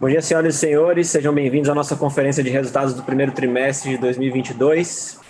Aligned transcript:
Bom 0.00 0.08
dia, 0.08 0.20
senhoras 0.20 0.56
e 0.56 0.58
senhores. 0.58 1.08
Sejam 1.08 1.32
bem-vindos 1.32 1.70
à 1.70 1.74
nossa 1.74 1.94
conferência 1.94 2.42
de 2.42 2.50
resultados 2.50 2.94
do 2.94 3.04
primeiro 3.04 3.30
trimestre 3.30 3.90
de 3.90 3.98
2022. 3.98 5.20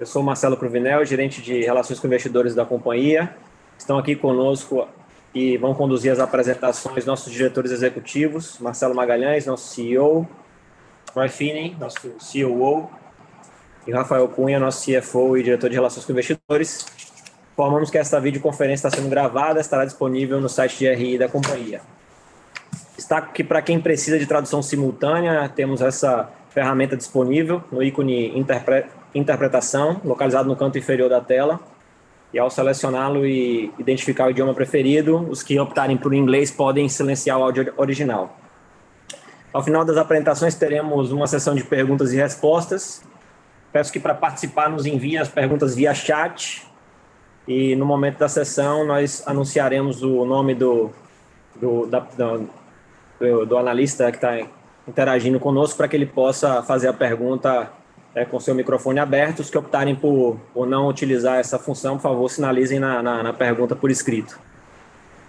Eu 0.00 0.06
sou 0.06 0.22
Marcelo 0.22 0.56
Cruvinel, 0.56 1.04
gerente 1.04 1.42
de 1.42 1.60
Relações 1.60 2.00
com 2.00 2.06
Investidores 2.06 2.54
da 2.54 2.64
companhia. 2.64 3.36
Estão 3.78 3.98
aqui 3.98 4.16
conosco 4.16 4.88
e 5.34 5.58
vão 5.58 5.74
conduzir 5.74 6.10
as 6.10 6.18
apresentações 6.18 7.04
nossos 7.04 7.30
diretores 7.30 7.70
executivos, 7.70 8.58
Marcelo 8.58 8.94
Magalhães, 8.94 9.44
nosso 9.44 9.74
CEO, 9.74 10.26
Roy 11.14 11.28
Finney, 11.28 11.76
nosso 11.78 12.08
COO, 12.18 12.88
e 13.86 13.92
Rafael 13.92 14.26
Cunha, 14.28 14.58
nosso 14.58 14.90
CFO 14.90 15.36
e 15.36 15.42
diretor 15.42 15.68
de 15.68 15.76
Relações 15.76 16.06
com 16.06 16.12
Investidores. 16.12 16.86
Informamos 17.52 17.90
que 17.90 17.98
esta 17.98 18.18
videoconferência 18.18 18.88
está 18.88 18.98
sendo 18.98 19.10
gravada, 19.10 19.60
estará 19.60 19.84
disponível 19.84 20.40
no 20.40 20.48
site 20.48 20.78
de 20.78 20.88
RI 20.90 21.18
da 21.18 21.28
companhia. 21.28 21.82
Destaco 22.96 23.32
que 23.32 23.44
para 23.44 23.60
quem 23.60 23.78
precisa 23.78 24.18
de 24.18 24.26
tradução 24.26 24.62
simultânea, 24.62 25.48
temos 25.48 25.82
essa 25.82 26.30
ferramenta 26.48 26.96
disponível 26.96 27.62
no 27.70 27.82
ícone 27.82 28.36
interpre 28.38 28.86
interpretação, 29.14 30.00
localizado 30.04 30.48
no 30.48 30.56
canto 30.56 30.78
inferior 30.78 31.08
da 31.08 31.20
tela. 31.20 31.60
E 32.32 32.38
ao 32.38 32.50
selecioná-lo 32.50 33.24
e 33.24 33.72
identificar 33.78 34.26
o 34.26 34.30
idioma 34.30 34.52
preferido, 34.52 35.26
os 35.30 35.42
que 35.42 35.58
optarem 35.58 35.96
por 35.96 36.12
inglês 36.12 36.50
podem 36.50 36.88
silenciar 36.88 37.38
o 37.38 37.44
áudio 37.44 37.72
original. 37.76 38.36
Ao 39.52 39.62
final 39.62 39.84
das 39.86 39.96
apresentações, 39.96 40.54
teremos 40.54 41.12
uma 41.12 41.26
sessão 41.26 41.54
de 41.54 41.64
perguntas 41.64 42.12
e 42.12 42.16
respostas. 42.16 43.02
Peço 43.72 43.90
que 43.90 44.00
para 44.00 44.14
participar 44.14 44.68
nos 44.68 44.84
enviem 44.84 45.18
as 45.18 45.28
perguntas 45.28 45.74
via 45.74 45.94
chat. 45.94 46.66
E 47.48 47.74
no 47.76 47.86
momento 47.86 48.18
da 48.18 48.28
sessão, 48.28 48.84
nós 48.84 49.22
anunciaremos 49.26 50.02
o 50.02 50.26
nome 50.26 50.54
do, 50.54 50.90
do, 51.54 51.86
da, 51.86 52.00
do, 53.20 53.46
do 53.46 53.58
analista 53.58 54.10
que 54.10 54.18
está 54.18 54.38
interagindo 54.86 55.40
conosco 55.40 55.76
para 55.76 55.88
que 55.88 55.96
ele 55.96 56.06
possa 56.06 56.62
fazer 56.62 56.88
a 56.88 56.92
pergunta 56.92 57.70
é, 58.14 58.24
com 58.24 58.40
seu 58.40 58.54
microfone 58.54 58.98
aberto. 58.98 59.40
Os 59.40 59.50
que 59.50 59.58
optarem 59.58 59.94
por, 59.94 60.38
por 60.54 60.66
não 60.66 60.88
utilizar 60.88 61.38
essa 61.38 61.58
função, 61.58 61.96
por 61.96 62.02
favor, 62.02 62.30
sinalizem 62.30 62.78
na, 62.78 63.02
na, 63.02 63.22
na 63.22 63.32
pergunta 63.32 63.76
por 63.76 63.90
escrito. 63.90 64.38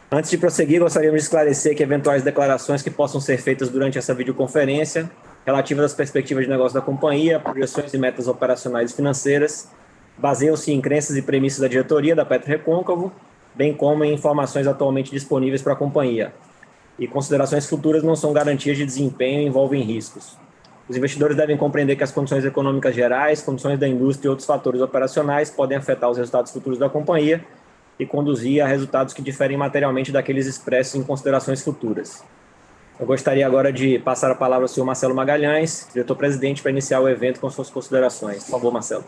Antes 0.10 0.32
de 0.32 0.38
prosseguir, 0.38 0.80
gostaríamos 0.80 1.20
de 1.20 1.26
esclarecer 1.26 1.76
que 1.76 1.84
eventuais 1.84 2.24
declarações 2.24 2.82
que 2.82 2.90
possam 2.90 3.20
ser 3.20 3.38
feitas 3.40 3.68
durante 3.68 3.98
essa 3.98 4.14
videoconferência, 4.14 5.12
relativas 5.46 5.84
às 5.84 5.94
perspectivas 5.94 6.46
de 6.46 6.50
negócio 6.50 6.74
da 6.74 6.82
companhia, 6.82 7.42
projeções 7.42 7.94
e 7.94 7.98
metas 7.98 8.26
operacionais 8.26 8.92
e 8.92 8.96
financeiras, 8.96 9.70
baseiam-se 10.18 10.72
em 10.72 10.80
crenças 10.80 11.18
e 11.18 11.22
premissas 11.22 11.60
da 11.60 11.68
diretoria 11.68 12.16
da 12.16 12.24
Petro 12.24 12.48
Recôncavo, 12.48 13.12
bem 13.54 13.74
como 13.74 14.06
em 14.06 14.14
informações 14.14 14.66
atualmente 14.66 15.12
disponíveis 15.12 15.62
para 15.62 15.74
a 15.74 15.76
companhia, 15.76 16.34
e 17.00 17.08
considerações 17.08 17.68
futuras 17.68 18.04
não 18.04 18.16
são 18.16 18.34
garantias 18.34 18.78
de 18.78 18.86
desempenho 18.86 19.42
e 19.42 19.46
envolvem 19.46 19.82
riscos. 19.84 20.38
Os 20.90 20.96
investidores 20.96 21.36
devem 21.36 21.58
compreender 21.58 21.96
que 21.96 22.04
as 22.04 22.12
condições 22.12 22.46
econômicas 22.46 22.96
gerais, 22.96 23.42
condições 23.42 23.78
da 23.78 23.88
indústria 23.88 24.28
e 24.28 24.30
outros 24.30 24.48
fatores 24.48 24.82
operacionais 24.82 25.50
podem 25.50 25.78
afetar 25.78 26.10
os 26.10 26.18
resultados 26.18 26.52
futuros 26.52 26.80
da 26.80 26.90
companhia 26.90 27.46
e 28.00 28.06
conduzir 28.06 28.62
a 28.62 28.68
resultados 28.68 29.14
que 29.14 29.22
diferem 29.22 29.58
materialmente 29.58 30.12
daqueles 30.12 30.48
expressos 30.48 30.96
em 30.96 31.04
considerações 31.04 31.62
futuras. 31.62 32.24
Eu 33.00 33.06
gostaria 33.06 33.46
agora 33.46 33.72
de 33.72 34.00
passar 34.00 34.32
a 34.32 34.36
palavra 34.36 34.64
ao 34.64 34.68
senhor 34.68 34.86
Marcelo 34.86 35.14
Magalhães, 35.14 35.88
diretor-presidente, 35.94 36.62
para 36.62 36.72
iniciar 36.72 37.00
o 37.00 37.10
evento 37.10 37.40
com 37.40 37.50
suas 37.50 37.70
considerações. 37.70 38.46
Por 38.46 38.52
favor, 38.52 38.72
Marcelo. 38.72 39.04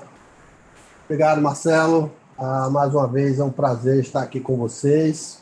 Obrigado, 1.05 1.41
Marcelo. 1.41 2.11
Ah, 2.37 2.69
mais 2.69 2.93
uma 2.93 3.07
vez 3.07 3.39
é 3.39 3.43
um 3.43 3.49
prazer 3.49 3.99
estar 3.99 4.21
aqui 4.21 4.39
com 4.39 4.57
vocês 4.57 5.39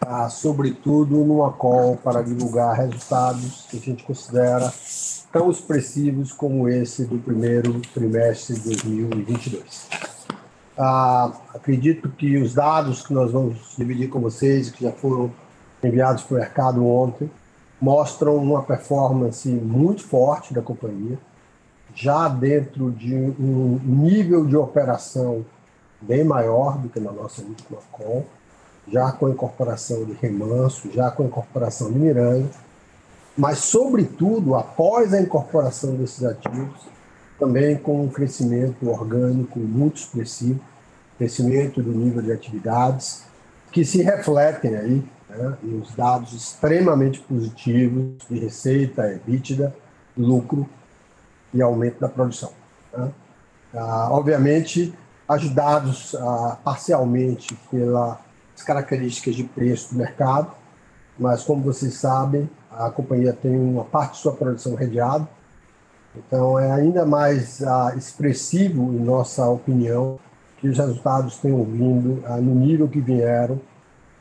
ah, 0.00 0.28
sobretudo 0.28 1.16
numa 1.16 1.52
call 1.52 1.96
para 1.96 2.22
divulgar 2.22 2.76
resultados 2.76 3.66
que 3.70 3.76
a 3.76 3.80
gente 3.80 4.04
considera 4.04 4.72
tão 5.32 5.50
expressivos 5.50 6.32
como 6.32 6.68
esse 6.68 7.04
do 7.04 7.18
primeiro 7.18 7.80
trimestre 7.92 8.54
de 8.54 8.62
2022. 8.62 9.88
Ah, 10.78 11.32
acredito 11.54 12.08
que 12.10 12.36
os 12.36 12.54
dados 12.54 13.06
que 13.06 13.12
nós 13.12 13.32
vamos 13.32 13.74
dividir 13.76 14.08
com 14.08 14.20
vocês, 14.20 14.70
que 14.70 14.84
já 14.84 14.92
foram 14.92 15.32
enviados 15.82 16.22
para 16.22 16.36
o 16.36 16.38
mercado 16.38 16.86
ontem, 16.86 17.30
mostram 17.80 18.36
uma 18.36 18.62
performance 18.62 19.48
muito 19.48 20.02
forte 20.02 20.54
da 20.54 20.62
companhia, 20.62 21.18
já 21.94 22.28
dentro 22.28 22.90
de 22.90 23.14
um 23.14 23.80
nível 23.82 24.44
de 24.44 24.56
operação 24.56 25.44
bem 26.00 26.24
maior 26.24 26.78
do 26.78 26.88
que 26.88 27.00
na 27.00 27.12
nossa 27.12 27.42
última 27.42 27.78
call, 27.90 28.26
já 28.88 29.12
com 29.12 29.26
a 29.26 29.30
incorporação 29.30 30.04
de 30.04 30.12
Remanso, 30.12 30.90
já 30.92 31.10
com 31.10 31.24
a 31.24 31.26
incorporação 31.26 31.92
de 31.92 31.98
Miranda, 31.98 32.48
mas, 33.36 33.58
sobretudo, 33.58 34.54
após 34.54 35.12
a 35.12 35.20
incorporação 35.20 35.94
desses 35.94 36.24
ativos, 36.24 36.88
também 37.38 37.76
com 37.76 38.02
um 38.02 38.08
crescimento 38.08 38.88
orgânico 38.88 39.58
muito 39.58 39.96
expressivo, 39.96 40.58
crescimento 41.18 41.82
do 41.82 41.92
nível 41.92 42.22
de 42.22 42.32
atividades, 42.32 43.24
que 43.70 43.84
se 43.84 44.00
refletem 44.00 44.74
aí 44.74 45.04
né, 45.28 45.56
nos 45.62 45.94
dados 45.94 46.32
extremamente 46.32 47.20
positivos 47.20 48.16
de 48.28 48.38
receita, 48.38 49.12
EBITDA, 49.12 49.74
lucro 50.16 50.66
e 51.52 51.60
aumento 51.60 52.00
da 52.00 52.08
produção. 52.08 52.52
Né? 52.96 53.10
Ah, 53.74 54.08
obviamente, 54.12 54.94
ajudados 55.28 56.14
ah, 56.14 56.56
parcialmente 56.64 57.54
pela 57.70 58.18
as 58.56 58.62
características 58.62 59.36
de 59.36 59.44
preço 59.44 59.92
do 59.92 59.98
mercado, 59.98 60.50
mas 61.18 61.44
como 61.44 61.62
vocês 61.62 61.94
sabem, 61.94 62.48
a 62.70 62.90
companhia 62.90 63.32
tem 63.32 63.54
uma 63.56 63.84
parte 63.84 64.12
de 64.12 64.18
sua 64.18 64.32
produção 64.32 64.74
redeada, 64.74 65.28
então 66.16 66.58
é 66.58 66.72
ainda 66.72 67.04
mais 67.04 67.60
uh, 67.60 67.96
expressivo, 67.96 68.94
em 68.94 68.98
nossa 68.98 69.46
opinião, 69.46 70.18
que 70.58 70.68
os 70.68 70.78
resultados 70.78 71.36
tenham 71.36 71.62
vindo 71.64 72.24
uh, 72.26 72.40
no 72.40 72.54
nível 72.54 72.88
que 72.88 73.00
vieram, 73.00 73.60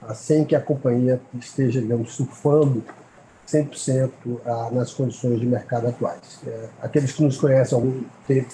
uh, 0.02 0.14
sem 0.14 0.44
que 0.44 0.56
a 0.56 0.62
companhia 0.62 1.22
esteja, 1.40 1.82
digamos, 1.82 2.14
surfando 2.14 2.84
100% 3.48 4.12
uh, 4.26 4.76
nas 4.76 4.94
condições 4.94 5.40
de 5.40 5.46
mercado 5.46 5.88
atuais. 5.88 6.42
Uh, 6.44 6.70
aqueles 6.82 7.14
que 7.14 7.24
nos 7.24 7.38
conhecem 7.38 7.78
há 7.78 7.82
algum 7.82 8.04
tempo 8.28 8.54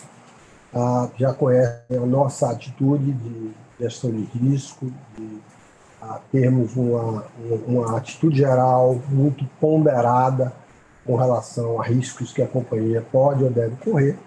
já 1.17 1.33
conhecem 1.33 1.97
a 1.97 2.05
nossa 2.05 2.49
atitude 2.49 3.11
de 3.11 3.51
gestão 3.77 4.09
de 4.09 4.23
risco, 4.37 4.89
de 5.17 5.41
a 6.01 6.19
termos 6.31 6.75
uma, 6.75 7.25
uma 7.67 7.97
atitude 7.97 8.37
geral 8.37 8.99
muito 9.09 9.45
ponderada 9.59 10.51
com 11.05 11.15
relação 11.15 11.79
a 11.79 11.83
riscos 11.83 12.33
que 12.33 12.41
a 12.41 12.47
companhia 12.47 13.05
pode 13.11 13.43
ou 13.43 13.49
deve 13.49 13.75
correr. 13.77 14.17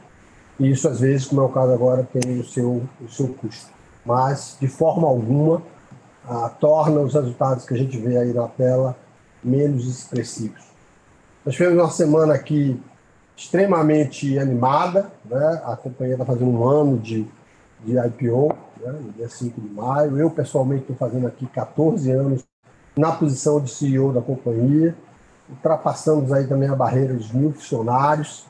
E 0.58 0.70
isso, 0.70 0.88
às 0.88 1.00
vezes, 1.00 1.26
como 1.26 1.40
é 1.40 1.44
o 1.44 1.48
caso 1.48 1.72
agora, 1.72 2.08
tem 2.12 2.38
o 2.38 2.44
seu, 2.44 2.82
o 3.00 3.08
seu 3.08 3.28
custo. 3.28 3.70
Mas, 4.04 4.56
de 4.60 4.68
forma 4.68 5.08
alguma, 5.08 5.62
torna 6.60 7.00
os 7.00 7.14
resultados 7.14 7.66
que 7.66 7.74
a 7.74 7.76
gente 7.76 7.96
vê 7.98 8.16
aí 8.16 8.32
na 8.32 8.46
tela 8.46 8.96
menos 9.42 9.86
expressivos. 9.86 10.62
Nós 11.44 11.54
tivemos 11.54 11.78
uma 11.78 11.90
semana 11.90 12.34
aqui 12.34 12.80
extremamente 13.36 14.38
animada, 14.38 15.10
né? 15.24 15.62
a 15.64 15.76
companhia 15.76 16.14
está 16.14 16.24
fazendo 16.24 16.50
um 16.50 16.64
ano 16.64 16.98
de, 16.98 17.26
de 17.84 17.98
IPO, 17.98 18.56
né, 18.80 18.92
no 18.92 19.12
dia 19.12 19.28
5 19.28 19.60
de 19.60 19.68
maio. 19.68 20.18
Eu, 20.18 20.30
pessoalmente, 20.30 20.82
estou 20.82 20.96
fazendo 20.96 21.26
aqui 21.26 21.46
14 21.46 22.10
anos 22.10 22.44
na 22.96 23.12
posição 23.12 23.60
de 23.60 23.70
CEO 23.70 24.12
da 24.12 24.20
companhia. 24.20 24.94
Ultrapassamos 25.48 26.32
aí 26.32 26.46
também 26.46 26.68
a 26.68 26.74
barreira 26.74 27.14
dos 27.14 27.32
mil 27.32 27.52
funcionários 27.52 28.46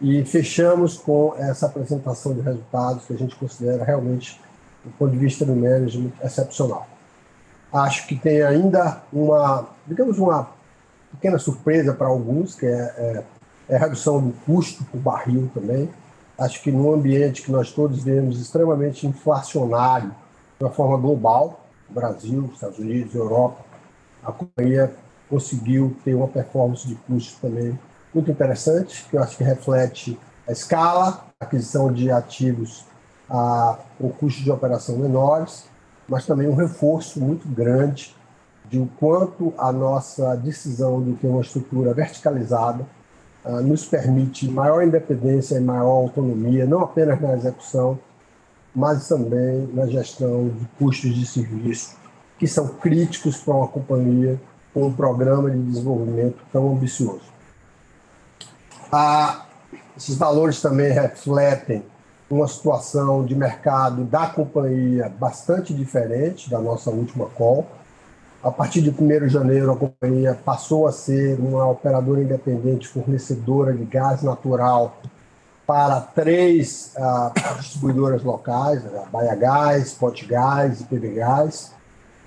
e 0.00 0.24
fechamos 0.24 0.98
com 0.98 1.34
essa 1.36 1.66
apresentação 1.66 2.34
de 2.34 2.40
resultados 2.40 3.04
que 3.04 3.12
a 3.12 3.16
gente 3.16 3.36
considera 3.36 3.84
realmente, 3.84 4.40
do 4.84 4.90
ponto 4.92 5.12
de 5.12 5.18
vista 5.18 5.44
do 5.44 5.54
management, 5.54 6.10
excepcional. 6.22 6.86
Acho 7.72 8.06
que 8.06 8.16
tem 8.16 8.42
ainda 8.42 9.02
uma, 9.12 9.68
digamos, 9.86 10.18
uma 10.18 10.50
pequena 11.12 11.38
surpresa 11.38 11.94
para 11.94 12.08
alguns, 12.08 12.54
que 12.54 12.66
é, 12.66 12.70
é, 12.70 13.24
é 13.68 13.76
a 13.76 13.78
redução 13.78 14.20
do 14.20 14.32
custo 14.44 14.84
por 14.84 15.00
barril 15.00 15.50
também 15.54 15.88
acho 16.42 16.60
que 16.62 16.72
num 16.72 16.92
ambiente 16.92 17.42
que 17.42 17.52
nós 17.52 17.70
todos 17.70 18.02
vemos 18.02 18.40
extremamente 18.40 19.06
inflacionário 19.06 20.10
de 20.58 20.64
uma 20.64 20.72
forma 20.72 20.96
global, 20.96 21.60
Brasil, 21.88 22.50
Estados 22.52 22.78
Unidos, 22.78 23.14
Europa, 23.14 23.64
a 24.24 24.32
companhia 24.32 24.92
conseguiu 25.28 25.96
ter 26.04 26.14
uma 26.14 26.28
performance 26.28 26.86
de 26.86 26.94
custos 26.94 27.38
também 27.38 27.78
muito 28.12 28.30
interessante, 28.30 29.06
que 29.08 29.16
eu 29.16 29.22
acho 29.22 29.36
que 29.36 29.44
reflete 29.44 30.18
a 30.46 30.52
escala, 30.52 31.26
a 31.40 31.44
aquisição 31.44 31.92
de 31.92 32.10
ativos 32.10 32.84
a, 33.30 33.78
com 33.98 34.10
custos 34.10 34.44
de 34.44 34.50
operação 34.50 34.96
menores, 34.98 35.66
mas 36.08 36.26
também 36.26 36.48
um 36.48 36.54
reforço 36.54 37.20
muito 37.20 37.48
grande 37.48 38.14
de 38.68 38.78
o 38.78 38.88
quanto 38.98 39.54
a 39.56 39.70
nossa 39.70 40.36
decisão 40.36 41.02
de 41.02 41.12
ter 41.14 41.28
uma 41.28 41.40
estrutura 41.40 41.94
verticalizada 41.94 42.84
uh, 43.44 43.60
nos 43.62 43.84
permite 43.84 44.48
maior 44.48 44.82
independência 44.82 45.56
e 45.56 45.60
maior 45.60 45.90
autonomia, 45.90 46.66
não 46.66 46.80
apenas 46.80 47.20
na 47.20 47.34
execução, 47.34 47.98
mas 48.74 49.08
também 49.08 49.68
na 49.72 49.86
gestão 49.86 50.48
de 50.48 50.66
custos 50.78 51.14
de 51.14 51.26
serviço, 51.26 51.96
que 52.38 52.46
são 52.46 52.68
críticos 52.68 53.38
para 53.38 53.54
uma 53.54 53.68
companhia 53.68 54.40
com 54.72 54.86
um 54.86 54.92
programa 54.92 55.50
de 55.50 55.58
desenvolvimento 55.58 56.38
tão 56.50 56.72
ambicioso. 56.72 57.32
Ah, 58.90 59.46
esses 59.96 60.16
valores 60.16 60.60
também 60.60 60.90
refletem 60.90 61.84
uma 62.30 62.48
situação 62.48 63.24
de 63.24 63.34
mercado 63.34 64.04
da 64.04 64.26
companhia 64.26 65.08
bastante 65.08 65.74
diferente 65.74 66.48
da 66.48 66.58
nossa 66.58 66.90
última 66.90 67.26
call. 67.26 67.66
A 68.42 68.50
partir 68.50 68.82
de 68.82 68.90
1 68.90 69.20
de 69.20 69.28
janeiro, 69.28 69.70
a 69.70 69.76
companhia 69.76 70.34
passou 70.34 70.88
a 70.88 70.92
ser 70.92 71.38
uma 71.38 71.64
operadora 71.68 72.20
independente 72.20 72.88
fornecedora 72.88 73.72
de 73.72 73.84
gás 73.84 74.20
natural 74.20 74.96
para 75.64 76.00
três 76.00 76.92
ah, 76.96 77.32
distribuidoras 77.60 78.24
locais, 78.24 78.84
a 78.84 79.04
Baia 79.04 79.36
Gás, 79.36 79.94
Pot 79.94 80.26
Gás 80.26 80.80
e 80.80 80.84
PB 80.84 81.14
Gás. 81.14 81.72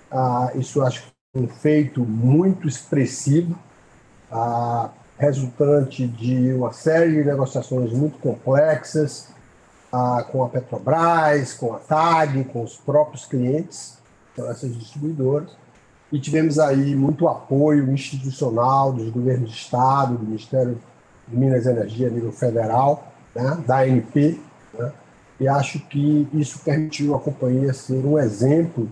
Ah, 0.10 0.52
isso 0.56 0.82
acho 0.82 1.04
que 1.04 1.12
é 1.36 1.40
um 1.42 1.50
feito 1.50 2.00
muito 2.06 2.66
expressivo, 2.66 3.54
ah, 4.32 4.92
resultante 5.18 6.08
de 6.08 6.54
uma 6.54 6.72
série 6.72 7.12
de 7.12 7.26
negociações 7.26 7.92
muito 7.92 8.18
complexas 8.20 9.28
ah, 9.92 10.26
com 10.32 10.46
a 10.46 10.48
Petrobras, 10.48 11.54
com 11.54 11.74
a 11.74 11.80
TAG, 11.80 12.46
com 12.46 12.64
os 12.64 12.78
próprios 12.78 13.26
clientes, 13.26 13.98
então 14.32 14.50
essas 14.50 14.74
distribuidoras. 14.78 15.65
E 16.12 16.20
tivemos 16.20 16.60
aí 16.60 16.96
muito 16.96 17.28
apoio 17.28 17.92
institucional 17.92 18.94
dos 18.94 19.10
governos 19.10 19.52
de 19.52 19.58
Estado, 19.58 20.18
do 20.18 20.26
Ministério 20.26 20.78
de 21.28 21.36
Minas 21.36 21.66
e 21.66 21.70
Energia 21.70 22.08
a 22.08 22.12
nível 22.12 22.32
federal, 22.32 23.12
né, 23.34 23.64
da 23.66 23.80
ANP, 23.80 24.40
né, 24.78 24.92
e 25.40 25.48
acho 25.48 25.80
que 25.88 26.28
isso 26.34 26.60
permitiu 26.60 27.16
à 27.16 27.20
companhia 27.20 27.74
ser 27.74 28.06
um 28.06 28.18
exemplo 28.18 28.90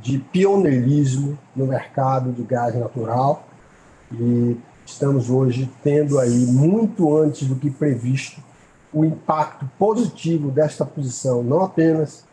de 0.00 0.18
pioneirismo 0.18 1.38
no 1.54 1.66
mercado 1.66 2.32
de 2.32 2.42
gás 2.42 2.74
natural. 2.74 3.44
E 4.12 4.56
estamos 4.86 5.30
hoje 5.30 5.70
tendo 5.82 6.18
aí, 6.18 6.46
muito 6.46 7.16
antes 7.16 7.46
do 7.48 7.56
que 7.56 7.70
previsto, 7.70 8.40
o 8.92 9.04
impacto 9.04 9.68
positivo 9.78 10.50
desta 10.50 10.84
posição, 10.84 11.42
não 11.42 11.62
apenas 11.62 12.24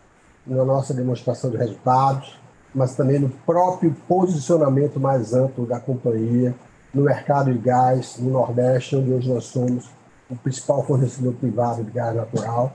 na 0.46 0.64
nossa 0.64 0.94
demonstração 0.94 1.50
de 1.50 1.58
resultados, 1.58 2.40
mas 2.78 2.96
também 2.96 3.18
no 3.18 3.30
próprio 3.30 3.92
posicionamento 4.08 5.00
mais 5.00 5.34
amplo 5.34 5.66
da 5.66 5.80
companhia 5.80 6.54
no 6.94 7.02
mercado 7.02 7.52
de 7.52 7.58
gás 7.58 8.18
no 8.20 8.30
Nordeste, 8.30 8.96
onde 8.96 9.12
hoje 9.12 9.34
nós 9.34 9.46
somos 9.46 9.90
o 10.30 10.36
principal 10.36 10.86
fornecedor 10.86 11.34
privado 11.34 11.84
de 11.84 11.90
gás 11.90 12.16
natural, 12.16 12.72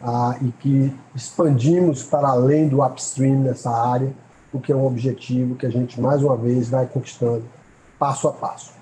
ah, 0.00 0.36
e 0.40 0.52
que 0.52 0.96
expandimos 1.16 2.04
para 2.04 2.28
além 2.28 2.68
do 2.68 2.80
upstream 2.80 3.40
nessa 3.40 3.70
área, 3.70 4.12
o 4.52 4.60
que 4.60 4.70
é 4.70 4.76
um 4.76 4.86
objetivo 4.86 5.56
que 5.56 5.66
a 5.66 5.70
gente, 5.70 6.00
mais 6.00 6.22
uma 6.22 6.36
vez, 6.36 6.68
vai 6.68 6.86
conquistando 6.86 7.42
passo 7.98 8.28
a 8.28 8.32
passo. 8.32 8.72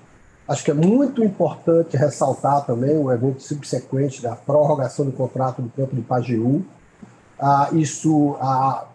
Acho 0.47 0.63
que 0.63 0.69
é 0.69 0.75
muito 0.75 1.23
importante 1.23 1.97
ressaltar 1.97 2.63
também 2.63 2.95
o 2.95 3.11
evento 3.11 3.41
subsequente 3.41 4.21
da 4.21 4.35
prorrogação 4.35 5.03
do 5.03 5.13
contrato 5.13 5.63
do 5.63 5.69
campo 5.69 5.95
de 5.95 6.03
Pajeú. 6.03 6.63
Ah, 7.39 7.69
isso 7.71 8.37
ah, 8.39 8.85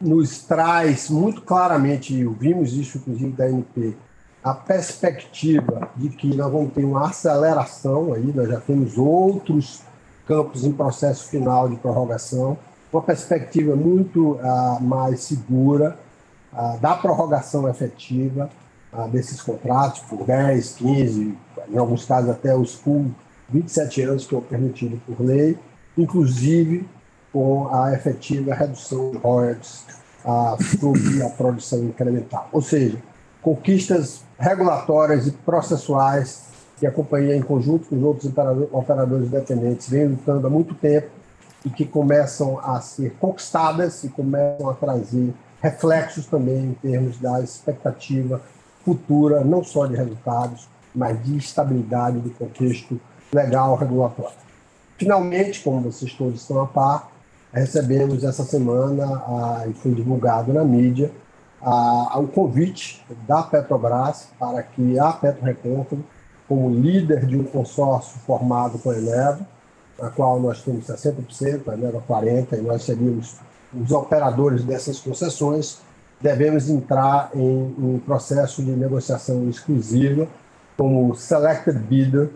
nos 0.00 0.38
traz 0.40 1.10
muito 1.10 1.42
claramente, 1.42 2.24
vimos 2.38 2.72
isso 2.74 2.98
inclusive 2.98 3.32
da 3.32 3.48
NP, 3.48 3.96
a 4.42 4.54
perspectiva 4.54 5.90
de 5.96 6.08
que 6.10 6.34
nós 6.34 6.50
vamos 6.50 6.72
ter 6.72 6.84
uma 6.84 7.08
aceleração 7.08 8.12
aí, 8.12 8.32
nós 8.34 8.48
já 8.48 8.60
temos 8.60 8.96
outros 8.96 9.82
campos 10.26 10.64
em 10.64 10.72
processo 10.72 11.28
final 11.28 11.68
de 11.68 11.76
prorrogação, 11.76 12.56
uma 12.92 13.02
perspectiva 13.02 13.74
muito 13.74 14.32
uh, 14.34 14.80
mais 14.80 15.20
segura 15.20 15.98
uh, 16.52 16.78
da 16.78 16.94
prorrogação 16.94 17.68
efetiva 17.68 18.48
uh, 18.92 19.08
desses 19.08 19.42
contratos 19.42 20.00
por 20.00 20.24
10, 20.24 20.76
15, 20.76 21.34
em 21.70 21.78
alguns 21.78 22.04
casos 22.04 22.30
até 22.30 22.54
os 22.54 22.74
full 22.74 23.10
27 23.50 24.02
anos 24.02 24.26
que 24.26 24.36
é 24.36 24.40
permitido 24.40 25.00
por 25.06 25.24
lei, 25.24 25.58
inclusive 25.96 26.86
com 27.32 27.68
a 27.74 27.92
efetiva 27.92 28.54
redução 28.54 29.10
de 29.10 29.18
royalties 29.18 29.84
sobre 30.80 31.22
a 31.22 31.30
produção 31.30 31.80
incremental. 31.84 32.48
Ou 32.52 32.62
seja, 32.62 32.98
conquistas 33.42 34.22
regulatórias 34.38 35.26
e 35.26 35.32
processuais 35.32 36.48
que 36.78 36.86
a 36.86 36.90
companhia, 36.90 37.36
em 37.36 37.42
conjunto 37.42 37.88
com 37.88 37.96
os 37.96 38.02
outros 38.02 38.32
operadores 38.72 39.26
independentes, 39.26 39.88
vem 39.88 40.08
lutando 40.08 40.46
há 40.46 40.50
muito 40.50 40.74
tempo 40.74 41.08
e 41.64 41.70
que 41.70 41.84
começam 41.84 42.60
a 42.60 42.80
ser 42.80 43.14
conquistadas 43.18 44.04
e 44.04 44.08
começam 44.08 44.68
a 44.68 44.74
trazer 44.74 45.34
reflexos 45.60 46.26
também 46.26 46.66
em 46.66 46.74
termos 46.74 47.18
da 47.18 47.40
expectativa 47.40 48.40
futura, 48.84 49.42
não 49.42 49.64
só 49.64 49.86
de 49.86 49.96
resultados, 49.96 50.68
mas 50.94 51.20
de 51.24 51.36
estabilidade 51.36 52.20
do 52.20 52.30
contexto 52.30 53.00
legal 53.32 53.74
regulatório. 53.74 54.36
Finalmente, 54.96 55.60
como 55.62 55.80
vocês 55.80 56.12
todos 56.14 56.40
estão 56.40 56.60
a 56.60 56.66
par, 56.66 57.10
recebemos 57.52 58.24
essa 58.24 58.44
semana, 58.44 59.64
e 59.68 59.72
foi 59.74 59.92
divulgado 59.92 60.52
na 60.52 60.64
mídia, 60.64 61.10
o 62.16 62.26
convite 62.28 63.04
da 63.26 63.42
Petrobras 63.42 64.28
para 64.38 64.62
que 64.62 64.98
a 64.98 65.12
PetroRecôncavo, 65.12 66.04
como 66.46 66.70
líder 66.70 67.26
de 67.26 67.36
um 67.36 67.44
consórcio 67.44 68.18
formado 68.20 68.78
com 68.78 68.90
a 68.90 68.96
Eneva, 68.96 69.40
na 70.00 70.10
qual 70.10 70.40
nós 70.40 70.62
temos 70.62 70.86
60%, 70.86 71.68
a 71.68 71.74
Eneva 71.74 72.02
40%, 72.08 72.52
e 72.52 72.62
nós 72.62 72.84
seríamos 72.84 73.36
os 73.74 73.90
operadores 73.90 74.64
dessas 74.64 75.00
concessões, 75.00 75.80
devemos 76.20 76.70
entrar 76.70 77.30
em 77.34 77.74
um 77.78 78.00
processo 78.04 78.62
de 78.62 78.70
negociação 78.70 79.48
exclusiva 79.48 80.26
como 80.76 81.14
selected 81.14 81.78
bidder 81.80 82.30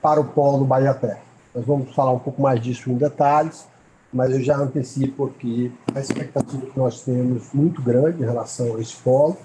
para 0.00 0.20
o 0.20 0.24
polo 0.24 0.64
Bahia 0.64 0.94
Terra. 0.94 1.20
Nós 1.54 1.64
vamos 1.64 1.94
falar 1.94 2.12
um 2.12 2.18
pouco 2.18 2.40
mais 2.40 2.60
disso 2.60 2.90
em 2.90 2.96
detalhes, 2.96 3.66
mas 4.12 4.30
eu 4.30 4.42
já 4.42 4.56
antecipo 4.58 5.26
aqui 5.26 5.72
a 5.94 6.00
expectativa 6.00 6.66
que 6.66 6.78
nós 6.78 7.00
temos 7.00 7.52
muito 7.54 7.80
grande 7.80 8.22
em 8.22 8.26
relação 8.26 8.76
a 8.76 8.80
esse 8.80 8.96
polo, 8.96 9.36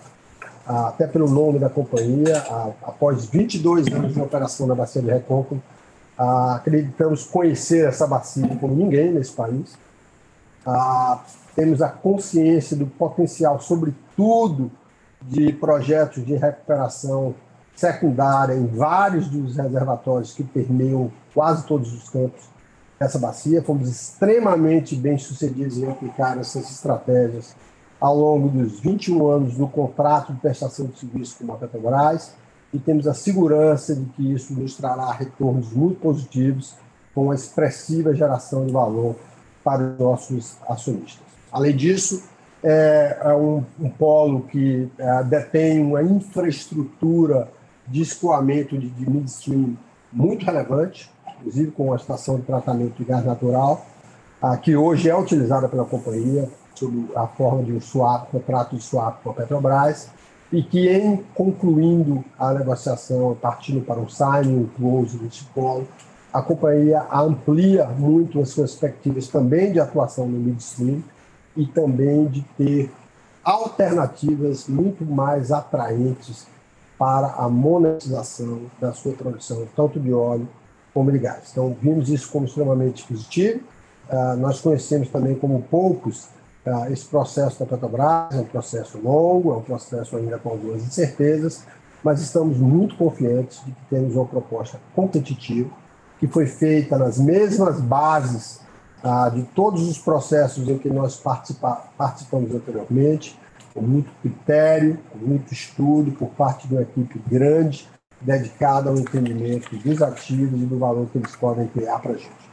até 0.66 1.08
pelo 1.08 1.30
nome 1.30 1.58
da 1.58 1.70
companhia, 1.70 2.38
após 2.84 3.26
22 3.28 3.88
anos 3.88 4.14
de 4.14 4.22
operação 4.22 4.68
na 4.68 4.76
Bacia 4.76 5.02
de 5.02 5.10
Recôncavo, 5.10 5.62
acreditamos 6.18 7.24
conhecer 7.24 7.88
essa 7.88 8.06
bacia 8.06 8.48
como 8.60 8.76
ninguém 8.76 9.14
nesse 9.14 9.32
país. 9.32 9.78
Temos 11.56 11.82
a 11.82 11.88
consciência 11.88 12.76
do 12.76 12.86
potencial, 12.86 13.62
sobretudo, 13.62 14.70
de 15.22 15.54
projetos 15.54 16.26
de 16.26 16.36
recuperação 16.36 17.34
secundária 17.76 18.54
em 18.54 18.68
vários 18.68 19.28
dos 19.28 19.56
reservatórios 19.56 20.34
que 20.34 20.44
permeiam 20.44 21.12
quase 21.34 21.66
todos 21.66 21.94
os 21.94 22.10
campos 22.10 22.57
essa 23.00 23.20
bacia, 23.20 23.62
fomos 23.62 23.90
extremamente 23.90 24.96
bem 24.96 25.18
sucedidos 25.18 25.78
em 25.78 25.90
aplicar 25.90 26.38
essas 26.38 26.70
estratégias 26.72 27.56
ao 28.00 28.16
longo 28.16 28.50
dos 28.50 28.80
21 28.80 29.28
anos 29.28 29.56
do 29.56 29.68
contrato 29.68 30.34
de 30.34 30.40
prestação 30.40 30.88
de 30.88 31.00
serviço 31.00 31.38
com 31.44 31.52
a 31.54 31.58
Petrobras 31.58 32.34
e 32.74 32.80
temos 32.80 33.08
a 33.08 33.14
segurança 33.14 33.96
de 33.96 34.06
que 34.06 34.34
isso 34.34 34.54
nos 34.54 34.76
trará 34.76 35.12
retornos 35.12 35.72
muito 35.72 36.00
positivos 36.00 36.76
com 37.14 37.26
uma 37.26 37.36
expressiva 37.36 38.14
geração 38.14 38.66
de 38.66 38.72
valor 38.72 39.16
para 39.64 39.84
os 39.84 40.00
nossos 40.00 40.58
acionistas. 40.68 41.26
Além 41.52 41.76
disso, 41.76 42.24
é, 42.64 43.18
é 43.22 43.34
um, 43.34 43.64
um, 43.80 43.90
polo 43.90 44.42
que 44.44 44.90
é, 44.98 45.24
detém 45.24 45.82
uma 45.82 46.04
infraestrutura 46.04 47.50
de 47.88 48.02
escoamento 48.02 48.78
de, 48.78 48.90
de 48.90 49.10
midstream 49.10 49.78
muito 50.12 50.46
relevante, 50.46 51.10
inclusive 51.40 51.72
com 51.72 51.94
a 51.94 51.96
estação 51.96 52.38
de 52.38 52.44
tratamento 52.44 52.96
de 52.98 53.04
gás 53.04 53.26
natural, 53.26 53.86
ah, 54.42 54.56
que 54.58 54.76
hoje 54.76 55.10
é 55.10 55.18
utilizada 55.18 55.68
pela 55.68 55.86
companhia 55.86 56.50
sob 56.76 57.08
a 57.16 57.26
forma 57.28 57.64
de 57.64 57.74
um 57.74 57.82
swap, 57.82 58.30
contrato 58.30 58.76
de 58.76 58.84
swap 58.84 59.24
com 59.24 59.32
a 59.32 59.34
Petrobras, 59.34 60.10
e 60.52 60.62
que 60.62 60.88
em 60.88 61.18
concluindo 61.34 62.24
a 62.40 62.54
negociação, 62.54 63.36
partindo 63.42 63.84
para 63.84 64.00
um 64.00 64.08
signing, 64.08 64.60
um 64.60 64.68
close 64.68 65.18
desse 65.18 65.44
polo, 65.46 65.88
a 66.32 66.42
companhia 66.42 67.06
amplia 67.12 67.88
muito 67.88 68.40
as 68.40 68.50
suas 68.50 68.76
perspectivas 68.76 69.28
também 69.28 69.72
de 69.72 69.80
atuação 69.80 70.28
no 70.28 70.38
midstream 70.38 71.04
e 71.56 71.66
também 71.66 72.28
de 72.28 72.44
ter 72.58 72.92
alternativas 73.44 74.68
muito 74.68 75.04
mais 75.04 75.52
atraentes 75.52 76.46
para 76.98 77.28
a 77.28 77.50
monetização 77.50 78.62
da 78.80 78.94
sua 78.94 79.14
produção, 79.14 79.68
tanto 79.76 80.00
de 80.00 80.14
óleo 80.14 80.48
como 80.98 81.12
gás. 81.20 81.50
Então, 81.52 81.78
vimos 81.80 82.10
isso 82.10 82.32
como 82.32 82.48
extremamente 82.48 83.04
positivo. 83.04 83.60
Uh, 84.10 84.36
nós 84.38 84.60
conhecemos 84.60 85.10
também 85.10 85.36
como 85.36 85.62
poucos 85.62 86.24
uh, 86.66 86.92
esse 86.92 87.06
processo 87.06 87.60
da 87.60 87.68
Petrobras, 87.68 88.36
é 88.36 88.40
um 88.40 88.46
processo 88.46 88.98
longo, 88.98 89.54
é 89.54 89.58
um 89.58 89.62
processo 89.62 90.18
ainda 90.18 90.40
com 90.40 90.50
algumas 90.50 90.82
incertezas, 90.82 91.66
mas 92.04 92.20
estamos 92.20 92.58
muito 92.58 92.96
confiantes 92.96 93.64
de 93.64 93.72
que 93.74 93.86
temos 93.92 94.16
uma 94.16 94.26
proposta 94.26 94.80
competitiva, 94.96 95.70
que 96.20 96.26
foi 96.26 96.48
feita 96.48 96.98
nas 96.98 97.20
mesmas 97.20 97.80
bases 97.80 98.60
uh, 99.04 99.30
de 99.30 99.44
todos 99.54 99.88
os 99.88 100.00
processos 100.00 100.68
em 100.68 100.80
que 100.80 100.90
nós 100.90 101.18
participa 101.18 101.84
participamos 101.96 102.56
anteriormente, 102.56 103.40
com 103.72 103.82
muito 103.82 104.10
critério, 104.24 104.98
com 105.12 105.20
muito 105.20 105.54
estudo 105.54 106.12
por 106.14 106.30
parte 106.30 106.68
de 106.68 106.74
uma 106.74 106.82
equipe 106.82 107.22
grande 107.28 107.88
dedicada 108.20 108.90
ao 108.90 108.98
entendimento 108.98 109.76
dos 109.76 110.02
ativos 110.02 110.62
e 110.62 110.66
do 110.66 110.78
valor 110.78 111.08
que 111.08 111.18
eles 111.18 111.36
podem 111.36 111.68
criar 111.68 112.00
para 112.00 112.12
a 112.12 112.18
gente. 112.18 112.48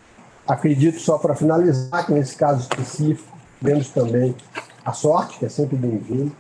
Acredito, 0.47 1.01
só 1.01 1.17
para 1.17 1.35
finalizar, 1.35 2.05
que 2.05 2.13
nesse 2.13 2.37
caso 2.37 2.61
específico, 2.61 3.37
temos 3.63 3.89
também 3.89 4.35
a 4.85 4.93
sorte, 4.93 5.39
que 5.39 5.47
é 5.47 5.49
sempre 5.49 5.77
bem-vindo, 5.77 6.33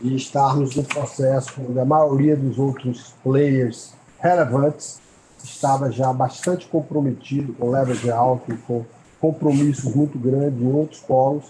de 0.00 0.16
estarmos 0.16 0.74
no 0.74 0.82
processo 0.82 1.60
onde 1.66 1.78
a 1.78 1.84
maioria 1.84 2.36
dos 2.36 2.58
outros 2.58 3.14
players 3.22 3.94
relevantes 4.18 5.00
estava 5.42 5.90
já 5.90 6.12
bastante 6.12 6.66
comprometido 6.66 7.52
com 7.54 7.70
leverage 7.70 8.10
alto 8.10 8.52
e 8.52 8.56
com 8.58 8.84
compromissos 9.20 9.94
muito 9.94 10.18
grandes 10.18 10.60
em 10.60 10.72
outros 10.72 11.00
polos, 11.00 11.44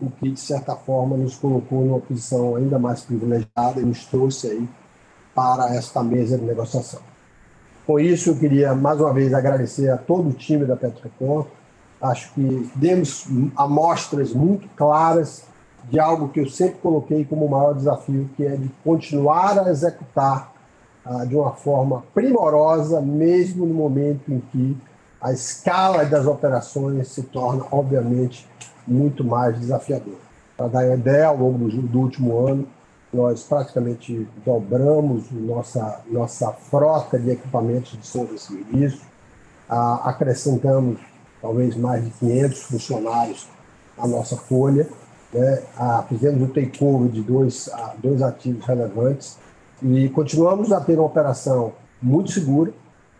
o 0.00 0.10
que, 0.10 0.30
de 0.30 0.40
certa 0.40 0.74
forma, 0.74 1.16
nos 1.16 1.36
colocou 1.36 1.84
numa 1.84 2.00
posição 2.00 2.56
ainda 2.56 2.78
mais 2.78 3.02
privilegiada 3.02 3.80
e 3.80 3.84
nos 3.84 4.04
trouxe 4.06 4.48
aí 4.48 4.68
para 5.34 5.74
esta 5.74 6.02
mesa 6.02 6.38
de 6.38 6.44
negociação. 6.44 7.00
Com 7.86 8.00
isso, 8.00 8.30
eu 8.30 8.36
queria 8.36 8.74
mais 8.74 9.00
uma 9.00 9.12
vez 9.12 9.34
agradecer 9.34 9.90
a 9.90 9.98
todo 9.98 10.30
o 10.30 10.32
time 10.32 10.64
da 10.64 10.76
Petrocon. 10.76 11.46
Acho 12.00 12.32
que 12.32 12.70
demos 12.74 13.26
amostras 13.56 14.32
muito 14.32 14.68
claras 14.76 15.44
de 15.90 16.00
algo 16.00 16.28
que 16.28 16.40
eu 16.40 16.48
sempre 16.48 16.78
coloquei 16.80 17.24
como 17.24 17.44
o 17.44 17.50
maior 17.50 17.74
desafio, 17.74 18.30
que 18.36 18.44
é 18.44 18.56
de 18.56 18.70
continuar 18.82 19.58
a 19.58 19.70
executar 19.70 20.52
ah, 21.04 21.24
de 21.24 21.36
uma 21.36 21.52
forma 21.52 22.02
primorosa, 22.14 23.00
mesmo 23.00 23.66
no 23.66 23.74
momento 23.74 24.32
em 24.32 24.40
que 24.40 24.76
a 25.20 25.32
escala 25.32 26.04
das 26.04 26.26
operações 26.26 27.08
se 27.08 27.22
torna, 27.24 27.64
obviamente, 27.70 28.48
muito 28.86 29.24
mais 29.24 29.58
desafiadora. 29.58 30.24
Para 30.56 30.68
dar 30.68 30.94
ideia, 30.94 31.26
ao 31.26 31.36
longo 31.36 31.68
do, 31.68 31.82
do 31.82 32.00
último 32.00 32.46
ano, 32.46 32.66
nós 33.14 33.44
praticamente 33.44 34.28
dobramos 34.44 35.30
nossa, 35.30 36.00
nossa 36.10 36.50
frota 36.50 37.18
de 37.18 37.30
equipamentos 37.30 37.92
de 37.92 38.06
som 38.06 38.26
e 38.34 38.38
serviço, 38.38 39.02
acrescentamos 39.68 40.98
talvez 41.40 41.76
mais 41.76 42.04
de 42.04 42.10
500 42.10 42.62
funcionários 42.62 43.46
à 43.96 44.06
nossa 44.08 44.36
folha, 44.36 44.88
né? 45.32 45.62
ah, 45.76 46.04
fizemos 46.08 46.42
o 46.42 46.52
takeover 46.52 47.08
de 47.08 47.22
dois, 47.22 47.70
dois 48.02 48.20
ativos 48.20 48.64
relevantes 48.66 49.38
e 49.82 50.08
continuamos 50.08 50.72
a 50.72 50.80
ter 50.80 50.98
uma 50.98 51.06
operação 51.06 51.72
muito 52.02 52.32
segura, 52.32 52.72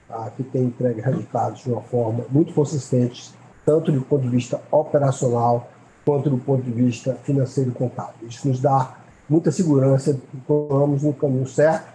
tá? 0.08 0.30
que 0.36 0.42
tem 0.42 0.64
entregue 0.64 1.00
resultados 1.00 1.62
de 1.62 1.70
uma 1.70 1.82
forma 1.82 2.24
muito 2.30 2.52
consistente, 2.52 3.32
tanto 3.64 3.92
do 3.92 4.02
ponto 4.02 4.22
de 4.22 4.28
vista 4.28 4.60
operacional 4.70 5.68
quanto 6.04 6.28
do 6.28 6.38
ponto 6.38 6.62
de 6.62 6.70
vista 6.70 7.14
financeiro 7.22 7.70
e 7.70 7.74
contábil. 7.74 8.28
Isso 8.28 8.46
nos 8.48 8.60
dá 8.60 9.03
muita 9.28 9.50
segurança 9.50 10.14
que 10.14 10.36
estamos 10.36 11.02
no 11.02 11.12
caminho 11.12 11.46
certo 11.46 11.92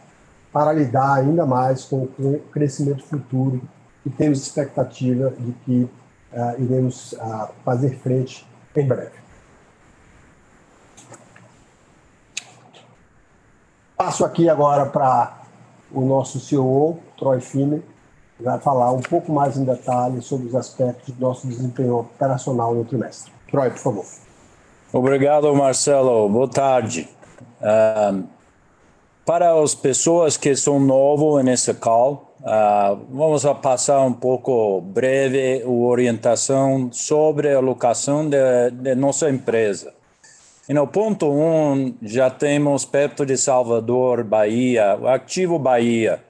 para 0.51 0.73
lidar 0.73 1.15
ainda 1.15 1.45
mais 1.45 1.85
com 1.85 2.03
o 2.03 2.39
crescimento 2.51 3.03
futuro 3.03 3.61
e 4.05 4.09
temos 4.09 4.41
expectativa 4.41 5.31
de 5.37 5.51
que 5.65 5.89
uh, 6.33 6.61
iremos 6.61 7.13
uh, 7.13 7.49
fazer 7.63 7.97
frente 7.99 8.47
em 8.75 8.87
breve. 8.87 9.19
Passo 13.95 14.23
aqui 14.23 14.47
agora 14.49 14.85
para 14.85 15.39
o 15.91 16.01
nosso 16.01 16.39
CEO, 16.39 16.99
Troy 17.17 17.41
Finney, 17.41 17.83
que 18.37 18.43
vai 18.43 18.57
falar 18.59 18.91
um 18.93 19.01
pouco 19.01 19.31
mais 19.31 19.57
em 19.57 19.65
detalhe 19.65 20.21
sobre 20.21 20.47
os 20.47 20.55
aspectos 20.55 21.13
do 21.13 21.19
nosso 21.19 21.45
desempenho 21.45 21.97
operacional 21.97 22.73
no 22.73 22.85
trimestre. 22.85 23.31
Troy, 23.51 23.69
por 23.69 23.79
favor. 23.79 24.05
Obrigado, 24.93 25.53
Marcelo. 25.53 26.29
Boa 26.29 26.47
tarde. 26.47 27.09
Para 29.29 29.53
as 29.61 29.75
pessoas 29.75 30.37
que 30.37 30.55
são 30.55 30.79
novos 30.79 31.43
nesse 31.43 31.71
call, 31.75 32.33
uh, 32.41 32.99
vamos 33.11 33.43
passar 33.61 34.01
um 34.01 34.11
pouco 34.11 34.81
breve 34.81 35.61
a 35.61 35.69
orientação 35.69 36.89
sobre 36.91 37.53
a 37.53 37.59
locação 37.59 38.27
de, 38.27 38.71
de 38.71 38.95
nossa 38.95 39.29
empresa. 39.29 39.93
E 40.67 40.73
no 40.73 40.87
ponto 40.87 41.27
1, 41.27 41.31
um, 41.31 41.95
já 42.01 42.31
temos 42.31 42.85
perto 42.85 43.23
de 43.23 43.37
Salvador, 43.37 44.23
Bahia, 44.23 44.97
o 44.99 45.07
Ativo 45.07 45.59
Bahia, 45.59 46.23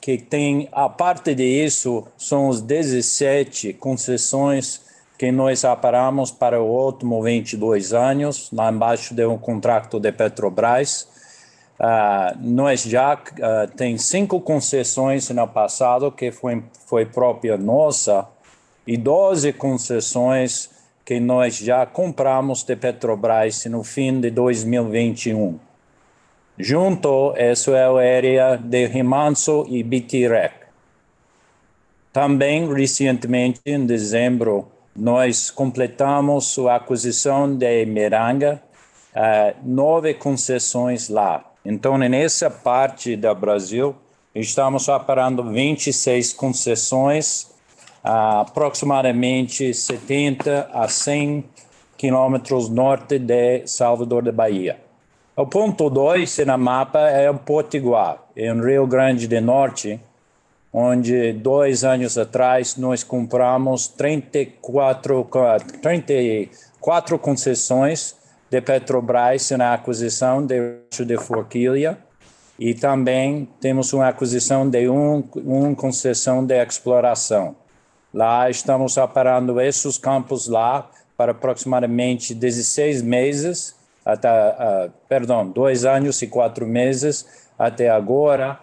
que 0.00 0.18
tem, 0.18 0.68
a 0.72 0.88
parte 0.88 1.36
disso, 1.36 2.04
são 2.16 2.48
os 2.48 2.60
17 2.60 3.74
concessões 3.74 4.80
que 5.20 5.30
nós 5.30 5.66
aparamos 5.66 6.30
para 6.30 6.62
o 6.62 6.64
último 6.64 7.22
22 7.22 7.92
anos, 7.92 8.50
lá 8.50 8.72
embaixo 8.72 9.14
de 9.14 9.26
um 9.26 9.36
contrato 9.36 10.00
de 10.00 10.10
Petrobras. 10.10 11.06
Uh, 11.78 12.38
nós 12.40 12.84
já 12.84 13.16
uh, 13.16 13.70
tem 13.76 13.98
cinco 13.98 14.40
concessões 14.40 15.28
no 15.28 15.46
passado 15.46 16.10
que 16.10 16.32
foi, 16.32 16.64
foi 16.86 17.04
própria 17.04 17.58
nossa 17.58 18.26
e 18.86 18.96
12 18.96 19.52
concessões 19.52 20.70
que 21.04 21.20
nós 21.20 21.58
já 21.58 21.84
compramos 21.84 22.62
de 22.62 22.74
Petrobras 22.74 23.66
no 23.66 23.84
fim 23.84 24.22
de 24.22 24.30
2021. 24.30 25.60
Junto, 26.58 27.34
isso 27.36 27.74
é 27.74 27.84
a 27.84 28.16
área 28.16 28.56
de 28.56 28.86
Rimanso 28.86 29.66
e 29.68 29.82
Bitirec. 29.82 30.54
Também, 32.10 32.72
recentemente, 32.72 33.60
em 33.66 33.84
dezembro 33.84 34.79
nós 35.00 35.50
completamos 35.50 36.58
a 36.58 36.76
aquisição 36.76 37.56
de 37.56 37.86
Miranga, 37.86 38.62
uh, 39.16 39.56
nove 39.64 40.12
concessões 40.12 41.08
lá. 41.08 41.42
Então, 41.64 41.96
nessa 41.96 42.50
parte 42.50 43.16
do 43.16 43.34
Brasil, 43.34 43.96
estamos 44.34 44.88
operando 44.88 45.42
26 45.42 46.34
concessões, 46.34 47.44
uh, 48.04 48.40
aproximadamente 48.42 49.72
70 49.72 50.68
a 50.70 50.86
100 50.86 51.44
quilômetros 51.96 52.68
norte 52.68 53.18
de 53.18 53.66
Salvador 53.66 54.22
da 54.22 54.32
Bahia. 54.32 54.78
O 55.34 55.46
ponto 55.46 55.88
2 55.88 56.40
no 56.46 56.58
mapa 56.58 57.08
é 57.08 57.30
o 57.30 57.38
Potiguar, 57.38 58.18
em 58.36 58.52
Rio 58.60 58.86
Grande 58.86 59.26
do 59.26 59.40
Norte, 59.40 59.98
onde 60.72 61.32
dois 61.32 61.82
anos 61.84 62.16
atrás 62.16 62.76
nós 62.76 63.02
compramos 63.02 63.88
34, 63.88 65.28
34 65.82 67.18
concessões 67.18 68.16
de 68.48 68.60
Petrobras 68.60 69.50
na 69.52 69.74
aquisição 69.74 70.44
de, 70.44 70.78
de 71.04 71.16
Forquilha 71.18 71.98
e 72.58 72.74
também 72.74 73.48
temos 73.60 73.92
uma 73.92 74.08
aquisição 74.08 74.68
de 74.68 74.88
um, 74.88 75.24
uma 75.36 75.74
concessão 75.74 76.44
de 76.44 76.54
exploração. 76.62 77.56
Lá 78.12 78.50
estamos 78.50 78.96
operando 78.96 79.60
esses 79.60 79.96
campos 79.96 80.46
lá 80.46 80.88
para 81.16 81.32
aproximadamente 81.32 82.34
16 82.34 83.02
meses, 83.02 83.74
até, 84.04 84.28
uh, 84.28 84.90
perdão, 85.08 85.48
dois 85.48 85.84
anos 85.84 86.20
e 86.22 86.26
quatro 86.26 86.66
meses 86.66 87.26
até 87.58 87.88
agora 87.88 88.58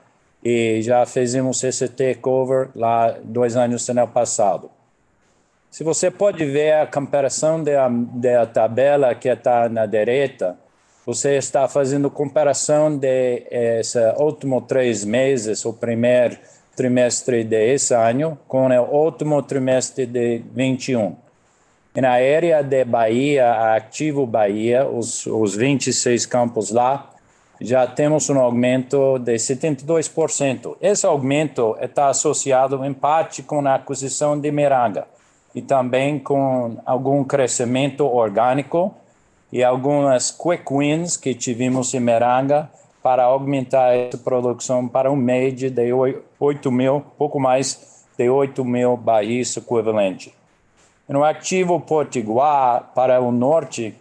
e 0.50 0.82
já 0.82 1.06
fizemos 1.06 1.62
esse 1.62 1.90
takeover 1.90 2.70
lá 2.74 3.18
dois 3.22 3.58
anos 3.58 3.86
no 3.90 4.00
ano 4.00 4.08
passado. 4.08 4.72
Se 5.70 5.84
você 5.84 6.10
pode 6.10 6.46
ver 6.46 6.72
a 6.72 6.88
comparação 6.88 7.62
da, 7.62 7.90
da 7.90 8.46
tabela 8.46 9.14
que 9.14 9.28
está 9.28 9.68
na 9.68 9.86
direita, 9.86 10.58
você 11.06 11.36
está 11.36 11.68
fazendo 11.68 12.10
comparação 12.10 12.98
de 12.98 13.44
esses 13.52 14.02
últimos 14.18 14.64
três 14.68 15.04
meses, 15.04 15.66
o 15.66 15.74
primeiro 15.74 16.38
trimestre 16.78 17.44
desse 17.44 17.94
ano, 17.94 18.40
com 18.48 18.68
o 18.68 19.04
último 19.04 19.44
trimestre 19.44 20.06
de 20.06 20.42
21. 20.54 21.14
E 21.94 22.00
na 22.00 22.12
área 22.12 22.64
de 22.64 22.86
Bahia, 22.86 23.76
Ativo 23.76 24.26
Bahia, 24.26 24.88
os, 24.88 25.26
os 25.26 25.56
26 25.56 26.26
campos 26.26 26.72
lá, 26.72 27.17
já 27.60 27.88
temos 27.88 28.30
um 28.30 28.40
aumento 28.40 29.18
de 29.20 29.34
72%. 29.34 30.78
Esse 30.80 31.06
aumento 31.06 31.76
está 31.82 32.10
associado 32.10 32.84
em 32.86 32.94
parte 32.94 33.42
com 33.42 33.66
a 33.68 33.76
aquisição 33.76 34.40
de 34.40 34.52
Miranga 34.52 35.08
e 35.56 35.62
também 35.62 36.20
com 36.20 36.78
algum 36.86 37.24
crescimento 37.24 38.06
orgânico 38.06 38.94
e 39.52 39.64
algumas 39.64 40.30
quick 40.30 40.72
wins 40.72 41.18
que 41.18 41.34
tivemos 41.34 41.94
em 41.94 42.00
Miranga 42.00 42.70
para 43.02 43.24
aumentar 43.24 43.96
essa 43.96 44.18
produção 44.18 44.88
para 44.88 45.12
um 45.12 45.16
médio 45.16 45.72
de 45.72 45.92
8 46.40 46.72
mil, 46.72 47.02
pouco 47.18 47.40
mais 47.40 48.06
de 48.18 48.30
8 48.30 48.64
mil 48.66 48.98
barris 48.98 49.56
equivalente. 49.58 50.34
No 51.08 51.24
ativo 51.24 51.80
Potiguar, 51.80 52.92
para 52.94 53.22
o 53.22 53.32
norte, 53.32 53.96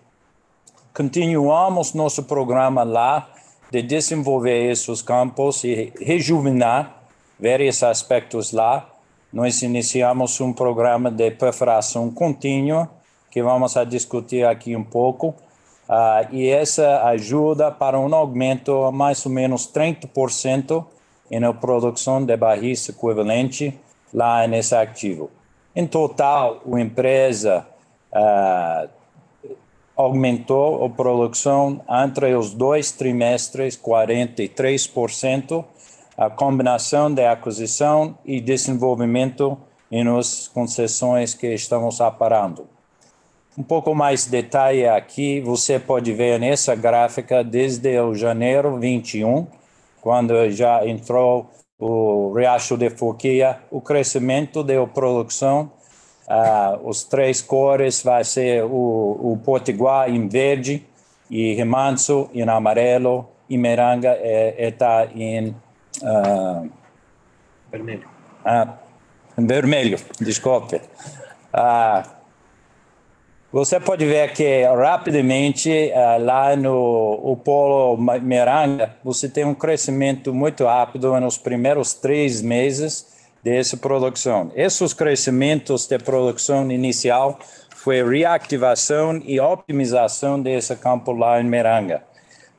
continuamos 0.93 1.95
nosso 1.95 2.25
programa 2.25 2.83
lá 2.83 3.29
de 3.71 3.83
desenvolver 3.83 4.71
esses 4.71 5.03
campos 5.03 5.65
e 5.65 5.93
rejuvenar 6.01 7.03
vários 7.39 7.83
aspectos 7.83 8.53
lá. 8.53 8.89
Nós 9.33 9.63
iniciamos 9.63 10.41
um 10.41 10.53
programa 10.53 11.11
de 11.11 11.31
perfuração 11.33 12.11
contínua, 12.11 12.89
que 13.31 13.43
vamos 13.43 13.77
a 13.77 13.85
discutir 13.85 14.47
aqui 14.47 14.75
um 14.75 14.85
pouco, 14.85 15.35
uh, 15.89 16.33
e 16.33 16.49
essa 16.49 17.03
ajuda 17.05 17.71
para 17.71 17.99
um 17.99 18.15
aumento 18.15 18.91
mais 18.93 19.25
ou 19.27 19.33
menos 19.33 19.71
30% 19.71 20.85
na 21.31 21.53
produção 21.53 22.25
de 22.25 22.37
barris 22.37 22.89
equivalente 22.89 23.79
lá 24.15 24.47
nesse 24.47 24.75
ativo. 24.75 25.31
Em 25.75 25.87
total, 25.87 26.63
a 26.73 26.81
empresa 26.81 27.67
uh, 28.13 28.89
aumentou 29.97 30.85
a 30.85 30.91
produção 30.91 31.81
entre 31.89 32.35
os 32.35 32.53
dois 32.53 32.93
trimestres 32.93 33.77
43%, 33.77 35.65
a 36.17 36.29
combinação 36.29 37.13
de 37.13 37.25
aquisição 37.25 38.19
e 38.25 38.41
desenvolvimento 38.41 39.59
em 39.91 40.07
as 40.09 40.49
concessões 40.49 41.33
que 41.33 41.53
estamos 41.55 42.01
aparando. 42.01 42.69
Um 43.57 43.63
pouco 43.63 43.95
mais 43.95 44.25
de 44.25 44.31
detalhe 44.33 44.87
aqui, 44.87 45.41
você 45.41 45.79
pode 45.79 46.13
ver 46.13 46.39
nessa 46.39 46.75
gráfica 46.75 47.43
desde 47.43 47.99
o 48.01 48.15
janeiro 48.15 48.79
21, 48.79 49.47
quando 50.03 50.51
já 50.51 50.87
entrou 50.87 51.51
o 51.79 52.35
Riacho 52.35 52.77
de 52.77 52.91
Forquia, 52.91 53.59
o 53.71 53.81
crescimento 53.81 54.63
da 54.63 54.87
produção, 54.87 55.73
uh, 56.29 56.89
os 56.89 57.05
três 57.05 57.43
cores 57.43 58.03
vai 58.03 58.25
ser 58.25 58.65
o, 58.65 59.33
o 59.33 59.41
Potiguar 59.45 60.11
em 60.11 60.29
verde, 60.29 60.85
e 61.31 61.55
Remanso 61.55 62.31
em 62.33 62.43
amarelo, 62.49 63.29
e 63.49 63.57
Meranga 63.59 64.17
está 64.59 65.05
é, 65.05 65.09
em 65.15 65.49
uh, 66.03 66.71
vermelho. 67.71 68.09
Uh, 68.45 69.47
vermelho, 69.47 69.99
desculpe. 70.21 70.77
Uh, 71.53 72.17
você 73.53 73.81
pode 73.81 74.05
ver 74.05 74.33
que 74.33 74.65
rapidamente 74.65 75.71
uh, 75.71 76.23
lá 76.23 76.55
no 76.55 77.21
o 77.23 77.37
polo 77.37 77.97
Miranga 78.21 78.97
você 79.03 79.29
tem 79.29 79.45
um 79.45 79.55
crescimento 79.55 80.35
muito 80.35 80.65
rápido 80.65 81.19
nos 81.21 81.39
primeiros 81.39 81.95
três 81.95 82.43
meses 82.43 83.16
dessa 83.47 83.77
produção. 83.77 84.51
Esses 84.57 84.93
crescimentos 84.93 85.87
de 85.87 85.97
produção 86.01 86.69
inicial 86.69 87.39
foi 87.77 88.03
reativação 88.03 89.23
e 89.25 89.39
optimização 89.39 90.43
desse 90.43 90.75
campo 90.75 91.13
lá 91.13 91.41
em 91.41 91.45
Miranga. 91.45 92.03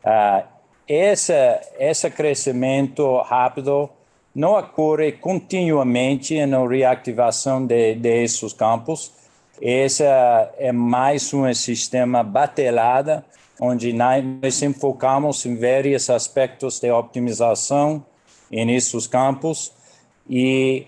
Uh, 0.02 0.48
esse, 0.88 1.34
esse 1.78 2.10
crescimento 2.10 3.18
rápido 3.18 3.90
não 4.34 4.58
ocorre 4.58 5.12
continuamente 5.12 6.46
na 6.46 6.66
reativação 6.66 7.66
de, 7.66 7.96
desses 7.96 8.54
campos, 8.54 9.12
esse 9.60 10.04
é 10.06 10.72
mais 10.72 11.34
um 11.34 11.54
sistema 11.54 12.24
batelada, 12.24 13.26
onde 13.60 13.92
nós 13.92 14.62
enfocamos 14.62 15.46
em 15.46 15.58
vários 15.58 16.10
aspectos 16.10 16.80
de 16.80 16.90
optimização 16.90 18.06
nesses 18.50 19.06
campos 19.06 19.76
e 20.30 20.88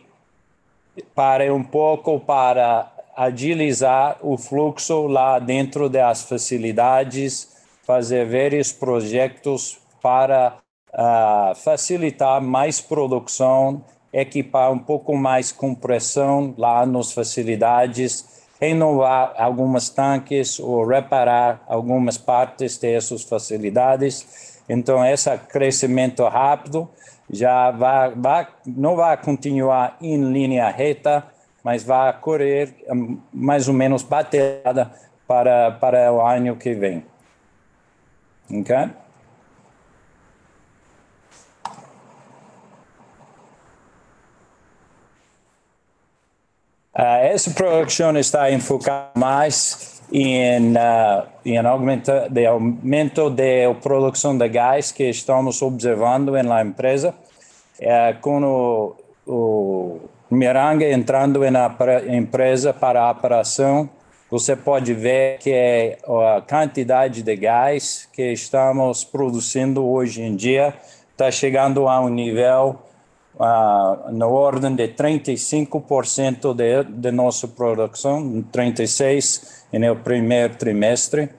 para 1.16 1.54
um 1.54 1.64
pouco 1.64 2.20
para 2.20 2.92
agilizar 3.16 4.18
o 4.22 4.38
fluxo 4.38 5.08
lá 5.08 5.40
dentro 5.40 5.90
das 5.90 6.24
facilidades, 6.24 7.50
fazer 7.86 8.26
vários 8.26 8.72
projetos 8.72 9.80
para 10.02 10.58
uh, 10.94 11.56
facilitar 11.56 12.42
mais 12.42 12.80
produção, 12.80 13.84
equipar 14.12 14.72
um 14.72 14.80
pouco 14.80 15.16
mais 15.16 15.52
compressão 15.52 16.54
lá 16.58 16.86
nas 16.86 17.12
facilidades 17.12 18.40
renovar 18.60 19.34
algumas 19.38 19.90
tanques 19.90 20.60
ou 20.60 20.86
reparar 20.86 21.64
algumas 21.68 22.18
partes 22.18 22.78
dessas 22.78 23.24
facilidades. 23.24 24.49
Então, 24.70 25.04
esse 25.04 25.36
crescimento 25.50 26.24
rápido 26.28 26.88
já 27.28 27.72
vai, 27.72 28.12
vai, 28.16 28.48
não 28.66 28.96
vai 28.96 29.18
continuar 29.18 29.98
em 30.00 30.32
linha 30.32 30.70
reta, 30.70 31.26
mas 31.64 31.84
vai 31.84 32.14
correr 32.20 32.76
hum, 32.88 33.20
mais 33.34 33.68
ou 33.68 33.74
menos 33.74 34.04
bateada 34.04 34.92
para, 35.28 35.72
para 35.72 36.14
o 36.14 36.22
ano 36.22 36.56
que 36.56 36.76
vem. 36.76 37.04
Ok? 38.52 38.76
Uh, 46.96 47.22
essa 47.22 47.52
produção 47.52 48.18
está 48.18 48.52
enfocada 48.52 49.12
mais 49.16 49.99
em, 50.12 50.74
uh, 50.74 51.28
em 51.46 51.58
aumento, 51.58 52.12
de 52.30 52.46
aumento 52.46 53.30
da 53.30 53.74
produção 53.82 54.38
de 54.38 54.48
gás 54.50 54.92
que 54.92 55.10
estamos 55.10 55.62
observando 55.62 56.32
na 56.44 56.62
empresa, 56.62 57.14
uh, 57.80 58.22
com 58.22 58.44
o, 58.44 58.96
o 59.28 60.00
Miranga 60.32 60.90
entrando 60.92 61.40
na 61.52 61.76
empresa 62.10 62.74
para 62.74 63.02
a 63.02 63.12
operação, 63.12 63.90
você 64.30 64.56
pode 64.56 64.94
ver 64.94 65.40
que 65.40 65.98
a 66.06 66.42
quantidade 66.42 67.24
de 67.24 67.36
gás 67.36 68.08
que 68.14 68.32
estamos 68.32 69.04
produzindo 69.04 69.84
hoje 69.84 70.22
em 70.22 70.36
dia. 70.36 70.74
Está 71.12 71.32
chegando 71.32 71.88
a 71.88 72.00
um 72.00 72.10
nível 72.10 72.80
uh, 73.36 74.12
na 74.12 74.28
ordem 74.28 74.76
de 74.76 74.88
35% 74.90 76.54
de, 76.54 76.84
de 76.84 77.12
nossa 77.12 77.48
produção, 77.48 78.46
36% 78.54 79.59
no 79.72 79.96
primeiro 79.98 80.56
trimestre, 80.56 81.30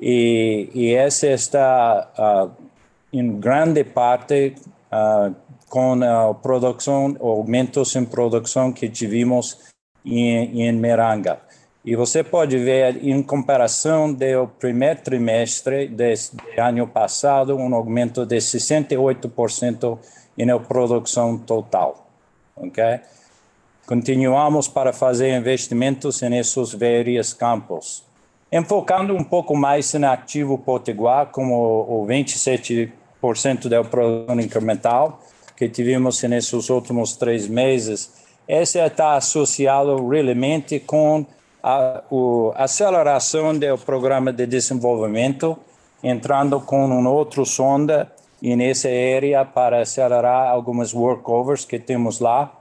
e, 0.00 0.68
e 0.74 0.94
essa 0.94 1.26
está 1.26 2.08
uh, 2.18 2.64
em 3.12 3.38
grande 3.38 3.84
parte 3.84 4.54
uh, 4.92 5.34
com 5.68 6.02
a 6.02 6.34
produção, 6.34 7.16
aumentos 7.20 7.94
em 7.96 8.04
produção 8.04 8.72
que 8.72 8.88
tivemos 8.88 9.58
em, 10.04 10.62
em 10.62 10.72
Miranga. 10.72 11.40
E 11.84 11.96
você 11.96 12.22
pode 12.22 12.58
ver, 12.58 13.02
em 13.04 13.22
comparação 13.22 14.12
do 14.12 14.46
primeiro 14.58 15.00
trimestre 15.00 15.88
desse 15.88 16.36
ano 16.56 16.86
passado, 16.86 17.56
um 17.56 17.74
aumento 17.74 18.26
de 18.26 18.36
68% 18.36 19.98
e 20.36 20.44
na 20.44 20.58
produção 20.58 21.38
total. 21.38 22.06
ok? 22.56 23.00
Continuamos 23.88 24.68
para 24.68 24.92
fazer 24.92 25.34
investimentos 25.34 26.20
nesses 26.20 26.74
vários 26.74 27.32
campos. 27.32 28.04
Enfocando 28.52 29.16
um 29.16 29.24
pouco 29.24 29.56
mais 29.56 29.94
no 29.94 30.06
ativo 30.06 30.58
potiguar, 30.58 31.28
como 31.28 31.54
o 31.88 32.06
27% 32.06 32.92
da 33.66 33.82
produção 33.82 34.38
incremental 34.40 35.22
que 35.56 35.70
tivemos 35.70 36.22
nesses 36.24 36.68
últimos 36.68 37.16
três 37.16 37.48
meses, 37.48 38.12
esse 38.46 38.78
está 38.78 39.14
associado 39.16 40.06
realmente 40.06 40.78
com 40.80 41.24
a, 41.62 42.02
a 42.56 42.64
aceleração 42.64 43.58
do 43.58 43.78
programa 43.78 44.30
de 44.30 44.46
desenvolvimento, 44.46 45.58
entrando 46.04 46.60
com 46.60 46.86
um 46.86 47.08
outro 47.08 47.46
sonda 47.46 48.12
nessa 48.42 48.88
área 48.88 49.46
para 49.46 49.80
acelerar 49.80 50.50
algumas 50.50 50.92
workovers 50.92 51.64
que 51.64 51.78
temos 51.78 52.20
lá. 52.20 52.57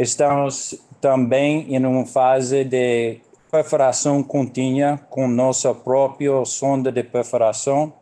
Estamos 0.00 0.80
também 1.00 1.74
em 1.74 1.84
uma 1.84 2.06
fase 2.06 2.62
de 2.62 3.18
perfuração 3.50 4.22
contínua 4.22 4.96
com 5.10 5.26
nossa 5.26 5.74
própria 5.74 6.44
sonda 6.44 6.92
de 6.92 7.02
perfuração. 7.02 7.92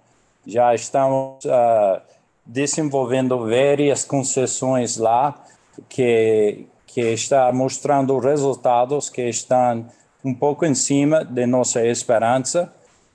Já 0.46 0.74
estamos 0.74 1.42
uh, 1.46 1.98
desenvolvendo 2.44 3.38
várias 3.38 4.04
concessões 4.04 4.98
lá 4.98 5.42
que 5.88 6.66
que 6.86 7.00
está 7.00 7.50
mostrando 7.50 8.18
resultados 8.18 9.08
que 9.08 9.22
estão 9.22 9.86
um 10.22 10.34
pouco 10.34 10.66
em 10.66 10.74
cima 10.74 11.24
de 11.24 11.46
nossa 11.46 11.82
esperança 11.86 12.70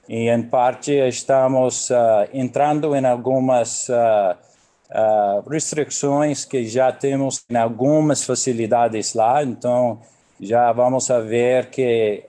e 0.09 0.27
em 0.27 0.41
parte 0.41 0.91
estamos 0.91 1.91
uh, 1.91 2.27
entrando 2.33 2.95
em 2.95 3.05
algumas 3.05 3.89
uh, 3.89 4.35
uh, 4.91 5.49
restrições 5.49 6.45
que 6.45 6.65
já 6.65 6.91
temos 6.91 7.43
em 7.49 7.55
algumas 7.55 8.23
facilidades 8.23 9.13
lá, 9.13 9.43
então 9.43 9.99
já 10.39 10.71
vamos 10.71 11.07
ver 11.27 11.69
que 11.69 12.23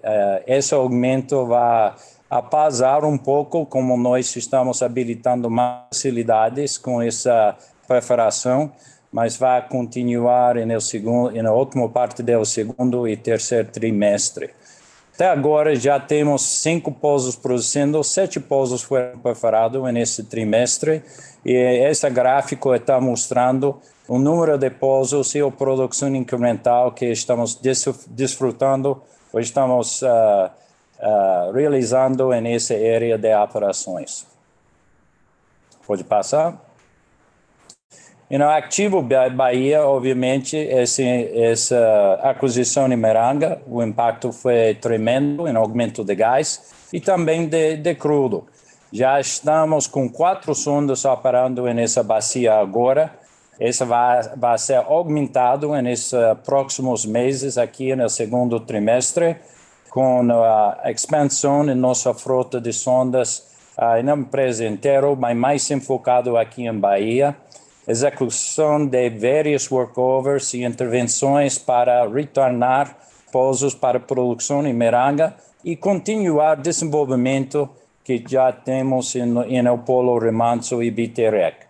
esse 0.47 0.75
aumento 0.75 1.47
vai 1.47 1.95
apazar 2.33 3.05
um 3.05 3.19
pouco 3.19 3.67
como 3.67 3.95
nós 3.97 4.37
estamos 4.37 4.83
habilitando 4.83 5.51
mais 5.51 5.85
facilidades 5.89 6.79
com 6.79 7.03
essa 7.03 7.55
preparação, 7.87 8.73
mas 9.13 9.37
vai 9.37 9.69
continuar 9.69 10.55
no 10.55 10.81
segundo, 10.81 11.43
na 11.43 11.53
última 11.53 11.89
parte 11.91 12.23
do 12.23 12.45
segundo 12.47 13.07
e 13.07 13.19
terceiro 13.19 13.69
trimestre. 13.71 14.51
Até 15.15 15.29
agora 15.29 15.77
já 15.77 16.01
temos 16.01 16.41
cinco 16.43 16.91
pousos 16.91 17.37
produzindo, 17.37 18.03
sete 18.03 18.41
pousos 18.41 18.83
foram 18.83 19.19
preparados 19.19 19.83
nesse 19.93 20.25
trimestre 20.25 21.03
e 21.45 21.53
esse 21.53 22.09
gráfico 22.09 22.75
está 22.75 22.99
mostrando 22.99 23.79
o 24.09 24.19
número 24.19 24.57
de 24.57 24.71
pousos 24.71 25.35
e 25.35 25.41
a 25.41 25.51
produção 25.51 26.15
incremental 26.15 26.93
que 26.93 27.07
estamos 27.07 27.61
desfrutando 28.07 29.03
ou 29.31 29.39
estamos 29.39 30.01
uh, 30.01 30.07
uh, 30.99 31.53
realizando 31.53 32.31
nessa 32.41 32.75
área 32.75 33.19
de 33.19 33.35
operações. 33.35 34.27
Pode 35.87 36.05
passar? 36.05 36.72
E 38.33 38.39
no 38.39 38.49
ativo 38.49 39.03
Bahia, 39.03 39.85
obviamente, 39.85 40.57
esse, 40.57 41.05
essa 41.37 42.19
aquisição 42.23 42.91
em 42.91 42.97
Meranga, 42.97 43.61
o 43.67 43.83
impacto 43.83 44.33
foi 44.33 44.75
tremendo 44.75 45.47
em 45.47 45.55
aumento 45.55 46.03
de 46.03 46.15
gás 46.15 46.73
e 46.91 46.99
também 46.99 47.47
de, 47.47 47.77
de 47.77 47.95
crudo. 47.95 48.47
Já 48.91 49.21
estamos 49.21 49.87
com 49.87 50.09
quatro 50.09 50.55
sondas 50.55 51.05
operando 51.05 51.63
nessa 51.75 52.03
bacia 52.03 52.55
agora. 52.55 53.13
Essa 53.61 53.85
vai, 53.85 54.23
vai 54.35 54.57
ser 54.57 54.77
aumentado 54.77 55.71
nesses 55.83 56.15
próximos 56.43 57.05
meses 57.05 57.59
aqui 57.59 57.95
no 57.95 58.09
segundo 58.09 58.59
trimestre 58.59 59.37
com 59.91 60.27
a 60.33 60.91
expansão 60.91 61.69
em 61.69 61.75
nossa 61.75 62.15
frota 62.15 62.59
de 62.59 62.73
sondas 62.73 63.47
uh, 63.77 64.03
na 64.03 64.15
empresa 64.15 64.65
inteira, 64.65 65.15
mas 65.15 65.37
mais 65.37 65.71
enfocado 65.71 66.39
aqui 66.39 66.67
em 66.67 66.73
Bahia 66.73 67.37
execução 67.87 68.87
de 68.87 69.11
vários 69.11 69.71
workovers 69.71 70.55
e 70.55 70.65
intervenções 70.65 71.59
para 71.59 72.07
retornar 72.09 72.97
pousos 73.33 73.75
para 73.75 73.99
produção 73.99 74.67
em 74.67 74.73
Meranga 74.73 75.35
e 75.65 75.77
continuar 75.77 76.57
desenvolvimento 76.57 77.69
que 78.05 78.23
já 78.27 78.53
temos 78.53 79.15
em 79.15 79.67
El 79.67 79.79
Polo 79.79 80.19
Remanso 80.19 80.83
e 80.83 80.91
Biterec. 80.91 81.67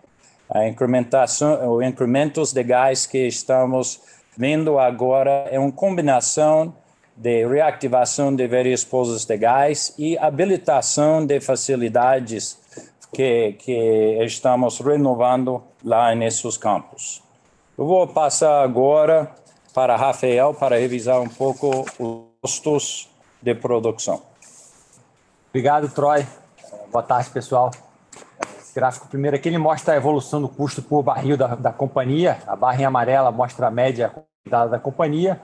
A 0.49 0.67
incrementação, 0.67 1.75
os 1.75 1.85
incrementos 1.85 2.51
de 2.53 2.63
gás 2.63 3.05
que 3.05 3.27
estamos 3.27 4.01
vendo 4.37 4.77
agora 4.77 5.47
é 5.49 5.59
uma 5.59 5.71
combinação 5.71 6.73
de 7.15 7.45
reativação 7.47 8.35
de 8.35 8.47
vários 8.47 8.83
pousos 8.83 9.25
de 9.25 9.37
gás 9.37 9.93
e 9.97 10.17
habilitação 10.17 11.25
de 11.25 11.39
facilidades 11.39 12.57
que, 13.13 13.53
que 13.59 14.17
estamos 14.23 14.79
renovando 14.79 15.63
lá 15.83 16.13
nesses 16.15 16.57
campos. 16.57 17.21
Eu 17.77 17.85
vou 17.85 18.07
passar 18.07 18.63
agora 18.63 19.31
para 19.73 19.95
Rafael 19.95 20.53
para 20.53 20.77
revisar 20.77 21.21
um 21.21 21.29
pouco 21.29 21.85
os 22.41 22.59
custos 22.59 23.09
de 23.41 23.53
produção. 23.55 24.21
Obrigado, 25.49 25.87
Troy. 25.89 26.25
Boa 26.91 27.03
tarde, 27.03 27.29
pessoal. 27.29 27.71
Esse 28.59 28.73
gráfico 28.73 29.07
primeiro 29.07 29.35
aqui 29.35 29.49
ele 29.49 29.57
mostra 29.57 29.93
a 29.93 29.97
evolução 29.97 30.41
do 30.41 30.49
custo 30.49 30.81
por 30.81 31.03
barril 31.03 31.37
da, 31.37 31.55
da 31.55 31.71
companhia. 31.71 32.39
A 32.47 32.55
barra 32.55 32.81
em 32.81 32.85
amarela 32.85 33.31
mostra 33.31 33.67
a 33.67 33.71
média 33.71 34.11
da, 34.49 34.65
da 34.65 34.79
companhia. 34.79 35.39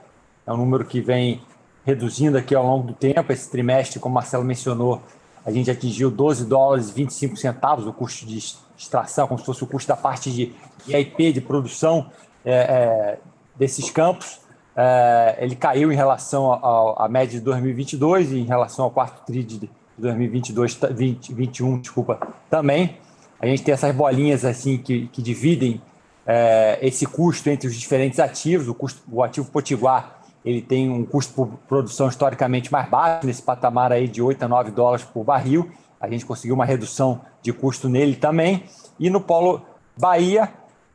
É 0.46 0.52
um 0.52 0.56
número 0.56 0.84
que 0.84 1.00
vem 1.00 1.40
reduzindo 1.84 2.36
aqui 2.36 2.54
ao 2.54 2.64
longo 2.64 2.88
do 2.88 2.94
tempo. 2.94 3.32
Esse 3.32 3.50
trimestre, 3.50 4.00
como 4.00 4.12
o 4.12 4.14
Marcelo 4.14 4.44
mencionou, 4.44 5.00
a 5.44 5.50
gente 5.50 5.70
atingiu 5.70 6.10
12 6.10 6.44
dólares 6.44 6.90
e 6.90 6.92
25 6.92 7.36
centavos 7.36 7.86
o 7.86 7.92
custo 7.92 8.26
de 8.26 8.38
extração, 8.76 9.26
como 9.26 9.38
se 9.40 9.46
fosse 9.46 9.62
o 9.64 9.66
custo 9.66 9.88
da 9.88 9.96
parte 9.96 10.30
de, 10.30 10.52
IP, 10.86 11.32
de 11.32 11.40
produção 11.40 12.10
é, 12.44 12.52
é, 12.52 13.18
desses 13.56 13.90
campos. 13.90 14.40
É, 14.76 15.38
ele 15.40 15.56
caiu 15.56 15.92
em 15.92 15.96
relação 15.96 16.52
à 16.96 17.08
média 17.08 17.38
de 17.38 17.44
2022 17.44 18.32
e 18.32 18.38
em 18.38 18.44
relação 18.44 18.84
ao 18.84 18.90
quarto 18.90 19.24
TRI 19.26 19.44
de 19.44 19.70
2022, 19.98 20.76
2021, 20.76 21.80
desculpa, 21.80 22.18
também. 22.48 22.96
A 23.38 23.46
gente 23.46 23.62
tem 23.62 23.72
essas 23.72 23.94
bolinhas 23.94 24.44
assim 24.44 24.78
que, 24.78 25.08
que 25.08 25.22
dividem 25.22 25.80
é, 26.26 26.78
esse 26.82 27.06
custo 27.06 27.48
entre 27.48 27.66
os 27.66 27.74
diferentes 27.74 28.18
ativos. 28.20 28.68
O, 28.68 28.74
custo, 28.74 29.02
o 29.10 29.22
ativo 29.22 29.50
Potiguar 29.50 30.19
ele 30.44 30.62
tem 30.62 30.88
um 30.88 31.04
custo 31.04 31.34
por 31.34 31.48
produção 31.68 32.08
historicamente 32.08 32.72
mais 32.72 32.88
baixo, 32.88 33.26
nesse 33.26 33.42
patamar 33.42 33.92
aí 33.92 34.08
de 34.08 34.22
8 34.22 34.42
a 34.44 34.48
9 34.48 34.70
dólares 34.70 35.04
por 35.04 35.24
barril. 35.24 35.70
A 36.00 36.08
gente 36.08 36.24
conseguiu 36.24 36.54
uma 36.54 36.64
redução 36.64 37.20
de 37.42 37.52
custo 37.52 37.88
nele 37.88 38.16
também. 38.16 38.64
E 38.98 39.10
no 39.10 39.20
Polo 39.20 39.62
Bahia 39.98 40.50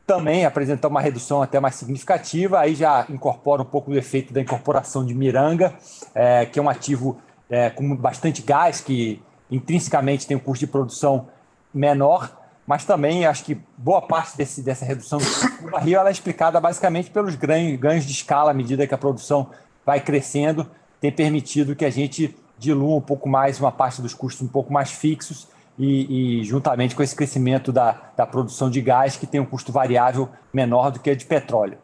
também 0.06 0.46
apresentou 0.46 0.90
uma 0.90 1.02
redução 1.02 1.42
até 1.42 1.60
mais 1.60 1.76
significativa. 1.76 2.60
Aí 2.60 2.74
já 2.74 3.06
incorpora 3.10 3.62
um 3.62 3.66
pouco 3.66 3.92
do 3.92 3.98
efeito 3.98 4.34
da 4.34 4.42
incorporação 4.42 5.06
de 5.06 5.14
Miranga, 5.14 5.76
é, 6.14 6.46
que 6.46 6.58
é 6.58 6.62
um 6.62 6.70
ativo 6.70 7.18
é, 7.50 7.70
com 7.70 7.96
bastante 7.96 8.42
gás, 8.42 8.82
que 8.82 9.22
intrinsecamente 9.50 10.26
tem 10.26 10.36
um 10.36 10.40
custo 10.40 10.66
de 10.66 10.72
produção 10.72 11.28
menor 11.74 12.45
mas 12.66 12.84
também 12.84 13.26
acho 13.26 13.44
que 13.44 13.58
boa 13.78 14.02
parte 14.02 14.36
desse, 14.36 14.62
dessa 14.62 14.86
redução 14.86 15.20
do 15.20 15.70
barril 15.70 16.02
é 16.02 16.12
explicada 16.12 16.60
basicamente 16.60 17.12
pelos 17.12 17.36
ganhos, 17.36 18.06
de 18.06 18.12
escala 18.12 18.52
à 18.52 18.54
medida 18.54 18.88
que 18.88 18.94
a 18.94 18.98
produção 18.98 19.50
vai 19.86 20.00
crescendo, 20.00 20.68
tem 21.00 21.12
permitido 21.12 21.76
que 21.76 21.86
a 21.86 21.90
gente 21.92 22.36
dilua 22.58 22.96
um 22.96 23.02
pouco 23.02 23.30
mais 23.30 23.60
uma 23.60 23.72
parte 23.72 24.02
dos 24.02 24.14
custos 24.14 24.42
um 24.42 24.50
pouco 24.50 24.74
mais 24.74 24.92
fixos 24.92 25.48
e, 25.78 26.40
e 26.40 26.44
juntamente 26.44 26.96
com 26.96 27.04
esse 27.04 27.16
crescimento 27.16 27.72
da, 27.72 28.02
da 28.16 28.26
produção 28.26 28.70
de 28.70 28.82
gás, 28.82 29.16
que 29.16 29.28
tem 29.28 29.40
um 29.40 29.46
custo 29.46 29.72
variável 29.72 30.30
menor 30.52 30.90
do 30.90 31.00
que 31.00 31.10
a 31.10 31.16
de 31.16 31.26
petróleo. 31.26 31.78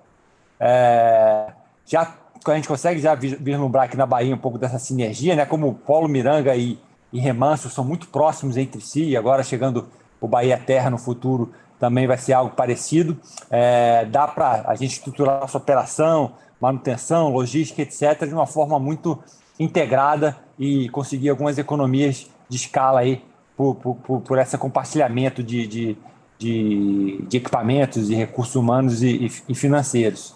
É, 0.59 1.51
já 1.85 2.15
a 2.43 2.55
gente 2.55 2.67
consegue 2.67 2.99
já 2.99 3.13
vislumbrar 3.13 3.83
aqui 3.83 3.95
na 3.95 4.05
Bahia 4.05 4.33
um 4.33 4.37
pouco 4.37 4.57
dessa 4.57 4.79
sinergia, 4.79 5.35
né? 5.35 5.45
como 5.45 5.75
Polo 5.75 6.07
Miranga 6.07 6.55
e, 6.55 6.79
e 7.13 7.19
Remanso 7.19 7.69
são 7.69 7.83
muito 7.83 8.07
próximos 8.07 8.57
entre 8.57 8.81
si, 8.81 9.15
agora 9.15 9.43
chegando 9.43 9.87
o 10.21 10.27
Bahia 10.27 10.57
Terra 10.57 10.89
no 10.89 10.99
futuro 10.99 11.51
também 11.79 12.05
vai 12.05 12.17
ser 12.17 12.34
algo 12.34 12.55
parecido. 12.55 13.17
É, 13.49 14.05
dá 14.05 14.27
para 14.27 14.63
a 14.67 14.75
gente 14.75 14.91
estruturar 14.91 15.41
nossa 15.41 15.57
operação, 15.57 16.34
manutenção, 16.62 17.29
logística, 17.29 17.81
etc., 17.81 18.27
de 18.27 18.34
uma 18.34 18.45
forma 18.45 18.79
muito 18.79 19.17
integrada 19.60 20.38
e 20.60 20.88
conseguir 20.89 21.29
algumas 21.29 21.57
economias 21.57 22.29
de 22.47 22.55
escala 22.55 22.99
aí 22.99 23.23
por, 23.57 23.75
por, 23.75 24.21
por 24.21 24.38
esse 24.38 24.57
compartilhamento 24.57 25.41
de, 25.41 25.65
de, 25.65 25.97
de, 26.38 27.25
de, 27.27 27.38
equipamentos 27.38 28.10
e 28.10 28.15
recursos 28.15 28.55
humanos 28.55 29.01
e, 29.01 29.31
e 29.49 29.55
financeiros. 29.55 30.36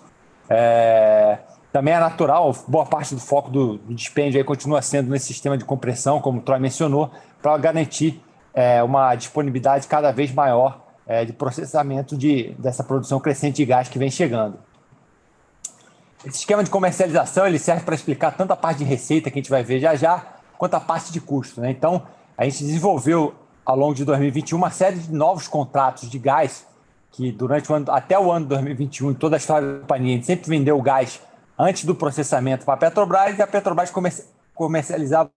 É, 0.49 1.39
também 1.71 1.93
é 1.93 1.99
natural, 1.99 2.55
boa 2.67 2.85
parte 2.85 3.13
do 3.13 3.21
foco 3.21 3.51
do, 3.51 3.77
do 3.77 3.93
dispêndio 3.93 4.39
aí 4.39 4.43
continua 4.43 4.81
sendo 4.81 5.11
nesse 5.11 5.27
sistema 5.27 5.57
de 5.57 5.65
compressão, 5.65 6.19
como 6.21 6.39
o 6.39 6.41
Troy 6.41 6.59
mencionou, 6.59 7.11
para 7.41 7.57
garantir 7.57 8.21
é, 8.55 8.81
uma 8.81 9.13
disponibilidade 9.15 9.85
cada 9.87 10.11
vez 10.11 10.31
maior 10.31 10.81
é, 11.05 11.25
de 11.25 11.33
processamento 11.33 12.17
de, 12.17 12.55
dessa 12.57 12.83
produção 12.83 13.19
crescente 13.19 13.57
de 13.57 13.65
gás 13.65 13.89
que 13.89 13.99
vem 13.99 14.09
chegando. 14.09 14.57
Esse 16.25 16.39
esquema 16.39 16.63
de 16.63 16.69
comercialização 16.69 17.45
ele 17.45 17.59
serve 17.59 17.83
para 17.83 17.93
explicar 17.93 18.31
tanto 18.31 18.51
a 18.51 18.55
parte 18.55 18.79
de 18.79 18.85
receita 18.85 19.29
que 19.29 19.37
a 19.37 19.41
gente 19.41 19.51
vai 19.51 19.61
ver 19.61 19.79
já 19.79 19.93
já, 19.95 20.25
quanto 20.57 20.73
a 20.73 20.79
parte 20.79 21.11
de 21.11 21.19
custo. 21.19 21.61
Né? 21.61 21.69
Então, 21.69 22.01
a 22.37 22.45
gente 22.45 22.63
desenvolveu 22.63 23.35
ao 23.63 23.75
longo 23.75 23.93
de 23.93 24.05
2021 24.05 24.57
uma 24.57 24.71
série 24.71 24.97
de 24.97 25.13
novos 25.13 25.47
contratos 25.47 26.09
de 26.09 26.17
gás 26.17 26.65
que 27.11 27.31
durante 27.31 27.71
o 27.71 27.75
ano, 27.75 27.85
até 27.91 28.19
o 28.19 28.29
ano 28.29 28.45
2021, 28.45 29.13
toda 29.13 29.35
a 29.35 29.37
história 29.37 29.73
da 29.73 29.79
companhia, 29.79 30.13
a 30.13 30.15
gente 30.15 30.25
sempre 30.25 30.49
vendeu 30.49 30.81
gás 30.81 31.21
antes 31.57 31.85
do 31.85 31.95
processamento 31.95 32.65
para 32.65 32.73
a 32.73 32.77
Petrobras 32.77 33.37
e 33.37 33.41
a 33.41 33.47
Petrobras 33.47 33.91
comercializava 34.53 35.31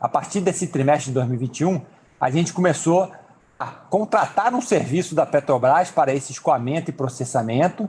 a 0.00 0.08
partir 0.08 0.40
desse 0.40 0.66
trimestre 0.68 1.10
de 1.10 1.14
2021, 1.14 1.80
a 2.20 2.30
gente 2.30 2.52
começou 2.52 3.10
a 3.58 3.66
contratar 3.66 4.54
um 4.54 4.60
serviço 4.60 5.14
da 5.14 5.24
Petrobras 5.24 5.90
para 5.90 6.14
esse 6.14 6.32
escoamento 6.32 6.90
e 6.90 6.92
processamento, 6.92 7.88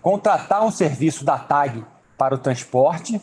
contratar 0.00 0.64
um 0.64 0.70
serviço 0.70 1.24
da 1.24 1.38
TAG 1.38 1.84
para 2.16 2.34
o 2.34 2.38
transporte 2.38 3.20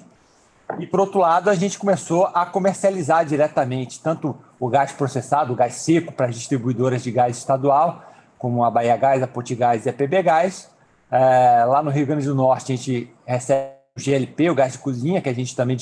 e, 0.77 0.85
por 0.85 0.99
outro 0.99 1.19
lado, 1.19 1.49
a 1.49 1.55
gente 1.55 1.79
começou 1.79 2.25
a 2.27 2.45
comercializar 2.45 3.25
diretamente 3.25 3.99
tanto 4.01 4.37
o 4.59 4.69
gás 4.69 4.91
processado, 4.91 5.53
o 5.53 5.55
gás 5.55 5.73
seco 5.73 6.13
para 6.13 6.27
as 6.27 6.35
distribuidoras 6.35 7.01
de 7.01 7.11
gás 7.11 7.37
estadual, 7.37 8.03
como 8.37 8.63
a 8.63 8.69
Bahia 8.69 8.95
Gás, 8.95 9.23
a 9.23 9.27
Potigás 9.27 9.85
e 9.85 9.89
a 9.89 9.93
PB 9.93 10.21
Gás. 10.21 10.69
É, 11.11 11.63
lá 11.65 11.81
no 11.81 11.89
Rio 11.89 12.05
Grande 12.05 12.25
do 12.25 12.35
Norte, 12.35 12.71
a 12.71 12.75
gente 12.75 13.11
recebe 13.25 13.71
o 13.97 14.01
GLP, 14.01 14.49
o 14.49 14.55
gás 14.55 14.73
de 14.73 14.79
cozinha, 14.79 15.21
que 15.21 15.29
a 15.29 15.33
gente 15.33 15.55
também 15.55 15.75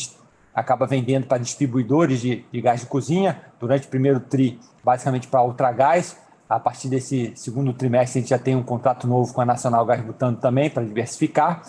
acaba 0.57 0.87
vendendo 0.87 1.27
para 1.27 1.37
distribuidores 1.37 2.19
de, 2.19 2.43
de, 2.51 2.61
gás 2.61 2.79
de 2.81 2.87
cozinha. 2.87 3.39
Durante 3.59 3.85
o 3.85 3.89
primeiro 3.91 4.19
TRI, 4.19 4.59
basicamente 4.83 5.27
para 5.27 5.43
Ultragás. 5.43 6.17
A 6.49 6.59
partir 6.59 6.89
desse 6.89 7.31
segundo 7.35 7.73
trimestre, 7.73 8.17
a 8.17 8.21
gente 8.21 8.29
já 8.31 8.39
tem 8.39 8.55
um 8.55 8.63
contrato 8.63 9.05
novo 9.05 9.31
com 9.31 9.39
a 9.39 9.45
Nacional 9.45 9.85
Gás 9.85 10.01
Butano 10.01 10.35
também, 10.37 10.67
para 10.67 10.83
diversificar. 10.83 11.61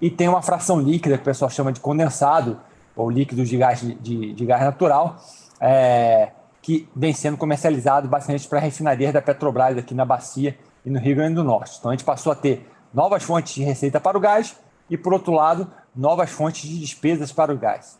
E 0.00 0.10
tem 0.10 0.28
uma 0.28 0.42
fração 0.42 0.80
líquida, 0.80 1.16
que 1.16 1.22
o 1.22 1.24
pessoal 1.24 1.50
chama 1.50 1.72
de 1.72 1.80
condensado, 1.80 2.60
ou 2.94 3.10
líquidos 3.10 3.48
de 3.48 3.56
gás, 3.56 3.80
de, 3.80 4.32
de 4.32 4.46
gás 4.46 4.62
natural, 4.62 5.16
é, 5.60 6.30
que 6.62 6.88
vem 6.94 7.12
sendo 7.12 7.36
comercializado 7.36 8.06
basicamente 8.06 8.46
para 8.46 8.60
refinarias 8.60 9.12
da 9.12 9.20
Petrobras 9.20 9.76
aqui 9.76 9.92
na 9.92 10.04
Bacia 10.04 10.56
e 10.84 10.90
no 10.90 11.00
Rio 11.00 11.16
Grande 11.16 11.34
do 11.34 11.42
Norte. 11.42 11.78
Então 11.80 11.90
a 11.90 11.94
gente 11.94 12.04
passou 12.04 12.30
a 12.30 12.36
ter 12.36 12.70
novas 12.94 13.24
fontes 13.24 13.54
de 13.54 13.64
receita 13.64 13.98
para 13.98 14.16
o 14.16 14.20
gás 14.20 14.54
e, 14.88 14.96
por 14.96 15.12
outro 15.12 15.32
lado, 15.32 15.68
novas 15.96 16.30
fontes 16.30 16.62
de 16.62 16.78
despesas 16.78 17.32
para 17.32 17.52
o 17.52 17.58
gás. 17.58 17.98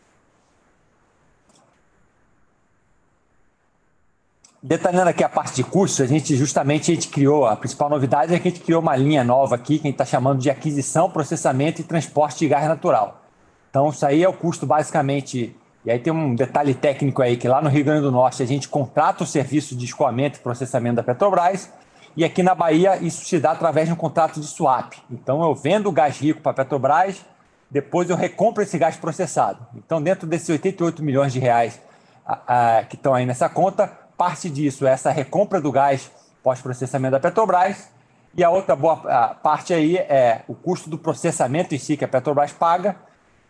Detalhando 4.67 5.09
aqui 5.09 5.23
a 5.23 5.29
parte 5.29 5.55
de 5.55 5.63
custos, 5.63 6.01
a 6.01 6.05
gente 6.05 6.35
justamente 6.35 6.91
a 6.91 6.93
gente 6.93 7.07
criou, 7.07 7.45
a 7.45 7.55
principal 7.55 7.89
novidade 7.89 8.35
é 8.35 8.37
que 8.37 8.49
a 8.49 8.51
gente 8.51 8.61
criou 8.61 8.81
uma 8.81 8.97
linha 8.97 9.23
nova 9.23 9.55
aqui, 9.55 9.79
que 9.79 9.87
a 9.87 9.89
gente 9.89 9.93
está 9.93 10.03
chamando 10.03 10.39
de 10.39 10.49
aquisição, 10.49 11.09
processamento 11.09 11.79
e 11.79 11.85
transporte 11.85 12.39
de 12.39 12.49
gás 12.49 12.67
natural. 12.67 13.23
Então, 13.69 13.87
isso 13.87 14.05
aí 14.05 14.21
é 14.21 14.27
o 14.27 14.33
custo 14.33 14.65
basicamente. 14.65 15.55
E 15.85 15.89
aí 15.89 15.97
tem 15.99 16.11
um 16.11 16.35
detalhe 16.35 16.73
técnico 16.73 17.21
aí, 17.21 17.37
que 17.37 17.47
lá 17.47 17.61
no 17.61 17.69
Rio 17.69 17.85
Grande 17.85 18.01
do 18.01 18.11
Norte 18.11 18.43
a 18.43 18.45
gente 18.45 18.67
contrata 18.67 19.23
o 19.23 19.25
serviço 19.25 19.73
de 19.73 19.85
escoamento 19.85 20.37
e 20.37 20.41
processamento 20.41 20.97
da 20.97 21.03
Petrobras, 21.03 21.71
e 22.17 22.25
aqui 22.25 22.43
na 22.43 22.53
Bahia 22.53 22.97
isso 22.97 23.23
se 23.23 23.39
dá 23.39 23.51
através 23.51 23.87
de 23.87 23.93
um 23.93 23.97
contrato 23.97 24.41
de 24.41 24.47
swap. 24.47 24.95
Então 25.09 25.41
eu 25.41 25.55
vendo 25.55 25.87
o 25.87 25.93
gás 25.93 26.19
rico 26.19 26.41
para 26.41 26.51
a 26.51 26.55
Petrobras, 26.55 27.25
depois 27.71 28.09
eu 28.09 28.17
recompro 28.17 28.61
esse 28.61 28.77
gás 28.77 28.97
processado. 28.97 29.65
Então 29.77 30.01
dentro 30.01 30.27
desses 30.27 30.49
88 30.49 31.01
milhões 31.01 31.31
de 31.31 31.39
reais 31.39 31.79
a, 32.25 32.79
a, 32.79 32.83
que 32.83 32.97
estão 32.97 33.13
aí 33.13 33.25
nessa 33.25 33.47
conta, 33.47 34.06
parte 34.17 34.49
disso 34.49 34.87
é 34.87 34.91
essa 34.91 35.11
recompra 35.11 35.61
do 35.61 35.71
gás 35.71 36.11
pós-processamento 36.43 37.11
da 37.11 37.19
Petrobras 37.19 37.89
e 38.35 38.43
a 38.43 38.49
outra 38.49 38.75
boa 38.75 38.97
parte 39.35 39.73
aí 39.73 39.97
é 39.97 40.43
o 40.47 40.55
custo 40.55 40.89
do 40.89 40.97
processamento 40.97 41.75
em 41.75 41.77
si 41.77 41.95
que 41.95 42.03
a 42.03 42.07
Petrobras 42.07 42.51
paga 42.51 42.95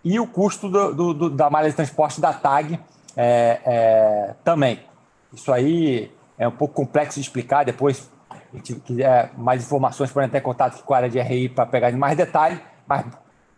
e 0.03 0.19
o 0.19 0.27
custo 0.27 0.69
do, 0.69 0.93
do, 0.93 1.13
do, 1.13 1.29
da 1.29 1.49
malha 1.49 1.69
de 1.69 1.75
transporte 1.75 2.21
da 2.21 2.33
TAG 2.33 2.79
é, 3.15 3.59
é, 3.65 4.35
também. 4.43 4.79
Isso 5.33 5.51
aí 5.51 6.11
é 6.37 6.47
um 6.47 6.51
pouco 6.51 6.73
complexo 6.73 7.15
de 7.15 7.21
explicar, 7.21 7.65
depois, 7.65 8.09
se 8.63 8.75
quiser 8.75 9.31
mais 9.37 9.63
informações, 9.63 10.11
podem 10.11 10.29
ter 10.29 10.41
contato 10.41 10.81
com 10.83 10.93
a 10.93 10.97
área 10.97 11.09
de 11.09 11.19
RI 11.19 11.49
para 11.49 11.65
pegar 11.65 11.91
mais 11.93 12.15
detalhe, 12.15 12.61
mas 12.87 13.05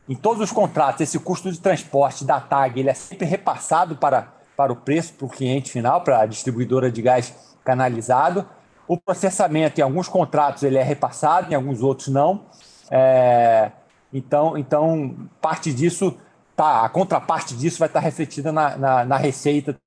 em 0.08 0.16
todos 0.16 0.42
os 0.42 0.52
contratos, 0.52 1.02
esse 1.02 1.20
custo 1.20 1.52
de 1.52 1.60
transporte 1.60 2.26
da 2.26 2.40
TAG 2.40 2.80
ele 2.80 2.90
é 2.90 2.94
sempre 2.94 3.28
repassado 3.28 3.96
para, 3.96 4.34
para 4.60 4.74
o 4.74 4.76
preço, 4.76 5.14
para 5.14 5.26
o 5.26 5.30
cliente 5.30 5.72
final, 5.72 6.02
para 6.02 6.20
a 6.20 6.26
distribuidora 6.26 6.92
de 6.92 7.02
gás 7.02 7.34
canalizado. 7.64 8.46
O 8.86 8.98
processamento, 8.98 9.80
em 9.80 9.84
alguns 9.84 10.10
contratos, 10.10 10.64
ele 10.64 10.78
é 10.78 10.84
repassado, 10.84 11.50
em 11.50 11.56
alguns 11.56 11.82
outros 11.82 12.10
não. 12.10 12.42
É, 12.92 13.72
então, 14.12 14.58
então, 14.58 15.16
parte 15.40 15.74
disso 15.74 16.18
tá, 16.58 16.84
a 16.84 16.90
contraparte 16.90 17.56
disso 17.56 17.80
vai 17.80 17.88
estar 17.88 18.02
refletida 18.02 18.52
na, 18.52 18.76
na, 18.76 19.06
na 19.06 19.16
receita 19.16 19.78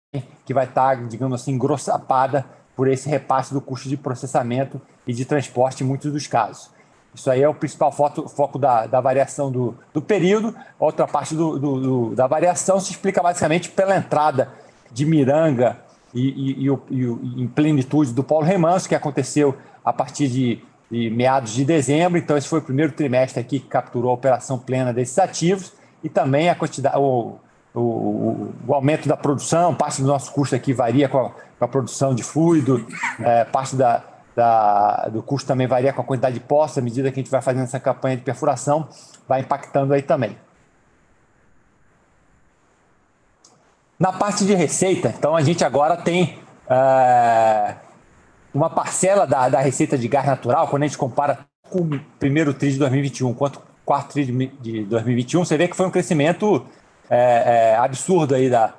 que 0.47 0.55
vai 0.55 0.65
estar, 0.65 1.07
digamos 1.07 1.43
assim, 1.43 1.59
grossapada 1.59 2.47
por 2.75 2.89
esse 2.89 3.11
repasse 3.11 3.53
do 3.53 3.61
custo 3.61 3.91
de 3.91 3.99
processamento 3.99 4.81
e 5.07 5.13
de 5.13 5.27
transporte 5.27 5.85
em 5.85 5.87
muitos 5.87 6.11
dos 6.11 6.27
casos. 6.27 6.71
Isso 7.15 7.31
aí 7.31 7.43
é 7.43 7.49
o 7.49 7.55
principal 7.55 7.93
foco, 7.93 8.29
foco 8.29 8.59
da, 8.59 8.87
da 8.87 9.01
variação 9.01 9.51
do, 9.51 9.75
do 9.93 10.01
período. 10.01 10.55
Outra 10.79 11.07
parte 11.07 11.35
do, 11.35 11.59
do, 11.59 12.15
da 12.15 12.27
variação 12.27 12.81
se 12.81 12.91
explica 12.93 13.23
basicamente 13.23 13.69
pela 13.69 13.97
entrada 13.97 14.49
de 14.91 15.05
Miranga 15.05 15.77
e, 16.15 16.67
e, 16.67 16.69
e, 16.69 16.79
e 16.91 17.43
em 17.43 17.47
plenitude 17.47 18.13
do 18.13 18.25
Paulo 18.25 18.47
Remanso, 18.47 18.89
que 18.89 18.95
aconteceu 18.95 19.57
a 19.85 19.93
partir 19.93 20.29
de, 20.29 20.63
de 20.91 21.11
meados 21.11 21.53
de 21.53 21.65
dezembro. 21.65 22.19
Então, 22.19 22.37
esse 22.37 22.49
foi 22.49 22.61
o 22.61 22.63
primeiro 22.63 22.93
trimestre 22.93 23.41
aqui 23.41 23.61
que 23.61 23.69
capturou 23.69 24.11
a 24.11 24.15
operação 24.15 24.59
plena 24.59 24.93
desses 24.93 25.19
ativos 25.19 25.73
e 26.03 26.09
também 26.09 26.49
a 26.49 26.55
quantidade, 26.55 26.97
o, 26.99 27.37
o, 27.75 28.53
o, 28.67 28.75
aumento 28.75 29.07
da 29.07 29.17
produção, 29.17 29.75
parte 29.75 30.01
do 30.01 30.09
nosso 30.09 30.33
custo 30.33 30.55
aqui 30.55 30.73
varia 30.73 31.09
com 31.09 31.19
a, 31.19 31.31
com 31.31 31.65
a 31.65 31.69
produção 31.69 32.15
de 32.15 32.23
fluido, 32.23 32.87
é, 33.21 33.45
parte 33.45 33.77
da, 33.77 34.03
da, 34.35 35.09
do 35.09 35.23
custo 35.23 35.47
também 35.47 35.67
varia 35.67 35.93
com 35.93 36.01
a 36.01 36.05
quantidade 36.05 36.35
de 36.35 36.41
poços, 36.41 36.79
à 36.79 36.81
medida 36.81 37.11
que 37.11 37.21
a 37.21 37.23
gente 37.23 37.31
vai 37.31 37.43
fazendo 37.43 37.65
essa 37.65 37.81
campanha 37.81 38.17
de 38.17 38.23
perfuração, 38.23 38.89
vai 39.29 39.41
impactando 39.41 39.93
aí 39.93 40.03
também. 40.03 40.37
Na 43.99 44.13
parte 44.13 44.45
de 44.45 44.55
receita, 44.55 45.15
então 45.17 45.37
a 45.37 45.43
gente 45.43 45.65
agora 45.65 45.97
tem 45.97 46.39
é, 46.69 47.77
uma 48.53 48.69
parcela 48.69 49.27
da, 49.27 49.49
da 49.49 49.61
receita 49.61 49.97
de 49.97 50.09
gás 50.09 50.27
natural, 50.27 50.69
quando 50.69 50.83
a 50.83 50.87
gente 50.87 50.99
compara 50.99 51.41
com 51.71 51.81
o 51.81 52.01
primeiro 52.19 52.53
TRI 52.53 52.73
de 52.73 52.79
2021, 52.79 53.33
quanto 53.35 53.63
quarto 53.85 54.13
tri 54.13 54.25
de 54.25 54.85
2021, 54.85 55.45
você 55.45 55.57
vê 55.57 55.69
que 55.69 55.77
foi 55.77 55.87
um 55.87 55.91
crescimento 55.91 56.67
é, 57.09 57.73
é, 57.73 57.77
absurdo 57.77 58.35
aí 58.35 58.49
da, 58.49 58.75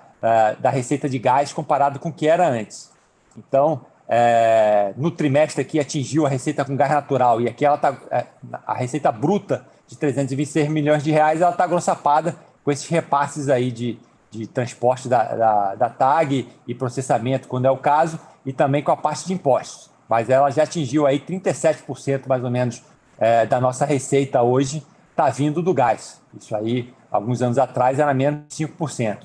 da, 0.60 0.70
receita 0.70 1.08
de 1.08 1.20
gás 1.20 1.54
comparado 1.54 2.00
com 2.00 2.10
o 2.10 2.14
que 2.14 2.28
era 2.28 2.48
antes. 2.48 2.92
Então, 3.38 3.86
é, 4.16 4.94
no 4.96 5.10
trimestre 5.10 5.60
aqui 5.60 5.80
atingiu 5.80 6.24
a 6.24 6.30
receita 6.30 6.64
com 6.64 6.76
gás 6.76 6.92
natural 6.92 7.42
e 7.42 7.48
aqui 7.48 7.66
ela 7.66 7.80
tá, 7.80 7.98
é, 8.12 8.28
a 8.68 8.76
receita 8.76 9.12
bruta 9.12 9.66
de 9.88 9.98
326 9.98 10.70
milhões 10.70 11.04
de 11.04 11.10
reais, 11.10 11.42
ela 11.42 11.50
está 11.50 11.66
grossapada 11.66 12.36
com 12.64 12.72
esses 12.72 12.88
repasses 12.88 13.50
aí 13.50 13.72
de, 13.72 13.98
de 14.30 14.46
transporte 14.46 15.08
da, 15.08 15.24
da, 15.36 15.76
da 15.76 15.90
TAG 15.90 16.48
e 16.68 16.76
processamento, 16.76 17.48
quando 17.48 17.66
é 17.66 17.72
o 17.72 17.78
caso, 17.78 18.20
e 18.46 18.54
também 18.54 18.84
com 18.84 18.92
a 18.92 18.98
parte 18.98 19.26
de 19.26 19.34
impostos. 19.34 19.90
Mas 20.08 20.30
ela 20.30 20.52
já 20.52 20.62
atingiu 20.62 21.08
aí 21.08 21.20
37% 21.20 22.28
mais 22.28 22.44
ou 22.44 22.52
menos 22.52 22.84
é, 23.18 23.48
da 23.48 23.60
nossa 23.60 23.84
receita 23.84 24.44
hoje, 24.44 24.86
está 25.10 25.28
vindo 25.30 25.60
do 25.60 25.74
gás. 25.74 26.22
Isso 26.40 26.56
aí, 26.56 26.94
alguns 27.12 27.42
anos 27.42 27.58
atrás, 27.58 27.98
era 27.98 28.14
menos 28.14 28.42
de 28.48 28.68
5%. 28.68 29.18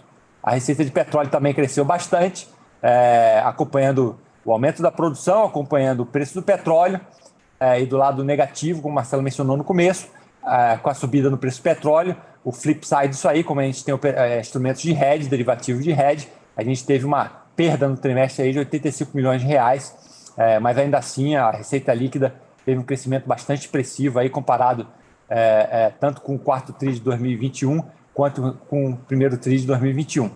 A 0.43 0.53
receita 0.53 0.83
de 0.83 0.91
petróleo 0.91 1.29
também 1.29 1.53
cresceu 1.53 1.85
bastante, 1.85 2.49
é, 2.83 3.43
acompanhando 3.45 4.19
o 4.49 4.53
aumento 4.53 4.81
da 4.81 4.91
produção, 4.91 5.45
acompanhando 5.45 6.01
o 6.01 6.07
preço 6.07 6.35
do 6.35 6.43
petróleo, 6.43 7.01
é, 7.61 7.81
e 7.81 7.87
do 7.87 7.97
lado 7.97 8.25
negativo, 8.25 8.81
como 8.81 8.93
o 8.93 8.95
Marcelo 8.95 9.23
mencionou 9.23 9.57
no 9.57 9.65
começo, 9.65 10.09
é, 10.47 10.77
com 10.79 10.89
a 10.89 10.95
subida 10.95 11.29
no 11.29 11.37
preço 11.37 11.61
do 11.61 11.65
petróleo, 11.65 12.17
o 12.45 12.51
flip 12.51 12.87
side 12.87 13.09
disso 13.09 13.29
aí, 13.29 13.45
como 13.45 13.61
a 13.61 13.65
gente 13.65 13.85
tem 13.85 13.95
é, 14.05 14.41
instrumentos 14.41 14.81
de 14.81 14.93
hedge, 14.93 15.29
derivativos 15.29 15.85
de 15.85 15.91
hedge, 15.91 16.29
a 16.57 16.63
gente 16.63 16.85
teve 16.85 17.05
uma 17.05 17.27
perda 17.55 17.89
no 17.89 17.97
trimestre 17.97 18.45
aí 18.45 18.53
de 18.53 18.59
85 18.61 19.15
milhões 19.15 19.43
de 19.43 19.47
reais, 19.47 20.33
é, 20.37 20.59
mas 20.59 20.79
ainda 20.79 20.97
assim 20.97 21.35
a 21.35 21.51
receita 21.51 21.93
líquida 21.93 22.35
teve 22.65 22.81
um 22.81 22.85
crescimento 22.85 23.27
bastante 23.27 23.63
expressivo 23.63 24.19
aí 24.19 24.31
comparado 24.31 24.87
é, 25.29 25.69
é, 25.71 25.93
tanto 26.01 26.23
com 26.23 26.37
o 26.37 26.39
quarto 26.39 26.73
TRI 26.73 26.95
de 26.95 27.01
2021 27.01 27.83
quanto 28.15 28.59
com 28.69 28.93
o 28.93 28.97
primeiro 28.97 29.37
TRI 29.37 29.59
de 29.59 29.67
2021. 29.67 30.31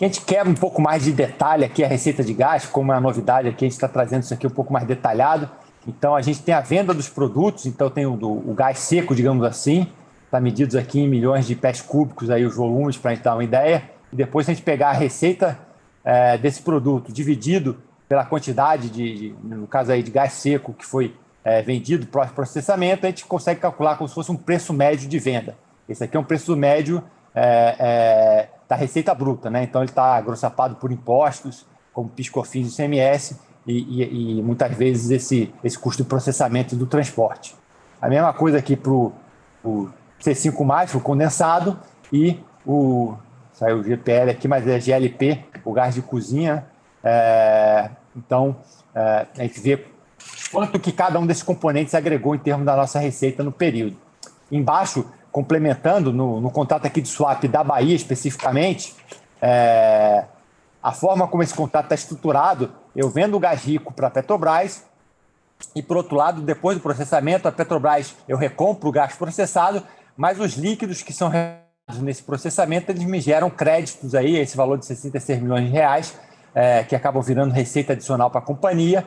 Aqui 0.00 0.06
a 0.06 0.08
gente 0.08 0.20
quer 0.22 0.48
um 0.48 0.54
pouco 0.54 0.80
mais 0.80 1.04
de 1.04 1.12
detalhe 1.12 1.62
aqui 1.62 1.84
a 1.84 1.86
receita 1.86 2.24
de 2.24 2.32
gás, 2.32 2.64
como 2.64 2.90
é 2.90 2.96
a 2.96 3.00
novidade 3.00 3.46
aqui, 3.48 3.66
a 3.66 3.68
gente 3.68 3.74
está 3.74 3.86
trazendo 3.86 4.22
isso 4.22 4.32
aqui 4.32 4.46
um 4.46 4.50
pouco 4.50 4.72
mais 4.72 4.86
detalhado. 4.86 5.46
Então 5.86 6.16
a 6.16 6.22
gente 6.22 6.40
tem 6.40 6.54
a 6.54 6.62
venda 6.62 6.94
dos 6.94 7.10
produtos, 7.10 7.66
então 7.66 7.90
tem 7.90 8.06
o, 8.06 8.14
o 8.14 8.54
gás 8.54 8.78
seco, 8.78 9.14
digamos 9.14 9.44
assim, 9.44 9.86
está 10.24 10.40
medidos 10.40 10.74
aqui 10.74 11.00
em 11.00 11.06
milhões 11.06 11.46
de 11.46 11.54
pés 11.54 11.82
cúbicos 11.82 12.30
aí 12.30 12.46
os 12.46 12.56
volumes 12.56 12.96
para 12.96 13.10
a 13.10 13.14
gente 13.14 13.22
dar 13.22 13.34
uma 13.34 13.44
ideia. 13.44 13.90
E 14.10 14.16
depois 14.16 14.46
se 14.46 14.52
a 14.52 14.54
gente 14.54 14.64
pegar 14.64 14.88
a 14.88 14.94
receita 14.94 15.58
é, 16.02 16.38
desse 16.38 16.62
produto 16.62 17.12
dividido 17.12 17.76
pela 18.08 18.24
quantidade 18.24 18.88
de, 18.88 19.14
de, 19.14 19.34
no 19.42 19.66
caso 19.66 19.92
aí 19.92 20.02
de 20.02 20.10
gás 20.10 20.32
seco 20.32 20.72
que 20.72 20.86
foi 20.86 21.14
é, 21.44 21.60
vendido 21.60 22.06
para 22.06 22.24
processamento, 22.28 23.04
a 23.04 23.10
gente 23.10 23.26
consegue 23.26 23.60
calcular 23.60 23.98
como 23.98 24.08
se 24.08 24.14
fosse 24.14 24.32
um 24.32 24.36
preço 24.36 24.72
médio 24.72 25.06
de 25.06 25.18
venda. 25.18 25.58
Esse 25.86 26.04
aqui 26.04 26.16
é 26.16 26.20
um 26.20 26.24
preço 26.24 26.56
médio 26.56 27.04
é, 27.34 27.76
é, 27.78 28.48
da 28.70 28.76
receita 28.76 29.12
bruta, 29.12 29.50
né? 29.50 29.64
Então 29.64 29.82
ele 29.82 29.90
está 29.90 30.20
grossapado 30.20 30.76
por 30.76 30.92
impostos, 30.92 31.66
como 31.92 32.08
PiscoFins 32.08 32.72
e 32.72 32.76
CMS, 32.76 33.36
e, 33.66 34.02
e, 34.02 34.38
e, 34.38 34.42
muitas 34.42 34.72
vezes 34.76 35.10
esse, 35.10 35.52
esse 35.64 35.76
custo 35.76 36.04
de 36.04 36.08
processamento 36.08 36.76
do 36.76 36.86
transporte. 36.86 37.56
A 38.00 38.08
mesma 38.08 38.32
coisa 38.32 38.58
aqui 38.58 38.76
para 38.76 38.92
o 38.92 39.12
C5, 40.22 40.94
o 40.94 41.00
condensado, 41.00 41.76
e 42.12 42.38
o. 42.64 43.14
Saiu 43.52 43.80
o 43.80 43.82
GPL 43.82 44.30
aqui, 44.30 44.46
mas 44.46 44.66
é 44.66 44.78
GLP, 44.78 45.44
o 45.64 45.72
gás 45.72 45.96
de 45.96 46.00
cozinha. 46.00 46.64
É, 47.02 47.90
então, 48.16 48.56
é, 48.94 49.26
a 49.36 49.42
gente 49.42 49.60
vê 49.60 49.84
quanto 50.50 50.78
que 50.78 50.92
cada 50.92 51.18
um 51.18 51.26
desses 51.26 51.42
componentes 51.42 51.94
agregou 51.94 52.36
em 52.36 52.38
termos 52.38 52.64
da 52.64 52.76
nossa 52.76 53.00
receita 53.00 53.42
no 53.42 53.50
período. 53.50 53.96
Embaixo, 54.50 55.04
complementando, 55.32 56.12
no, 56.12 56.40
no 56.40 56.50
contrato 56.50 56.86
aqui 56.86 57.00
de 57.00 57.08
swap 57.08 57.44
da 57.44 57.62
Bahia 57.62 57.94
especificamente, 57.94 58.94
é, 59.40 60.24
a 60.82 60.92
forma 60.92 61.26
como 61.28 61.42
esse 61.42 61.54
contrato 61.54 61.84
está 61.86 61.94
estruturado, 61.94 62.72
eu 62.94 63.08
vendo 63.08 63.36
o 63.36 63.40
gás 63.40 63.62
rico 63.64 63.92
para 63.92 64.08
a 64.08 64.10
Petrobras 64.10 64.84
e, 65.74 65.82
por 65.82 65.96
outro 65.96 66.16
lado, 66.16 66.40
depois 66.40 66.76
do 66.76 66.82
processamento, 66.82 67.46
a 67.46 67.52
Petrobras, 67.52 68.14
eu 68.26 68.36
recompro 68.36 68.88
o 68.88 68.92
gás 68.92 69.14
processado, 69.14 69.82
mas 70.16 70.40
os 70.40 70.54
líquidos 70.54 71.02
que 71.02 71.12
são 71.12 71.30
nesse 72.00 72.22
processamento, 72.22 72.90
eles 72.90 73.04
me 73.04 73.20
geram 73.20 73.50
créditos 73.50 74.14
aí, 74.14 74.36
esse 74.36 74.56
valor 74.56 74.78
de 74.78 74.86
66 74.86 75.42
milhões 75.42 75.66
de 75.66 75.70
reais, 75.70 76.18
é, 76.54 76.84
que 76.84 76.94
acabam 76.94 77.22
virando 77.22 77.52
receita 77.52 77.92
adicional 77.92 78.30
para 78.30 78.40
a 78.40 78.44
companhia, 78.44 79.06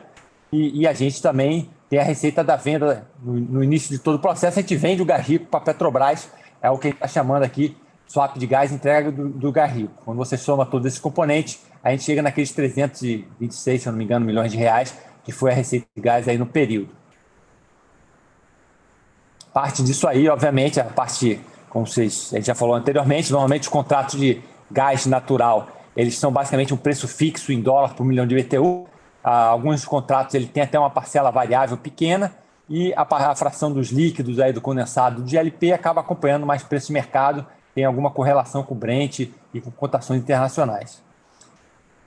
e, 0.52 0.82
e, 0.82 0.86
a 0.86 0.92
gente 0.92 1.20
também 1.20 1.68
tem 1.94 2.00
a 2.00 2.02
receita 2.02 2.42
da 2.42 2.56
venda 2.56 3.06
no, 3.22 3.34
no, 3.34 3.62
início 3.62 3.88
de 3.88 4.00
todo 4.00 4.16
o 4.16 4.18
processo. 4.18 4.58
A 4.58 4.62
gente 4.62 4.74
vende 4.74 5.00
o 5.00 5.04
gás 5.04 5.24
rico 5.24 5.46
para 5.46 5.60
a 5.60 5.62
Petrobras, 5.62 6.28
é 6.60 6.68
o 6.68 6.76
que 6.76 6.88
a 6.88 6.90
gente 6.90 6.96
está 6.96 7.06
chamando 7.06 7.44
aqui 7.44 7.76
swap 8.08 8.36
de 8.36 8.48
gás 8.48 8.72
entrega 8.72 9.12
do, 9.12 9.28
do 9.28 9.52
gás 9.52 9.72
rico. 9.72 9.92
Quando 10.04 10.18
você 10.18 10.36
soma 10.36 10.66
todos 10.66 10.88
esses 10.88 10.98
componentes, 10.98 11.60
a 11.84 11.92
gente 11.92 12.02
chega 12.02 12.20
naqueles 12.20 12.50
326, 12.50 13.80
se 13.80 13.88
eu 13.88 13.92
não 13.92 13.98
me 13.98 14.04
engano, 14.04 14.26
milhões 14.26 14.50
de 14.50 14.58
reais, 14.58 14.92
que 15.22 15.30
foi 15.30 15.52
a 15.52 15.54
receita 15.54 15.86
de 15.94 16.02
gás 16.02 16.26
aí 16.26 16.36
no 16.36 16.46
período. 16.46 16.88
Parte 19.52 19.80
disso 19.84 20.08
aí, 20.08 20.28
obviamente, 20.28 20.80
a 20.80 20.84
parte, 20.84 21.40
como 21.70 21.86
vocês, 21.86 22.30
a 22.32 22.36
gente 22.38 22.46
já 22.46 22.56
falou 22.56 22.74
anteriormente, 22.74 23.30
normalmente 23.30 23.62
os 23.62 23.68
contratos 23.68 24.18
de 24.18 24.42
gás 24.68 25.06
natural, 25.06 25.68
eles 25.96 26.18
são 26.18 26.32
basicamente 26.32 26.74
um 26.74 26.76
preço 26.76 27.06
fixo 27.06 27.52
em 27.52 27.60
dólar 27.60 27.94
por 27.94 28.04
milhão 28.04 28.26
de 28.26 28.34
BTU, 28.34 28.88
alguns 29.24 29.84
contratos 29.84 30.34
ele 30.34 30.46
tem 30.46 30.62
até 30.62 30.78
uma 30.78 30.90
parcela 30.90 31.30
variável 31.30 31.76
pequena 31.76 32.32
e 32.68 32.92
a, 32.94 33.34
fração 33.34 33.72
dos 33.72 33.90
líquidos 33.90 34.38
aí 34.38 34.52
do 34.52 34.60
condensado 34.60 35.22
de 35.22 35.36
LP 35.36 35.72
acaba 35.72 36.00
acompanhando 36.00 36.46
mais 36.46 36.62
preço 36.62 36.88
de 36.88 36.92
mercado, 36.92 37.46
tem 37.74 37.84
alguma 37.84 38.10
correlação 38.10 38.62
com 38.62 38.74
o 38.74 38.76
Brent 38.76 39.20
e 39.52 39.60
com 39.60 39.70
cotações 39.70 40.20
internacionais. 40.20 41.02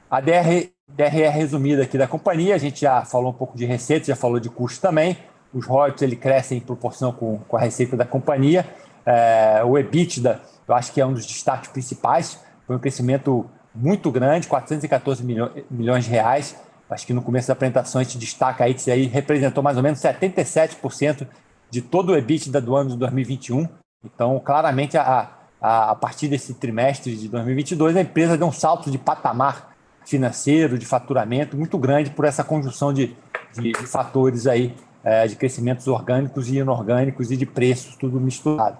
A 0.10 0.22
DR 0.22 0.70
DRE 0.88 1.28
resumida 1.28 1.84
aqui 1.84 1.98
da 1.98 2.08
companhia, 2.08 2.56
a 2.56 2.58
gente 2.58 2.82
já 2.82 3.04
falou 3.04 3.32
um 3.32 3.34
pouco 3.34 3.58
de 3.58 3.66
receita, 3.66 4.06
já 4.06 4.16
falou 4.16 4.40
de 4.40 4.50
custo 4.50 4.80
também. 4.80 5.18
Os 5.54 5.66
royalties 5.66 6.02
ele 6.02 6.16
crescem 6.16 6.60
em 6.60 6.62
proporção 6.62 7.12
com, 7.12 7.40
com 7.40 7.58
a 7.58 7.60
receita 7.60 7.98
da 7.98 8.06
companhia. 8.06 8.66
É, 9.06 9.62
o 9.66 9.78
EBITDA, 9.78 10.42
eu 10.66 10.74
acho 10.74 10.94
que 10.94 11.02
é 11.02 11.06
um 11.06 11.12
dos 11.12 11.26
destaques 11.26 11.70
principais, 11.72 12.40
foi 12.66 12.76
um 12.76 12.80
crescimento 12.80 13.50
muito 13.76 14.10
grande, 14.10 14.48
414 14.48 15.24
milhões, 15.26 15.52
milhões 15.70 16.06
de 16.06 16.12
reais. 16.12 16.56
Acho 16.90 17.06
que 17.06 17.14
no 17.14 17.22
começo 17.22 17.48
da 17.48 17.54
apresentação 17.54 18.00
a 18.00 18.04
gente 18.04 18.18
destaca 18.18 18.64
aí 18.64 18.74
que 18.74 18.80
isso 18.80 18.92
aí 18.92 19.06
representou 19.08 19.62
mais 19.62 19.76
ou 19.78 19.84
menos 19.84 20.00
77% 20.00 21.28
de 21.70 21.82
todo 21.82 22.12
o 22.12 22.18
EBITDA 22.18 22.62
do 22.62 22.76
ano 22.76 22.92
de 22.92 22.98
2021. 22.98 23.68
Então, 24.06 24.40
claramente, 24.40 24.98
a, 24.98 25.30
a, 25.62 25.92
a 25.92 25.96
partir 25.96 26.28
desse 26.28 26.54
trimestre 26.54 27.16
de 27.16 27.28
2022, 27.28 27.98
a 27.98 28.02
empresa 28.02 28.38
deu 28.38 28.48
um 28.48 28.52
salto 28.52 28.90
de 28.90 28.98
patamar 28.98 29.76
financeiro, 30.06 30.78
de 30.78 30.86
faturamento 30.86 31.58
muito 31.58 31.78
grande 31.78 32.10
por 32.12 32.24
essa 32.24 32.44
conjunção 32.44 32.94
de, 32.94 33.16
de, 33.54 33.74
de 33.74 33.88
fatores 33.88 34.48
aí, 34.48 34.74
é, 35.04 35.28
de 35.28 35.36
crescimentos 35.36 35.88
orgânicos 35.88 36.48
e 36.48 36.58
inorgânicos 36.58 37.32
e 37.32 37.36
de 37.36 37.46
preços, 37.46 37.98
tudo 37.98 38.20
misturado. 38.20 38.78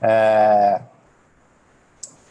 É, 0.00 0.80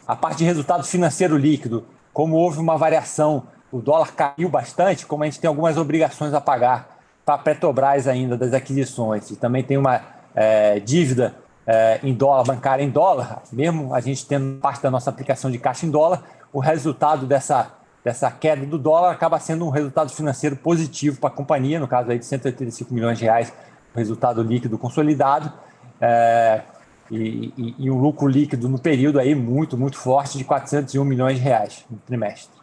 a 0.06 0.16
parte 0.16 0.38
de 0.38 0.44
resultado 0.44 0.82
financeiro 0.82 1.36
líquido, 1.36 1.84
como 2.12 2.36
houve 2.36 2.58
uma 2.58 2.76
variação, 2.78 3.44
o 3.72 3.80
dólar 3.80 4.12
caiu 4.14 4.48
bastante, 4.48 5.06
como 5.06 5.22
a 5.22 5.26
gente 5.26 5.40
tem 5.40 5.48
algumas 5.48 5.76
obrigações 5.76 6.34
a 6.34 6.40
pagar 6.40 6.98
para 7.24 7.34
a 7.34 7.38
Petrobras 7.38 8.08
ainda 8.08 8.36
das 8.36 8.52
aquisições, 8.52 9.30
e 9.30 9.36
também 9.36 9.62
tem 9.62 9.76
uma 9.76 10.00
é, 10.34 10.80
dívida 10.80 11.34
é, 11.66 12.00
em 12.02 12.12
dólar, 12.12 12.44
bancária 12.44 12.82
em 12.82 12.90
dólar, 12.90 13.42
mesmo 13.52 13.94
a 13.94 14.00
gente 14.00 14.26
tendo 14.26 14.58
parte 14.58 14.82
da 14.82 14.90
nossa 14.90 15.10
aplicação 15.10 15.50
de 15.50 15.58
caixa 15.58 15.86
em 15.86 15.90
dólar, 15.90 16.22
o 16.52 16.58
resultado 16.58 17.26
dessa, 17.26 17.70
dessa 18.04 18.30
queda 18.30 18.66
do 18.66 18.78
dólar 18.78 19.12
acaba 19.12 19.38
sendo 19.38 19.64
um 19.66 19.70
resultado 19.70 20.10
financeiro 20.10 20.56
positivo 20.56 21.20
para 21.20 21.28
a 21.28 21.32
companhia, 21.32 21.78
no 21.78 21.86
caso 21.86 22.10
aí 22.10 22.18
de 22.18 22.24
185 22.24 22.92
milhões 22.92 23.18
de 23.18 23.24
reais, 23.24 23.52
resultado 23.94 24.42
líquido 24.42 24.78
consolidado, 24.78 25.52
é, 26.00 26.62
e, 27.10 27.52
e, 27.56 27.74
e, 27.78 27.90
um 27.90 27.98
lucro 27.98 28.28
líquido 28.28 28.68
no 28.68 28.78
período 28.78 29.18
aí 29.18 29.34
muito, 29.34 29.76
muito 29.76 29.96
forte 29.96 30.38
de 30.38 30.44
401 30.44 31.04
milhões 31.04 31.38
de 31.38 31.42
reais 31.42 31.84
no 31.90 31.98
trimestre. 31.98 32.59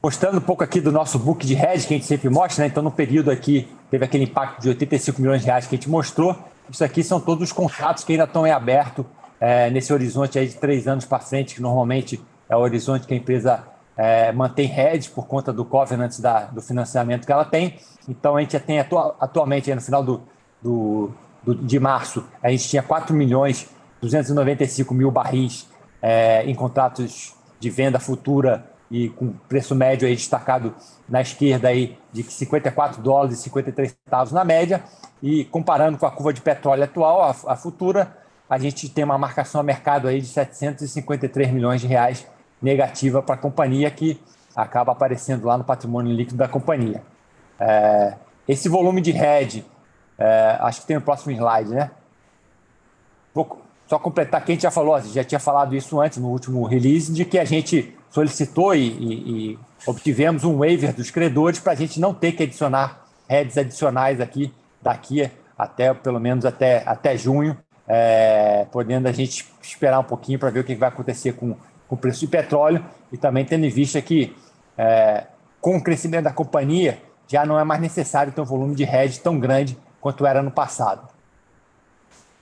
Mostrando 0.00 0.38
um 0.38 0.40
pouco 0.40 0.62
aqui 0.62 0.80
do 0.80 0.92
nosso 0.92 1.18
book 1.18 1.44
de 1.44 1.54
hedge 1.54 1.88
que 1.88 1.94
a 1.94 1.96
gente 1.96 2.06
sempre 2.06 2.28
mostra, 2.28 2.62
né? 2.62 2.70
Então, 2.70 2.80
no 2.80 2.90
período 2.90 3.32
aqui, 3.32 3.68
teve 3.90 4.04
aquele 4.04 4.24
impacto 4.24 4.62
de 4.62 4.68
85 4.68 5.20
milhões 5.20 5.40
de 5.40 5.46
reais 5.48 5.66
que 5.66 5.74
a 5.74 5.76
gente 5.76 5.90
mostrou. 5.90 6.38
Isso 6.70 6.84
aqui 6.84 7.02
são 7.02 7.18
todos 7.18 7.42
os 7.42 7.52
contratos 7.52 8.04
que 8.04 8.12
ainda 8.12 8.22
estão 8.22 8.46
em 8.46 8.52
aberto 8.52 9.04
é, 9.40 9.68
nesse 9.70 9.92
horizonte 9.92 10.38
aí 10.38 10.46
de 10.46 10.54
três 10.54 10.86
anos 10.86 11.04
para 11.04 11.18
frente, 11.18 11.56
que 11.56 11.60
normalmente 11.60 12.22
é 12.48 12.54
o 12.54 12.60
horizonte 12.60 13.08
que 13.08 13.14
a 13.14 13.16
empresa 13.16 13.64
é, 13.96 14.30
mantém 14.30 14.72
hedge 14.72 15.10
por 15.10 15.26
conta 15.26 15.52
do 15.52 15.64
covenant 15.64 16.16
da, 16.20 16.44
do 16.44 16.62
financiamento 16.62 17.26
que 17.26 17.32
ela 17.32 17.44
tem. 17.44 17.74
Então, 18.08 18.36
a 18.36 18.40
gente 18.40 18.52
já 18.52 18.60
tem 18.60 18.78
atu 18.78 18.96
atualmente, 19.18 19.74
no 19.74 19.80
final 19.80 20.04
do, 20.04 20.22
do, 20.62 21.10
do, 21.42 21.56
de 21.56 21.80
março, 21.80 22.24
a 22.40 22.50
gente 22.50 22.68
tinha 22.68 22.84
4 22.84 23.12
milhões 23.16 23.68
295 24.00 24.94
mil 24.94 25.10
barris 25.10 25.66
é, 26.00 26.44
em 26.44 26.54
contratos 26.54 27.34
de 27.58 27.68
venda 27.68 27.98
futura 27.98 28.77
e 28.90 29.08
com 29.10 29.32
preço 29.48 29.74
médio 29.74 30.08
aí 30.08 30.14
destacado 30.14 30.74
na 31.08 31.20
esquerda 31.20 31.68
aí 31.68 31.98
de 32.12 32.22
54 32.22 33.02
dólares 33.02 33.38
e 33.38 33.42
53 33.42 33.96
centavos 34.04 34.32
na 34.32 34.44
média. 34.44 34.82
E 35.22 35.44
comparando 35.46 35.98
com 35.98 36.06
a 36.06 36.10
curva 36.10 36.32
de 36.32 36.40
petróleo 36.40 36.84
atual, 36.84 37.22
a, 37.22 37.52
a 37.52 37.56
futura, 37.56 38.16
a 38.48 38.58
gente 38.58 38.88
tem 38.88 39.04
uma 39.04 39.18
marcação 39.18 39.60
a 39.60 39.64
mercado 39.64 40.08
aí 40.08 40.20
de 40.20 40.26
753 40.26 41.50
milhões 41.50 41.80
de 41.80 41.86
reais 41.86 42.26
negativa 42.62 43.22
para 43.22 43.34
a 43.34 43.38
companhia, 43.38 43.90
que 43.90 44.20
acaba 44.54 44.92
aparecendo 44.92 45.46
lá 45.46 45.58
no 45.58 45.64
patrimônio 45.64 46.12
líquido 46.12 46.38
da 46.38 46.48
companhia. 46.48 47.02
É, 47.60 48.14
esse 48.46 48.68
volume 48.68 49.00
de 49.00 49.10
hedge, 49.10 49.64
é, 50.16 50.56
acho 50.60 50.80
que 50.80 50.86
tem 50.86 50.96
no 50.96 51.02
próximo 51.02 51.32
slide, 51.32 51.70
né? 51.70 51.90
Vou 53.34 53.62
só 53.88 53.98
completar 53.98 54.44
que 54.44 54.52
a 54.52 54.54
gente 54.54 54.62
já 54.62 54.70
falou, 54.70 55.00
já 55.00 55.24
tinha 55.24 55.38
falado 55.40 55.74
isso 55.74 55.98
antes 55.98 56.18
no 56.18 56.28
último 56.28 56.62
release, 56.66 57.10
de 57.10 57.24
que 57.24 57.38
a 57.38 57.44
gente 57.44 57.96
solicitou 58.10 58.74
e, 58.74 58.86
e, 58.86 59.52
e 59.52 59.58
obtivemos 59.86 60.44
um 60.44 60.58
waiver 60.58 60.94
dos 60.94 61.10
credores 61.10 61.58
para 61.58 61.72
a 61.72 61.76
gente 61.76 61.98
não 61.98 62.12
ter 62.12 62.32
que 62.32 62.42
adicionar 62.42 63.06
heads 63.26 63.56
adicionais 63.56 64.20
aqui, 64.20 64.52
daqui 64.82 65.30
até 65.56 65.92
pelo 65.94 66.20
menos 66.20 66.44
até, 66.44 66.82
até 66.86 67.16
junho, 67.16 67.56
é, 67.86 68.66
podendo 68.70 69.08
a 69.08 69.12
gente 69.12 69.46
esperar 69.62 69.98
um 69.98 70.04
pouquinho 70.04 70.38
para 70.38 70.50
ver 70.50 70.60
o 70.60 70.64
que 70.64 70.74
vai 70.74 70.90
acontecer 70.90 71.32
com, 71.32 71.56
com 71.88 71.94
o 71.94 71.98
preço 71.98 72.20
de 72.20 72.26
petróleo 72.26 72.84
e 73.10 73.16
também 73.16 73.44
tendo 73.44 73.64
em 73.64 73.70
vista 73.70 74.00
que 74.02 74.36
é, 74.76 75.26
com 75.60 75.78
o 75.78 75.82
crescimento 75.82 76.24
da 76.24 76.32
companhia 76.32 77.00
já 77.26 77.46
não 77.46 77.58
é 77.58 77.64
mais 77.64 77.80
necessário 77.80 78.32
ter 78.32 78.40
um 78.40 78.44
volume 78.44 78.74
de 78.74 78.84
hedge 78.84 79.18
tão 79.20 79.38
grande 79.38 79.78
quanto 79.98 80.26
era 80.26 80.42
no 80.42 80.50
passado. 80.50 81.08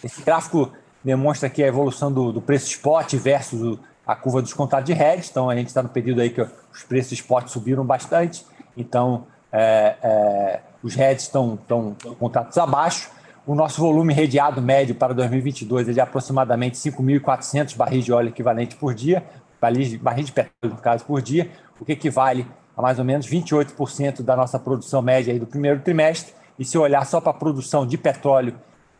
Esse 0.03 0.23
gráfico 0.23 0.73
demonstra 1.07 1.47
aqui 1.47 1.63
a 1.63 1.69
evolução 1.69 2.13
do, 2.13 2.33
do 2.33 2.43
preço 2.43 2.67
spot 2.67 3.15
versus 3.15 3.63
o, 3.63 3.79
a 4.05 4.17
curva 4.17 4.43
dos 4.43 4.53
contratos 4.53 4.93
de 4.93 5.01
hedge. 5.01 5.29
Então, 5.31 5.49
a 5.49 5.55
gente 5.55 5.69
está 5.69 5.81
no 5.81 5.89
período 5.89 6.21
aí 6.21 6.31
que 6.31 6.41
os 6.41 6.83
preços 6.83 7.13
spot 7.13 7.47
subiram 7.49 7.85
bastante. 7.87 8.45
Então, 8.77 9.25
é, 9.53 9.95
é, 10.03 10.61
os 10.83 10.99
hedges 10.99 11.23
estão, 11.23 11.55
estão 11.55 11.97
contratos 12.19 12.59
abaixo. 12.59 13.09
O 13.47 13.55
nosso 13.55 13.81
volume 13.81 14.13
redeado 14.13 14.61
médio 14.61 14.97
para 14.97 15.15
2022 15.15 15.89
é 15.89 15.93
de 15.93 16.01
aproximadamente 16.01 16.77
5.400 16.77 17.77
barris 17.77 18.05
de 18.05 18.13
óleo 18.13 18.31
equivalente 18.31 18.75
por 18.75 18.93
dia, 18.93 19.23
barris, 19.61 19.95
barris 19.95 20.27
de 20.27 20.33
petróleo, 20.33 20.75
no 20.75 20.83
caso, 20.83 21.05
por 21.05 21.23
dia, 21.23 21.49
o 21.79 21.85
que 21.85 21.93
equivale 21.93 22.45
a 22.77 22.83
mais 22.83 22.99
ou 22.99 23.05
menos 23.05 23.29
28% 23.29 24.23
da 24.23 24.35
nossa 24.35 24.59
produção 24.59 25.01
média 25.01 25.33
aí 25.33 25.39
do 25.39 25.47
primeiro 25.47 25.79
trimestre. 25.81 26.35
E 26.59 26.65
se 26.65 26.77
olhar 26.77 27.07
só 27.07 27.21
para 27.21 27.31
a 27.31 27.35
produção 27.35 27.87
de 27.87 27.97
petróleo 27.97 28.55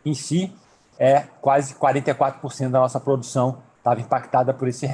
em 0.05 0.13
si, 0.13 0.53
é 0.99 1.23
quase 1.41 1.75
44% 1.75 2.69
da 2.69 2.79
nossa 2.79 2.99
produção 2.99 3.59
estava 3.77 4.01
impactada 4.01 4.53
por 4.53 4.67
esse. 4.67 4.85
Em 4.85 4.89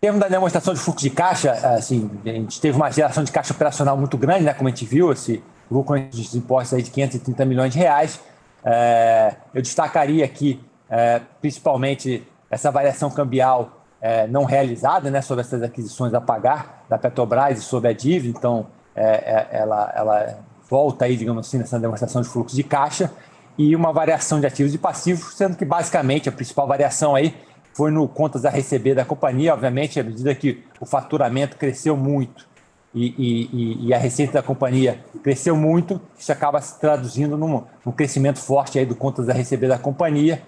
termos 0.00 0.20
da 0.20 0.28
demonstração 0.28 0.74
de 0.74 0.80
fluxo 0.80 1.02
de 1.02 1.10
caixa, 1.10 1.52
assim, 1.52 2.10
a 2.24 2.28
gente 2.28 2.60
teve 2.60 2.76
uma 2.76 2.90
geração 2.90 3.24
de 3.24 3.32
caixa 3.32 3.52
operacional 3.52 3.96
muito 3.96 4.16
grande, 4.16 4.44
né, 4.44 4.52
como 4.52 4.68
a 4.68 4.70
gente 4.70 4.84
viu, 4.84 5.10
esse 5.12 5.42
lucro 5.70 5.98
de 5.98 6.38
impostos 6.38 6.74
aí 6.74 6.82
de 6.82 6.90
530 6.90 7.44
milhões 7.44 7.72
de 7.72 7.78
reais. 7.78 8.20
É, 8.64 9.34
eu 9.54 9.62
destacaria 9.62 10.24
aqui, 10.24 10.60
é, 10.88 11.20
principalmente, 11.40 12.26
essa 12.50 12.70
variação 12.70 13.10
cambial 13.10 13.84
é, 14.00 14.26
não 14.26 14.44
realizada 14.44 15.10
né, 15.10 15.20
sobre 15.20 15.42
essas 15.42 15.62
aquisições 15.62 16.14
a 16.14 16.20
pagar 16.20 16.84
da 16.88 16.98
Petrobras 16.98 17.58
e 17.58 17.62
sobre 17.62 17.88
a 17.88 17.92
dívida. 17.92 18.38
Então, 18.38 18.66
é, 18.96 19.02
é, 19.02 19.48
ela, 19.52 19.92
ela 19.94 20.38
volta 20.68 21.04
aí, 21.04 21.16
digamos 21.16 21.46
assim, 21.46 21.58
nessa 21.58 21.78
demonstração 21.78 22.22
de 22.22 22.28
fluxo 22.28 22.56
de 22.56 22.64
caixa 22.64 23.12
e 23.58 23.76
uma 23.76 23.92
variação 23.92 24.40
de 24.40 24.46
ativos 24.46 24.74
e 24.74 24.78
passivos, 24.78 25.34
sendo 25.34 25.56
que 25.56 25.64
basicamente 25.64 26.28
a 26.28 26.32
principal 26.32 26.66
variação 26.66 27.14
aí 27.14 27.34
foi 27.72 27.90
no 27.90 28.08
contas 28.08 28.44
a 28.44 28.50
receber 28.50 28.94
da 28.94 29.04
companhia, 29.04 29.52
obviamente, 29.52 30.00
à 30.00 30.02
medida 30.02 30.34
que 30.34 30.64
o 30.80 30.86
faturamento 30.86 31.56
cresceu 31.56 31.96
muito 31.96 32.46
e, 32.94 33.14
e, 33.18 33.86
e 33.88 33.94
a 33.94 33.98
receita 33.98 34.34
da 34.34 34.42
companhia 34.42 34.98
cresceu 35.22 35.54
muito, 35.54 36.00
isso 36.18 36.32
acaba 36.32 36.58
se 36.62 36.80
traduzindo 36.80 37.36
num, 37.36 37.62
num 37.84 37.92
crescimento 37.92 38.38
forte 38.38 38.78
aí 38.78 38.86
do 38.86 38.96
contas 38.96 39.28
a 39.28 39.34
receber 39.34 39.68
da 39.68 39.78
companhia 39.78 40.42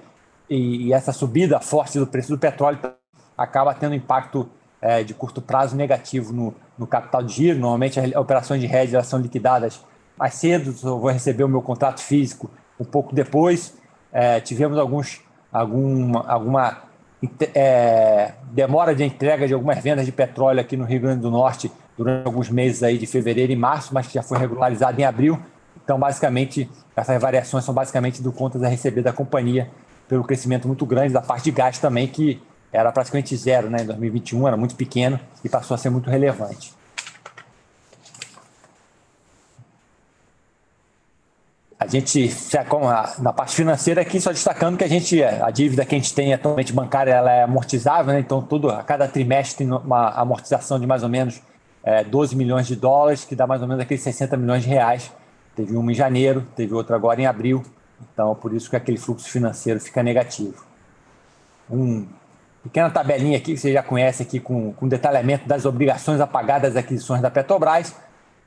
e, 0.49 0.87
e, 0.87 0.93
essa 0.95 1.13
subida 1.13 1.61
forte 1.61 1.99
do 1.99 2.07
preço 2.07 2.31
do 2.31 2.39
petróleo 2.39 2.79
acaba 3.37 3.75
tendo 3.75 3.95
impacto 3.95 4.49
é, 4.81 5.03
de 5.03 5.15
curto 5.15 5.41
prazo 5.41 5.77
negativo 5.77 6.33
no, 6.33 6.55
no 6.79 6.87
capital 6.87 7.23
de 7.23 7.33
giro. 7.33 7.59
Normalmente 7.59 7.99
as 7.99 8.15
operações 8.15 8.61
de 8.61 8.67
hedge 8.67 8.95
elas 8.95 9.07
são 9.07 9.19
liquidadas 9.19 9.81
mais 10.19 10.35
cedo, 10.35 10.75
eu 10.83 10.99
vou 10.99 11.11
receber 11.11 11.45
o 11.45 11.49
meu 11.49 11.63
contrato 11.63 12.01
físico 12.01 12.51
um 12.79 12.85
pouco 12.85 13.15
depois. 13.15 13.77
É, 14.13 14.41
tivemos 14.41 14.79
alguns, 14.79 15.21
alguma, 15.53 16.27
alguma 16.29 16.83
é, 17.55 18.33
demora 18.51 18.95
de 18.95 19.05
entrega 19.05 19.47
de 19.47 19.55
algumas 19.55 19.79
vendas 19.83 20.05
de 20.07 20.13
petróleo 20.13 20.61
aqui 20.61 20.77
no 20.77 20.85
Rio 20.85 21.01
Grande 21.01 21.21
do 21.21 21.31
Norte 21.31 21.71
durante 21.97 22.27
alguns 22.27 22.49
meses 22.49 22.83
aí 22.83 22.97
de 22.97 23.07
fevereiro 23.07 23.53
e 23.53 23.57
março, 23.57 23.93
mas 23.93 24.07
que 24.07 24.15
já 24.15 24.23
foi 24.23 24.39
regularizado 24.39 25.01
em 25.01 25.05
abril. 25.05 25.39
Então, 25.83 25.99
basicamente, 25.99 26.71
essas 26.95 27.21
variações 27.21 27.65
são 27.65 27.75
basicamente 27.75 28.23
do 28.23 28.31
contas 28.33 28.63
a 28.63 28.69
receber 28.69 29.03
da 29.03 29.13
companhia 29.13 29.71
pelo 30.07 30.25
crescimento 30.25 30.67
muito 30.67 30.87
grande 30.87 31.13
da 31.13 31.21
parte 31.21 31.45
de 31.45 31.51
gás 31.51 31.79
também, 31.79 32.07
que 32.07 32.41
era 32.73 32.93
praticamente 32.93 33.37
zero 33.37 33.71
né, 33.71 33.83
em 33.83 33.87
2021, 33.87 34.47
era 34.47 34.57
muito 34.57 34.75
pequeno 34.75 35.19
e 35.45 35.49
passou 35.49 35.75
a 35.75 35.79
ser 35.79 35.91
muito 35.91 36.11
relevante. 36.11 36.77
A 41.81 41.87
gente, 41.87 42.29
na 43.21 43.33
parte 43.33 43.55
financeira 43.55 44.03
aqui, 44.03 44.21
só 44.21 44.33
destacando 44.33 44.77
que 44.77 44.83
a 44.83 44.89
gente, 44.89 45.23
a 45.23 45.49
dívida 45.49 45.85
que 45.85 45.95
a 45.95 45.99
gente 45.99 46.13
tem 46.13 46.35
atualmente 46.35 46.73
bancária, 46.73 47.13
ela 47.13 47.31
é 47.31 47.45
amortizável, 47.45 48.13
né? 48.13 48.19
então 48.19 48.43
tudo, 48.43 48.69
a 48.69 48.83
cada 48.83 49.07
trimestre 49.07 49.59
tem 49.59 49.73
uma 49.73 50.11
amortização 50.11 50.81
de 50.81 50.89
mais 50.89 51.05
ou 51.05 51.09
menos 51.09 51.41
é, 51.85 52.03
12 52.03 52.35
milhões 52.35 52.67
de 52.67 52.75
dólares, 52.75 53.25
que 53.25 53.37
dá 53.37 53.47
mais 53.47 53.63
ou 53.63 53.69
menos 53.69 53.81
aqueles 53.81 54.03
60 54.03 54.37
milhões 54.37 54.65
de 54.65 54.69
reais. 54.69 55.13
Teve 55.55 55.77
uma 55.77 55.93
em 55.93 55.95
janeiro, 55.95 56.45
teve 56.57 56.75
outra 56.75 56.97
agora 56.97 57.21
em 57.21 57.27
abril, 57.27 57.63
Então, 58.13 58.35
por 58.35 58.53
isso 58.53 58.69
que 58.69 58.77
aquele 58.77 58.99
fluxo 58.99 59.31
financeiro 59.31 59.79
fica 59.79 60.03
negativo. 60.03 60.65
Um 61.71 62.07
pequena 62.69 62.91
tabelinha 62.91 63.39
aqui 63.39 63.55
que 63.55 63.57
você 63.59 63.73
já 63.73 63.83
conhece 63.83 64.23
aqui 64.23 64.39
com, 64.39 64.73
com 64.75 64.87
detalhamento 64.87 65.49
das 65.49 65.65
obrigações 65.65 66.21
apagadas 66.21 66.75
das 66.75 66.85
aquisições 66.85 67.23
da 67.23 67.31
Petrobras. 67.31 67.97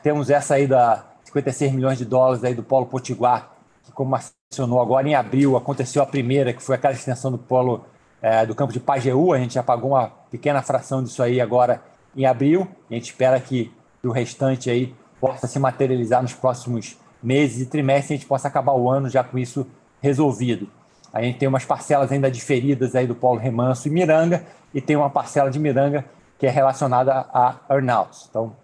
Temos 0.04 0.30
essa 0.30 0.56
aí 0.56 0.68
da 0.68 1.06
56 1.24 1.72
milhões 1.72 1.98
de 1.98 2.06
dólares 2.06 2.44
aí 2.44 2.54
do 2.54 2.62
Polo 2.62 2.86
Potiguar, 2.86 3.52
que 3.84 3.92
como 3.92 4.16
mencionou 4.52 4.80
agora 4.80 5.08
em 5.08 5.16
abril 5.16 5.58
aconteceu 5.58 6.04
a 6.04 6.06
primeira, 6.06 6.54
que 6.54 6.62
foi 6.62 6.76
aquela 6.76 6.94
extensão 6.94 7.32
do 7.32 7.38
polo 7.38 7.84
é, 8.22 8.46
do 8.46 8.54
campo 8.54 8.72
de 8.72 8.80
Pajeú. 8.80 9.34
A 9.34 9.40
gente 9.40 9.56
já 9.56 9.64
pagou 9.64 9.92
uma 9.92 10.08
pequena 10.30 10.62
fração 10.62 11.04
disso 11.04 11.24
aí 11.24 11.42
agora 11.42 11.82
em 12.16 12.26
abril. 12.26 12.68
A 12.90 12.94
gente 12.94 13.06
espera 13.06 13.40
que 13.40 13.74
o 14.04 14.12
restante 14.12 14.70
aí 14.70 14.94
possa 15.20 15.48
se 15.48 15.58
materializar 15.58 16.22
nos 16.22 16.34
próximos 16.34 16.98
meses 17.24 17.62
e 17.62 17.66
trimestres 17.66 18.12
e 18.12 18.14
a 18.14 18.18
gente 18.18 18.28
possa 18.28 18.48
acabar 18.48 18.74
o 18.74 18.90
ano 18.90 19.10
já 19.10 19.24
com 19.24 19.38
isso 19.40 19.66
resolvido. 20.00 20.70
A 21.14 21.22
gente 21.22 21.38
tem 21.38 21.48
umas 21.48 21.66
parcelas 21.66 22.12
ainda 22.12 22.32
diferidas 22.32 22.96
aí 22.96 23.06
do 23.06 23.16
Polo 23.16 23.40
Remanso 23.40 23.88
e 23.88 23.92
Miranga 23.92 24.46
e 24.74 24.80
tem 24.80 24.96
uma 24.96 25.10
parcela 25.10 25.52
de 25.52 25.60
Miranga 25.60 26.06
que 26.38 26.48
é 26.48 26.50
relacionada 26.50 27.26
a 27.34 27.56
earnouts. 27.70 28.28
Então, 28.30 28.56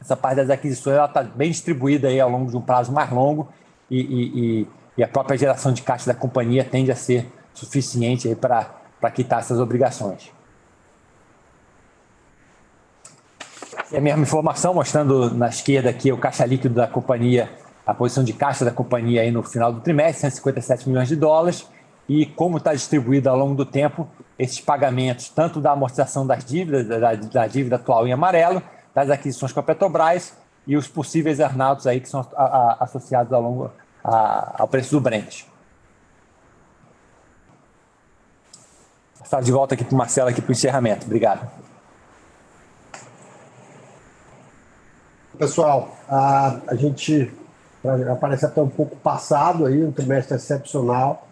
essa 0.00 0.16
parte 0.16 0.36
das 0.36 0.50
aquisições 0.50 0.96
está 1.02 1.22
bem 1.22 1.50
distribuída 1.50 2.08
aí 2.08 2.20
ao 2.20 2.30
longo 2.30 2.50
de 2.50 2.56
um 2.56 2.60
prazo 2.60 2.92
mais 2.92 3.10
longo 3.10 3.48
e, 3.90 4.00
e, 4.00 4.68
e, 4.96 5.02
a 5.02 5.08
própria 5.08 5.36
geração 5.36 5.72
de 5.72 5.82
caixa 5.82 6.06
da 6.06 6.14
companhia 6.14 6.64
tende 6.64 6.92
a 6.92 6.96
ser 6.96 7.26
suficiente 7.54 8.32
para 8.36 9.10
quitar 9.10 9.40
essas 9.40 9.58
obrigações. 9.58 10.30
E 13.90 13.96
a 13.96 14.00
mesma 14.00 14.22
informação 14.22 14.74
mostrando 14.74 15.32
na 15.34 15.48
esquerda 15.48 15.90
aqui 15.90 16.12
o 16.12 16.18
caixa 16.18 16.44
líquido 16.44 16.74
da 16.74 16.86
companhia, 16.86 17.50
a 17.86 17.94
posição 17.94 18.24
de 18.24 18.32
caixa 18.32 18.64
da 18.64 18.72
companhia 18.72 19.22
aí 19.22 19.30
no 19.30 19.42
final 19.44 19.72
do 19.72 19.80
trimestre, 19.80 20.22
157 20.22 20.88
milhões 20.88 21.08
de 21.08 21.14
dólares, 21.14 21.68
e 22.08 22.26
como 22.26 22.58
está 22.58 22.74
distribuído 22.74 23.30
ao 23.30 23.36
longo 23.36 23.54
do 23.54 23.64
tempo 23.64 24.08
esses 24.38 24.60
pagamentos, 24.60 25.28
tanto 25.28 25.60
da 25.60 25.72
amortização 25.72 26.26
das 26.26 26.44
dívidas, 26.44 26.86
da, 26.86 27.14
da 27.14 27.46
dívida 27.46 27.76
atual 27.76 28.06
em 28.06 28.12
amarelo, 28.12 28.60
das 28.92 29.08
aquisições 29.08 29.52
com 29.52 29.60
a 29.60 29.62
Petrobras 29.62 30.34
e 30.66 30.76
os 30.76 30.88
possíveis 30.88 31.38
earnouts 31.38 31.86
aí 31.86 32.00
que 32.00 32.08
são 32.08 32.26
a, 32.34 32.44
a, 32.44 32.76
associados 32.84 33.32
ao 33.32 33.40
longo 33.40 33.70
a, 34.02 34.62
ao 34.62 34.68
preço 34.68 34.90
do 34.90 35.00
Brent. 35.00 35.44
Passar 39.18 39.42
de 39.42 39.52
volta 39.52 39.74
aqui 39.74 39.84
para 39.84 39.94
o 39.94 39.98
Marcelo 39.98 40.28
aqui 40.28 40.40
para 40.40 40.50
o 40.50 40.52
encerramento. 40.52 41.06
Obrigado. 41.06 41.48
Pessoal, 45.38 45.96
a, 46.08 46.60
a 46.68 46.74
gente 46.74 47.30
aparece 48.10 48.44
até 48.44 48.60
um 48.60 48.68
pouco 48.68 48.96
passado 48.96 49.66
aí, 49.66 49.84
um 49.84 49.92
trimestre 49.92 50.36
excepcional, 50.36 51.26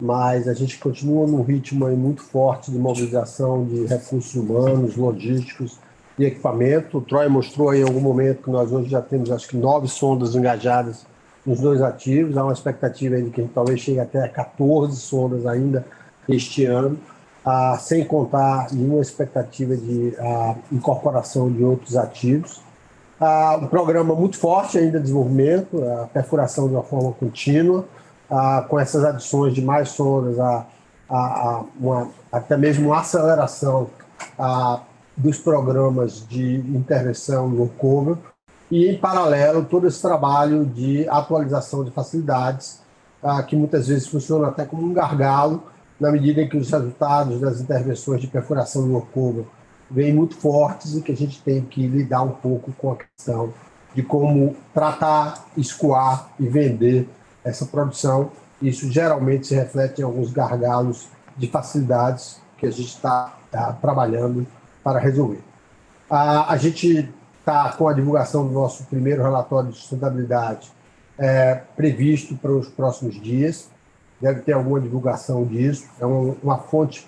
mas 0.00 0.48
a 0.48 0.54
gente 0.54 0.78
continua 0.78 1.26
num 1.26 1.42
ritmo 1.42 1.88
muito 1.96 2.22
forte 2.22 2.70
de 2.70 2.78
mobilização 2.78 3.64
de 3.64 3.86
recursos 3.86 4.34
humanos, 4.34 4.96
logísticos 4.96 5.78
e 6.18 6.24
equipamento. 6.24 6.98
O 6.98 7.00
Troy 7.00 7.28
mostrou 7.28 7.70
aí 7.70 7.80
em 7.80 7.84
algum 7.84 8.00
momento 8.00 8.42
que 8.42 8.50
nós 8.50 8.72
hoje 8.72 8.88
já 8.88 9.00
temos 9.00 9.30
acho 9.30 9.48
que 9.48 9.56
nove 9.56 9.88
sondas 9.88 10.34
engajadas 10.34 11.06
nos 11.44 11.60
dois 11.60 11.80
ativos. 11.80 12.36
Há 12.36 12.42
uma 12.42 12.52
expectativa 12.52 13.16
aí 13.16 13.22
de 13.22 13.30
que 13.30 13.40
a 13.40 13.44
gente 13.44 13.52
talvez 13.52 13.80
chegue 13.80 14.00
até 14.00 14.26
14 14.28 14.96
sondas 14.96 15.46
ainda 15.46 15.84
este 16.28 16.64
ano, 16.64 16.98
ah, 17.44 17.76
sem 17.78 18.04
contar 18.04 18.72
nenhuma 18.72 19.02
expectativa 19.02 19.76
de 19.76 20.14
ah, 20.18 20.56
incorporação 20.72 21.50
de 21.52 21.62
outros 21.62 21.96
ativos. 21.96 22.63
Ah, 23.20 23.58
um 23.62 23.66
programa 23.66 24.14
muito 24.14 24.36
forte 24.36 24.76
ainda 24.76 24.98
de 24.98 25.04
desenvolvimento, 25.04 25.82
a 25.82 26.06
perfuração 26.06 26.68
de 26.68 26.74
uma 26.74 26.82
forma 26.82 27.12
contínua, 27.12 27.84
ah, 28.28 28.64
com 28.68 28.78
essas 28.78 29.04
adições 29.04 29.54
de 29.54 29.62
mais 29.62 29.90
sondas, 29.90 30.38
a, 30.38 30.66
a, 31.08 31.16
a 31.16 31.64
uma, 31.78 32.08
até 32.32 32.56
mesmo 32.56 32.88
uma 32.88 33.00
aceleração 33.00 33.88
a, 34.38 34.80
dos 35.16 35.38
programas 35.38 36.26
de 36.26 36.56
intervenção 36.56 37.48
no 37.48 37.68
cover 37.68 38.16
e, 38.70 38.88
em 38.88 38.98
paralelo, 38.98 39.64
todo 39.64 39.86
esse 39.86 40.02
trabalho 40.02 40.64
de 40.64 41.08
atualização 41.08 41.84
de 41.84 41.92
facilidades, 41.92 42.80
ah, 43.22 43.42
que 43.42 43.54
muitas 43.54 43.86
vezes 43.86 44.08
funciona 44.08 44.48
até 44.48 44.64
como 44.64 44.84
um 44.84 44.92
gargalo, 44.92 45.62
na 46.00 46.10
medida 46.10 46.42
em 46.42 46.48
que 46.48 46.56
os 46.56 46.68
resultados 46.68 47.40
das 47.40 47.60
intervenções 47.60 48.20
de 48.20 48.26
perfuração 48.26 48.82
no 48.82 49.00
cover 49.00 49.44
vêm 49.90 50.12
muito 50.12 50.36
fortes 50.36 50.94
e 50.94 51.02
que 51.02 51.12
a 51.12 51.16
gente 51.16 51.42
tem 51.42 51.62
que 51.62 51.86
lidar 51.86 52.22
um 52.22 52.30
pouco 52.30 52.72
com 52.72 52.92
a 52.92 52.96
questão 52.96 53.52
de 53.94 54.02
como 54.02 54.56
tratar, 54.72 55.46
escoar 55.56 56.30
e 56.38 56.48
vender 56.48 57.08
essa 57.44 57.64
produção. 57.66 58.32
Isso 58.60 58.90
geralmente 58.90 59.46
se 59.46 59.54
reflete 59.54 60.00
em 60.00 60.04
alguns 60.04 60.32
gargalos 60.32 61.08
de 61.36 61.46
facilidades 61.48 62.40
que 62.58 62.66
a 62.66 62.70
gente 62.70 62.88
está 62.88 63.36
tá 63.50 63.72
trabalhando 63.72 64.46
para 64.82 64.98
resolver. 64.98 65.40
A, 66.10 66.52
a 66.52 66.56
gente 66.56 67.08
está 67.38 67.72
com 67.72 67.86
a 67.86 67.92
divulgação 67.92 68.46
do 68.46 68.52
nosso 68.52 68.84
primeiro 68.84 69.22
relatório 69.22 69.70
de 69.70 69.78
sustentabilidade 69.78 70.72
é, 71.18 71.60
previsto 71.76 72.36
para 72.36 72.50
os 72.50 72.68
próximos 72.68 73.20
dias. 73.20 73.68
Deve 74.20 74.40
ter 74.40 74.52
alguma 74.52 74.80
divulgação 74.80 75.44
disso. 75.44 75.86
É 76.00 76.06
uma, 76.06 76.34
uma 76.42 76.58
fonte 76.58 77.06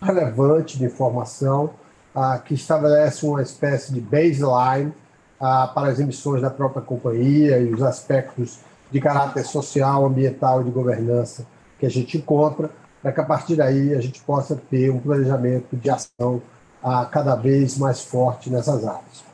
relevante 0.00 0.78
de 0.78 0.84
informação 0.84 1.70
ah, 2.14 2.38
que 2.38 2.54
estabelece 2.54 3.24
uma 3.24 3.42
espécie 3.42 3.92
de 3.92 4.00
baseline 4.00 4.92
ah, 5.40 5.70
para 5.74 5.88
as 5.88 5.98
emissões 5.98 6.42
da 6.42 6.50
própria 6.50 6.82
companhia 6.82 7.58
e 7.58 7.72
os 7.72 7.82
aspectos 7.82 8.58
de 8.90 9.00
caráter 9.00 9.44
social, 9.44 10.04
ambiental 10.04 10.60
e 10.60 10.64
de 10.64 10.70
governança 10.70 11.46
que 11.78 11.86
a 11.86 11.90
gente 11.90 12.18
encontra, 12.18 12.70
para 13.00 13.12
que 13.12 13.20
a 13.20 13.24
partir 13.24 13.56
daí 13.56 13.94
a 13.94 14.00
gente 14.00 14.20
possa 14.20 14.54
ter 14.70 14.90
um 14.90 14.98
planejamento 14.98 15.74
de 15.76 15.90
ação 15.90 16.42
ah, 16.82 17.06
cada 17.10 17.34
vez 17.34 17.78
mais 17.78 18.02
forte 18.02 18.50
nessas 18.50 18.84
áreas. 18.84 19.32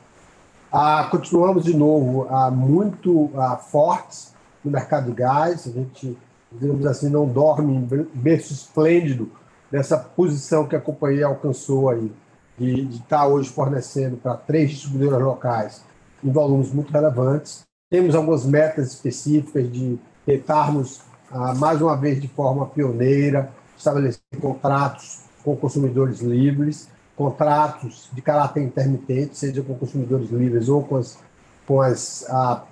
Continuamos 1.09 1.63
de 1.63 1.75
novo 1.75 2.27
muito 2.51 3.31
fortes 3.71 4.35
no 4.63 4.69
mercado 4.69 5.07
de 5.07 5.13
gás, 5.13 5.67
a 5.67 5.71
gente, 5.71 6.15
digamos 6.51 6.85
assim, 6.85 7.09
não 7.09 7.25
dorme 7.25 7.73
em 7.73 8.07
berço 8.13 8.53
esplêndido 8.53 9.31
dessa 9.71 9.97
posição 9.97 10.67
que 10.67 10.75
a 10.75 10.79
companhia 10.79 11.25
alcançou 11.25 11.89
aí 11.89 12.11
de, 12.59 12.97
estar 12.97 13.25
hoje 13.27 13.49
fornecendo 13.49 14.17
para 14.17 14.35
três 14.35 14.71
distribuidoras 14.71 15.21
locais 15.21 15.83
em 16.23 16.31
volumes 16.31 16.71
muito 16.71 16.91
relevantes. 16.91 17.63
Temos 17.89 18.13
algumas 18.13 18.45
metas 18.45 18.89
específicas 18.89 19.71
de 19.71 19.97
tentarmos, 20.25 21.01
ah, 21.31 21.53
mais 21.55 21.81
uma 21.81 21.95
vez 21.95 22.21
de 22.21 22.27
forma 22.27 22.65
pioneira, 22.67 23.51
estabelecer 23.77 24.21
contratos 24.39 25.21
com 25.43 25.55
consumidores 25.55 26.19
livres, 26.19 26.89
contratos 27.15 28.09
de 28.13 28.21
caráter 28.21 28.61
intermitente, 28.61 29.37
seja 29.37 29.63
com 29.63 29.73
consumidores 29.75 30.29
livres 30.29 30.69
ou 30.69 30.83
com 30.83 30.97
as, 30.97 31.17
com 31.65 31.81
as 31.81 32.25
ah, 32.29 32.63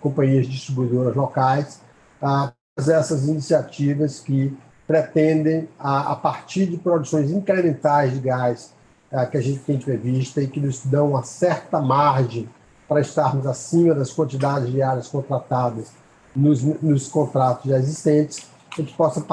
companhias 0.00 0.46
distribuidoras 0.46 1.14
locais, 1.14 1.80
ah, 2.20 2.52
essas 2.76 3.26
iniciativas 3.26 4.20
que 4.20 4.54
pretendem, 4.86 5.68
a, 5.78 6.12
a 6.12 6.16
partir 6.16 6.66
de 6.66 6.76
produções 6.76 7.30
incrementais 7.30 8.12
de 8.12 8.20
gás 8.20 8.75
que 9.30 9.36
a 9.36 9.40
gente 9.40 9.60
tem 9.60 9.78
prevista 9.78 10.42
e 10.42 10.48
que 10.48 10.60
nos 10.60 10.84
dão 10.84 11.10
uma 11.10 11.22
certa 11.22 11.80
margem 11.80 12.48
para 12.88 13.00
estarmos 13.00 13.46
acima 13.46 13.94
das 13.94 14.12
quantidades 14.12 14.70
diárias 14.70 15.08
contratadas 15.08 15.92
nos, 16.34 16.62
nos 16.62 17.08
contratos 17.08 17.70
já 17.70 17.78
existentes, 17.78 18.46
a 18.72 18.80
gente 18.80 18.94
possa 18.94 19.24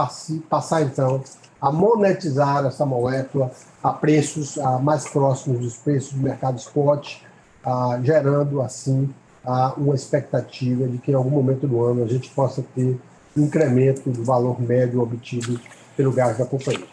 passar 0.49 0.81
então 0.81 1.21
a 1.61 1.71
monetizar 1.71 2.65
essa 2.65 2.85
molécula 2.85 3.51
a 3.83 3.91
preços 3.91 4.57
a, 4.57 4.79
mais 4.79 5.07
próximos 5.09 5.59
dos 5.59 5.77
preços 5.77 6.13
do 6.13 6.21
mercado 6.21 6.57
spot, 6.57 7.17
a, 7.63 7.99
gerando 8.01 8.61
assim 8.61 9.13
a, 9.45 9.73
uma 9.75 9.95
expectativa 9.95 10.87
de 10.87 10.97
que 10.97 11.11
em 11.11 11.15
algum 11.15 11.29
momento 11.29 11.67
do 11.67 11.83
ano 11.83 12.03
a 12.03 12.07
gente 12.07 12.29
possa 12.29 12.63
ter 12.73 12.99
um 13.35 13.43
incremento 13.43 14.09
do 14.09 14.23
valor 14.23 14.61
médio 14.61 15.01
obtido 15.01 15.59
pelo 15.95 16.11
gás 16.11 16.37
da 16.37 16.45
companhia. 16.45 16.87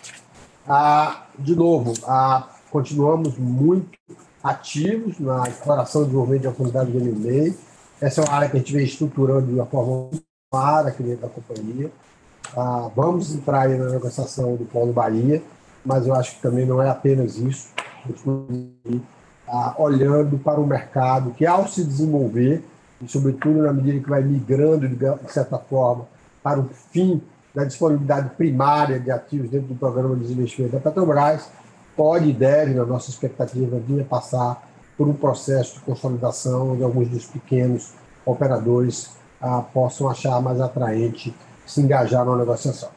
de 1.38 1.54
novo, 1.54 1.94
a 2.06 2.48
continuamos 2.70 3.36
muito 3.36 3.98
ativos 4.42 5.18
na 5.18 5.48
exploração 5.48 6.02
e 6.02 6.04
desenvolvimento 6.06 6.42
de 6.42 6.48
oportunidades 6.48 6.92
do 6.92 6.98
M&A. 6.98 7.54
Essa 8.04 8.20
é 8.20 8.24
uma 8.24 8.34
área 8.34 8.48
que 8.48 8.56
a 8.56 8.60
gente 8.60 8.72
vem 8.72 8.84
estruturando 8.84 9.46
de 9.46 9.54
uma 9.54 9.66
forma 9.66 10.10
clara 10.50 10.88
aqui 10.88 11.02
dentro 11.02 11.22
da 11.22 11.28
companhia. 11.28 11.90
Ah, 12.56 12.90
vamos 12.96 13.34
entrar 13.34 13.62
aí 13.62 13.76
na 13.76 13.90
negociação 13.90 14.56
do 14.56 14.64
Polo 14.64 14.92
Bahia, 14.92 15.42
mas 15.84 16.06
eu 16.06 16.14
acho 16.14 16.36
que 16.36 16.42
também 16.42 16.64
não 16.64 16.80
é 16.80 16.88
apenas 16.88 17.36
isso. 17.36 17.68
Continuamos 18.06 19.02
ah, 19.46 19.74
olhando 19.78 20.38
para 20.38 20.60
o 20.60 20.66
mercado 20.66 21.32
que, 21.32 21.44
ao 21.44 21.68
se 21.68 21.84
desenvolver, 21.84 22.64
e 23.02 23.08
sobretudo 23.08 23.62
na 23.62 23.72
medida 23.72 24.02
que 24.02 24.08
vai 24.08 24.22
migrando, 24.22 24.88
de 24.88 25.32
certa 25.32 25.58
forma, 25.58 26.06
para 26.42 26.60
o 26.60 26.68
fim 26.92 27.20
da 27.54 27.64
disponibilidade 27.64 28.30
primária 28.30 28.98
de 28.98 29.10
ativos 29.10 29.50
dentro 29.50 29.68
do 29.68 29.74
programa 29.74 30.14
de 30.14 30.22
desinvestimento 30.22 30.74
da 30.74 30.80
Petrobras, 30.80 31.50
pode 32.00 32.30
e 32.30 32.32
deve, 32.32 32.72
na 32.72 32.86
nossa 32.86 33.10
expectativa, 33.10 33.78
vir 33.78 34.00
a 34.00 34.04
passar 34.06 34.66
por 34.96 35.06
um 35.06 35.12
processo 35.12 35.74
de 35.74 35.80
consolidação 35.80 36.72
onde 36.72 36.82
alguns 36.82 37.08
dos 37.08 37.26
pequenos 37.26 37.92
operadores 38.24 39.10
ah, 39.38 39.60
possam 39.60 40.08
achar 40.08 40.40
mais 40.40 40.62
atraente 40.62 41.34
se 41.66 41.82
engajar 41.82 42.24
na 42.24 42.34
negociação. 42.34 42.88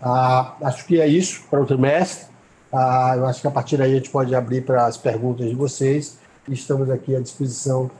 Ah, 0.00 0.54
acho 0.62 0.86
que 0.86 1.00
é 1.00 1.08
isso 1.08 1.42
para 1.50 1.60
o 1.60 1.66
trimestre. 1.66 2.26
Ah, 2.72 3.14
eu 3.16 3.26
acho 3.26 3.40
que 3.40 3.48
a 3.48 3.50
partir 3.50 3.78
daí 3.78 3.90
a 3.90 3.96
gente 3.96 4.10
pode 4.10 4.32
abrir 4.32 4.64
para 4.64 4.86
as 4.86 4.96
perguntas 4.96 5.48
de 5.48 5.56
vocês 5.56 6.16
estamos 6.48 6.88
aqui 6.88 7.16
à 7.16 7.20
disposição 7.20 7.90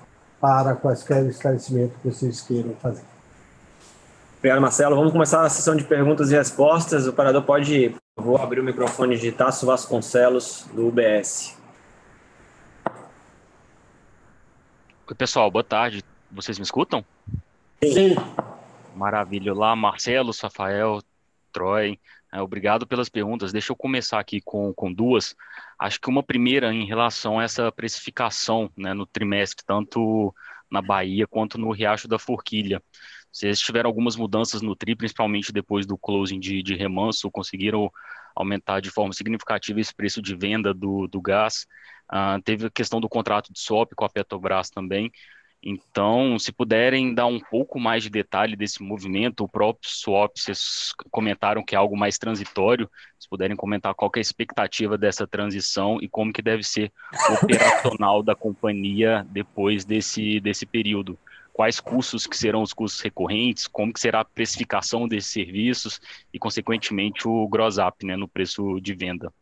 para 0.40 0.76
quaisquer 0.76 1.26
esclarecimentos 1.26 1.96
que 2.00 2.08
vocês 2.08 2.40
queiram 2.40 2.70
fazer. 2.80 3.02
Obrigado, 4.38 4.60
Marcelo. 4.60 4.94
Vamos 4.94 5.10
começar 5.10 5.44
a 5.44 5.48
sessão 5.48 5.74
de 5.74 5.82
perguntas 5.82 6.30
e 6.30 6.36
respostas. 6.36 7.06
O 7.06 7.10
operador 7.10 7.42
pode, 7.42 7.96
vou 8.16 8.36
abrir 8.36 8.60
o 8.60 8.64
microfone 8.64 9.16
de 9.16 9.32
Tasso 9.32 9.66
Vasconcelos, 9.66 10.66
do 10.72 10.88
UBS. 10.88 11.58
Oi, 15.06 15.14
pessoal, 15.16 15.50
boa 15.50 15.64
tarde. 15.64 16.04
Vocês 16.30 16.58
me 16.58 16.64
escutam? 16.64 17.04
Sim. 17.82 18.14
Maravilha. 18.94 19.52
Olá, 19.52 19.74
Marcelo, 19.74 20.32
Rafael, 20.40 21.02
Troy. 21.52 21.98
É, 22.32 22.40
obrigado 22.40 22.86
pelas 22.86 23.08
perguntas. 23.08 23.52
Deixa 23.52 23.72
eu 23.72 23.76
começar 23.76 24.18
aqui 24.18 24.40
com, 24.40 24.72
com 24.72 24.92
duas. 24.92 25.34
Acho 25.78 26.00
que 26.00 26.08
uma 26.08 26.22
primeira 26.22 26.72
em 26.72 26.86
relação 26.86 27.38
a 27.38 27.44
essa 27.44 27.70
precificação 27.72 28.70
né, 28.76 28.94
no 28.94 29.06
trimestre, 29.06 29.64
tanto 29.66 30.34
na 30.70 30.80
Bahia 30.80 31.26
quanto 31.26 31.58
no 31.58 31.70
Riacho 31.70 32.08
da 32.08 32.18
Forquilha. 32.18 32.82
Vocês 33.32 33.58
tiveram 33.58 33.88
algumas 33.88 34.14
mudanças 34.14 34.60
no 34.60 34.76
TRI, 34.76 34.94
principalmente 34.94 35.52
depois 35.52 35.86
do 35.86 35.96
closing 35.96 36.38
de, 36.38 36.62
de 36.62 36.74
remanso, 36.74 37.30
conseguiram 37.30 37.90
aumentar 38.36 38.80
de 38.80 38.90
forma 38.90 39.12
significativa 39.14 39.80
esse 39.80 39.94
preço 39.94 40.20
de 40.20 40.36
venda 40.36 40.74
do, 40.74 41.08
do 41.08 41.20
gás. 41.20 41.66
Uh, 42.12 42.40
teve 42.42 42.66
a 42.66 42.70
questão 42.70 43.00
do 43.00 43.08
contrato 43.08 43.50
de 43.50 43.58
swap 43.58 43.92
com 43.94 44.04
a 44.04 44.08
Petrobras 44.08 44.68
também. 44.68 45.10
Então, 45.64 46.38
se 46.38 46.50
puderem 46.52 47.14
dar 47.14 47.26
um 47.26 47.38
pouco 47.38 47.78
mais 47.78 48.02
de 48.02 48.10
detalhe 48.10 48.56
desse 48.56 48.82
movimento, 48.82 49.44
o 49.44 49.48
próprio 49.48 49.88
swap, 49.88 50.36
vocês 50.36 50.92
comentaram 51.10 51.64
que 51.64 51.76
é 51.76 51.78
algo 51.78 51.96
mais 51.96 52.18
transitório, 52.18 52.90
se 53.16 53.28
puderem 53.28 53.56
comentar 53.56 53.94
qual 53.94 54.10
é 54.16 54.18
a 54.18 54.20
expectativa 54.20 54.98
dessa 54.98 55.24
transição 55.24 55.98
e 56.02 56.08
como 56.08 56.32
que 56.32 56.42
deve 56.42 56.64
ser 56.64 56.92
operacional 57.30 58.24
da 58.24 58.34
companhia 58.34 59.24
depois 59.30 59.84
desse, 59.84 60.40
desse 60.40 60.66
período 60.66 61.16
quais 61.52 61.78
custos 61.80 62.26
que 62.26 62.36
serão 62.36 62.62
os 62.62 62.72
custos 62.72 63.00
recorrentes, 63.00 63.66
como 63.66 63.92
que 63.92 64.00
será 64.00 64.20
a 64.20 64.24
precificação 64.24 65.06
desses 65.06 65.30
serviços 65.30 66.00
e, 66.32 66.38
consequentemente, 66.38 67.28
o 67.28 67.46
gross 67.48 67.78
up 67.78 68.04
né, 68.04 68.16
no 68.16 68.26
preço 68.26 68.80
de 68.80 68.94
venda. 68.94 69.32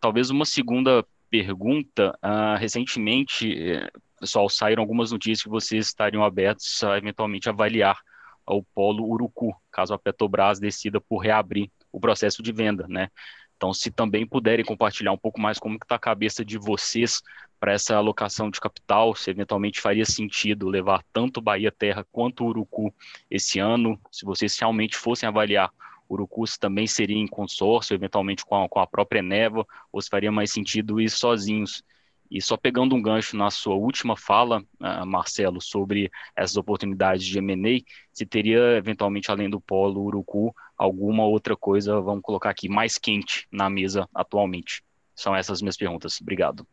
Talvez 0.00 0.30
uma 0.30 0.44
segunda 0.44 1.04
pergunta, 1.28 2.16
uh, 2.22 2.56
recentemente, 2.58 3.52
eh, 3.52 3.90
pessoal, 4.18 4.48
saíram 4.48 4.82
algumas 4.82 5.10
notícias 5.10 5.42
que 5.42 5.48
vocês 5.48 5.88
estariam 5.88 6.24
abertos 6.24 6.82
a 6.84 6.96
eventualmente 6.96 7.48
avaliar 7.48 7.98
o 8.46 8.62
polo 8.62 9.04
Urucu, 9.04 9.54
caso 9.70 9.92
a 9.92 9.98
Petrobras 9.98 10.60
decida 10.60 11.00
por 11.00 11.18
reabrir 11.18 11.70
o 11.92 12.00
processo 12.00 12.42
de 12.42 12.52
venda, 12.52 12.86
né? 12.88 13.08
Então, 13.56 13.72
se 13.72 13.90
também 13.90 14.26
puderem 14.26 14.64
compartilhar 14.64 15.12
um 15.12 15.18
pouco 15.18 15.40
mais 15.40 15.58
como 15.58 15.76
está 15.76 15.96
a 15.96 15.98
cabeça 15.98 16.44
de 16.44 16.58
vocês 16.58 17.22
para 17.58 17.72
essa 17.72 17.96
alocação 17.96 18.50
de 18.50 18.60
capital, 18.60 19.14
se 19.14 19.30
eventualmente 19.30 19.80
faria 19.80 20.04
sentido 20.04 20.68
levar 20.68 21.04
tanto 21.12 21.40
Bahia 21.40 21.72
Terra 21.72 22.06
quanto 22.12 22.44
Urucu 22.44 22.92
esse 23.30 23.58
ano, 23.58 23.98
se 24.10 24.24
vocês 24.24 24.58
realmente 24.58 24.96
fossem 24.96 25.28
avaliar 25.28 25.72
Urucu 26.08 26.44
também 26.58 26.86
seria 26.86 27.16
em 27.16 27.26
consórcio, 27.26 27.94
eventualmente 27.94 28.44
com 28.44 28.62
a, 28.62 28.68
com 28.68 28.78
a 28.78 28.86
própria 28.86 29.22
Neva, 29.22 29.66
ou 29.92 30.00
se 30.00 30.08
faria 30.08 30.30
mais 30.30 30.52
sentido 30.52 31.00
ir 31.00 31.10
sozinhos. 31.10 31.82
E 32.30 32.42
só 32.42 32.56
pegando 32.56 32.94
um 32.94 33.02
gancho 33.02 33.36
na 33.36 33.50
sua 33.50 33.74
última 33.74 34.16
fala, 34.16 34.60
uh, 34.80 35.06
Marcelo, 35.06 35.60
sobre 35.60 36.10
essas 36.34 36.56
oportunidades 36.56 37.24
de 37.24 37.38
M&A, 37.38 37.80
se 38.12 38.26
teria 38.26 38.76
eventualmente, 38.76 39.30
além 39.30 39.48
do 39.48 39.60
polo 39.60 40.02
Urucu, 40.02 40.54
alguma 40.76 41.24
outra 41.24 41.56
coisa, 41.56 42.00
vamos 42.00 42.22
colocar 42.22 42.50
aqui, 42.50 42.68
mais 42.68 42.98
quente 42.98 43.46
na 43.50 43.70
mesa 43.70 44.08
atualmente? 44.14 44.82
São 45.14 45.34
essas 45.34 45.62
minhas 45.62 45.76
perguntas. 45.76 46.20
Obrigado. 46.20 46.66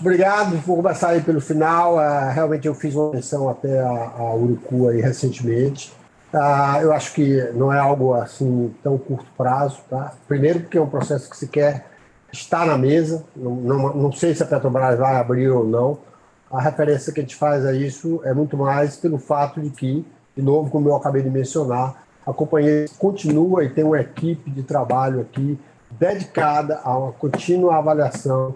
Obrigado. 0.00 0.56
Vou 0.58 0.76
começar 0.76 1.10
aí 1.10 1.20
pelo 1.20 1.40
final. 1.40 1.96
Uh, 1.96 2.32
realmente 2.32 2.66
eu 2.66 2.74
fiz 2.74 2.94
uma 2.94 3.10
menção 3.12 3.48
até 3.48 3.80
a, 3.80 4.12
a 4.18 4.34
Urucu 4.34 4.88
aí 4.88 5.00
recentemente. 5.00 5.92
Uh, 6.32 6.80
eu 6.82 6.92
acho 6.92 7.12
que 7.14 7.42
não 7.54 7.72
é 7.72 7.78
algo 7.78 8.14
assim 8.14 8.74
tão 8.82 8.98
curto 8.98 9.26
prazo, 9.36 9.78
tá? 9.88 10.12
Primeiro 10.26 10.60
porque 10.60 10.78
é 10.78 10.80
um 10.80 10.88
processo 10.88 11.30
que 11.30 11.36
se 11.36 11.48
quer 11.48 11.86
está 12.32 12.64
na 12.66 12.76
mesa. 12.76 13.24
Não, 13.36 13.54
não, 13.54 13.94
não, 13.94 14.12
sei 14.12 14.34
se 14.34 14.42
a 14.42 14.46
Petrobras 14.46 14.98
vai 14.98 15.16
abrir 15.16 15.48
ou 15.48 15.64
não. 15.64 15.98
A 16.50 16.60
referência 16.60 17.12
que 17.12 17.20
a 17.20 17.22
gente 17.22 17.36
faz 17.36 17.64
a 17.64 17.72
isso 17.72 18.20
é 18.24 18.34
muito 18.34 18.56
mais 18.56 18.96
pelo 18.96 19.18
fato 19.18 19.60
de 19.60 19.70
que, 19.70 20.04
de 20.36 20.42
novo, 20.42 20.70
como 20.70 20.88
eu 20.88 20.96
acabei 20.96 21.22
de 21.22 21.30
mencionar, 21.30 22.04
a 22.26 22.32
companhia 22.32 22.86
continua 22.98 23.64
e 23.64 23.68
tem 23.68 23.84
uma 23.84 24.00
equipe 24.00 24.50
de 24.50 24.62
trabalho 24.62 25.20
aqui 25.20 25.58
dedicada 25.90 26.80
a 26.82 26.96
uma 26.96 27.12
contínua 27.12 27.76
avaliação 27.76 28.54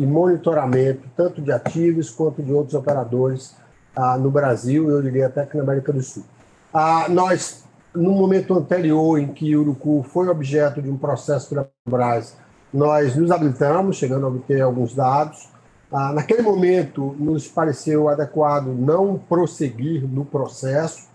e 0.00 0.06
monitoramento, 0.06 1.06
tanto 1.14 1.42
de 1.42 1.52
ativos 1.52 2.08
quanto 2.08 2.42
de 2.42 2.50
outros 2.52 2.74
operadores 2.74 3.54
ah, 3.94 4.16
no 4.16 4.30
Brasil 4.30 4.88
eu 4.88 5.02
diria 5.02 5.26
até 5.26 5.44
que 5.44 5.56
na 5.56 5.62
América 5.62 5.92
do 5.92 6.02
Sul. 6.02 6.24
Ah, 6.72 7.06
nós, 7.08 7.64
no 7.94 8.12
momento 8.12 8.56
anterior 8.56 9.18
em 9.18 9.28
que 9.28 9.54
o 9.54 9.60
Urucu 9.60 10.02
foi 10.04 10.28
objeto 10.28 10.80
de 10.80 10.88
um 10.88 10.96
processo 10.96 11.50
pela 11.50 11.64
Petrobras 11.64 12.36
nós 12.72 13.16
nos 13.16 13.30
habilitamos, 13.32 13.96
chegando 13.96 14.24
a 14.26 14.28
obter 14.28 14.62
alguns 14.62 14.94
dados. 14.94 15.48
Ah, 15.92 16.12
naquele 16.12 16.40
momento, 16.40 17.14
nos 17.18 17.48
pareceu 17.48 18.08
adequado 18.08 18.68
não 18.68 19.18
prosseguir 19.18 20.08
no 20.08 20.24
processo. 20.24 21.08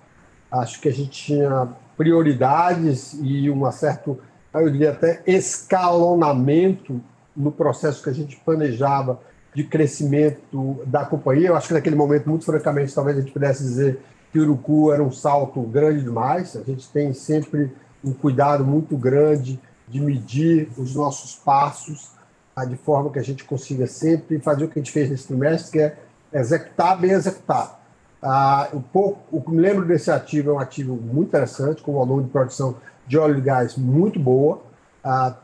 Acho 0.51 0.79
que 0.81 0.89
a 0.89 0.93
gente 0.93 1.11
tinha 1.11 1.69
prioridades 1.97 3.17
e 3.21 3.49
um 3.49 3.71
certo, 3.71 4.19
eu 4.53 4.69
diria 4.69 4.91
até, 4.91 5.23
escalonamento 5.25 7.01
no 7.35 7.51
processo 7.51 8.01
que 8.03 8.09
a 8.09 8.13
gente 8.13 8.35
planejava 8.37 9.19
de 9.53 9.63
crescimento 9.63 10.81
da 10.85 11.05
companhia. 11.05 11.47
Eu 11.47 11.55
acho 11.55 11.69
que 11.69 11.73
naquele 11.73 11.95
momento, 11.95 12.27
muito 12.27 12.45
francamente, 12.45 12.93
talvez 12.93 13.17
a 13.17 13.21
gente 13.21 13.31
pudesse 13.31 13.63
dizer 13.63 13.99
que 14.31 14.39
Urucu 14.39 14.91
era 14.91 15.01
um 15.01 15.11
salto 15.11 15.61
grande 15.61 16.03
demais. 16.03 16.55
A 16.57 16.63
gente 16.63 16.87
tem 16.89 17.13
sempre 17.13 17.71
um 18.03 18.13
cuidado 18.13 18.65
muito 18.65 18.97
grande 18.97 19.59
de 19.87 20.01
medir 20.01 20.69
os 20.77 20.93
nossos 20.93 21.35
passos, 21.35 22.11
tá? 22.53 22.65
de 22.65 22.75
forma 22.75 23.09
que 23.09 23.19
a 23.19 23.23
gente 23.23 23.43
consiga 23.43 23.87
sempre 23.87 24.39
fazer 24.39 24.65
o 24.65 24.67
que 24.67 24.77
a 24.79 24.81
gente 24.81 24.91
fez 24.91 25.09
nesse 25.09 25.27
trimestre, 25.27 25.71
que 25.71 25.79
é 25.79 25.97
executar 26.33 26.99
bem 26.99 27.11
executado. 27.11 27.75
Ah, 28.21 28.67
um 28.73 28.81
pouco, 28.81 29.19
o 29.31 29.41
que 29.41 29.51
me 29.51 29.61
lembro 29.61 29.85
desse 29.85 30.09
ativo 30.11 30.49
é 30.49 30.53
um 30.53 30.59
ativo 30.59 30.95
muito 30.95 31.29
interessante, 31.29 31.81
com 31.81 31.91
um 31.91 31.95
volume 31.95 32.23
de 32.23 32.29
produção 32.29 32.75
de 33.07 33.17
óleo 33.17 33.37
e 33.37 33.41
gás 33.41 33.77
muito 33.77 34.19
boa. 34.19 34.61
Ah, 35.03 35.35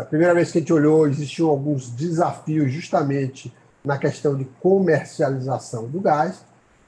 a 0.00 0.04
primeira 0.04 0.34
vez 0.34 0.50
que 0.50 0.58
a 0.58 0.60
gente 0.60 0.72
olhou, 0.72 1.06
existiam 1.06 1.48
alguns 1.48 1.90
desafios 1.90 2.72
justamente 2.72 3.52
na 3.84 3.98
questão 3.98 4.34
de 4.34 4.44
comercialização 4.60 5.86
do 5.86 6.00
gás. 6.00 6.42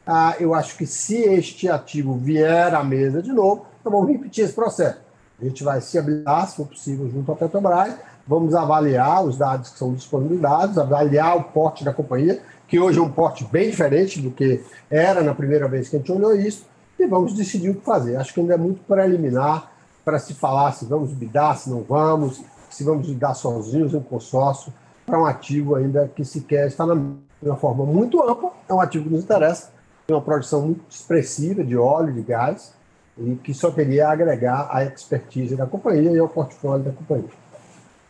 Ah, 0.07 0.35
eu 0.41 0.55
acho 0.55 0.77
que 0.77 0.87
se 0.87 1.17
este 1.17 1.69
ativo 1.69 2.15
vier 2.15 2.75
à 2.75 2.83
mesa 2.83 3.23
de 3.23 3.33
novo, 3.33 3.67
vamos 3.85 4.09
repetir 4.09 4.45
esse 4.45 4.55
processo. 4.55 4.99
A 5.41 5.45
gente 5.45 5.63
vai 5.63 5.81
se 5.81 5.99
habilitar, 5.99 6.49
se 6.49 6.57
for 6.57 6.67
possível, 6.67 7.09
junto 7.11 7.31
à 7.31 7.37
Petrobras, 7.37 7.95
vamos 8.27 8.55
avaliar 8.55 9.25
os 9.25 9.37
dados 9.37 9.71
que 9.71 9.79
são 9.79 9.93
disponibilizados, 9.93 10.79
avaliar 10.79 11.37
o 11.37 11.45
porte 11.45 11.85
da 11.85 11.93
companhia, 11.93 12.41
que 12.67 12.79
hoje 12.79 12.99
é 12.99 13.03
um 13.03 13.11
porte 13.11 13.45
bem 13.45 13.69
diferente 13.71 14.21
do 14.21 14.31
que 14.31 14.65
era 14.91 15.23
na 15.23 15.35
primeira 15.35 15.69
vez 15.69 15.89
que 15.89 15.97
a 15.97 15.99
gente 15.99 16.13
olhou 16.13 16.35
isso, 16.35 16.65
e 16.99 17.07
vamos 17.07 17.35
decidir 17.35 17.71
o 17.71 17.75
que 17.75 17.85
fazer. 17.85 18.17
Acho 18.17 18.33
que 18.33 18.41
ainda 18.41 18.55
é 18.55 18.57
muito 18.57 18.81
preliminar 18.85 19.71
para 20.05 20.19
se 20.19 20.35
falar 20.35 20.73
se 20.73 20.85
vamos 20.85 21.13
bidar, 21.13 21.57
se 21.59 21.69
não 21.71 21.83
vamos, 21.83 22.41
se 22.75 22.85
vamos 22.85 23.07
lidar 23.07 23.35
sozinhos 23.35 23.95
em 23.95 24.01
consórcio, 24.01 24.73
para 25.05 25.21
um 25.21 25.27
ativo 25.27 25.75
ainda 25.75 26.11
que 26.15 26.25
sequer 26.25 26.69
está 26.69 26.87
na, 26.87 26.95
uma 27.43 27.57
forma 27.57 27.85
muito 27.85 28.23
ampla, 28.23 28.51
é 28.69 28.75
um 28.75 28.81
ativo 28.81 29.05
que 29.05 29.11
nos 29.11 29.25
interessa, 29.25 29.71
tem 30.07 30.17
uma 30.17 30.23
produção 30.23 30.63
muito 30.63 30.83
expressiva 30.89 31.63
de 31.63 31.77
óleo, 31.77 32.13
de 32.13 32.23
gás, 32.23 32.73
e 33.19 33.35
que 33.37 33.53
só 33.53 33.71
teria 33.71 34.09
a 34.09 34.13
agregar 34.13 34.69
a 34.71 34.85
expertise 34.85 35.55
da 35.55 35.67
companhia 35.67 36.11
e 36.11 36.19
ao 36.19 36.29
portfólio 36.29 36.85
da 36.85 36.93
companhia. 36.93 37.31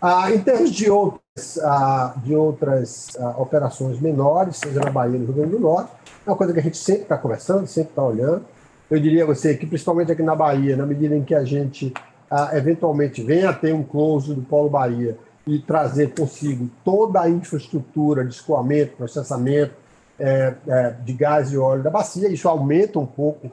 Ah, 0.01 0.33
em 0.33 0.41
termos 0.41 0.71
de 0.71 0.91
outras, 0.91 1.59
ah, 1.63 2.15
de 2.17 2.35
outras 2.35 3.17
ah, 3.19 3.35
operações 3.39 4.01
menores, 4.01 4.57
seja 4.57 4.81
na 4.81 4.91
Bahia 4.91 5.15
ou 5.15 5.21
no 5.21 5.27
Rio 5.27 5.35
Grande 5.35 5.51
do 5.53 5.61
Norte, 5.61 5.93
é 6.27 6.31
uma 6.31 6.37
coisa 6.37 6.53
que 6.53 6.59
a 6.59 6.63
gente 6.63 6.77
sempre 6.77 7.03
está 7.03 7.17
conversando, 7.17 7.67
sempre 7.67 7.91
está 7.91 8.03
olhando. 8.03 8.45
Eu 8.91 9.01
diria 9.01 9.23
a 9.23 9.27
você 9.27 9.57
que, 9.57 9.67
principalmente 9.67 10.13
aqui 10.13 10.23
na 10.23 10.35
Bahia, 10.35 10.77
na 10.77 10.85
medida 10.85 11.17
em 11.17 11.23
que 11.23 11.35
a 11.35 11.45
gente 11.45 11.95
ah, 12.35 12.51
eventualmente 12.55 13.23
venha 13.23 13.51
a 13.51 13.53
ter 13.53 13.75
um 13.75 13.83
close 13.83 14.33
do 14.33 14.41
Polo 14.41 14.71
Bahia 14.71 15.19
e 15.47 15.59
trazer 15.59 16.15
consigo 16.15 16.71
toda 16.83 17.21
a 17.21 17.29
infraestrutura 17.29 18.25
de 18.25 18.33
escoamento, 18.33 18.97
processamento 18.97 19.75
é, 20.19 20.55
é, 20.67 20.91
de 21.05 21.13
gás 21.13 21.53
e 21.53 21.59
óleo 21.59 21.83
da 21.83 21.91
bacia, 21.91 22.29
isso 22.29 22.49
aumenta 22.49 22.99
um 22.99 23.05
pouco 23.05 23.51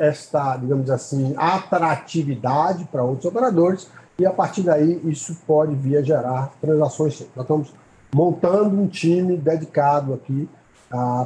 esta, 0.00 0.56
digamos 0.56 0.90
assim, 0.90 1.32
atratividade 1.36 2.84
para 2.90 3.04
outros 3.04 3.26
operadores 3.26 3.88
e 4.18 4.26
a 4.26 4.32
partir 4.32 4.62
daí 4.62 5.00
isso 5.04 5.36
pode 5.46 5.76
vir 5.76 5.98
a 5.98 6.02
gerar 6.02 6.52
transações. 6.60 7.24
Nós 7.36 7.44
estamos 7.44 7.72
montando 8.12 8.80
um 8.80 8.88
time 8.88 9.36
dedicado 9.36 10.12
aqui 10.12 10.48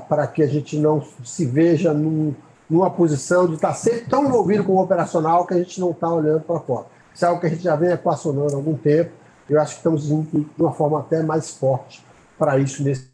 para 0.07 0.26
que 0.26 0.43
a 0.43 0.47
gente 0.47 0.76
não 0.76 1.03
se 1.24 1.47
veja 1.47 1.95
num, 1.95 2.35
numa 2.69 2.91
posição 2.91 3.47
de 3.47 3.55
estar 3.55 3.75
sempre 3.75 4.03
tão 4.03 4.25
envolvido 4.25 4.65
com 4.65 4.73
o 4.73 4.83
operacional 4.83 5.47
que 5.47 5.55
a 5.55 5.59
gente 5.59 5.81
não 5.81 5.91
está 5.91 6.09
olhando 6.09 6.41
para 6.41 6.61
fora. 6.61 6.87
Isso 7.15 7.25
é 7.25 7.29
algo 7.29 7.41
que 7.41 7.47
a 7.47 7.51
gente 7.51 7.62
já 7.62 7.77
vem 7.77 7.93
equacionando 7.93 8.53
há 8.53 8.57
algum 8.57 8.77
tempo. 8.77 9.11
Eu 9.49 9.61
acho 9.61 9.73
que 9.73 9.79
estamos 9.79 10.11
indo 10.11 10.41
de 10.41 10.62
uma 10.62 10.73
forma 10.73 11.01
até 11.01 11.23
mais 11.23 11.51
forte 11.51 12.05
para 12.39 12.59
isso 12.59 12.83
nesse. 12.83 13.09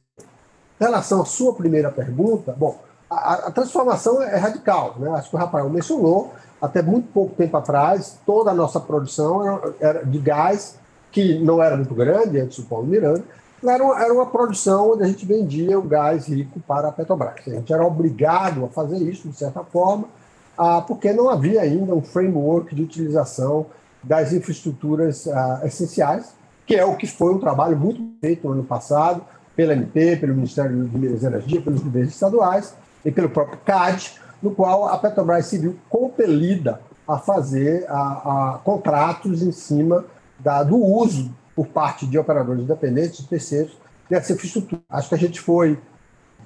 Em 0.80 0.84
relação 0.84 1.20
à 1.20 1.24
sua 1.24 1.54
primeira 1.54 1.90
pergunta, 1.90 2.54
bom, 2.56 2.78
a, 3.10 3.48
a 3.48 3.50
transformação 3.50 4.22
é 4.22 4.36
radical, 4.36 4.94
né? 4.98 5.10
Acho 5.10 5.28
que 5.28 5.36
o 5.36 5.38
Rafael 5.38 5.68
mencionou, 5.68 6.32
até 6.62 6.80
muito 6.80 7.08
pouco 7.12 7.34
tempo 7.34 7.56
atrás, 7.56 8.18
toda 8.24 8.50
a 8.52 8.54
nossa 8.54 8.80
produção 8.80 9.46
era, 9.46 9.74
era 9.80 10.06
de 10.06 10.18
gás, 10.18 10.76
que 11.10 11.38
não 11.40 11.62
era 11.62 11.76
muito 11.76 11.94
grande 11.94 12.40
antes 12.40 12.58
do 12.60 12.66
Paulo 12.66 12.86
Miranda, 12.86 13.24
era 13.68 13.84
uma, 13.84 14.02
era 14.02 14.12
uma 14.12 14.26
produção 14.26 14.92
onde 14.92 15.02
a 15.02 15.06
gente 15.06 15.26
vendia 15.26 15.78
o 15.78 15.82
gás 15.82 16.28
rico 16.28 16.60
para 16.60 16.88
a 16.88 16.92
Petrobras. 16.92 17.46
A 17.46 17.50
gente 17.50 17.72
era 17.72 17.84
obrigado 17.84 18.64
a 18.64 18.68
fazer 18.68 18.98
isso, 18.98 19.28
de 19.28 19.36
certa 19.36 19.62
forma, 19.62 20.08
ah, 20.56 20.80
porque 20.80 21.12
não 21.12 21.28
havia 21.28 21.60
ainda 21.60 21.94
um 21.94 22.02
framework 22.02 22.74
de 22.74 22.82
utilização 22.82 23.66
das 24.02 24.32
infraestruturas 24.32 25.28
ah, 25.28 25.60
essenciais, 25.64 26.32
que 26.66 26.74
é 26.74 26.84
o 26.84 26.96
que 26.96 27.06
foi 27.06 27.34
um 27.34 27.38
trabalho 27.38 27.76
muito 27.76 28.02
feito 28.20 28.46
no 28.46 28.54
ano 28.54 28.64
passado 28.64 29.22
pela 29.54 29.74
MP, 29.74 30.16
pelo 30.16 30.34
Ministério 30.34 30.84
de 30.86 30.98
Minas 30.98 31.22
e 31.22 31.26
Energia, 31.26 31.60
pelos 31.60 31.82
governos 31.82 32.14
estaduais 32.14 32.74
e 33.04 33.10
pelo 33.10 33.28
próprio 33.28 33.58
CAD, 33.58 34.14
no 34.42 34.52
qual 34.52 34.88
a 34.88 34.96
Petrobras 34.96 35.46
se 35.46 35.58
viu 35.58 35.76
compelida 35.88 36.80
a 37.06 37.18
fazer 37.18 37.84
a, 37.88 38.54
a 38.54 38.58
contratos 38.64 39.42
em 39.42 39.52
cima 39.52 40.04
da, 40.38 40.62
do 40.62 40.76
uso 40.76 41.30
por 41.54 41.66
parte 41.68 42.06
de 42.06 42.18
operadores 42.18 42.62
independentes, 42.62 43.24
terceiros, 43.26 43.76
dessa 44.08 44.32
infraestrutura. 44.32 44.82
Acho 44.88 45.08
que 45.08 45.14
a 45.14 45.18
gente 45.18 45.40
foi 45.40 45.78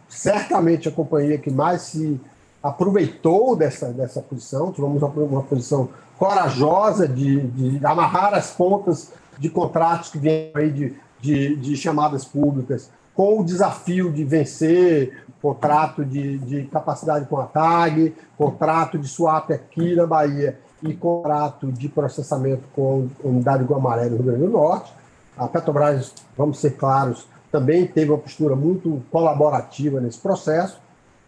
certamente 0.09 0.89
a 0.89 0.93
companhia 0.93 1.39
que 1.39 1.51
mais 1.51 1.83
se 1.83 2.21
aproveitou 2.63 3.55
dessa, 3.55 3.93
dessa 3.93 4.23
posição, 4.23 4.73
tivemos 4.73 5.03
uma, 5.03 5.09
uma 5.09 5.43
posição 5.43 5.91
corajosa 6.19 7.07
de, 7.07 7.43
de, 7.49 7.85
amarrar 7.85 8.33
as 8.35 8.51
pontas 8.51 9.13
de 9.39 9.51
contratos 9.51 10.11
que 10.11 10.19
vêm 10.19 10.51
aí 10.55 10.71
de, 10.71 10.97
de, 11.21 11.57
de, 11.57 11.77
chamadas 11.77 12.25
públicas, 12.25 12.91
com 13.15 13.41
o 13.41 13.45
desafio 13.45 14.11
de 14.11 14.25
vencer 14.25 15.25
contrato 15.43 16.07
de, 16.07 16.39
de 16.39 16.63
capacidade 16.69 17.27
com 17.27 17.39
a 17.39 17.45
TAG, 17.45 18.15
contrato 18.39 18.99
de 18.99 19.07
swap 19.07 19.51
aqui 19.51 19.95
na 19.95 20.07
Bahia 20.07 20.59
e 20.85 20.95
contrato 20.95 21.73
de 21.73 21.89
processamento 21.89 22.63
com 22.75 23.09
a 23.23 23.29
unidade 23.29 23.65
Guamaré 23.65 24.07
no 24.07 24.17
Rio 24.17 24.25
Grande 24.27 24.43
do 24.43 24.51
Norte. 24.51 24.93
A 25.37 25.49
Petrobras, 25.49 26.13
vamos 26.37 26.61
ser 26.61 26.77
claros, 26.77 27.27
também 27.51 27.87
teve 27.87 28.11
uma 28.11 28.19
postura 28.19 28.55
muito 28.55 29.03
colaborativa 29.11 30.01
nesse 30.01 30.19
processo. 30.19 30.79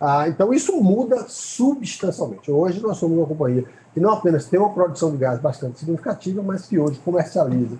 Ah, 0.00 0.28
então, 0.28 0.52
isso 0.52 0.76
muda 0.80 1.24
substancialmente. 1.28 2.50
Hoje, 2.50 2.80
nós 2.80 2.98
somos 2.98 3.16
uma 3.16 3.26
companhia 3.26 3.64
que 3.94 3.98
não 3.98 4.12
apenas 4.12 4.46
tem 4.46 4.60
uma 4.60 4.70
produção 4.70 5.10
de 5.10 5.16
gás 5.16 5.40
bastante 5.40 5.78
significativa, 5.78 6.42
mas 6.42 6.66
que 6.66 6.78
hoje 6.78 7.00
comercializa 7.04 7.76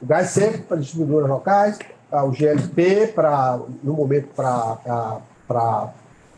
o 0.00 0.06
gás 0.06 0.30
sempre 0.30 0.58
para 0.58 0.76
distribuidoras 0.76 1.28
locais, 1.28 1.78
ah, 2.12 2.24
o 2.24 2.30
GLP, 2.30 3.08
para, 3.08 3.58
no 3.82 3.94
momento, 3.94 4.28
para 4.34 5.20
para 5.46 5.92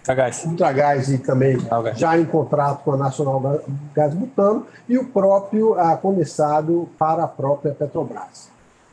Ultragás. 0.08 0.44
Ultragás 0.44 1.08
e 1.10 1.18
também 1.18 1.58
já 1.94 2.18
em 2.18 2.24
contrato 2.24 2.82
com 2.82 2.92
a 2.92 2.96
Nacional 2.96 3.62
Gás 3.94 4.14
Butano 4.14 4.66
e 4.88 4.96
o 4.96 5.04
próprio 5.04 5.78
ah, 5.78 5.96
condensado 5.96 6.88
para 6.98 7.24
a 7.24 7.28
própria 7.28 7.74
Petrobras. 7.74 8.48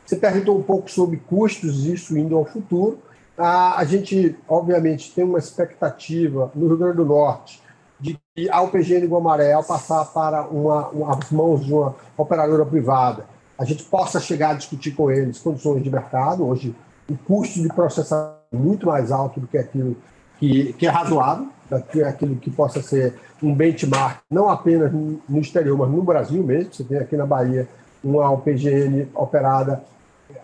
Você 0.05 0.17
perguntou 0.17 0.57
um 0.57 0.63
pouco 0.63 0.91
sobre 0.91 1.17
custos, 1.17 1.85
isso 1.85 2.17
indo 2.17 2.35
ao 2.35 2.43
futuro. 2.43 2.99
Ah, 3.37 3.75
a 3.77 3.85
gente, 3.85 4.37
obviamente, 4.47 5.11
tem 5.13 5.23
uma 5.23 5.39
expectativa 5.39 6.51
no 6.53 6.67
Rio 6.67 6.77
Grande 6.77 6.97
do 6.97 7.05
Norte 7.05 7.63
de 7.97 8.19
que 8.35 8.49
a 8.49 8.61
UPGN 8.61 9.07
Guamaré, 9.07 9.53
ao 9.53 9.63
passar 9.63 10.03
para 10.05 10.43
uma, 10.43 10.89
uma, 10.89 11.17
as 11.17 11.31
mãos 11.31 11.65
de 11.65 11.73
uma 11.73 11.95
operadora 12.17 12.65
privada, 12.65 13.25
a 13.57 13.63
gente 13.63 13.83
possa 13.83 14.19
chegar 14.19 14.49
a 14.49 14.53
discutir 14.55 14.91
com 14.91 15.09
eles 15.09 15.39
condições 15.39 15.81
de 15.81 15.89
mercado. 15.89 16.45
Hoje, 16.45 16.75
o 17.09 17.17
custo 17.17 17.61
de 17.61 17.69
processamento 17.69 18.35
é 18.51 18.57
muito 18.57 18.87
mais 18.87 19.11
alto 19.11 19.39
do 19.39 19.47
que 19.47 19.57
aquilo 19.57 19.95
que, 20.39 20.73
que 20.73 20.87
é 20.87 20.89
razoável, 20.89 21.47
é 21.71 22.03
aquilo 22.03 22.35
que 22.35 22.51
possa 22.51 22.81
ser 22.81 23.15
um 23.41 23.53
benchmark, 23.53 24.19
não 24.29 24.49
apenas 24.49 24.91
no 24.91 25.39
exterior, 25.39 25.77
mas 25.77 25.89
no 25.89 26.01
Brasil 26.01 26.43
mesmo. 26.43 26.73
Você 26.73 26.83
tem 26.83 26.97
aqui 26.97 27.15
na 27.17 27.25
Bahia 27.25 27.67
uma 28.03 28.29
UPGN 28.31 29.07
operada, 29.13 29.83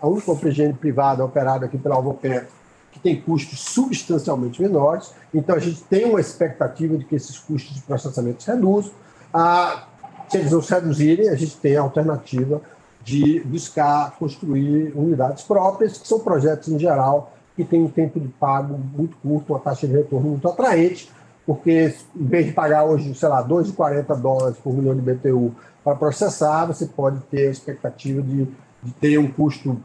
a 0.00 0.06
única 0.06 0.32
UPGN 0.32 0.74
privada 0.74 1.24
operada 1.24 1.66
aqui 1.66 1.78
pela 1.78 1.94
Alvopé, 1.94 2.46
que 2.90 2.98
tem 2.98 3.20
custos 3.20 3.60
substancialmente 3.60 4.60
menores. 4.60 5.12
Então, 5.32 5.56
a 5.56 5.58
gente 5.58 5.82
tem 5.84 6.04
uma 6.04 6.20
expectativa 6.20 6.96
de 6.96 7.04
que 7.04 7.14
esses 7.14 7.38
custos 7.38 7.76
de 7.76 7.82
processamento 7.82 8.42
se 8.42 8.50
reduzam. 8.50 8.92
Ah, 9.32 9.86
se 10.28 10.38
eles 10.38 10.52
não 10.52 10.60
se 10.60 10.72
reduzirem, 10.72 11.28
a 11.28 11.34
gente 11.34 11.56
tem 11.56 11.76
a 11.76 11.80
alternativa 11.80 12.60
de 13.02 13.40
buscar 13.40 14.16
construir 14.18 14.92
unidades 14.94 15.42
próprias, 15.44 15.98
que 15.98 16.06
são 16.06 16.20
projetos, 16.20 16.68
em 16.68 16.78
geral, 16.78 17.32
que 17.56 17.64
têm 17.64 17.82
um 17.82 17.88
tempo 17.88 18.18
de 18.18 18.28
pago 18.28 18.78
muito 18.78 19.16
curto, 19.18 19.52
uma 19.52 19.60
taxa 19.60 19.86
de 19.86 19.92
retorno 19.92 20.30
muito 20.30 20.48
atraente, 20.48 21.10
porque 21.44 21.94
em 22.14 22.26
vez 22.26 22.46
de 22.46 22.52
pagar 22.52 22.84
hoje, 22.84 23.14
sei 23.14 23.28
lá, 23.28 23.46
2,40 23.46 24.20
dólares 24.20 24.58
por 24.58 24.72
milhão 24.72 24.94
de 24.94 25.02
BTU 25.02 25.54
para 25.84 25.96
processar, 25.96 26.66
você 26.66 26.86
pode 26.86 27.20
ter 27.30 27.48
a 27.48 27.50
expectativa 27.50 28.22
de, 28.22 28.46
de 28.82 28.92
ter 29.00 29.18
um 29.18 29.30
custo 29.30 29.76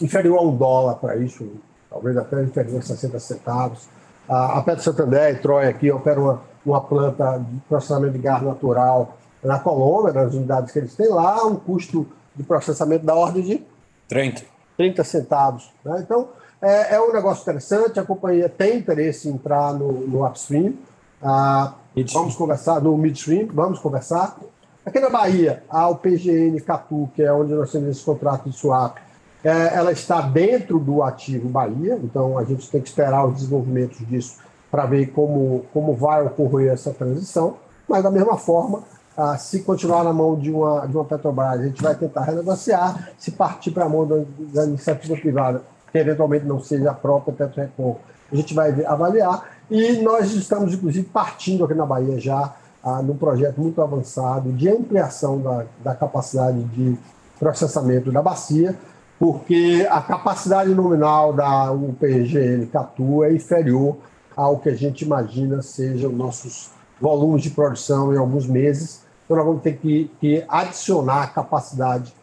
inferior 0.00 0.38
a 0.38 0.42
um 0.42 0.56
dólar 0.56 0.94
para 0.96 1.16
isso, 1.16 1.48
talvez 1.90 2.16
até 2.16 2.42
inferior 2.42 2.78
a 2.78 2.82
60 2.82 3.18
centavos. 3.18 3.88
A 4.28 4.60
Petro 4.62 4.82
Santander 4.82 5.34
e 5.34 5.38
Troia 5.38 5.68
aqui 5.68 5.90
operam 5.92 6.22
uma, 6.24 6.42
uma 6.64 6.80
planta 6.80 7.38
de 7.38 7.60
processamento 7.68 8.14
de 8.14 8.18
gás 8.18 8.42
natural 8.42 9.16
na 9.42 9.58
Colômbia, 9.58 10.12
nas 10.12 10.34
unidades 10.34 10.72
que 10.72 10.78
eles 10.80 10.94
têm 10.96 11.08
lá, 11.08 11.46
um 11.46 11.56
custo 11.56 12.06
de 12.34 12.42
processamento 12.42 13.06
da 13.06 13.14
ordem 13.14 13.42
de 13.42 13.62
30, 14.08 14.42
30 14.76 15.04
centavos. 15.04 15.72
Né? 15.84 16.00
Então, 16.00 16.28
é, 16.66 16.94
é, 16.94 17.00
um 17.00 17.12
negócio 17.12 17.42
interessante, 17.42 18.00
a 18.00 18.04
companhia 18.04 18.48
tem 18.48 18.78
interesse 18.78 19.28
em 19.28 19.32
entrar 19.32 19.72
no, 19.72 19.92
no 19.92 20.26
upstream. 20.26 20.74
Ah, 21.22 21.74
vamos 22.12 22.34
conversar, 22.34 22.80
no 22.80 22.96
midstream, 22.96 23.48
vamos 23.52 23.78
conversar. 23.78 24.36
Aqui 24.84 25.00
na 25.00 25.10
Bahia, 25.10 25.62
a 25.68 25.88
UPGN 25.88 26.60
Catu, 26.60 27.08
que 27.14 27.22
é 27.22 27.32
onde 27.32 27.52
nós 27.54 27.70
temos 27.70 27.88
esse 27.88 28.04
contrato 28.04 28.48
de 28.48 28.56
swap, 28.56 28.98
é, 29.44 29.74
ela 29.74 29.92
está 29.92 30.20
dentro 30.20 30.78
do 30.78 31.02
ativo 31.02 31.48
Bahia, 31.48 31.98
então 32.02 32.36
a 32.36 32.44
gente 32.44 32.68
tem 32.70 32.80
que 32.80 32.88
esperar 32.88 33.26
os 33.26 33.34
desenvolvimentos 33.36 33.98
disso 34.06 34.38
para 34.70 34.86
ver 34.86 35.06
como, 35.12 35.64
como 35.72 35.94
vai 35.94 36.24
ocorrer 36.24 36.72
essa 36.72 36.90
transição. 36.90 37.56
Mas, 37.88 38.02
da 38.02 38.10
mesma 38.10 38.36
forma, 38.36 38.82
ah, 39.16 39.38
se 39.38 39.60
continuar 39.60 40.04
na 40.04 40.12
mão 40.12 40.38
de 40.38 40.50
uma, 40.50 40.86
de 40.86 40.94
uma 40.94 41.04
Petrobras, 41.04 41.60
a 41.60 41.64
gente 41.64 41.82
vai 41.82 41.94
tentar 41.94 42.22
renegociar. 42.22 43.12
Se 43.18 43.30
partir 43.30 43.70
para 43.70 43.84
a 43.84 43.88
mão 43.88 44.06
da, 44.06 44.16
da, 44.52 44.64
iniciativa 44.64 45.16
privada, 45.16 45.62
eventualmente 45.98 46.44
não 46.44 46.60
seja 46.60 46.90
a 46.90 46.94
própria 46.94 47.34
Petro 47.34 47.96
a 48.30 48.36
gente 48.36 48.54
vai 48.54 48.84
avaliar. 48.84 49.48
E 49.70 49.98
nós 50.02 50.32
estamos, 50.32 50.74
inclusive, 50.74 51.06
partindo 51.06 51.64
aqui 51.64 51.74
na 51.74 51.86
Bahia 51.86 52.18
já 52.18 52.54
ah, 52.82 53.02
num 53.02 53.16
projeto 53.16 53.60
muito 53.60 53.82
avançado 53.82 54.52
de 54.52 54.68
ampliação 54.68 55.40
da, 55.40 55.64
da 55.82 55.94
capacidade 55.94 56.62
de 56.64 56.96
processamento 57.38 58.12
da 58.12 58.22
bacia, 58.22 58.76
porque 59.18 59.86
a 59.90 60.00
capacidade 60.00 60.74
nominal 60.74 61.32
da 61.32 61.72
UPGN 61.72 62.66
Catu 62.66 63.24
é 63.24 63.32
inferior 63.32 63.96
ao 64.36 64.58
que 64.58 64.68
a 64.68 64.74
gente 64.74 65.02
imagina 65.02 65.62
sejam 65.62 66.12
nossos 66.12 66.70
volumes 67.00 67.42
de 67.42 67.50
produção 67.50 68.14
em 68.14 68.18
alguns 68.18 68.46
meses. 68.46 69.02
Então, 69.24 69.36
nós 69.36 69.46
vamos 69.46 69.62
ter 69.62 69.78
que, 69.78 70.10
que 70.20 70.44
adicionar 70.48 71.32
capacidade 71.32 72.14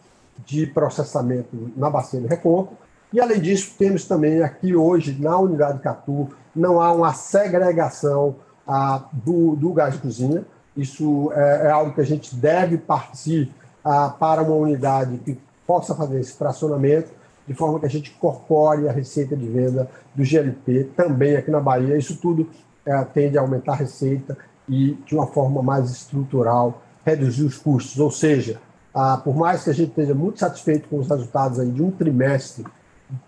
de 0.45 0.65
processamento 0.67 1.71
na 1.75 1.89
bacia 1.89 2.21
de 2.21 2.27
Recôncavo. 2.27 2.77
E, 3.13 3.21
além 3.21 3.39
disso, 3.39 3.75
temos 3.77 4.05
também 4.05 4.41
aqui 4.41 4.75
hoje, 4.75 5.15
na 5.21 5.37
unidade 5.37 5.77
Catu, 5.77 6.29
não 6.55 6.81
há 6.81 6.91
uma 6.91 7.13
segregação 7.13 8.37
ah, 8.67 9.05
do, 9.13 9.55
do 9.55 9.71
gás 9.71 9.93
de 9.93 9.99
cozinha. 9.99 10.43
Isso 10.75 11.31
é, 11.35 11.67
é, 11.67 11.69
algo 11.69 11.93
que 11.93 12.01
a 12.01 12.05
gente 12.05 12.35
deve 12.35 12.75
partir 12.75 13.51
ah, 13.85 14.09
para 14.09 14.41
uma 14.41 14.55
unidade 14.55 15.19
que 15.19 15.37
possa 15.67 15.93
fazer 15.93 16.19
esse 16.19 16.33
fracionamento, 16.33 17.11
de 17.47 17.53
forma 17.53 17.79
que 17.79 17.85
a 17.85 17.89
gente 17.89 18.11
incorpore 18.11 18.89
a 18.89 18.91
receita 18.91 19.35
de 19.35 19.47
venda 19.47 19.87
do 20.15 20.23
GLP 20.23 20.85
também 20.95 21.35
aqui 21.35 21.51
na 21.51 21.59
Bahia. 21.59 21.95
Isso 21.95 22.17
tudo 22.17 22.49
é, 22.83 22.99
tende 23.05 23.37
a 23.37 23.41
aumentar 23.41 23.73
a 23.73 23.75
receita 23.75 24.35
e, 24.67 24.97
de 25.05 25.13
uma 25.13 25.27
forma 25.27 25.61
mais 25.61 25.91
estrutural, 25.91 26.81
reduzir 27.05 27.43
os 27.43 27.59
custos. 27.59 27.99
Ou 27.99 28.09
seja, 28.09 28.59
ah, 28.91 29.17
por 29.23 29.35
mais 29.35 29.63
que 29.63 29.69
a 29.69 29.73
gente 29.73 29.89
esteja 29.89 30.15
muito 30.15 30.39
satisfeito 30.39 30.89
com 30.89 30.97
os 30.97 31.07
resultados 31.07 31.59
aí 31.59 31.69
de 31.69 31.83
um 31.83 31.91
trimestre, 31.91 32.65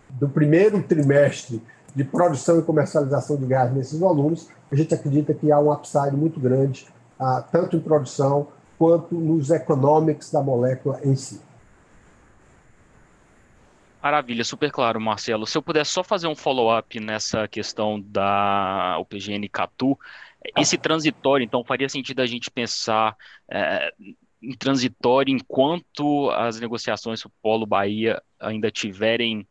do 0.09 0.29
primeiro 0.29 0.81
trimestre 0.83 1.61
de 1.95 2.03
produção 2.03 2.59
e 2.59 2.63
comercialização 2.63 3.37
de 3.37 3.45
gás 3.45 3.73
nesses 3.73 3.99
volumes, 3.99 4.49
a 4.71 4.75
gente 4.75 4.93
acredita 4.93 5.33
que 5.33 5.51
há 5.51 5.59
um 5.59 5.71
upside 5.71 6.15
muito 6.15 6.39
grande, 6.39 6.87
ah, 7.17 7.41
tanto 7.51 7.77
em 7.77 7.79
produção 7.79 8.47
quanto 8.77 9.15
nos 9.15 9.49
economics 9.49 10.31
da 10.31 10.41
molécula 10.41 10.99
em 11.03 11.15
si. 11.15 11.41
Maravilha, 14.03 14.43
super 14.43 14.71
claro, 14.71 15.01
Marcelo. 15.01 15.47
Se 15.47 15.57
eu 15.57 15.63
puder 15.63 15.85
só 15.85 16.03
fazer 16.03 16.27
um 16.27 16.35
follow-up 16.35 16.99
nessa 16.99 17.47
questão 17.47 17.99
da 17.99 18.97
UPGN 18.99 19.49
Catu, 19.49 19.97
Esse 20.55 20.77
transitório, 20.77 21.43
então, 21.43 21.63
faria 21.63 21.89
sentido 21.89 22.21
a 22.21 22.25
gente 22.27 22.51
pensar 22.51 23.15
é, 23.49 23.91
em 24.41 24.55
transitório 24.55 25.33
enquanto 25.33 26.29
as 26.31 26.59
negociações 26.59 27.23
com 27.23 27.29
o 27.29 27.31
Polo 27.41 27.65
Bahia 27.65 28.21
ainda 28.39 28.69
tiverem 28.69 29.47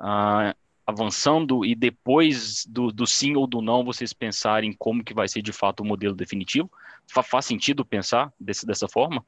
uh, 0.00 0.54
avançando 0.86 1.64
e 1.64 1.74
depois 1.74 2.64
do, 2.66 2.92
do, 2.92 3.06
sim 3.06 3.34
ou 3.36 3.46
do 3.46 3.60
não 3.60 3.84
vocês 3.84 4.12
pensarem 4.12 4.72
como 4.78 5.02
que 5.02 5.12
vai 5.12 5.28
ser 5.28 5.42
de 5.42 5.52
fato 5.52 5.80
o 5.80 5.86
modelo 5.86 6.14
definitivo? 6.14 6.70
Fa 7.12 7.22
faz 7.22 7.44
sentido 7.44 7.84
pensar 7.84 8.32
desse, 8.38 8.66
dessa 8.66 8.88
forma? 8.88 9.24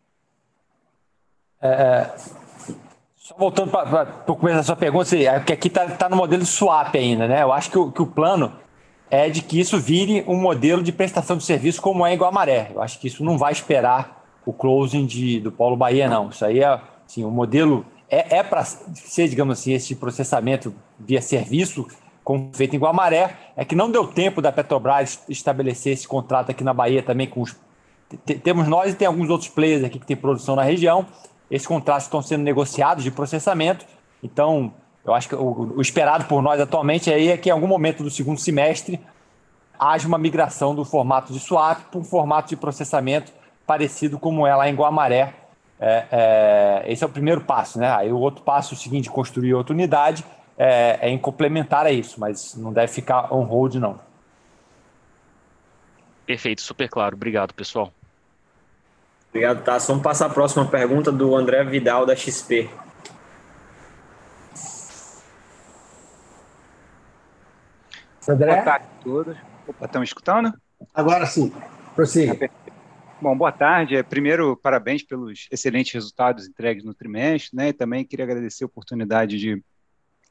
É, 1.60 2.10
só 3.16 3.34
voltando 3.36 3.70
para 3.70 4.24
o 4.26 4.36
começo 4.36 4.58
da 4.58 4.62
sua 4.62 4.76
pergunta, 4.76 5.16
é 5.16 5.40
que 5.40 5.52
aqui 5.52 5.68
está 5.68 5.86
tá 5.86 6.08
no 6.08 6.16
modelo 6.16 6.46
swap 6.46 6.94
ainda, 6.94 7.26
né? 7.26 7.42
Eu 7.42 7.52
acho 7.52 7.70
que 7.70 7.78
o, 7.78 7.90
que 7.90 8.00
o 8.00 8.06
plano 8.06 8.52
é 9.10 9.28
de 9.28 9.42
que 9.42 9.58
isso 9.58 9.78
vire 9.78 10.24
um 10.26 10.36
modelo 10.36 10.82
de 10.82 10.92
prestação 10.92 11.36
de 11.36 11.44
serviço 11.44 11.82
como 11.82 12.06
é 12.06 12.14
igual 12.14 12.30
a 12.30 12.32
maré. 12.32 12.70
Eu 12.74 12.80
acho 12.80 12.98
que 12.98 13.06
isso 13.06 13.24
não 13.24 13.36
vai 13.36 13.52
esperar 13.52 14.24
o 14.46 14.52
closing 14.52 15.04
de, 15.04 15.40
do 15.40 15.52
Paulo 15.52 15.76
Bahia, 15.76 16.08
não. 16.08 16.28
Isso 16.28 16.44
aí 16.44 16.60
é 16.60 16.80
assim, 17.06 17.24
o 17.24 17.30
modelo 17.30 17.84
é, 18.10 18.38
é 18.38 18.42
para 18.42 18.64
ser, 18.64 19.28
digamos 19.28 19.58
assim, 19.58 19.72
esse 19.72 19.94
processamento 19.94 20.74
via 20.98 21.20
serviço 21.20 21.86
como 22.24 22.50
feito 22.52 22.76
em 22.76 22.78
Guamaré, 22.78 23.34
é 23.56 23.64
que 23.64 23.74
não 23.74 23.90
deu 23.90 24.06
tempo 24.06 24.42
da 24.42 24.52
Petrobras 24.52 25.20
estabelecer 25.30 25.94
esse 25.94 26.06
contrato 26.06 26.50
aqui 26.50 26.62
na 26.62 26.74
Bahia 26.74 27.02
também 27.02 27.26
com 27.26 27.40
os. 27.40 27.56
Temos 28.42 28.68
nós 28.68 28.92
e 28.92 28.96
tem 28.96 29.08
alguns 29.08 29.30
outros 29.30 29.48
players 29.48 29.82
aqui 29.82 29.98
que 29.98 30.04
tem 30.04 30.16
produção 30.16 30.54
na 30.54 30.62
região. 30.62 31.06
Esses 31.50 31.66
contratos 31.66 32.04
estão 32.04 32.20
sendo 32.20 32.42
negociados 32.42 33.02
de 33.02 33.10
processamento. 33.10 33.86
Então, 34.22 34.74
eu 35.06 35.14
acho 35.14 35.26
que 35.26 35.34
o, 35.34 35.72
o 35.76 35.80
esperado 35.80 36.26
por 36.26 36.42
nós 36.42 36.60
atualmente 36.60 37.10
aí 37.10 37.28
é 37.28 37.36
que 37.38 37.48
em 37.48 37.52
algum 37.52 37.66
momento 37.66 38.02
do 38.02 38.10
segundo 38.10 38.38
semestre 38.38 39.00
haja 39.78 40.06
uma 40.06 40.18
migração 40.18 40.74
do 40.74 40.84
formato 40.84 41.32
de 41.32 41.40
swap 41.40 41.80
para 41.90 41.98
um 41.98 42.04
formato 42.04 42.50
de 42.50 42.56
processamento 42.56 43.32
parecido 43.66 44.18
como 44.18 44.46
é 44.46 44.54
lá 44.54 44.68
em 44.68 44.74
Guamaré, 44.74 45.34
é, 45.80 46.06
é, 46.10 46.92
esse 46.92 47.04
é 47.04 47.06
o 47.06 47.10
primeiro 47.10 47.40
passo, 47.40 47.78
né? 47.78 47.90
Aí 47.94 48.12
o 48.12 48.18
outro 48.18 48.42
passo, 48.42 48.74
o 48.74 48.76
seguinte, 48.76 49.08
construir 49.10 49.54
outra 49.54 49.72
unidade, 49.72 50.24
é, 50.56 50.98
é 51.02 51.08
em 51.08 51.18
complementar 51.18 51.86
a 51.86 51.92
isso, 51.92 52.18
mas 52.18 52.54
não 52.56 52.72
deve 52.72 52.92
ficar 52.92 53.32
on 53.32 53.44
hold, 53.44 53.76
não. 53.76 54.00
Perfeito, 56.26 56.60
super 56.60 56.88
claro. 56.88 57.16
Obrigado, 57.16 57.54
pessoal. 57.54 57.92
Obrigado, 59.30 59.62
Tassi. 59.62 59.88
Vamos 59.88 60.02
passar 60.02 60.26
a 60.26 60.30
próxima 60.30 60.66
pergunta 60.66 61.12
do 61.12 61.36
André 61.36 61.62
Vidal, 61.64 62.04
da 62.04 62.16
XP. 62.16 62.68
André? 68.28 68.52
Boa 68.52 68.64
tarde 68.64 68.86
a 68.86 69.04
todos. 69.04 69.36
Opa, 69.66 69.86
estão 69.86 70.00
me 70.00 70.04
escutando? 70.06 70.52
Agora 70.94 71.24
sim, 71.24 71.52
prossiga. 71.94 72.50
Bom, 73.20 73.36
boa 73.36 73.50
tarde. 73.50 73.96
É, 73.96 74.02
primeiro, 74.02 74.56
parabéns 74.56 75.02
pelos 75.02 75.48
excelentes 75.50 75.92
resultados 75.92 76.46
entregues 76.46 76.84
no 76.84 76.94
trimestre, 76.94 77.56
né? 77.56 77.70
E 77.70 77.72
também 77.72 78.04
queria 78.04 78.24
agradecer 78.24 78.62
a 78.62 78.66
oportunidade 78.68 79.38
de, 79.38 79.60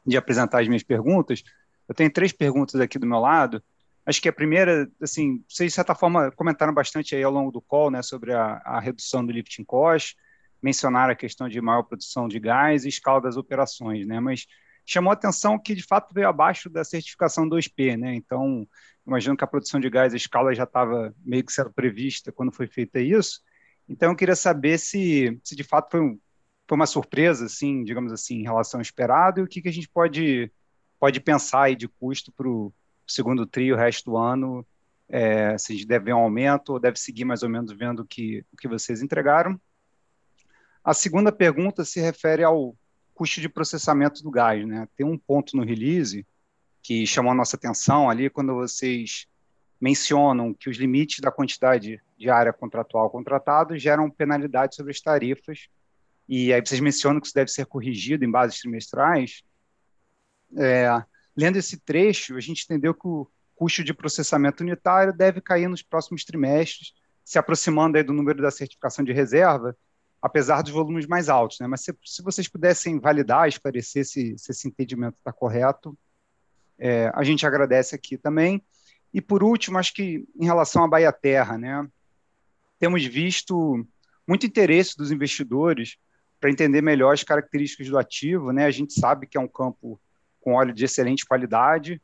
de 0.05 0.15
apresentar 0.15 0.61
as 0.61 0.69
minhas 0.69 0.83
perguntas. 0.83 1.43
Eu 1.85 1.93
tenho 1.93 2.09
três 2.09 2.31
perguntas 2.31 2.79
aqui 2.79 2.97
do 2.97 3.05
meu 3.05 3.19
lado. 3.19 3.61
Acho 4.05 4.21
que 4.21 4.29
a 4.29 4.33
primeira, 4.33 4.89
assim, 5.01 5.43
vocês 5.49 5.71
de 5.71 5.75
certa 5.75 5.93
forma 5.93 6.31
comentaram 6.31 6.73
bastante 6.73 7.13
aí 7.13 7.21
ao 7.21 7.31
longo 7.31 7.51
do 7.51 7.59
call, 7.59 7.91
né, 7.91 8.01
sobre 8.01 8.33
a, 8.33 8.61
a 8.63 8.79
redução 8.79 9.25
do 9.25 9.33
lifting 9.33 9.65
cost, 9.65 10.15
mencionaram 10.61 11.11
a 11.11 11.15
questão 11.15 11.49
de 11.49 11.59
maior 11.59 11.83
produção 11.83 12.25
de 12.25 12.39
gás 12.39 12.85
e 12.85 12.87
escala 12.87 13.19
das 13.19 13.35
operações, 13.35 14.07
né? 14.07 14.21
Mas 14.21 14.47
chamou 14.87 15.11
a 15.11 15.13
atenção 15.13 15.59
que 15.59 15.75
de 15.75 15.83
fato 15.83 16.13
veio 16.13 16.29
abaixo 16.29 16.69
da 16.69 16.81
certificação 16.81 17.47
2P, 17.47 17.97
né? 17.97 18.15
Então, 18.15 18.65
imagino 19.05 19.35
que 19.35 19.43
a 19.43 19.47
produção 19.47 19.81
de 19.81 19.89
gás, 19.89 20.13
a 20.13 20.17
escala 20.17 20.55
já 20.55 20.63
estava 20.63 21.13
meio 21.25 21.43
que 21.43 21.51
sendo 21.51 21.71
prevista 21.73 22.31
quando 22.31 22.53
foi 22.53 22.67
feita 22.67 22.97
isso. 22.99 23.41
Então, 23.87 24.11
eu 24.11 24.15
queria 24.15 24.35
saber 24.35 24.77
se, 24.77 25.37
se 25.43 25.57
de 25.57 25.63
fato 25.63 25.91
foi, 25.91 25.99
um, 25.99 26.17
foi 26.65 26.75
uma 26.77 26.85
surpresa, 26.85 27.45
assim, 27.45 27.83
digamos 27.83 28.13
assim, 28.13 28.35
em 28.37 28.43
relação 28.43 28.79
ao 28.79 28.81
esperado, 28.81 29.41
e 29.41 29.43
o 29.43 29.47
que, 29.47 29.61
que 29.61 29.67
a 29.67 29.73
gente 29.73 29.89
pode, 29.89 30.49
pode 30.97 31.19
pensar 31.19 31.63
aí 31.63 31.75
de 31.75 31.89
custo 31.89 32.31
para 32.31 32.47
o 32.47 32.73
segundo 33.05 33.45
trio, 33.45 33.75
o 33.75 33.77
resto 33.77 34.11
do 34.11 34.17
ano, 34.17 34.65
é, 35.09 35.57
se 35.57 35.73
a 35.73 35.75
gente 35.75 35.87
deve 35.87 36.05
ver 36.05 36.13
um 36.13 36.19
aumento 36.19 36.69
ou 36.73 36.79
deve 36.79 36.97
seguir 36.97 37.25
mais 37.25 37.43
ou 37.43 37.49
menos 37.49 37.73
vendo 37.73 38.01
o 38.01 38.05
que, 38.05 38.45
o 38.53 38.57
que 38.57 38.69
vocês 38.69 39.01
entregaram. 39.01 39.59
A 40.81 40.93
segunda 40.93 41.31
pergunta 41.31 41.83
se 41.83 41.99
refere 41.99 42.43
ao 42.43 42.73
custo 43.17 43.41
de 43.41 43.49
processamento 43.49 44.21
do 44.21 44.29
gás. 44.29 44.65
Né? 44.65 44.87
Tem 44.95 45.05
um 45.05 45.17
ponto 45.17 45.57
no 45.57 45.65
release 45.65 46.25
que 46.83 47.05
chamou 47.07 47.31
a 47.31 47.35
nossa 47.35 47.57
atenção 47.57 48.09
ali 48.09 48.29
quando 48.29 48.53
vocês 48.53 49.25
mencionam 49.81 50.53
que 50.53 50.69
os 50.69 50.77
limites 50.77 51.19
da 51.19 51.31
quantidade 51.31 52.01
de 52.17 52.29
área 52.29 52.53
contratual 52.53 53.09
contratado 53.09 53.77
geram 53.77 54.09
penalidade 54.09 54.75
sobre 54.75 54.91
as 54.91 55.01
tarifas, 55.01 55.67
e 56.27 56.51
aí 56.53 56.61
vocês 56.61 56.81
mencionam 56.81 57.19
que 57.19 57.27
isso 57.27 57.35
deve 57.35 57.49
ser 57.49 57.65
corrigido 57.65 58.25
em 58.25 58.31
bases 58.31 58.59
trimestrais. 58.59 59.43
É, 60.57 60.89
lendo 61.35 61.57
esse 61.57 61.77
trecho, 61.77 62.35
a 62.35 62.39
gente 62.39 62.63
entendeu 62.63 62.93
que 62.93 63.07
o 63.07 63.29
custo 63.55 63.83
de 63.83 63.93
processamento 63.93 64.63
unitário 64.63 65.13
deve 65.13 65.41
cair 65.41 65.67
nos 65.67 65.81
próximos 65.81 66.23
trimestres, 66.25 66.93
se 67.23 67.39
aproximando 67.39 67.97
aí 67.97 68.03
do 68.03 68.13
número 68.13 68.41
da 68.41 68.51
certificação 68.51 69.05
de 69.05 69.11
reserva, 69.11 69.75
apesar 70.21 70.61
dos 70.61 70.71
volumes 70.71 71.05
mais 71.05 71.29
altos. 71.29 71.59
Né? 71.59 71.67
Mas 71.67 71.81
se, 71.81 71.95
se 72.03 72.21
vocês 72.21 72.47
pudessem 72.47 72.99
validar, 72.99 73.47
esclarecer 73.47 74.05
se, 74.05 74.37
se 74.37 74.51
esse 74.51 74.67
entendimento 74.67 75.15
está 75.15 75.31
correto, 75.31 75.97
é, 76.77 77.11
a 77.13 77.23
gente 77.23 77.45
agradece 77.45 77.95
aqui 77.95 78.17
também. 78.17 78.63
E 79.13 79.21
por 79.21 79.43
último, 79.43 79.77
acho 79.77 79.93
que 79.93 80.27
em 80.39 80.45
relação 80.45 80.83
à 80.83 80.87
Bahia 80.87 81.11
Terra, 81.11 81.57
né, 81.57 81.87
temos 82.79 83.03
visto 83.05 83.85
muito 84.27 84.45
interesse 84.45 84.97
dos 84.97 85.11
investidores 85.11 85.97
para 86.39 86.51
entender 86.51 86.81
melhor 86.81 87.13
as 87.13 87.23
características 87.23 87.87
do 87.87 87.97
ativo. 87.97 88.51
Né? 88.51 88.65
A 88.65 88.71
gente 88.71 88.93
sabe 88.93 89.25
que 89.25 89.37
é 89.37 89.41
um 89.41 89.47
campo 89.47 89.99
com 90.41 90.53
óleo 90.53 90.73
de 90.73 90.85
excelente 90.85 91.25
qualidade, 91.25 92.01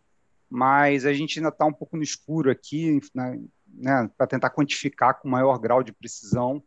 mas 0.50 1.06
a 1.06 1.14
gente 1.14 1.40
ainda 1.40 1.50
está 1.50 1.66
um 1.66 1.74
pouco 1.74 1.98
no 1.98 2.04
escuro 2.04 2.52
aqui, 2.52 3.00
né, 3.14 4.10
para 4.18 4.28
tentar 4.28 4.50
quantificar 4.50 5.20
com 5.20 5.28
maior 5.28 5.58
grau 5.58 5.82
de 5.82 5.92
precisão 5.92 6.64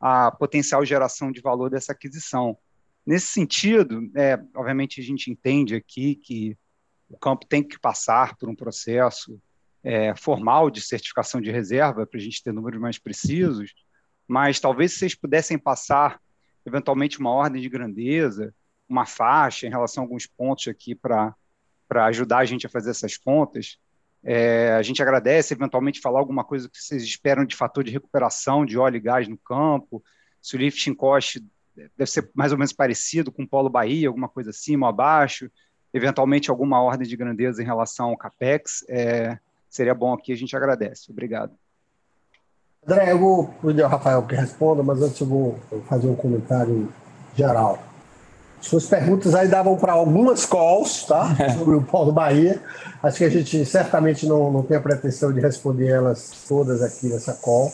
a 0.00 0.30
potencial 0.30 0.84
geração 0.84 1.32
de 1.32 1.40
valor 1.40 1.70
dessa 1.70 1.92
aquisição. 1.92 2.56
Nesse 3.06 3.26
sentido, 3.26 4.10
é, 4.14 4.38
obviamente 4.54 5.00
a 5.00 5.04
gente 5.04 5.30
entende 5.30 5.74
aqui 5.74 6.14
que 6.14 6.56
o 7.08 7.16
campo 7.16 7.46
tem 7.46 7.62
que 7.62 7.78
passar 7.78 8.36
por 8.36 8.48
um 8.48 8.54
processo 8.54 9.40
é, 9.82 10.14
formal 10.14 10.70
de 10.70 10.80
certificação 10.80 11.40
de 11.40 11.50
reserva 11.50 12.06
para 12.06 12.18
a 12.18 12.22
gente 12.22 12.42
ter 12.42 12.52
números 12.52 12.80
mais 12.80 12.98
precisos, 12.98 13.72
mas 14.26 14.60
talvez 14.60 14.92
vocês 14.92 15.14
pudessem 15.14 15.58
passar 15.58 16.20
eventualmente 16.66 17.18
uma 17.18 17.30
ordem 17.30 17.62
de 17.62 17.68
grandeza, 17.68 18.54
uma 18.88 19.06
faixa 19.06 19.66
em 19.66 19.70
relação 19.70 20.02
a 20.02 20.06
alguns 20.06 20.26
pontos 20.26 20.68
aqui 20.68 20.94
para 20.94 21.34
ajudar 21.90 22.38
a 22.38 22.44
gente 22.44 22.66
a 22.66 22.70
fazer 22.70 22.90
essas 22.90 23.16
contas. 23.16 23.78
É, 24.24 24.72
a 24.72 24.82
gente 24.82 25.02
agradece 25.02 25.54
eventualmente 25.54 26.00
falar 26.00 26.18
alguma 26.18 26.44
coisa 26.44 26.68
que 26.68 26.78
vocês 26.78 27.02
esperam 27.02 27.44
de 27.44 27.54
fator 27.54 27.84
de 27.84 27.90
recuperação 27.90 28.66
de 28.66 28.76
óleo 28.76 28.96
e 28.96 29.00
gás 29.00 29.28
no 29.28 29.38
campo, 29.38 30.02
se 30.40 30.56
o 30.56 30.58
lifting 30.58 30.94
cost 30.94 31.44
deve 31.96 32.10
ser 32.10 32.28
mais 32.34 32.52
ou 32.52 32.58
menos 32.58 32.72
parecido 32.72 33.30
com 33.30 33.42
o 33.42 33.48
Polo 33.48 33.70
Bahia, 33.70 34.08
alguma 34.08 34.28
coisa 34.28 34.50
acima 34.50 34.86
ou 34.86 34.90
abaixo, 34.90 35.50
eventualmente 35.92 36.50
alguma 36.50 36.82
ordem 36.82 37.06
de 37.06 37.16
grandeza 37.16 37.62
em 37.62 37.66
relação 37.66 38.10
ao 38.10 38.16
CAPEX, 38.16 38.84
é, 38.88 39.38
seria 39.68 39.94
bom 39.94 40.12
aqui, 40.12 40.32
a 40.32 40.36
gente 40.36 40.56
agradece. 40.56 41.10
Obrigado. 41.10 41.52
André, 42.86 43.12
eu 43.12 43.18
vou 43.18 43.48
pedir 43.60 43.82
ao 43.82 43.90
Rafael 43.90 44.22
que 44.26 44.34
responda, 44.34 44.82
mas 44.82 45.02
antes 45.02 45.20
eu 45.20 45.26
vou 45.26 45.58
fazer 45.88 46.08
um 46.08 46.16
comentário 46.16 46.92
geral. 47.36 47.87
Suas 48.60 48.86
perguntas 48.86 49.34
aí 49.34 49.48
davam 49.48 49.76
para 49.76 49.92
algumas 49.92 50.44
calls, 50.44 51.04
tá? 51.04 51.28
Sobre 51.56 51.76
o 51.76 51.82
Paulo 51.82 52.12
Bahia. 52.12 52.60
Acho 53.02 53.18
que 53.18 53.24
a 53.24 53.30
gente 53.30 53.64
certamente 53.64 54.26
não, 54.26 54.50
não 54.50 54.62
tem 54.62 54.76
a 54.76 54.80
pretensão 54.80 55.32
de 55.32 55.40
responder 55.40 55.88
elas 55.88 56.44
todas 56.48 56.82
aqui 56.82 57.06
nessa 57.06 57.34
call, 57.34 57.72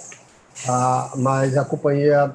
ah, 0.69 1.13
mas 1.17 1.57
a 1.57 1.65
companhia 1.65 2.35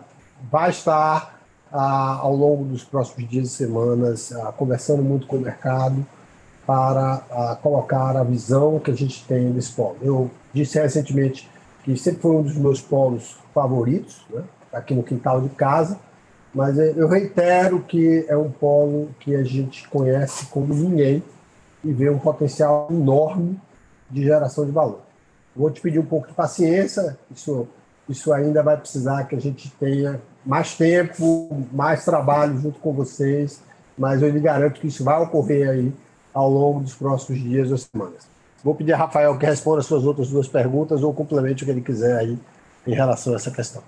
vai 0.51 0.71
estar 0.71 1.39
ah, 1.71 2.19
ao 2.21 2.35
longo 2.35 2.65
dos 2.65 2.83
próximos 2.83 3.29
dias 3.29 3.49
e 3.49 3.51
semanas, 3.51 4.31
ah, 4.33 4.51
conversando 4.51 5.03
muito 5.03 5.27
com 5.27 5.37
o 5.37 5.39
mercado 5.39 6.05
para 6.65 7.21
ah, 7.31 7.57
colocar 7.61 8.17
a 8.17 8.23
visão 8.23 8.79
que 8.79 8.91
a 8.91 8.95
gente 8.95 9.23
tem 9.25 9.51
desse 9.51 9.71
polo. 9.71 9.97
Eu 10.01 10.31
disse 10.53 10.79
recentemente 10.79 11.49
que 11.83 11.95
sempre 11.97 12.21
foi 12.21 12.31
um 12.31 12.41
dos 12.41 12.55
meus 12.55 12.81
polos 12.81 13.37
favoritos, 13.53 14.25
né, 14.29 14.43
aqui 14.73 14.93
no 14.93 15.03
quintal 15.03 15.41
de 15.41 15.49
casa, 15.49 15.97
mas 16.53 16.77
eu 16.77 17.07
reitero 17.07 17.81
que 17.81 18.25
é 18.27 18.35
um 18.35 18.49
polo 18.49 19.09
que 19.19 19.35
a 19.35 19.43
gente 19.43 19.87
conhece 19.87 20.47
como 20.47 20.73
ninguém 20.73 21.23
e 21.83 21.93
vê 21.93 22.09
um 22.09 22.19
potencial 22.19 22.87
enorme 22.89 23.59
de 24.09 24.23
geração 24.23 24.65
de 24.65 24.71
valor. 24.71 25.01
Vou 25.55 25.69
te 25.69 25.79
pedir 25.81 25.99
um 25.99 26.05
pouco 26.05 26.27
de 26.27 26.33
paciência, 26.33 27.17
isso, 27.33 27.67
isso 28.07 28.33
ainda 28.33 28.63
vai 28.63 28.77
precisar 28.77 29.25
que 29.25 29.35
a 29.35 29.39
gente 29.39 29.71
tenha 29.79 30.19
mais 30.45 30.75
tempo, 30.75 31.65
mais 31.71 32.03
trabalho 32.03 32.57
junto 32.57 32.79
com 32.79 32.93
vocês, 32.93 33.61
mas 33.97 34.21
eu 34.21 34.29
lhe 34.29 34.39
garanto 34.39 34.79
que 34.79 34.87
isso 34.87 35.03
vai 35.03 35.21
ocorrer 35.21 35.69
aí 35.69 35.93
ao 36.33 36.49
longo 36.49 36.79
dos 36.79 36.95
próximos 36.95 37.39
dias 37.39 37.71
ou 37.71 37.77
semanas. 37.77 38.27
Vou 38.63 38.73
pedir 38.73 38.93
a 38.93 38.97
Rafael 38.97 39.37
que 39.37 39.45
responda 39.45 39.79
as 39.79 39.85
suas 39.85 40.03
outras 40.03 40.29
duas 40.29 40.47
perguntas 40.47 41.03
ou 41.03 41.13
complemente 41.13 41.63
o 41.63 41.65
que 41.65 41.71
ele 41.71 41.81
quiser 41.81 42.17
aí 42.17 42.37
em 42.87 42.93
relação 42.93 43.33
a 43.33 43.35
essa 43.35 43.51
questão. 43.51 43.83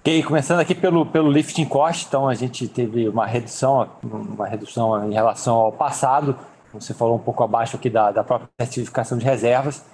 Ok, 0.00 0.22
começando 0.22 0.60
aqui 0.60 0.74
pelo, 0.74 1.04
pelo 1.04 1.30
lifting 1.30 1.66
cost, 1.66 2.06
então 2.06 2.26
a 2.26 2.32
gente 2.32 2.66
teve 2.66 3.06
uma 3.06 3.26
redução, 3.26 3.86
uma 4.02 4.46
redução 4.46 5.06
em 5.06 5.12
relação 5.12 5.56
ao 5.56 5.70
passado, 5.70 6.38
você 6.72 6.94
falou 6.94 7.16
um 7.16 7.18
pouco 7.18 7.44
abaixo 7.44 7.76
aqui 7.76 7.90
da, 7.90 8.10
da 8.10 8.24
própria 8.24 8.48
certificação 8.60 9.18
de 9.18 9.26
reservas. 9.26 9.84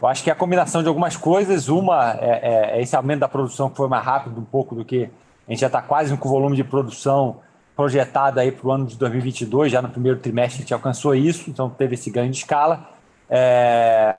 Eu 0.00 0.06
acho 0.06 0.22
que 0.22 0.30
é 0.30 0.32
a 0.32 0.36
combinação 0.36 0.82
de 0.84 0.88
algumas 0.88 1.16
coisas, 1.16 1.68
uma 1.68 2.12
é, 2.12 2.74
é, 2.74 2.78
é 2.78 2.80
esse 2.80 2.94
aumento 2.94 3.18
da 3.18 3.28
produção 3.28 3.68
que 3.68 3.76
foi 3.76 3.88
mais 3.88 4.04
rápido 4.04 4.40
um 4.40 4.44
pouco 4.44 4.72
do 4.76 4.84
que 4.84 5.10
a 5.48 5.50
gente 5.50 5.60
já 5.60 5.66
está 5.66 5.82
quase 5.82 6.16
com 6.16 6.28
o 6.28 6.30
volume 6.30 6.54
de 6.54 6.62
produção 6.62 7.40
projetado 7.74 8.38
aí 8.38 8.52
para 8.52 8.68
o 8.68 8.70
ano 8.70 8.86
de 8.86 8.96
2022, 8.96 9.72
já 9.72 9.82
no 9.82 9.88
primeiro 9.88 10.20
trimestre 10.20 10.58
a 10.58 10.60
gente 10.60 10.74
alcançou 10.74 11.12
isso, 11.12 11.50
então 11.50 11.68
teve 11.68 11.94
esse 11.94 12.08
ganho 12.08 12.30
de 12.30 12.36
escala. 12.36 12.88
É... 13.28 14.16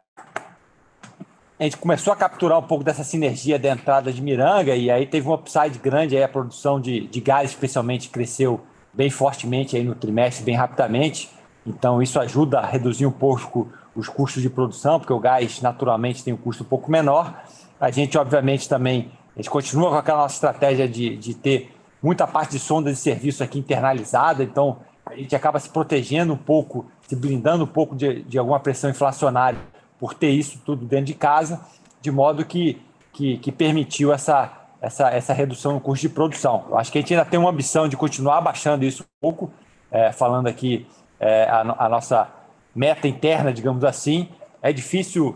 A 1.59 1.63
gente 1.63 1.77
começou 1.77 2.13
a 2.13 2.15
capturar 2.15 2.59
um 2.59 2.63
pouco 2.63 2.83
dessa 2.83 3.03
sinergia 3.03 3.57
da 3.57 3.69
entrada 3.69 4.13
de 4.13 4.21
Miranga 4.21 4.75
e 4.75 4.91
aí 4.91 5.07
teve 5.07 5.27
um 5.27 5.33
upside 5.33 5.79
grande, 5.79 6.15
aí 6.15 6.21
a 6.21 6.29
produção 6.29 6.79
de, 6.79 7.07
de 7.07 7.19
gás 7.19 7.49
especialmente 7.49 8.09
cresceu 8.09 8.61
bem 8.93 9.09
fortemente 9.09 9.75
aí 9.75 9.83
no 9.83 9.95
trimestre, 9.95 10.45
bem 10.45 10.55
rapidamente, 10.55 11.31
então 11.65 11.99
isso 11.99 12.19
ajuda 12.19 12.59
a 12.59 12.65
reduzir 12.67 13.07
um 13.07 13.11
pouco 13.11 13.69
os 13.95 14.07
custos 14.07 14.43
de 14.43 14.51
produção, 14.51 14.99
porque 14.99 15.11
o 15.11 15.19
gás 15.19 15.59
naturalmente 15.59 16.23
tem 16.23 16.31
um 16.31 16.37
custo 16.37 16.63
um 16.63 16.67
pouco 16.67 16.91
menor. 16.91 17.43
A 17.81 17.89
gente 17.89 18.19
obviamente 18.19 18.69
também, 18.69 19.11
a 19.35 19.39
gente 19.39 19.49
continua 19.49 19.89
com 19.89 19.95
aquela 19.95 20.19
nossa 20.19 20.35
estratégia 20.35 20.87
de, 20.87 21.17
de 21.17 21.33
ter 21.33 21.75
muita 22.03 22.27
parte 22.27 22.51
de 22.51 22.59
sonda 22.59 22.91
de 22.91 22.99
serviço 22.99 23.43
aqui 23.43 23.57
internalizada, 23.57 24.43
então 24.43 24.77
a 25.03 25.15
gente 25.15 25.35
acaba 25.35 25.59
se 25.59 25.71
protegendo 25.71 26.33
um 26.33 26.37
pouco, 26.37 26.85
se 27.07 27.15
blindando 27.15 27.63
um 27.63 27.67
pouco 27.67 27.95
de, 27.95 28.21
de 28.21 28.37
alguma 28.37 28.59
pressão 28.59 28.91
inflacionária 28.91 29.57
por 29.99 30.13
ter 30.13 30.29
isso 30.29 30.61
tudo 30.65 30.85
dentro 30.85 31.05
de 31.05 31.13
casa, 31.13 31.61
de 32.01 32.11
modo 32.11 32.45
que, 32.45 32.81
que, 33.13 33.37
que 33.37 33.51
permitiu 33.51 34.13
essa, 34.13 34.51
essa, 34.81 35.09
essa 35.09 35.33
redução 35.33 35.73
no 35.73 35.81
custo 35.81 36.07
de 36.07 36.13
produção. 36.13 36.65
Eu 36.69 36.77
acho 36.77 36.91
que 36.91 36.97
a 36.97 37.01
gente 37.01 37.13
ainda 37.13 37.25
tem 37.25 37.39
uma 37.39 37.49
ambição 37.49 37.87
de 37.87 37.97
continuar 37.97 38.41
baixando 38.41 38.85
isso 38.85 39.03
um 39.03 39.19
pouco, 39.19 39.51
é, 39.91 40.11
falando 40.11 40.47
aqui 40.47 40.85
é, 41.19 41.43
a, 41.43 41.85
a 41.85 41.89
nossa 41.89 42.29
meta 42.75 43.07
interna, 43.07 43.51
digamos 43.51 43.83
assim. 43.83 44.29
É 44.61 44.71
difícil 44.71 45.35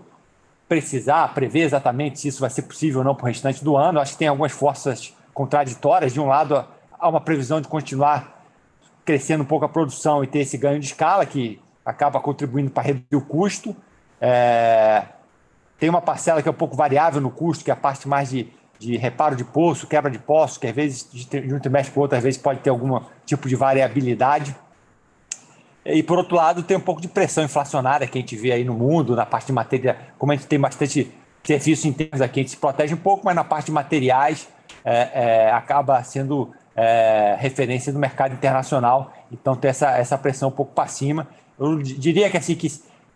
precisar, 0.67 1.33
prever 1.33 1.63
exatamente 1.63 2.19
se 2.19 2.27
isso 2.27 2.39
vai 2.39 2.49
ser 2.49 2.61
possível 2.61 2.99
ou 2.99 3.03
não 3.03 3.15
para 3.15 3.25
o 3.25 3.27
restante 3.27 3.63
do 3.63 3.75
ano. 3.75 3.99
Acho 3.99 4.13
que 4.13 4.19
tem 4.19 4.27
algumas 4.27 4.51
forças 4.51 5.13
contraditórias. 5.33 6.13
De 6.13 6.19
um 6.19 6.27
lado, 6.27 6.63
há 6.97 7.09
uma 7.09 7.19
previsão 7.19 7.59
de 7.59 7.67
continuar 7.67 8.45
crescendo 9.03 9.43
um 9.43 9.45
pouco 9.45 9.65
a 9.65 9.69
produção 9.69 10.23
e 10.23 10.27
ter 10.27 10.39
esse 10.39 10.57
ganho 10.57 10.79
de 10.79 10.85
escala, 10.85 11.25
que 11.25 11.59
acaba 11.85 12.19
contribuindo 12.19 12.69
para 12.69 12.83
reduzir 12.83 13.15
o 13.15 13.21
custo. 13.21 13.75
É... 14.21 15.03
Tem 15.79 15.89
uma 15.89 16.01
parcela 16.01 16.41
que 16.41 16.47
é 16.47 16.51
um 16.51 16.55
pouco 16.55 16.75
variável 16.75 17.19
no 17.19 17.31
custo, 17.31 17.65
que 17.65 17.71
é 17.71 17.73
a 17.73 17.77
parte 17.77 18.07
mais 18.07 18.29
de, 18.29 18.47
de 18.77 18.95
reparo 18.97 19.35
de 19.35 19.43
poço, 19.43 19.87
quebra 19.87 20.11
de 20.11 20.19
poço, 20.19 20.59
que 20.59 20.67
às 20.67 20.75
vezes 20.75 21.09
de 21.11 21.53
um 21.53 21.59
trimestre 21.59 21.91
para 21.91 22.01
outro, 22.01 22.17
às 22.17 22.23
vezes 22.23 22.39
pode 22.39 22.59
ter 22.59 22.69
algum 22.69 23.01
tipo 23.25 23.49
de 23.49 23.55
variabilidade. 23.55 24.55
E 25.83 26.03
por 26.03 26.19
outro 26.19 26.35
lado, 26.35 26.61
tem 26.61 26.77
um 26.77 26.81
pouco 26.81 27.01
de 27.01 27.07
pressão 27.07 27.43
inflacionária 27.43 28.05
que 28.05 28.17
a 28.17 28.21
gente 28.21 28.35
vê 28.35 28.51
aí 28.51 28.63
no 28.63 28.75
mundo, 28.75 29.15
na 29.15 29.25
parte 29.25 29.47
de 29.47 29.53
matéria, 29.53 29.97
como 30.19 30.31
a 30.31 30.35
gente 30.35 30.45
tem 30.45 30.59
bastante 30.59 31.11
serviço 31.43 31.87
internos 31.87 32.21
aqui, 32.21 32.39
a 32.39 32.43
gente 32.43 32.51
se 32.51 32.57
protege 32.57 32.93
um 32.93 32.97
pouco, 32.97 33.25
mas 33.25 33.35
na 33.35 33.43
parte 33.43 33.65
de 33.65 33.71
materiais 33.71 34.47
é, 34.85 35.09
é, 35.13 35.51
acaba 35.51 36.03
sendo 36.03 36.51
é, 36.75 37.35
referência 37.39 37.91
do 37.91 37.97
mercado 37.97 38.33
internacional, 38.33 39.11
então 39.31 39.55
tem 39.55 39.69
essa, 39.69 39.97
essa 39.97 40.17
pressão 40.17 40.49
um 40.49 40.51
pouco 40.51 40.73
para 40.73 40.87
cima. 40.87 41.27
Eu 41.59 41.81
diria 41.81 42.29
que 42.29 42.37
assim 42.37 42.55
que, 42.55 42.67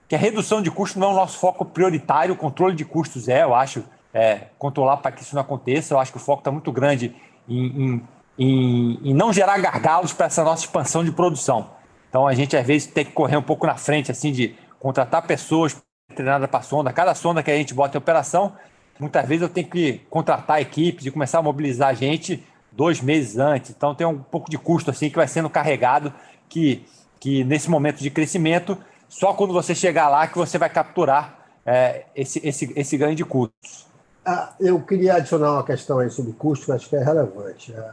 que 0.07 0.15
a 0.15 0.17
redução 0.17 0.61
de 0.61 0.69
custos 0.69 0.99
não 0.99 1.09
é 1.09 1.11
o 1.11 1.15
nosso 1.15 1.39
foco 1.39 1.65
prioritário, 1.65 2.33
o 2.33 2.37
controle 2.37 2.75
de 2.75 2.85
custos 2.85 3.27
é, 3.27 3.43
eu 3.43 3.55
acho, 3.55 3.83
é, 4.13 4.47
controlar 4.57 4.97
para 4.97 5.11
que 5.11 5.21
isso 5.21 5.35
não 5.35 5.41
aconteça. 5.41 5.93
Eu 5.93 5.99
acho 5.99 6.11
que 6.11 6.17
o 6.17 6.21
foco 6.21 6.41
está 6.41 6.51
muito 6.51 6.71
grande 6.71 7.15
em, 7.47 7.65
em, 7.65 8.07
em, 8.37 8.99
em 9.09 9.13
não 9.13 9.33
gerar 9.33 9.57
gargalos 9.57 10.13
para 10.13 10.27
essa 10.27 10.43
nossa 10.43 10.63
expansão 10.63 11.03
de 11.03 11.11
produção. 11.11 11.69
Então 12.09 12.27
a 12.27 12.33
gente 12.33 12.55
às 12.55 12.65
vezes 12.65 12.87
tem 12.87 13.03
que 13.03 13.11
correr 13.11 13.37
um 13.37 13.41
pouco 13.41 13.65
na 13.65 13.75
frente, 13.75 14.11
assim, 14.11 14.31
de 14.31 14.55
contratar 14.79 15.25
pessoas 15.25 15.81
treinadas 16.15 16.49
para 16.49 16.61
sonda. 16.61 16.93
Cada 16.93 17.13
sonda 17.15 17.41
que 17.41 17.51
a 17.51 17.55
gente 17.57 17.73
bota 17.73 17.97
em 17.97 17.99
operação 17.99 18.53
muitas 18.99 19.27
vezes 19.27 19.41
eu 19.41 19.49
tenho 19.49 19.67
que 19.67 20.01
contratar 20.09 20.61
equipes 20.61 21.05
e 21.05 21.11
começar 21.11 21.39
a 21.39 21.41
mobilizar 21.41 21.89
a 21.89 21.93
gente 21.93 22.43
dois 22.71 23.01
meses 23.01 23.37
antes. 23.37 23.71
Então 23.71 23.93
tem 23.93 24.05
um 24.05 24.17
pouco 24.17 24.49
de 24.49 24.57
custo 24.57 24.91
assim 24.91 25.09
que 25.09 25.15
vai 25.15 25.27
sendo 25.27 25.49
carregado 25.49 26.13
que, 26.47 26.85
que 27.19 27.43
nesse 27.43 27.69
momento 27.69 28.01
de 28.01 28.09
crescimento, 28.09 28.77
só 29.07 29.33
quando 29.33 29.53
você 29.53 29.73
chegar 29.73 30.09
lá 30.09 30.27
que 30.27 30.37
você 30.37 30.57
vai 30.57 30.69
capturar 30.69 31.45
é, 31.65 32.05
esse, 32.15 32.39
esse, 32.45 32.71
esse 32.75 32.97
ganho 32.97 33.15
de 33.15 33.25
custos. 33.25 33.87
Ah, 34.25 34.53
eu 34.59 34.79
queria 34.81 35.15
adicionar 35.15 35.53
uma 35.53 35.63
questão 35.63 35.99
aí 35.99 36.09
sobre 36.09 36.33
custo 36.33 36.65
que 36.65 36.71
acho 36.71 36.89
que 36.89 36.95
é 36.95 37.03
relevante. 37.03 37.73
É, 37.73 37.91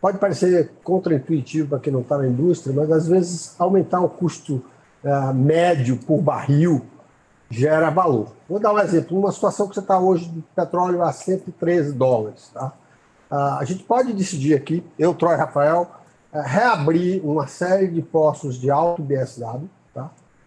pode 0.00 0.18
parecer 0.18 0.72
contraintuitivo 0.84 1.68
para 1.68 1.80
quem 1.80 1.92
não 1.92 2.00
está 2.00 2.18
na 2.18 2.26
indústria, 2.26 2.74
mas 2.74 2.90
às 2.90 3.08
vezes 3.08 3.54
aumentar 3.58 4.00
o 4.00 4.08
custo 4.08 4.64
é, 5.02 5.32
médio 5.32 5.96
por 5.96 6.20
barril 6.20 6.86
gera 7.50 7.90
valor. 7.90 8.32
Vou 8.48 8.58
dar 8.58 8.72
um 8.72 8.78
exemplo. 8.78 9.18
Uma 9.18 9.32
situação 9.32 9.68
que 9.68 9.74
você 9.74 9.80
está 9.80 9.98
hoje 9.98 10.28
de 10.28 10.42
petróleo 10.54 11.02
a 11.02 11.12
113 11.12 11.92
dólares. 11.92 12.50
Tá? 12.52 12.72
a 13.30 13.62
gente 13.64 13.84
pode 13.84 14.14
decidir 14.14 14.54
aqui, 14.54 14.82
eu, 14.98 15.12
Troy 15.12 15.36
Rafael, 15.36 15.90
é, 16.32 16.40
reabrir 16.40 17.24
uma 17.24 17.46
série 17.46 17.88
de 17.88 18.02
poços 18.02 18.56
de 18.56 18.70
alto 18.70 19.02
BSW? 19.02 19.68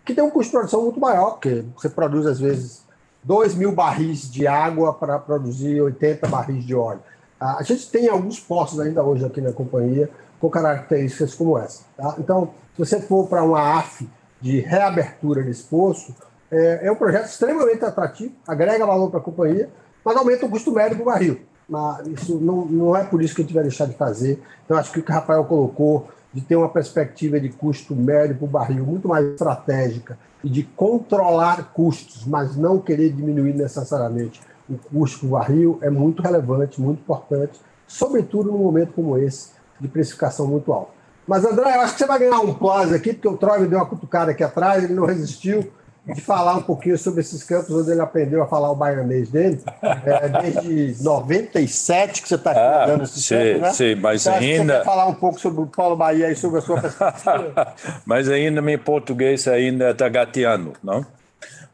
Que 0.05 0.13
tem 0.13 0.23
um 0.23 0.29
custo 0.29 0.51
de 0.51 0.57
produção 0.57 0.83
muito 0.83 0.99
maior, 0.99 1.31
porque 1.31 1.63
você 1.75 1.89
produz, 1.89 2.25
às 2.25 2.39
vezes, 2.39 2.83
2 3.23 3.55
mil 3.55 3.71
barris 3.71 4.29
de 4.31 4.47
água 4.47 4.93
para 4.93 5.19
produzir 5.19 5.81
80 5.81 6.27
barris 6.27 6.63
de 6.63 6.75
óleo. 6.75 7.01
A 7.39 7.63
gente 7.63 7.89
tem 7.89 8.07
alguns 8.07 8.39
poços 8.39 8.79
ainda 8.79 9.03
hoje 9.03 9.25
aqui 9.25 9.41
na 9.41 9.51
companhia 9.51 10.09
com 10.39 10.49
características 10.49 11.33
como 11.33 11.57
essa. 11.57 11.83
Tá? 11.97 12.15
Então, 12.19 12.51
se 12.75 12.79
você 12.79 13.01
for 13.01 13.27
para 13.27 13.43
uma 13.43 13.79
AF 13.79 14.07
de 14.39 14.59
reabertura 14.59 15.43
desse 15.43 15.63
poço, 15.63 16.15
é, 16.51 16.87
é 16.87 16.91
um 16.91 16.95
projeto 16.95 17.25
extremamente 17.25 17.83
atrativo, 17.85 18.33
agrega 18.47 18.85
valor 18.85 19.09
para 19.09 19.19
a 19.19 19.23
companhia, 19.23 19.69
mas 20.03 20.17
aumenta 20.17 20.45
o 20.45 20.49
custo 20.49 20.71
médio 20.71 20.97
do 20.97 21.05
barril. 21.05 21.41
Mas 21.69 22.05
isso 22.07 22.35
não, 22.35 22.65
não 22.65 22.95
é 22.95 23.03
por 23.03 23.21
isso 23.21 23.33
que 23.33 23.41
a 23.41 23.45
gente 23.45 23.53
vai 23.53 23.63
deixar 23.63 23.85
de 23.85 23.95
fazer. 23.95 24.41
Então, 24.65 24.77
acho 24.77 24.91
que 24.91 24.99
o 24.99 25.03
que 25.03 25.11
o 25.11 25.13
Rafael 25.13 25.45
colocou, 25.45 26.09
de 26.33 26.41
ter 26.41 26.55
uma 26.55 26.69
perspectiva 26.69 27.39
de 27.39 27.49
custo 27.49 27.95
médio 27.95 28.35
para 28.37 28.45
o 28.45 28.47
barril 28.47 28.85
muito 28.85 29.07
mais 29.07 29.25
estratégica 29.25 30.17
e 30.43 30.49
de 30.49 30.63
controlar 30.63 31.73
custos, 31.73 32.25
mas 32.25 32.55
não 32.55 32.79
querer 32.79 33.11
diminuir 33.11 33.53
necessariamente 33.53 34.41
o 34.69 34.77
custo 34.77 35.25
do 35.25 35.31
barril, 35.31 35.77
é 35.81 35.89
muito 35.89 36.21
relevante, 36.21 36.79
muito 36.79 36.99
importante, 36.99 37.59
sobretudo 37.85 38.51
num 38.51 38.59
momento 38.59 38.93
como 38.93 39.17
esse, 39.17 39.49
de 39.79 39.87
precificação 39.87 40.47
muito 40.47 40.71
alta. 40.71 40.91
Mas, 41.27 41.45
André, 41.45 41.75
eu 41.75 41.81
acho 41.81 41.93
que 41.93 41.99
você 41.99 42.07
vai 42.07 42.19
ganhar 42.19 42.39
um 42.39 42.53
plus 42.53 42.91
aqui, 42.91 43.13
porque 43.13 43.27
o 43.27 43.37
Troy 43.37 43.59
me 43.59 43.67
deu 43.67 43.79
uma 43.79 43.85
cutucada 43.85 44.31
aqui 44.31 44.43
atrás, 44.43 44.83
ele 44.83 44.93
não 44.93 45.05
resistiu 45.05 45.71
de 46.05 46.19
falar 46.19 46.55
um 46.55 46.61
pouquinho 46.61 46.97
sobre 46.97 47.21
esses 47.21 47.43
campos 47.43 47.69
onde 47.69 47.91
ele 47.91 48.01
aprendeu 48.01 48.41
a 48.41 48.47
falar 48.47 48.71
o 48.71 48.75
baianês 48.75 49.29
dele. 49.29 49.61
É, 49.81 50.29
desde 50.29 51.03
97 51.03 52.21
que 52.21 52.27
você 52.27 52.35
está 52.35 52.51
ah, 52.51 52.85
dando 52.87 53.03
esses 53.03 53.23
sim, 53.23 53.35
campos, 53.35 53.61
né? 53.61 53.71
Sim, 53.71 53.95
mas 53.95 54.25
então, 54.25 54.39
ainda... 54.39 54.79
Você 54.79 54.85
falar 54.85 55.07
um 55.07 55.13
pouco 55.13 55.39
sobre 55.39 55.61
o 55.61 55.67
Paulo 55.67 55.95
Bahia 55.95 56.31
e 56.31 56.35
sobre 56.35 56.59
a 56.59 56.61
sua 56.61 56.81
perspectiva? 56.81 57.75
mas 58.05 58.29
ainda 58.29 58.61
meu 58.61 58.79
português 58.79 59.47
ainda 59.47 59.91
está 59.91 60.09
gateando, 60.09 60.73
não? 60.83 61.05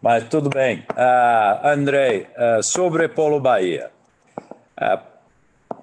Mas 0.01 0.25
tudo 0.25 0.49
bem. 0.49 0.85
Uh, 0.91 1.67
André, 1.67 2.27
uh, 2.37 2.61
sobre 2.61 3.07
Paulo 3.07 3.39
Bahia. 3.39 3.89
Uh, 4.79 4.99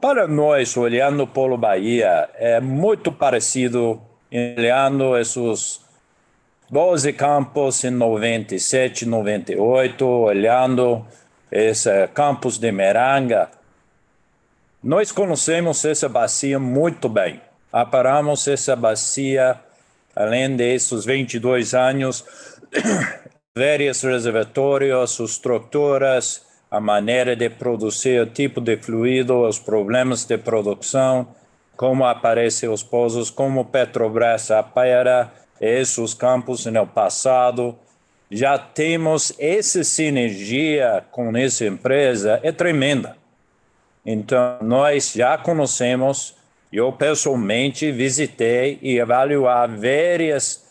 para 0.00 0.28
nós, 0.28 0.76
olhando 0.76 1.26
Paulo 1.26 1.56
Bahia, 1.56 2.28
é 2.34 2.60
muito 2.60 3.10
parecido 3.10 4.00
olhando 4.30 5.16
esses 5.16 5.83
12 6.70 7.12
campos 7.12 7.84
em 7.84 7.90
97, 7.90 9.04
98, 9.04 10.06
olhando 10.06 11.06
esse 11.52 12.08
campus 12.08 12.56
de 12.58 12.72
Meranga. 12.72 13.50
Nós 14.82 15.12
conhecemos 15.12 15.84
essa 15.84 16.08
bacia 16.08 16.58
muito 16.58 17.08
bem. 17.08 17.40
Aparamos 17.70 18.48
essa 18.48 18.74
bacia, 18.74 19.60
além 20.16 20.56
desses 20.56 21.04
22 21.04 21.74
anos, 21.74 22.24
vários 23.56 24.02
reservatórios, 24.02 25.20
estruturas, 25.20 26.46
a 26.70 26.80
maneira 26.80 27.36
de 27.36 27.50
produzir 27.50 28.20
o 28.20 28.26
tipo 28.26 28.60
de 28.60 28.76
fluido, 28.78 29.46
os 29.46 29.58
problemas 29.58 30.24
de 30.24 30.38
produção, 30.38 31.28
como 31.76 32.06
aparecem 32.06 32.68
os 32.68 32.82
pozos, 32.82 33.30
como 33.30 33.66
Petrobras 33.66 34.50
opera, 34.50 35.30
esses 35.60 36.14
campos 36.14 36.66
no 36.66 36.86
passado. 36.86 37.76
Já 38.30 38.58
temos 38.58 39.32
essa 39.38 39.84
sinergia 39.84 41.04
com 41.10 41.36
essa 41.36 41.64
empresa, 41.66 42.40
é 42.42 42.50
tremenda. 42.50 43.16
Então, 44.04 44.58
nós 44.60 45.12
já 45.14 45.38
conhecemos, 45.38 46.34
eu 46.72 46.92
pessoalmente 46.92 47.90
visitei 47.92 48.78
e 48.82 49.00
avaliar 49.00 49.68
várias 49.68 50.64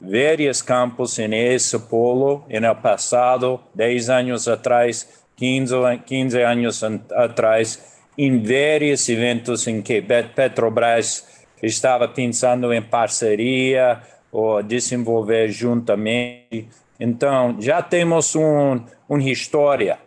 vários 0.00 0.62
campos 0.62 1.18
em 1.18 1.34
esse 1.34 1.78
polo 1.78 2.44
no 2.48 2.76
passado, 2.76 3.60
10 3.74 4.10
anos 4.10 4.48
atrás, 4.48 5.24
15, 5.36 5.74
15 6.06 6.42
anos 6.42 6.82
atrás, 7.12 7.96
em 8.16 8.40
vários 8.40 9.08
eventos 9.08 9.66
em 9.66 9.82
que 9.82 10.02
Petrobras 10.02 11.26
estava 11.62 12.08
pensando 12.08 12.72
em 12.72 12.82
parceria 12.82 14.00
ou 14.30 14.62
desenvolver 14.62 15.48
juntamente. 15.48 16.68
Então, 16.98 17.56
já 17.60 17.82
temos 17.82 18.34
um, 18.34 18.80
uma 19.08 19.22
história 19.22 19.98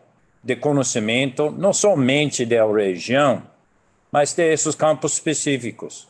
de 0.44 0.56
conhecimento, 0.56 1.52
não 1.52 1.72
somente 1.74 2.46
da 2.46 2.66
região, 2.66 3.44
mas 4.12 4.34
desses 4.34 4.76
campos 4.76 5.14
específicos. 5.14 6.08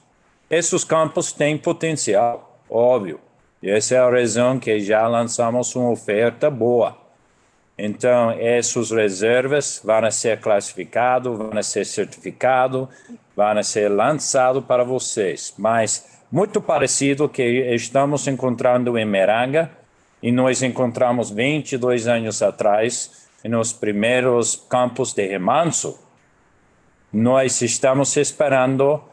Esses 0.49 0.84
campos 0.84 1.32
têm 1.32 1.57
potencial, 1.57 2.59
óbvio. 2.70 3.20
E 3.62 3.70
essa 3.70 3.95
é 3.95 3.99
a 3.99 4.09
razão 4.09 4.57
que 4.57 4.80
já 4.80 5.07
lançamos 5.07 5.76
uma 5.76 5.91
oferta 5.91 6.49
boa. 6.49 6.97
Então, 7.78 8.32
essas 8.32 8.91
reservas 8.91 9.82
vão 9.84 10.12
ser 10.12 10.39
classificadas, 10.39 11.38
vão 11.38 11.64
ser 11.64 11.86
certificadas, 11.86 12.88
vão 13.36 13.64
ser 13.64 13.89
lançados 13.89 14.64
para 14.66 14.84
vocês. 14.84 15.53
Mas 15.57 16.11
muito 16.32 16.61
parecido 16.61 17.27
que 17.27 17.43
estamos 17.75 18.25
encontrando 18.27 18.97
em 18.97 19.05
Meranga, 19.05 19.69
e 20.23 20.32
nós 20.32 20.61
encontramos 20.61 21.29
22 21.29 22.07
anos 22.07 22.41
atrás, 22.41 23.27
nos 23.43 23.73
primeiros 23.73 24.55
campos 24.55 25.13
de 25.13 25.27
remanso, 25.27 25.99
nós 27.11 27.61
estamos 27.61 28.15
esperando 28.15 29.03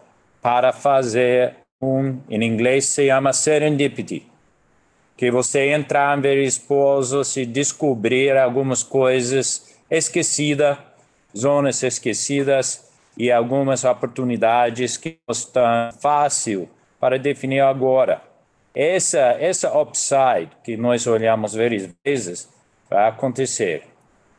para 0.40 0.72
fazer 0.72 1.56
um, 1.82 2.20
em 2.28 2.44
inglês 2.44 2.84
se 2.86 3.08
chama 3.08 3.32
serendipity, 3.32 4.26
que 5.16 5.30
você 5.30 5.72
entrar 5.72 6.16
em 6.16 6.22
vários 6.22 6.58
pousos 6.58 7.36
e 7.36 7.44
descobrir 7.44 8.36
algumas 8.36 8.82
coisas 8.82 9.76
esquecidas, 9.90 10.78
zonas 11.36 11.82
esquecidas 11.82 12.88
e 13.16 13.32
algumas 13.32 13.84
oportunidades 13.84 14.96
que 14.96 15.18
não 15.26 15.32
estão 15.32 15.90
fácil 16.00 16.68
para 17.00 17.18
definir 17.18 17.60
agora. 17.60 18.22
Essa, 18.74 19.36
essa 19.40 19.76
upside 19.78 20.50
que 20.62 20.76
nós 20.76 21.06
olhamos 21.06 21.54
várias 21.54 21.88
vezes 22.04 22.48
vai 22.88 23.08
acontecer. 23.08 23.82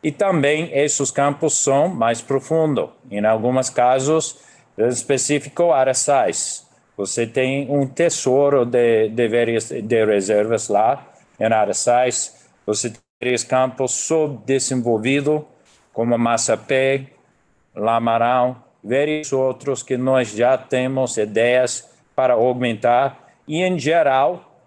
E 0.01 0.11
também 0.11 0.69
esses 0.73 1.11
campos 1.11 1.61
são 1.61 1.89
mais 1.89 2.21
profundos. 2.21 2.89
Em 3.11 3.25
alguns 3.25 3.69
casos, 3.69 4.39
em 4.77 4.87
específico, 4.87 5.71
araçais. 5.71 6.67
Você 6.95 7.27
tem 7.27 7.69
um 7.69 7.85
tesouro 7.85 8.65
de, 8.65 9.09
de, 9.09 9.27
várias, 9.27 9.69
de 9.69 10.05
reservas 10.05 10.69
lá 10.69 11.05
em 11.39 11.45
araçais. 11.45 12.45
Você 12.65 12.89
tem 12.91 12.99
vários 13.21 13.43
campos 13.43 13.91
subdesenvolvidos, 13.91 15.41
como 15.91 16.17
Massapé, 16.17 17.07
Lamarão, 17.75 18.63
vários 18.83 19.33
outros 19.33 19.83
que 19.83 19.97
nós 19.97 20.31
já 20.31 20.57
temos 20.57 21.17
ideias 21.17 21.89
para 22.19 22.33
aumentar. 22.33 23.31
E, 23.47 23.63
em 23.63 23.79
geral, 23.79 24.59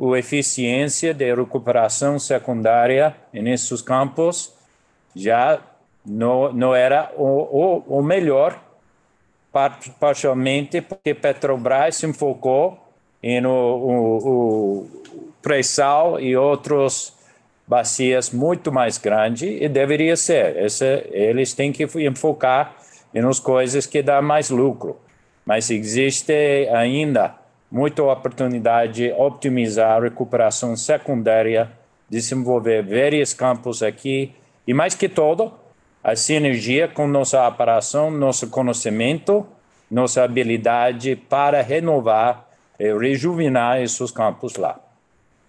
a 0.00 0.16
eficiência 0.16 1.12
de 1.12 1.34
recuperação 1.34 2.20
secundária 2.20 3.16
nesses 3.32 3.82
campos 3.82 4.54
já 5.12 5.58
não, 6.06 6.52
não 6.52 6.76
era 6.76 7.10
o, 7.16 7.24
o, 7.24 7.98
o 7.98 8.00
melhor, 8.00 8.62
partialmente 9.98 10.80
porque 10.80 11.12
Petrobras 11.14 11.96
se 11.96 12.06
enfocou 12.06 12.78
em 13.20 13.44
o, 13.44 13.50
o, 13.50 14.18
o 14.28 14.88
pré-sal 15.42 16.20
e 16.20 16.36
outros 16.36 17.12
bacias 17.66 18.30
muito 18.30 18.70
mais 18.70 18.98
grandes 18.98 19.60
e 19.60 19.68
deveria 19.68 20.16
ser. 20.16 20.56
Esse, 20.58 21.08
eles 21.10 21.54
têm 21.54 21.72
que 21.72 21.88
enfocar 22.06 22.76
nas 23.12 23.40
coisas 23.40 23.84
que 23.84 24.00
dão 24.00 24.22
mais 24.22 24.48
lucro. 24.48 25.07
Mas 25.48 25.70
existe 25.70 26.68
ainda 26.74 27.34
muita 27.72 28.02
oportunidade 28.02 28.92
de 28.92 29.12
optimizar 29.12 29.96
a 29.96 30.00
recuperação 30.00 30.76
secundária, 30.76 31.72
desenvolver 32.06 32.82
vários 32.82 33.32
campos 33.32 33.82
aqui 33.82 34.34
e, 34.66 34.74
mais 34.74 34.94
que 34.94 35.08
todo, 35.08 35.54
a 36.04 36.14
sinergia 36.14 36.86
com 36.86 37.06
nossa 37.06 37.48
operação, 37.48 38.10
nosso 38.10 38.50
conhecimento, 38.50 39.46
nossa 39.90 40.22
habilidade 40.22 41.16
para 41.16 41.62
renovar 41.62 42.46
e 42.78 42.92
rejuvenar 42.92 43.80
esses 43.80 44.10
campos 44.10 44.56
lá. 44.56 44.78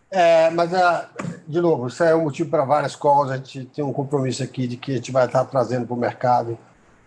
É, 0.09 0.49
mas, 0.51 0.73
ah, 0.73 1.09
de 1.45 1.59
novo, 1.59 1.87
isso 1.87 2.01
é 2.05 2.15
um 2.15 2.23
motivo 2.23 2.49
para 2.49 2.63
várias 2.63 2.95
calls. 2.95 3.31
A 3.31 3.35
gente 3.35 3.65
tem 3.65 3.83
um 3.83 3.91
compromisso 3.91 4.41
aqui 4.41 4.65
de 4.65 4.77
que 4.77 4.93
a 4.93 4.95
gente 4.95 5.11
vai 5.11 5.25
estar 5.25 5.43
trazendo 5.43 5.85
para 5.85 5.93
o 5.93 5.99
mercado, 5.99 6.57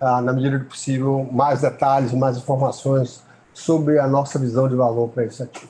na 0.02 0.32
medida 0.32 0.58
do 0.58 0.64
possível, 0.64 1.28
mais 1.30 1.60
detalhes, 1.60 2.12
mais 2.12 2.36
informações 2.36 3.22
sobre 3.54 3.98
a 3.98 4.06
nossa 4.08 4.38
visão 4.38 4.68
de 4.68 4.74
valor 4.74 5.08
para 5.08 5.24
isso 5.24 5.42
aqui. 5.42 5.68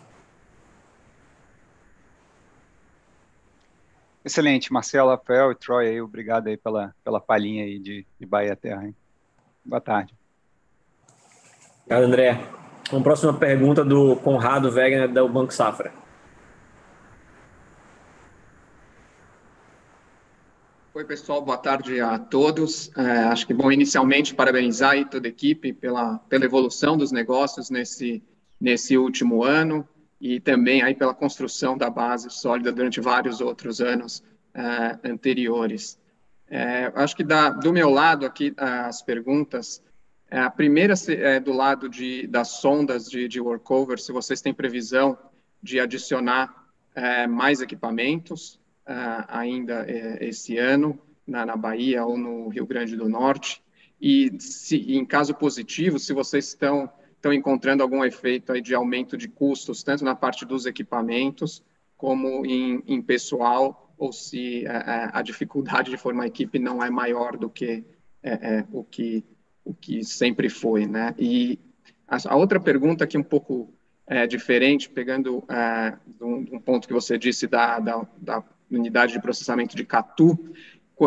Excelente, 4.25 4.73
Marcelo, 4.73 5.11
Rafael 5.11 5.51
e 5.51 5.55
Troy, 5.57 5.89
aí, 5.89 6.01
obrigado 6.01 6.47
aí 6.47 6.57
pela, 6.57 6.95
pela 7.05 7.21
palhinha 7.21 7.65
aí 7.65 7.79
de, 7.79 8.07
de 8.19 8.25
Bahia 8.25 8.55
Terra. 8.55 8.87
Hein? 8.87 8.95
Boa 9.65 9.81
tarde. 9.81 10.15
Obrigado, 11.85 12.05
André. 12.05 12.41
Uma 12.91 13.03
próxima 13.03 13.35
pergunta 13.35 13.85
do 13.85 14.17
Conrado 14.17 14.71
Wegner, 14.71 15.13
do 15.13 15.29
Banco 15.29 15.53
Safra. 15.53 15.93
Oi, 21.03 21.09
pessoal, 21.09 21.43
boa 21.43 21.59
tarde 21.59 22.01
a 22.01 22.17
todos. 22.17 22.93
É, 22.97 23.25
acho 23.25 23.45
que, 23.45 23.53
bom, 23.53 23.73
inicialmente, 23.73 24.37
parabenizar 24.37 24.93
aí 24.93 25.05
toda 25.05 25.27
a 25.27 25.31
equipe 25.31 25.73
pela, 25.73 26.19
pela 26.29 26.45
evolução 26.45 26.97
dos 26.97 27.11
negócios 27.11 27.71
nesse, 27.71 28.23
nesse 28.61 28.97
último 28.97 29.43
ano 29.43 29.87
e 30.21 30.39
também 30.39 30.81
aí 30.81 30.95
pela 30.95 31.13
construção 31.13 31.77
da 31.77 31.91
base 31.91 32.31
sólida 32.31 32.71
durante 32.71 33.01
vários 33.01 33.41
outros 33.41 33.81
anos 33.81 34.23
é, 34.55 35.11
anteriores. 35.11 35.99
É, 36.49 36.93
acho 36.95 37.17
que 37.17 37.25
da, 37.25 37.51
do 37.51 37.73
meu 37.73 37.91
lado 37.91 38.25
aqui, 38.25 38.55
as 38.57 39.03
perguntas, 39.03 39.83
é, 40.31 40.39
a 40.39 40.51
primeira 40.51 40.95
é 41.09 41.41
do 41.41 41.53
lado 41.53 41.89
de, 41.89 42.29
das 42.29 42.61
sondas 42.61 43.11
de, 43.11 43.27
de 43.27 43.41
workover, 43.41 43.99
se 43.99 44.13
vocês 44.13 44.41
têm 44.41 44.55
previsão 44.55 45.19
de 45.61 45.81
adicionar 45.81 46.65
é, 46.95 47.27
mais 47.27 47.61
equipamentos, 47.61 48.62
uh, 48.87 49.25
ainda 49.29 49.83
uh, 49.83 50.25
esse 50.25 50.59
ano, 50.59 50.99
na, 51.27 51.47
na, 51.47 51.57
Bahia 51.57 52.05
ou 52.05 52.17
no 52.17 52.49
Rio 52.49 52.67
Grande 52.67 52.97
do 52.97 53.09
Norte. 53.09 53.63
E, 54.01 54.33
se, 54.41 54.77
em 54.77 55.05
caso 55.05 55.35
positivo, 55.35 55.99
se 55.99 56.13
vocês 56.13 56.49
estão, 56.49 56.91
estão 57.15 57.33
encontrando 57.33 57.83
algum 57.83 58.05
efeito 58.05 58.53
aí 58.53 58.61
de 58.61 58.75
aumento 58.75 59.17
de 59.17 59.29
custos, 59.29 59.83
tanto 59.83 60.05
na 60.05 60.15
parte 60.15 60.45
dos 60.45 60.67
equipamentos, 60.67 61.63
como 61.97 62.45
em, 62.45 62.83
em 62.87 63.01
pessoal, 63.01 63.95
ou 63.97 64.13
se 64.13 64.65
uh, 64.65 65.11
a 65.13 65.23
dificuldade 65.23 65.91
de 65.91 65.97
formar 65.97 66.27
equipe 66.27 66.59
não 66.59 66.83
é 66.83 66.91
maior 66.91 67.37
do 67.37 67.49
que 67.49 67.85
o 68.73 68.85
que 68.85 69.25
o 69.65 69.75
que 69.75 70.05
sempre 70.05 70.49
foi, 70.49 70.87
né? 70.87 71.15
E 71.19 71.59
a, 72.07 72.17
a 72.33 72.37
outra 72.37 72.61
pergunta 72.61 73.07
que 73.07 73.17
é 73.17 73.21
um 73.21 73.25
pouco 73.25 73.73
é, 74.07 74.27
diferente, 74.27 74.91
pegando 74.91 75.45
é, 75.49 75.97
um, 76.21 76.57
um, 76.57 76.61
ponto 76.61 76.87
que 76.87 76.93
você 76.93 77.17
disse 77.17 77.47
da, 77.47 77.79
da, 77.79 78.07
da 78.19 78.45
unidade 78.77 79.13
de 79.13 79.21
processamento 79.21 79.77
de 79.77 79.85
Catu, 79.85 80.39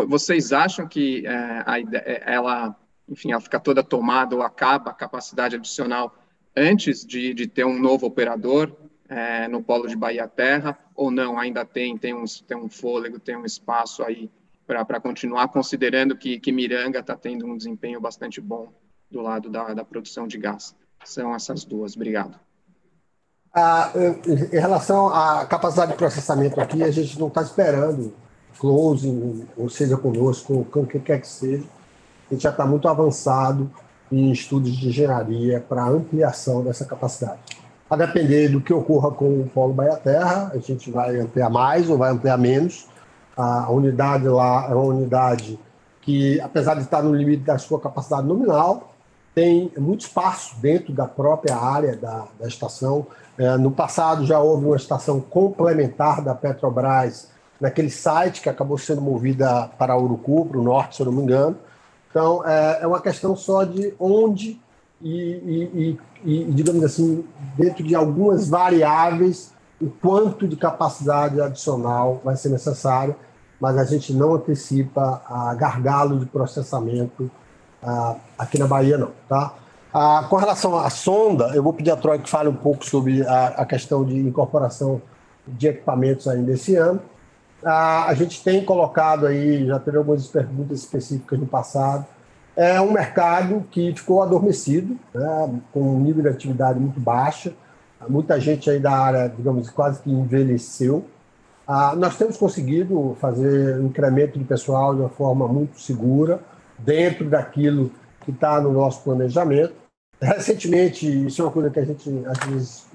vocês 0.06 0.52
acham 0.52 0.86
que 0.86 1.26
é, 1.26 1.62
a, 1.64 1.78
é, 1.80 2.22
ela, 2.26 2.76
enfim, 3.08 3.32
ela 3.32 3.40
fica 3.40 3.58
toda 3.58 3.82
tomada 3.82 4.34
ou 4.34 4.42
acaba 4.42 4.90
a 4.90 4.94
capacidade 4.94 5.56
adicional 5.56 6.16
antes 6.54 7.04
de, 7.04 7.34
de 7.34 7.46
ter 7.46 7.64
um 7.64 7.78
novo 7.78 8.06
operador 8.06 8.74
é, 9.08 9.46
no 9.48 9.62
polo 9.62 9.86
de 9.86 9.96
Bahia 9.96 10.26
Terra, 10.26 10.78
ou 10.94 11.10
não, 11.10 11.38
ainda 11.38 11.64
tem, 11.64 11.96
tem, 11.96 12.14
um, 12.14 12.24
tem 12.46 12.56
um 12.56 12.68
fôlego, 12.68 13.20
tem 13.20 13.36
um 13.36 13.44
espaço 13.44 14.02
aí 14.02 14.30
para 14.66 15.00
continuar, 15.00 15.48
considerando 15.48 16.16
que, 16.16 16.40
que 16.40 16.50
Miranga 16.50 16.98
está 16.98 17.16
tendo 17.16 17.46
um 17.46 17.56
desempenho 17.56 18.00
bastante 18.00 18.40
bom 18.40 18.72
do 19.10 19.20
lado 19.20 19.48
da, 19.48 19.72
da 19.74 19.84
produção 19.84 20.26
de 20.26 20.38
gás. 20.38 20.74
São 21.04 21.32
essas 21.34 21.64
duas. 21.64 21.94
Obrigado. 21.94 22.45
Ah, 23.58 23.90
em 24.26 24.60
relação 24.60 25.08
à 25.08 25.46
capacidade 25.46 25.92
de 25.92 25.96
processamento 25.96 26.60
aqui, 26.60 26.82
a 26.82 26.90
gente 26.90 27.18
não 27.18 27.28
está 27.28 27.40
esperando 27.40 28.12
closing, 28.58 29.46
ou 29.56 29.70
seja 29.70 29.96
conosco, 29.96 30.66
com 30.70 30.84
que 30.84 30.98
quer 30.98 31.22
que 31.22 31.26
seja. 31.26 31.64
A 32.30 32.34
gente 32.34 32.42
já 32.42 32.50
está 32.50 32.66
muito 32.66 32.86
avançado 32.86 33.70
em 34.12 34.30
estudos 34.30 34.76
de 34.76 34.88
engenharia 34.88 35.58
para 35.66 35.86
ampliação 35.86 36.62
dessa 36.62 36.84
capacidade. 36.84 37.40
A 37.88 37.96
depender 37.96 38.48
do 38.48 38.60
que 38.60 38.74
ocorra 38.74 39.10
com 39.10 39.40
o 39.40 39.48
Polo 39.48 39.72
Bahia 39.72 39.96
Terra, 39.96 40.52
a 40.52 40.58
gente 40.58 40.90
vai 40.90 41.18
ampliar 41.18 41.48
mais 41.48 41.88
ou 41.88 41.96
vai 41.96 42.10
ampliar 42.10 42.36
menos. 42.36 42.86
A 43.34 43.70
unidade 43.70 44.28
lá 44.28 44.66
é 44.68 44.74
uma 44.74 44.84
unidade 44.84 45.58
que, 46.02 46.38
apesar 46.42 46.74
de 46.74 46.82
estar 46.82 47.02
no 47.02 47.14
limite 47.14 47.44
da 47.44 47.56
sua 47.56 47.80
capacidade 47.80 48.26
nominal, 48.26 48.95
tem 49.36 49.70
muito 49.76 50.00
espaço 50.00 50.56
dentro 50.62 50.94
da 50.94 51.06
própria 51.06 51.54
área 51.54 51.94
da, 51.94 52.26
da 52.40 52.48
estação. 52.48 53.06
É, 53.36 53.54
no 53.58 53.70
passado 53.70 54.24
já 54.24 54.40
houve 54.40 54.64
uma 54.64 54.76
estação 54.76 55.20
complementar 55.20 56.22
da 56.22 56.34
Petrobras 56.34 57.28
naquele 57.60 57.90
site 57.90 58.40
que 58.40 58.48
acabou 58.48 58.78
sendo 58.78 59.02
movida 59.02 59.68
para 59.78 59.94
Urucu, 59.94 60.46
para 60.46 60.58
o 60.58 60.62
norte, 60.62 60.96
se 60.96 61.02
eu 61.02 61.06
não 61.06 61.12
me 61.12 61.22
engano. 61.22 61.54
Então, 62.08 62.42
é, 62.48 62.78
é 62.80 62.86
uma 62.86 62.98
questão 62.98 63.36
só 63.36 63.64
de 63.64 63.92
onde 64.00 64.58
e, 65.02 65.10
e, 65.12 65.98
e, 66.24 66.44
digamos 66.44 66.82
assim, 66.82 67.22
dentro 67.58 67.84
de 67.84 67.94
algumas 67.94 68.48
variáveis, 68.48 69.52
o 69.78 69.90
quanto 69.90 70.48
de 70.48 70.56
capacidade 70.56 71.38
adicional 71.42 72.22
vai 72.24 72.36
ser 72.36 72.48
necessário, 72.48 73.14
mas 73.60 73.76
a 73.76 73.84
gente 73.84 74.14
não 74.14 74.34
antecipa 74.34 75.20
a 75.26 75.52
gargalo 75.54 76.18
de 76.18 76.24
processamento 76.24 77.30
ah, 77.86 78.16
aqui 78.36 78.58
na 78.58 78.66
Bahia, 78.66 78.98
não. 78.98 79.12
Tá? 79.28 79.54
Ah, 79.94 80.26
com 80.28 80.36
relação 80.36 80.76
à 80.76 80.90
sonda, 80.90 81.52
eu 81.54 81.62
vou 81.62 81.72
pedir 81.72 81.90
a 81.90 81.96
Troy 81.96 82.18
que 82.18 82.28
fale 82.28 82.48
um 82.48 82.54
pouco 82.54 82.84
sobre 82.84 83.26
a, 83.26 83.46
a 83.48 83.64
questão 83.64 84.04
de 84.04 84.18
incorporação 84.18 85.00
de 85.46 85.68
equipamentos 85.68 86.26
ainda 86.26 86.52
esse 86.52 86.74
ano. 86.74 87.00
Ah, 87.64 88.06
a 88.06 88.14
gente 88.14 88.42
tem 88.42 88.64
colocado 88.64 89.26
aí, 89.26 89.66
já 89.66 89.78
teve 89.78 89.96
algumas 89.96 90.26
perguntas 90.26 90.80
específicas 90.80 91.38
no 91.38 91.46
passado, 91.46 92.04
é 92.56 92.80
um 92.80 92.90
mercado 92.90 93.64
que 93.70 93.94
ficou 93.94 94.22
adormecido, 94.22 94.96
né, 95.14 95.60
com 95.72 95.80
um 95.80 96.00
nível 96.00 96.22
de 96.22 96.28
atividade 96.30 96.80
muito 96.80 96.98
baixa. 96.98 97.52
Muita 98.08 98.40
gente 98.40 98.68
aí 98.70 98.78
da 98.78 98.92
área, 98.92 99.28
digamos, 99.28 99.68
quase 99.70 100.00
que 100.00 100.10
envelheceu. 100.10 101.04
Ah, 101.66 101.94
nós 101.96 102.16
temos 102.16 102.36
conseguido 102.36 103.16
fazer 103.20 103.80
incremento 103.80 104.38
de 104.38 104.44
pessoal 104.44 104.94
de 104.94 105.00
uma 105.00 105.08
forma 105.08 105.48
muito 105.48 105.80
segura, 105.80 106.40
dentro 106.78 107.28
daquilo 107.28 107.90
que 108.24 108.30
está 108.30 108.60
no 108.60 108.72
nosso 108.72 109.02
planejamento. 109.02 109.74
Recentemente, 110.20 111.26
isso 111.26 111.42
é 111.42 111.44
uma 111.44 111.52
coisa 111.52 111.70
que 111.70 111.78
a 111.78 111.84
gente, 111.84 112.22
às 112.26 112.38
vezes, 112.48 112.86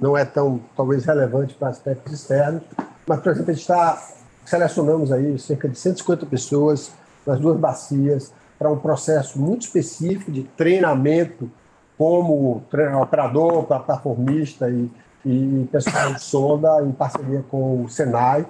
não 0.00 0.16
é 0.16 0.24
tão, 0.24 0.60
talvez, 0.76 1.04
relevante 1.04 1.54
para 1.54 1.68
aspectos 1.68 2.12
externos, 2.12 2.62
mas, 3.06 3.20
por 3.20 3.32
exemplo, 3.32 3.50
a 3.50 3.54
gente 3.54 3.62
está, 3.62 4.02
selecionamos 4.44 5.12
aí 5.12 5.38
cerca 5.38 5.68
de 5.68 5.78
150 5.78 6.26
pessoas 6.26 6.92
nas 7.26 7.38
duas 7.38 7.58
bacias, 7.58 8.32
para 8.58 8.70
um 8.70 8.78
processo 8.78 9.40
muito 9.40 9.62
específico 9.62 10.30
de 10.30 10.42
treinamento 10.42 11.50
como 11.96 12.62
operador, 13.02 13.64
plataformista 13.64 14.68
e, 14.68 14.90
e 15.24 15.68
pessoal 15.72 16.12
de 16.12 16.22
sonda 16.22 16.82
em 16.82 16.92
parceria 16.92 17.42
com 17.50 17.84
o 17.84 17.88
Senai. 17.88 18.46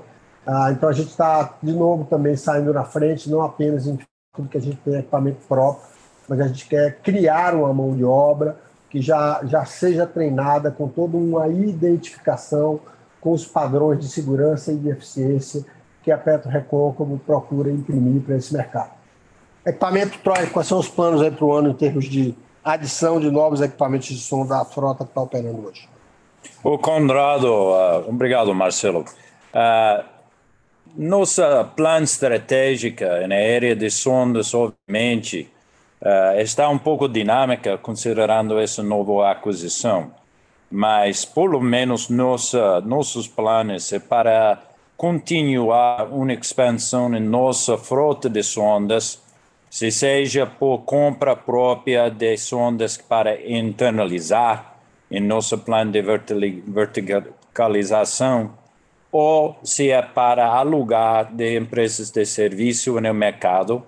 Ah, 0.47 0.71
então 0.73 0.89
a 0.89 0.93
gente 0.93 1.11
está, 1.11 1.55
de 1.63 1.73
novo, 1.73 2.05
também 2.05 2.37
saindo 2.37 2.73
na 2.73 2.85
frente, 2.85 3.31
não 3.31 3.43
apenas 3.43 3.87
em 3.87 3.97
tudo 4.33 4.49
que 4.49 4.59
a 4.59 4.61
gente 4.61 4.77
tem 4.77 4.95
equipamento 4.95 5.41
próprio, 5.49 5.85
mas 6.29 6.41
a 6.41 6.47
gente 6.47 6.67
quer 6.69 7.01
criar 7.03 7.55
uma 7.55 7.73
mão 7.75 7.97
de 7.97 8.05
obra 8.05 8.57
que 8.89 9.01
já, 9.01 9.41
já 9.45 9.65
seja 9.65 10.07
treinada 10.07 10.71
com 10.71 10.89
toda 10.89 11.17
uma 11.17 11.49
identificação 11.49 12.81
com 13.21 13.33
os 13.33 13.45
padrões 13.45 13.99
de 13.99 14.09
segurança 14.09 14.73
e 14.73 14.77
de 14.77 14.89
eficiência 14.89 15.65
que 16.03 16.11
a 16.11 16.17
Petro 16.17 16.49
Recôncavo 16.49 17.19
procura 17.19 17.71
imprimir 17.71 18.23
para 18.23 18.37
esse 18.37 18.55
mercado. 18.55 18.93
Equipamento 19.67 20.19
Troy, 20.21 20.47
quais 20.47 20.67
são 20.67 20.79
os 20.79 20.89
planos 20.89 21.21
aí 21.21 21.31
para 21.31 21.45
o 21.45 21.53
ano 21.53 21.71
em 21.71 21.75
termos 21.75 22.07
de 22.07 22.35
adição 22.65 23.21
de 23.21 23.31
novos 23.31 23.61
equipamentos 23.61 24.09
de 24.09 24.19
som 24.19 24.47
da 24.47 24.65
frota 24.65 25.05
que 25.05 25.11
está 25.11 25.21
operando 25.21 25.67
hoje? 25.67 25.89
O 26.65 26.79
Conrado, 26.79 27.47
uh, 27.47 28.09
obrigado 28.09 28.55
Marcelo. 28.55 29.01
Uh, 29.01 30.20
nossa 30.97 31.65
plano 31.77 32.05
estratégica 32.05 33.27
na 33.27 33.37
área 33.37 33.75
de 33.75 33.91
sondas, 33.91 34.55
obviamente, 34.55 35.49
uh, 36.01 36.41
está 36.41 36.69
um 36.69 36.79
pouco 36.79 37.09
dinâmica 37.09 37.77
considerando 37.79 38.59
essa 38.59 38.83
nova 38.83 39.31
aquisição, 39.31 40.13
mas 40.71 41.25
pelo 41.25 41.61
menos 41.61 42.09
nossa, 42.09 42.81
nossos 42.81 43.29
planos 43.29 43.93
é 43.93 43.99
para 43.99 44.61
continuar 44.97 46.09
uma 46.13 46.33
expansão 46.33 47.15
em 47.15 47.21
nossa 47.21 47.79
frota 47.79 48.29
de 48.29 48.43
sondas 48.43 49.23
se 49.71 49.91
seja 49.93 50.47
por 50.47 50.81
compra 50.81 51.37
própria 51.37 52.11
de 52.11 52.37
sondas 52.37 52.97
para 52.97 53.41
internalizar 53.49 54.75
em 55.09 55.21
nosso 55.21 55.57
plano 55.59 55.93
de 55.93 56.03
verticalização, 56.03 58.51
ou 59.13 59.59
se 59.63 59.91
é 59.91 60.03
para 60.03 60.47
alugar 60.47 61.33
de 61.33 61.59
empresas 61.59 62.11
de 62.11 62.25
serviço 62.25 63.01
no 63.01 63.15
mercado. 63.15 63.83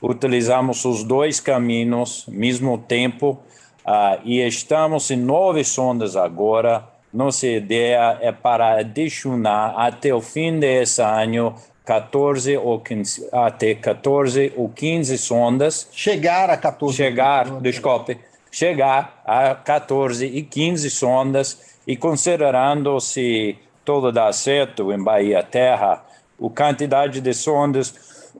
Utilizamos 0.00 0.84
os 0.84 1.04
dois 1.04 1.40
caminhos 1.40 2.24
mesmo 2.28 2.78
tempo 2.78 3.38
uh, 3.84 4.20
e 4.24 4.40
estamos 4.40 5.10
em 5.10 5.16
nove 5.16 5.64
sondas 5.64 6.16
agora. 6.16 6.84
Nossa 7.12 7.46
ideia 7.46 8.18
é 8.20 8.30
para 8.30 8.78
adicionar 8.78 9.74
até 9.76 10.14
o 10.14 10.20
fim 10.20 10.58
desse 10.58 11.02
ano 11.02 11.54
14 11.84 12.56
ou 12.56 12.78
15, 12.78 13.28
até 13.32 13.74
14 13.74 14.52
ou 14.56 14.68
15 14.68 15.18
sondas. 15.18 15.88
Chegar 15.92 16.48
a 16.48 16.56
14. 16.56 16.96
Chegar, 16.96 17.60
desculpe, 17.60 18.16
chegar 18.50 19.20
a 19.26 19.54
14 19.56 20.24
e 20.24 20.42
15 20.42 20.88
sondas 20.88 21.76
e 21.86 21.96
considerando 21.96 23.00
se 23.00 23.58
tudo 23.84 24.12
dá 24.12 24.32
certo 24.32 24.92
em 24.92 25.02
Bahia 25.02 25.42
Terra, 25.42 26.04
a 26.42 26.50
quantidade 26.50 27.20
de 27.20 27.34
sondas 27.34 27.94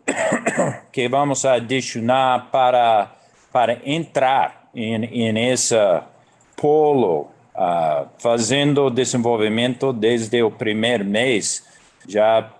que 0.93 1.09
vamos 1.09 1.45
adicionar 1.45 2.49
para, 2.51 3.11
para 3.53 3.81
entrar 3.85 4.69
em, 4.75 5.05
em 5.05 5.51
esse 5.51 5.77
polo, 6.57 7.31
uh, 7.55 8.07
fazendo 8.19 8.91
desenvolvimento 8.91 9.93
desde 9.93 10.43
o 10.43 10.51
primeiro 10.51 11.05
mês, 11.05 11.65
já 12.07 12.51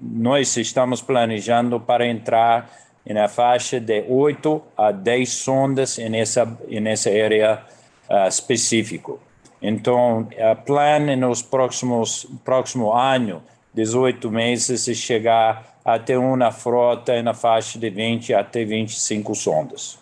nós 0.00 0.56
estamos 0.56 1.02
planejando 1.02 1.78
para 1.78 2.06
entrar 2.06 2.70
na 3.06 3.28
faixa 3.28 3.80
de 3.80 4.04
8 4.08 4.62
a 4.76 4.92
10 4.92 5.28
sondas 5.28 5.98
nessa, 5.98 6.58
nessa 6.68 7.10
área 7.10 7.62
uh, 8.08 8.28
específica. 8.28 9.14
Então, 9.62 10.26
o 10.52 10.56
plano 10.64 11.14
nos 11.16 11.42
próximos 11.42 12.26
próximo 12.44 12.92
ano, 12.92 13.42
18 13.74 14.30
meses, 14.30 14.88
é 14.88 14.94
chegar 14.94 15.78
até 15.84 16.16
uma 16.16 16.50
frota 16.50 17.22
na 17.22 17.34
faixa 17.34 17.78
de 17.78 17.90
20 17.90 18.34
até 18.34 18.64
25 18.64 19.34
sondas. 19.34 19.98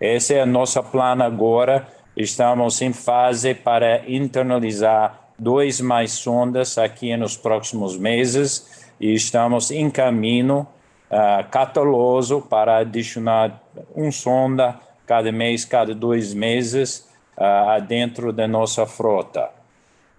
Esse 0.00 0.34
é 0.34 0.42
o 0.42 0.46
nosso 0.46 0.82
plano 0.84 1.22
agora. 1.22 1.86
Estamos 2.16 2.82
em 2.82 2.92
fase 2.92 3.54
para 3.54 4.08
internalizar 4.10 5.30
dois 5.38 5.80
mais 5.80 6.12
sondas 6.12 6.76
aqui 6.76 7.16
nos 7.16 7.36
próximos 7.36 7.96
meses 7.96 8.84
e 9.00 9.14
estamos 9.14 9.70
em 9.70 9.88
caminho 9.88 10.66
uh, 11.10 11.48
cataloso 11.50 12.42
para 12.42 12.78
adicionar 12.78 13.62
um 13.96 14.12
sonda 14.12 14.78
cada 15.06 15.32
mês, 15.32 15.64
cada 15.64 15.94
dois 15.94 16.34
meses 16.34 17.11
uh, 17.42 17.82
dentro 17.82 18.32
da 18.32 18.46
nossa 18.46 18.86
frota. 18.86 19.50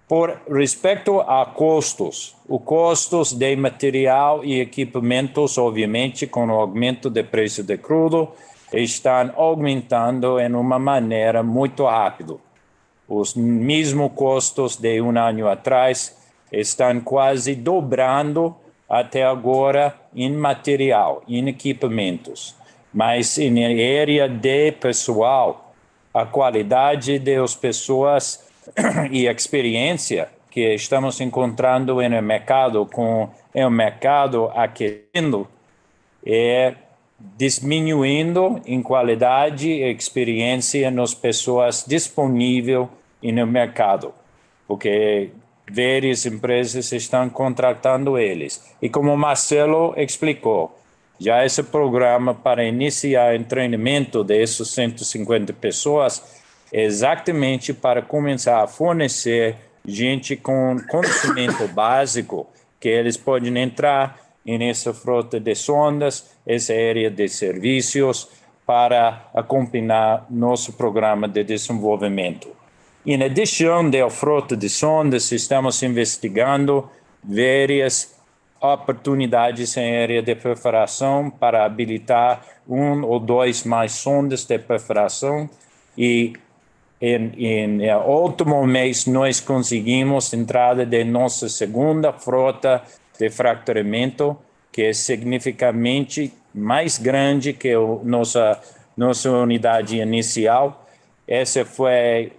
Por 0.06 0.38
respeito 0.50 1.20
a 1.20 1.46
custos, 1.46 2.36
os 2.46 2.60
custos 2.62 3.32
de 3.32 3.56
material 3.56 4.44
e 4.44 4.60
equipamentos, 4.60 5.56
obviamente, 5.56 6.26
com 6.26 6.46
o 6.46 6.52
aumento 6.52 7.08
do 7.08 7.24
preço 7.24 7.62
de 7.62 7.78
crudo, 7.78 8.28
estão 8.70 9.32
aumentando 9.36 10.38
em 10.38 10.54
uma 10.54 10.78
maneira 10.78 11.42
muito 11.42 11.86
rápida. 11.86 12.36
Os 13.08 13.34
mesmos 13.34 14.12
custos 14.14 14.76
de 14.76 15.00
um 15.00 15.16
ano 15.18 15.48
atrás 15.48 16.16
estão 16.52 17.00
quase 17.00 17.54
dobrando 17.54 18.54
até 18.88 19.24
agora 19.24 19.94
em 20.14 20.30
material, 20.30 21.22
em 21.26 21.48
equipamentos, 21.48 22.54
mas 22.92 23.38
em 23.38 23.64
área 24.00 24.28
de 24.28 24.72
pessoal, 24.72 25.63
a 26.14 26.24
qualidade 26.24 27.18
das 27.18 27.56
pessoas 27.56 28.46
e 29.10 29.26
experiência 29.26 30.28
que 30.48 30.72
estamos 30.74 31.20
encontrando 31.20 31.96
no 31.96 32.22
mercado 32.22 32.86
com 32.86 33.28
o 33.52 33.70
mercado 33.70 34.48
aquecendo 34.54 35.48
é 36.24 36.74
diminuindo 37.36 38.60
em 38.64 38.80
qualidade 38.80 39.68
e 39.68 39.92
experiência 39.92 40.90
nas 40.90 41.12
pessoas 41.12 41.84
disponíveis 41.86 42.86
no 43.22 43.46
mercado, 43.46 44.14
porque 44.68 45.30
várias 45.68 46.24
empresas 46.26 46.92
estão 46.92 47.28
contratando 47.28 48.18
eles. 48.18 48.64
E 48.80 48.88
como 48.88 49.16
Marcelo 49.16 49.94
explicou, 49.96 50.78
já 51.18 51.44
esse 51.44 51.62
programa 51.62 52.34
para 52.34 52.64
iniciar 52.64 53.38
o 53.38 53.44
treinamento 53.44 54.24
desses 54.24 54.68
150 54.68 55.52
pessoas 55.52 56.42
é 56.72 56.82
exatamente 56.82 57.72
para 57.72 58.02
começar 58.02 58.62
a 58.62 58.66
fornecer 58.66 59.56
gente 59.86 60.34
com 60.36 60.76
conhecimento 60.88 61.68
básico 61.72 62.46
que 62.80 62.88
eles 62.88 63.16
podem 63.16 63.56
entrar 63.58 64.18
nessa 64.44 64.92
frota 64.92 65.40
de 65.40 65.54
sondas, 65.54 66.36
essa 66.46 66.72
área 66.72 67.10
de 67.10 67.28
serviços, 67.28 68.28
para 68.66 69.30
acompanhar 69.34 70.26
nosso 70.28 70.72
programa 70.72 71.28
de 71.28 71.44
desenvolvimento. 71.44 72.48
Em 73.06 73.22
adição 73.22 73.88
da 73.88 74.08
frota 74.10 74.56
de 74.56 74.68
sondas, 74.68 75.30
estamos 75.30 75.82
investigando 75.82 76.88
várias 77.22 78.13
oportunidades 78.72 79.76
em 79.76 79.96
área 79.96 80.22
de 80.22 80.34
perfuração 80.34 81.30
para 81.30 81.64
habilitar 81.64 82.40
um 82.68 83.04
ou 83.04 83.20
dois 83.20 83.64
mais 83.64 83.92
sondas 83.92 84.44
de 84.44 84.58
perfuração 84.58 85.48
e 85.96 86.32
em, 87.00 87.32
em 87.36 87.94
último 87.94 88.66
mês 88.66 89.06
nós 89.06 89.40
conseguimos 89.40 90.32
entrada 90.32 90.86
de 90.86 91.04
nossa 91.04 91.48
segunda 91.48 92.12
frota 92.12 92.82
de 93.18 93.28
fraturamento 93.28 94.36
que 94.72 94.82
é 94.82 94.92
significativamente 94.92 96.32
mais 96.54 96.98
grande 96.98 97.52
que 97.52 97.72
a 97.72 97.78
nossa 98.02 98.60
nossa 98.96 99.30
unidade 99.30 99.98
inicial. 99.98 100.86
Essa 101.26 101.64
foi 101.64 102.32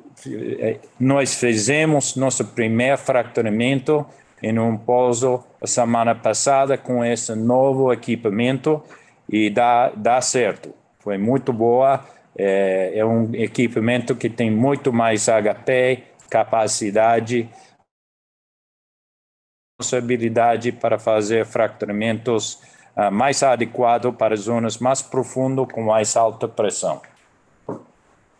nós 0.99 1.35
fizemos 1.35 2.15
nosso 2.15 2.45
primeiro 2.45 2.97
fraturamento 2.97 4.05
em 4.45 4.59
um 4.59 4.77
pouso 4.77 5.43
a 5.59 5.65
semana 5.65 6.13
passada 6.13 6.77
com 6.77 7.03
esse 7.03 7.33
novo 7.33 7.91
equipamento 7.91 8.83
e 9.27 9.49
dá, 9.49 9.89
dá 9.89 10.21
certo. 10.21 10.71
Foi 10.99 11.17
muito 11.17 11.51
boa. 11.51 12.05
É, 12.37 12.99
é 12.99 13.03
um 13.03 13.33
equipamento 13.33 14.15
que 14.15 14.29
tem 14.29 14.51
muito 14.51 14.93
mais 14.93 15.25
HP, 15.25 16.03
capacidade, 16.29 17.49
possibilidade 19.79 20.71
para 20.71 20.99
fazer 20.99 21.43
fracturamentos 21.47 22.61
uh, 22.95 23.11
mais 23.11 23.41
adequados 23.41 24.15
para 24.15 24.35
zonas 24.35 24.77
mais 24.77 25.01
profundas 25.01 25.65
com 25.71 25.81
mais 25.81 26.15
alta 26.15 26.47
pressão. 26.47 27.01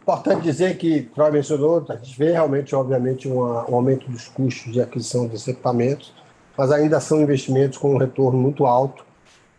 Importante 0.06 0.44
dizer 0.44 0.78
que, 0.78 1.02
Troy 1.16 1.32
mencionou, 1.32 1.84
a 1.90 1.96
gente 1.96 2.16
vê 2.16 2.32
realmente, 2.32 2.76
obviamente, 2.76 3.28
um, 3.28 3.40
um 3.40 3.74
aumento 3.74 4.08
dos 4.08 4.28
custos 4.28 4.72
de 4.72 4.80
aquisição 4.80 5.26
desses 5.26 5.48
equipamentos, 5.48 6.14
mas 6.56 6.72
ainda 6.72 7.00
são 7.00 7.20
investimentos 7.22 7.80
com 7.80 7.96
um 7.96 7.98
retorno 7.98 8.38
muito 8.38 8.68
alto 8.68 9.04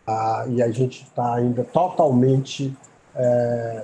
ah, 0.07 0.45
e 0.47 0.63
a 0.63 0.71
gente 0.71 1.03
está 1.03 1.35
ainda 1.35 1.65
totalmente, 1.65 2.73
é, 3.13 3.83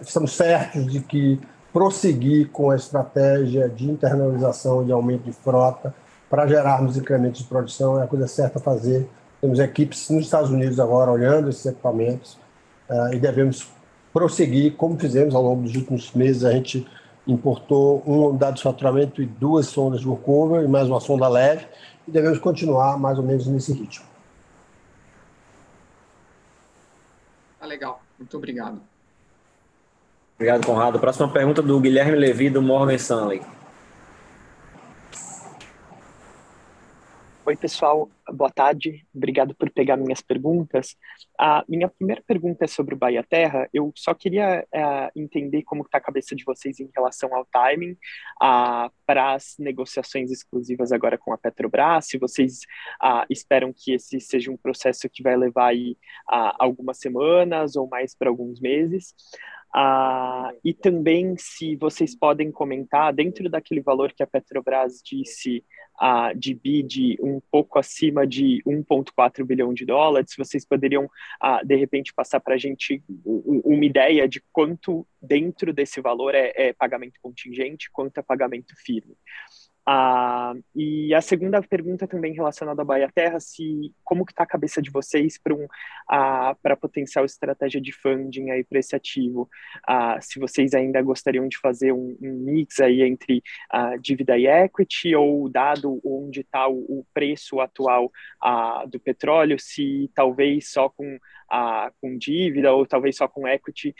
estamos 0.00 0.32
certos 0.32 0.90
de 0.90 1.00
que 1.00 1.38
prosseguir 1.70 2.48
com 2.48 2.70
a 2.70 2.76
estratégia 2.76 3.68
de 3.68 3.90
internalização 3.90 4.88
e 4.88 4.90
aumento 4.90 5.24
de 5.24 5.32
frota 5.32 5.94
para 6.30 6.46
gerarmos 6.46 6.96
incrementos 6.96 7.42
de 7.42 7.46
produção 7.46 8.00
é 8.00 8.04
a 8.04 8.06
coisa 8.06 8.26
certa 8.26 8.58
a 8.58 8.62
fazer. 8.62 9.06
Temos 9.38 9.58
equipes 9.58 10.08
nos 10.08 10.24
Estados 10.24 10.48
Unidos 10.48 10.80
agora 10.80 11.10
olhando 11.10 11.50
esses 11.50 11.66
equipamentos 11.66 12.38
ah, 12.88 13.10
e 13.12 13.18
devemos 13.18 13.70
prosseguir, 14.14 14.76
como 14.76 14.96
fizemos 14.96 15.34
ao 15.34 15.42
longo 15.42 15.64
dos 15.64 15.74
últimos 15.74 16.12
meses, 16.12 16.44
a 16.44 16.52
gente 16.52 16.86
importou 17.26 18.00
uma 18.06 18.28
unidade 18.28 18.58
de 18.58 18.62
faturamento 18.62 19.20
e 19.20 19.26
duas 19.26 19.66
sondas 19.66 20.00
de 20.00 20.08
workover 20.08 20.62
e 20.62 20.68
mais 20.68 20.88
uma 20.88 21.00
sonda 21.00 21.28
leve, 21.28 21.66
e 22.06 22.12
devemos 22.12 22.38
continuar 22.38 22.96
mais 22.96 23.18
ou 23.18 23.24
menos 23.24 23.48
nesse 23.48 23.72
ritmo. 23.72 24.06
Tá 27.58 27.66
legal, 27.66 28.00
muito 28.16 28.36
obrigado. 28.36 28.80
Obrigado, 30.36 30.64
Conrado. 30.64 31.00
Próxima 31.00 31.28
pergunta 31.28 31.60
do 31.60 31.80
Guilherme 31.80 32.16
Levi, 32.16 32.50
do 32.50 32.62
Morgan 32.62 32.94
Stanley. 32.94 33.42
Oi, 37.46 37.56
pessoal, 37.56 38.08
boa 38.32 38.48
tarde. 38.48 39.06
Obrigado 39.14 39.54
por 39.54 39.68
pegar 39.68 39.98
minhas 39.98 40.22
perguntas. 40.22 40.96
A 41.38 41.62
minha 41.68 41.90
primeira 41.90 42.22
pergunta 42.26 42.64
é 42.64 42.66
sobre 42.66 42.94
o 42.94 42.96
Bahia 42.96 43.22
Terra. 43.22 43.68
Eu 43.70 43.92
só 43.94 44.14
queria 44.14 44.66
uh, 44.74 45.10
entender 45.14 45.62
como 45.62 45.82
está 45.82 45.98
a 45.98 46.00
cabeça 46.00 46.34
de 46.34 46.42
vocês 46.42 46.80
em 46.80 46.88
relação 46.96 47.34
ao 47.34 47.44
timing 47.44 47.98
para 49.06 49.34
as 49.34 49.56
negociações 49.58 50.30
exclusivas 50.30 50.90
agora 50.90 51.18
com 51.18 51.34
a 51.34 51.38
Petrobras. 51.38 52.06
Se 52.06 52.16
vocês 52.16 52.60
uh, 53.02 53.26
esperam 53.28 53.74
que 53.76 53.92
esse 53.92 54.18
seja 54.20 54.50
um 54.50 54.56
processo 54.56 55.06
que 55.10 55.22
vai 55.22 55.36
levar 55.36 55.66
aí 55.66 55.98
algumas 56.26 56.96
semanas 56.96 57.76
ou 57.76 57.86
mais 57.86 58.16
para 58.16 58.30
alguns 58.30 58.58
meses. 58.58 59.14
Ah, 59.76 60.52
e 60.64 60.72
também 60.72 61.34
se 61.36 61.74
vocês 61.74 62.16
podem 62.16 62.52
comentar, 62.52 63.12
dentro 63.12 63.50
daquele 63.50 63.80
valor 63.80 64.12
que 64.12 64.22
a 64.22 64.26
Petrobras 64.26 65.02
disse 65.04 65.64
ah, 65.98 66.32
de 66.32 66.54
BID 66.54 67.18
um 67.20 67.40
pouco 67.50 67.78
acima 67.78 68.26
de 68.26 68.62
1,4 68.66 69.44
bilhão 69.44 69.72
de 69.72 69.84
dólares, 69.84 70.34
vocês 70.36 70.64
poderiam, 70.64 71.08
ah, 71.40 71.62
de 71.64 71.76
repente, 71.76 72.12
passar 72.12 72.40
para 72.40 72.54
a 72.54 72.58
gente 72.58 73.02
uma 73.24 73.84
ideia 73.84 74.28
de 74.28 74.42
quanto 74.52 75.06
dentro 75.20 75.72
desse 75.72 76.00
valor 76.00 76.34
é, 76.34 76.52
é 76.54 76.72
pagamento 76.72 77.18
contingente, 77.22 77.90
quanto 77.90 78.18
é 78.18 78.22
pagamento 78.22 78.74
firme. 78.76 79.16
Ah, 79.86 80.54
e 80.74 81.12
a 81.14 81.20
segunda 81.20 81.62
pergunta 81.62 82.08
também 82.08 82.32
relacionada 82.32 82.80
à 82.80 82.84
Bahia 82.84 83.10
Terra, 83.14 83.38
se 83.38 83.94
como 84.02 84.24
que 84.24 84.32
está 84.32 84.42
a 84.44 84.46
cabeça 84.46 84.80
de 84.80 84.90
vocês 84.90 85.36
para 85.38 85.54
um 85.54 85.66
ah, 86.08 86.56
para 86.62 86.74
potencial 86.76 87.24
estratégia 87.24 87.80
de 87.80 87.92
funding 87.92 88.50
aí 88.50 88.64
para 88.64 88.78
esse 88.78 88.96
ativo? 88.96 89.48
Ah, 89.86 90.18
se 90.22 90.38
vocês 90.38 90.72
ainda 90.72 91.02
gostariam 91.02 91.46
de 91.48 91.58
fazer 91.58 91.92
um, 91.92 92.16
um 92.22 92.32
mix 92.44 92.80
aí 92.80 93.02
entre 93.02 93.42
ah, 93.70 93.96
dívida 93.98 94.38
e 94.38 94.46
equity 94.46 95.14
ou 95.14 95.50
dado 95.50 96.00
onde 96.02 96.40
está 96.40 96.66
o, 96.66 96.78
o, 97.00 97.06
preço 97.12 97.60
atual 97.60 98.10
ah, 98.42 98.86
do 98.88 98.98
petróleo, 98.98 99.58
se 99.58 100.10
talvez 100.14 100.70
só 100.72 100.88
com 100.88 101.18
ah, 101.50 101.92
com 102.00 102.16
dívida 102.16 102.72
ou 102.72 102.86
talvez 102.86 103.16
só 103.16 103.28
com 103.28 103.46
equity 103.46 103.94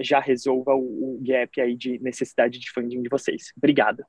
já 0.00 0.20
resolva 0.20 0.74
o, 0.74 1.16
o 1.16 1.18
gap 1.22 1.58
aí 1.60 1.74
de 1.76 1.98
necessidade 2.00 2.58
de 2.58 2.70
funding 2.70 3.02
de 3.02 3.08
vocês. 3.08 3.52
Obrigado. 3.56 4.04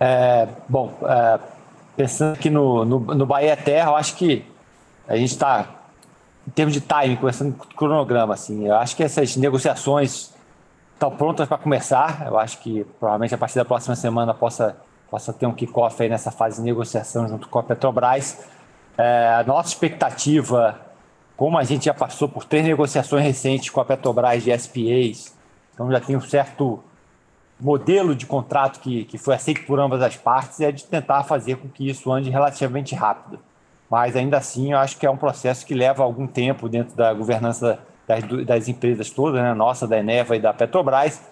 É, 0.00 0.48
bom, 0.68 0.92
é, 1.02 1.38
pensando 1.96 2.34
aqui 2.34 2.50
no, 2.50 2.84
no, 2.84 2.98
no 3.00 3.26
Bahia 3.26 3.56
Terra, 3.56 3.90
eu 3.90 3.96
acho 3.96 4.16
que 4.16 4.44
a 5.06 5.16
gente 5.16 5.30
está, 5.30 5.68
em 6.46 6.50
termos 6.50 6.74
de 6.74 6.80
timing, 6.80 7.16
começando 7.16 7.56
com 7.56 7.64
o 7.64 7.68
cronograma, 7.68 8.34
assim, 8.34 8.66
eu 8.66 8.74
acho 8.74 8.96
que 8.96 9.02
essas 9.02 9.36
negociações 9.36 10.34
estão 10.94 11.10
prontas 11.10 11.46
para 11.46 11.58
começar. 11.58 12.26
Eu 12.26 12.38
acho 12.38 12.58
que 12.58 12.84
provavelmente 12.98 13.34
a 13.34 13.38
partir 13.38 13.56
da 13.56 13.64
próxima 13.64 13.94
semana 13.94 14.32
possa, 14.32 14.76
possa 15.10 15.32
ter 15.32 15.46
um 15.46 15.52
kickoff 15.52 16.02
aí 16.02 16.08
nessa 16.08 16.30
fase 16.30 16.56
de 16.56 16.62
negociação 16.62 17.28
junto 17.28 17.48
com 17.48 17.58
a 17.58 17.62
Petrobras. 17.62 18.46
É, 18.96 19.34
a 19.38 19.44
nossa 19.44 19.68
expectativa, 19.68 20.80
como 21.36 21.58
a 21.58 21.64
gente 21.64 21.86
já 21.86 21.94
passou 21.94 22.28
por 22.28 22.44
três 22.44 22.64
negociações 22.64 23.24
recentes 23.24 23.70
com 23.70 23.80
a 23.80 23.84
Petrobras 23.84 24.42
de 24.42 24.56
SPAs, 24.56 25.34
então 25.72 25.90
já 25.90 26.00
tem 26.00 26.16
um 26.16 26.20
certo 26.20 26.82
modelo 27.60 28.14
de 28.14 28.26
contrato 28.26 28.80
que, 28.80 29.04
que 29.04 29.16
foi 29.16 29.34
aceito 29.34 29.64
por 29.64 29.78
ambas 29.78 30.02
as 30.02 30.16
partes 30.16 30.60
é 30.60 30.72
de 30.72 30.84
tentar 30.84 31.22
fazer 31.24 31.56
com 31.56 31.68
que 31.68 31.88
isso 31.88 32.12
ande 32.12 32.30
relativamente 32.30 32.94
rápido. 32.94 33.38
Mas 33.88 34.16
ainda 34.16 34.38
assim, 34.38 34.72
eu 34.72 34.78
acho 34.78 34.96
que 34.96 35.06
é 35.06 35.10
um 35.10 35.16
processo 35.16 35.64
que 35.64 35.74
leva 35.74 36.02
algum 36.02 36.26
tempo 36.26 36.68
dentro 36.68 36.96
da 36.96 37.12
governança 37.12 37.78
das, 38.06 38.24
das 38.44 38.68
empresas 38.68 39.10
todas, 39.10 39.40
né? 39.40 39.54
nossa, 39.54 39.86
da 39.86 39.98
Eneva 39.98 40.36
e 40.36 40.40
da 40.40 40.52
Petrobras. 40.52 41.22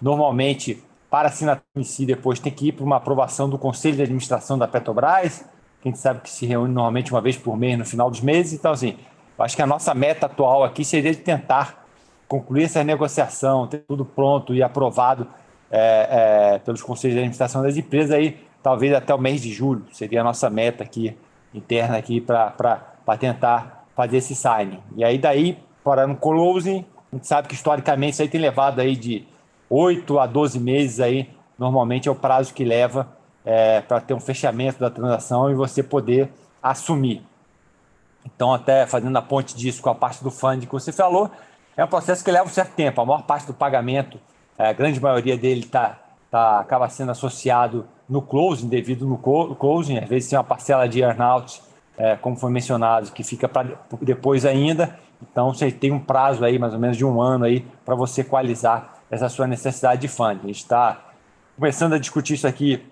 Normalmente, 0.00 0.82
para 1.10 1.28
assinatura 1.28 1.64
em 1.76 1.84
si, 1.84 2.06
depois 2.06 2.38
tem 2.38 2.52
que 2.52 2.68
ir 2.68 2.72
para 2.72 2.84
uma 2.84 2.96
aprovação 2.96 3.48
do 3.48 3.58
Conselho 3.58 3.96
de 3.96 4.02
Administração 4.02 4.58
da 4.58 4.68
Petrobras, 4.68 5.44
que 5.80 5.88
a 5.88 5.90
gente 5.90 5.98
sabe 5.98 6.20
que 6.20 6.30
se 6.30 6.46
reúne 6.46 6.72
normalmente 6.72 7.12
uma 7.12 7.20
vez 7.20 7.36
por 7.36 7.56
mês 7.56 7.78
no 7.78 7.84
final 7.84 8.10
dos 8.10 8.20
meses. 8.20 8.52
Então, 8.52 8.72
assim, 8.72 8.96
eu 9.36 9.44
acho 9.44 9.56
que 9.56 9.62
a 9.62 9.66
nossa 9.66 9.92
meta 9.92 10.26
atual 10.26 10.64
aqui 10.64 10.84
seria 10.84 11.10
de 11.10 11.18
tentar 11.18 11.84
concluir 12.28 12.64
essa 12.64 12.82
negociação, 12.82 13.66
ter 13.66 13.78
tudo 13.78 14.04
pronto 14.04 14.54
e 14.54 14.62
aprovado 14.62 15.26
é, 15.76 16.54
é, 16.54 16.58
pelos 16.60 16.80
conselhos 16.82 17.14
de 17.14 17.18
administração 17.18 17.60
das 17.60 17.76
empresas 17.76 18.12
aí, 18.12 18.38
talvez 18.62 18.94
até 18.94 19.12
o 19.12 19.18
mês 19.18 19.42
de 19.42 19.52
julho, 19.52 19.84
seria 19.90 20.20
a 20.20 20.24
nossa 20.24 20.48
meta 20.48 20.84
aqui, 20.84 21.16
interna 21.52 21.96
aqui, 21.96 22.20
para 22.20 23.18
tentar 23.18 23.84
fazer 23.96 24.18
esse 24.18 24.36
signing. 24.36 24.80
E 24.96 25.04
aí 25.04 25.18
daí, 25.18 25.58
para 25.82 26.06
no 26.06 26.14
closing, 26.14 26.84
a 27.12 27.16
gente 27.16 27.26
sabe 27.26 27.48
que 27.48 27.54
historicamente 27.54 28.12
isso 28.12 28.22
aí 28.22 28.28
tem 28.28 28.40
levado 28.40 28.80
aí 28.80 28.94
de 28.94 29.26
8 29.68 30.20
a 30.20 30.26
12 30.26 30.60
meses 30.60 31.00
aí, 31.00 31.28
normalmente 31.58 32.08
é 32.08 32.12
o 32.12 32.14
prazo 32.14 32.54
que 32.54 32.64
leva 32.64 33.08
é, 33.44 33.80
para 33.80 34.00
ter 34.00 34.14
um 34.14 34.20
fechamento 34.20 34.78
da 34.78 34.90
transação 34.90 35.50
e 35.50 35.54
você 35.54 35.82
poder 35.82 36.30
assumir. 36.62 37.20
Então, 38.24 38.54
até 38.54 38.86
fazendo 38.86 39.16
a 39.16 39.22
ponte 39.22 39.56
disso 39.56 39.82
com 39.82 39.90
a 39.90 39.94
parte 39.94 40.22
do 40.22 40.30
fundo 40.30 40.66
que 40.66 40.72
você 40.72 40.92
falou, 40.92 41.30
é 41.76 41.84
um 41.84 41.88
processo 41.88 42.24
que 42.24 42.30
leva 42.30 42.44
um 42.44 42.52
certo 42.52 42.74
tempo. 42.74 43.00
A 43.00 43.04
maior 43.04 43.22
parte 43.22 43.48
do 43.48 43.52
pagamento 43.52 44.20
a 44.58 44.72
grande 44.72 45.00
maioria 45.00 45.36
dele 45.36 45.64
tá, 45.64 45.98
tá, 46.30 46.60
acaba 46.60 46.88
sendo 46.88 47.10
associado 47.10 47.86
no 48.08 48.22
closing, 48.22 48.68
devido 48.68 49.06
no 49.06 49.16
closing, 49.56 49.98
às 49.98 50.08
vezes 50.08 50.28
tem 50.28 50.38
uma 50.38 50.44
parcela 50.44 50.88
de 50.88 51.00
earnout, 51.00 51.62
é, 51.96 52.16
como 52.16 52.36
foi 52.36 52.50
mencionado, 52.50 53.10
que 53.12 53.22
fica 53.22 53.48
para 53.48 53.78
depois 54.00 54.44
ainda. 54.44 54.98
Então 55.22 55.52
você 55.54 55.70
tem 55.70 55.90
um 55.90 56.00
prazo 56.00 56.44
aí, 56.44 56.58
mais 56.58 56.74
ou 56.74 56.78
menos 56.78 56.96
de 56.96 57.04
um 57.04 57.20
ano 57.20 57.44
aí, 57.44 57.64
para 57.84 57.94
você 57.94 58.20
equalizar 58.20 58.94
essa 59.10 59.28
sua 59.28 59.46
necessidade 59.46 60.00
de 60.00 60.08
funding. 60.08 60.44
A 60.44 60.46
gente 60.48 60.56
está 60.56 61.00
começando 61.56 61.94
a 61.94 61.98
discutir 61.98 62.34
isso 62.34 62.46
aqui 62.46 62.84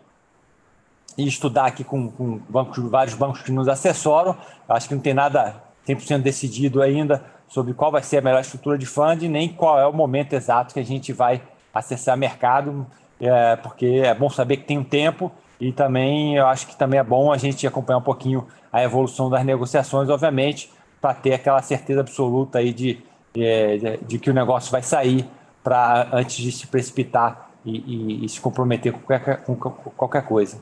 e 1.19 1.27
estudar 1.27 1.67
aqui 1.67 1.85
com, 1.85 2.11
com 2.11 2.41
bancos, 2.49 2.79
vários 2.89 3.15
bancos 3.15 3.43
que 3.43 3.53
nos 3.53 3.69
assessoram. 3.69 4.37
Acho 4.69 4.89
que 4.89 4.95
não 4.95 5.03
tem 5.03 5.15
nada 5.15 5.63
100% 5.87 6.23
decidido 6.23 6.81
ainda 6.81 7.25
sobre 7.49 7.75
qual 7.75 7.91
vai 7.91 8.03
ser 8.03 8.19
a 8.19 8.23
melhor 8.23 8.41
estrutura 8.41 8.79
de 8.79 8.87
funding, 8.87 9.29
nem 9.29 9.49
qual 9.49 9.79
é 9.79 9.87
o 9.87 9.93
momento 9.93 10.33
exato 10.33 10.73
que 10.73 10.81
a 10.81 10.85
gente 10.85 11.13
vai 11.13 11.43
acessar 11.73 12.17
mercado, 12.17 12.87
é, 13.21 13.57
porque 13.57 14.03
é 14.05 14.15
bom 14.15 14.29
saber 14.29 14.59
que 14.59 14.65
tem 14.65 14.79
um 14.79 14.85
tempo 14.85 15.31
e 15.61 15.73
também 15.73 16.37
eu 16.37 16.47
acho 16.47 16.67
que 16.67 16.77
também 16.77 16.99
é 16.99 17.05
bom 17.05 17.33
a 17.33 17.39
gente 17.39 17.67
acompanhar 17.67 17.99
um 17.99 18.03
pouquinho 18.03 18.47
a 18.73 18.83
evolução 18.83 19.31
das 19.31 19.45
negociações, 19.45 20.09
obviamente, 20.09 20.71
para 21.01 21.15
ter 21.15 21.35
aquela 21.35 21.63
certeza 21.63 22.01
absoluta 22.01 22.59
aí 22.59 22.73
de, 22.73 23.01
de, 23.33 23.97
de 24.07 24.19
que 24.19 24.31
o 24.31 24.35
negócio 24.35 24.73
vai 24.73 24.83
sair 24.83 25.29
para 25.63 26.09
antes 26.13 26.37
de 26.37 26.51
se 26.51 26.67
precipitar 26.67 27.51
e, 27.65 27.77
e, 27.77 28.25
e 28.25 28.29
se 28.29 28.41
comprometer 28.41 28.93
com 28.93 29.01
qualquer, 29.01 29.45
com 29.45 29.57
qualquer 29.57 30.25
coisa. 30.25 30.61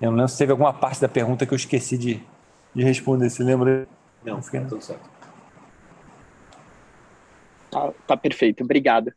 Eu 0.00 0.10
não 0.10 0.16
lembro 0.18 0.28
se 0.28 0.38
teve 0.38 0.50
alguma 0.50 0.72
parte 0.72 1.00
da 1.00 1.08
pergunta 1.08 1.46
que 1.46 1.52
eu 1.52 1.56
esqueci 1.56 1.96
de, 1.96 2.20
de 2.74 2.82
responder. 2.82 3.30
Você 3.30 3.44
lembra? 3.44 3.86
Não, 4.24 4.42
fica 4.42 4.60
tudo 4.62 4.82
certo. 4.82 5.08
Tá, 7.70 7.92
tá, 8.06 8.16
perfeito, 8.16 8.64
obrigado. 8.64 9.12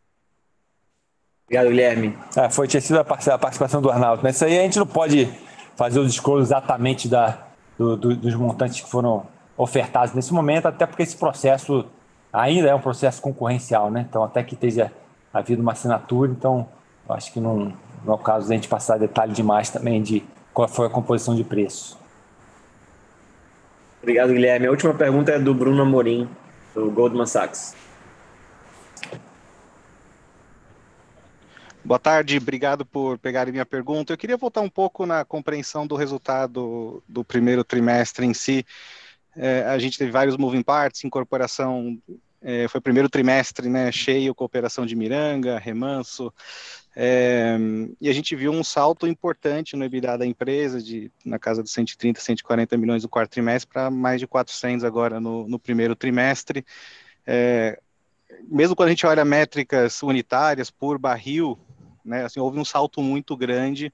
Obrigado, 1.45 1.67
Guilherme. 1.69 2.17
É, 2.35 2.49
foi, 2.49 2.67
tinha 2.67 2.81
sido 2.81 2.99
a 2.99 3.03
participação 3.03 3.81
do 3.81 3.89
Arnaldo. 3.91 4.21
Mas 4.23 4.35
isso 4.35 4.45
aí 4.45 4.57
a 4.57 4.63
gente 4.63 4.79
não 4.79 4.87
pode 4.87 5.29
fazer 5.75 5.99
o 5.99 6.05
discurso 6.05 6.41
exatamente 6.41 7.07
da, 7.07 7.37
do, 7.77 7.95
do, 7.95 8.15
dos 8.15 8.33
montantes 8.35 8.81
que 8.81 8.89
foram 8.89 9.27
ofertados 9.55 10.13
nesse 10.13 10.33
momento, 10.33 10.67
até 10.67 10.85
porque 10.85 11.03
esse 11.03 11.15
processo 11.15 11.85
ainda 12.33 12.69
é 12.69 12.75
um 12.75 12.79
processo 12.79 13.21
concorrencial, 13.21 13.89
né? 13.91 14.05
Então, 14.09 14.23
até 14.23 14.43
que 14.43 14.55
esteja 14.55 14.91
havido 15.33 15.61
uma 15.61 15.73
assinatura, 15.73 16.31
então 16.31 16.67
acho 17.07 17.31
que 17.31 17.39
não, 17.39 17.73
não 18.03 18.13
é 18.13 18.15
o 18.15 18.17
caso 18.17 18.47
de 18.47 18.53
a 18.53 18.55
gente 18.55 18.67
passar 18.67 18.97
detalhe 18.97 19.31
demais 19.31 19.69
também 19.69 20.01
de 20.01 20.23
qual 20.53 20.67
foi 20.67 20.87
a 20.87 20.89
composição 20.89 21.35
de 21.35 21.43
preço. 21.43 21.97
Obrigado, 24.01 24.33
Guilherme. 24.33 24.67
A 24.67 24.71
última 24.71 24.93
pergunta 24.93 25.31
é 25.31 25.39
do 25.39 25.53
Bruno 25.53 25.81
Amorim, 25.81 26.27
do 26.73 26.89
Goldman 26.91 27.25
Sachs. 27.25 27.75
Boa 31.85 31.99
tarde, 31.99 32.37
obrigado 32.37 32.83
por 32.83 33.19
pegarem 33.19 33.51
minha 33.51 33.65
pergunta. 33.65 34.11
Eu 34.11 34.17
queria 34.17 34.37
voltar 34.37 34.61
um 34.61 34.69
pouco 34.69 35.05
na 35.05 35.23
compreensão 35.23 35.85
do 35.85 35.95
resultado 35.95 37.03
do 37.07 37.23
primeiro 37.23 37.63
trimestre 37.63 38.25
em 38.25 38.33
si. 38.33 38.65
É, 39.37 39.61
a 39.65 39.77
gente 39.77 39.95
teve 39.95 40.09
vários 40.09 40.35
moving 40.35 40.63
parts, 40.63 41.03
incorporação, 41.03 41.95
é, 42.41 42.67
foi 42.67 42.79
o 42.79 42.81
primeiro 42.81 43.07
trimestre 43.07 43.69
né, 43.69 43.91
cheio, 43.91 44.33
cooperação 44.33 44.83
de 44.83 44.95
Miranga, 44.95 45.59
Remanso, 45.59 46.33
é, 46.95 47.55
e 48.01 48.09
a 48.09 48.13
gente 48.13 48.35
viu 48.35 48.51
um 48.51 48.63
salto 48.63 49.05
importante 49.05 49.75
no 49.75 49.85
EBITDA 49.85 50.17
da 50.17 50.25
empresa, 50.25 50.81
de, 50.81 51.11
na 51.23 51.37
casa 51.37 51.61
dos 51.61 51.71
130, 51.71 52.19
140 52.19 52.77
milhões 52.77 53.03
no 53.03 53.09
quarto 53.09 53.29
trimestre, 53.29 53.71
para 53.71 53.91
mais 53.91 54.19
de 54.19 54.25
400 54.25 54.83
agora 54.83 55.19
no, 55.19 55.47
no 55.47 55.59
primeiro 55.59 55.95
trimestre. 55.95 56.65
É, 57.27 57.79
mesmo 58.47 58.75
quando 58.75 58.87
a 58.87 58.91
gente 58.91 59.05
olha 59.05 59.23
métricas 59.23 60.01
unitárias 60.01 60.71
por 60.71 60.97
barril, 60.97 61.59
né, 62.05 62.25
assim, 62.25 62.39
houve 62.39 62.59
um 62.59 62.65
salto 62.65 63.01
muito 63.01 63.35
grande. 63.35 63.91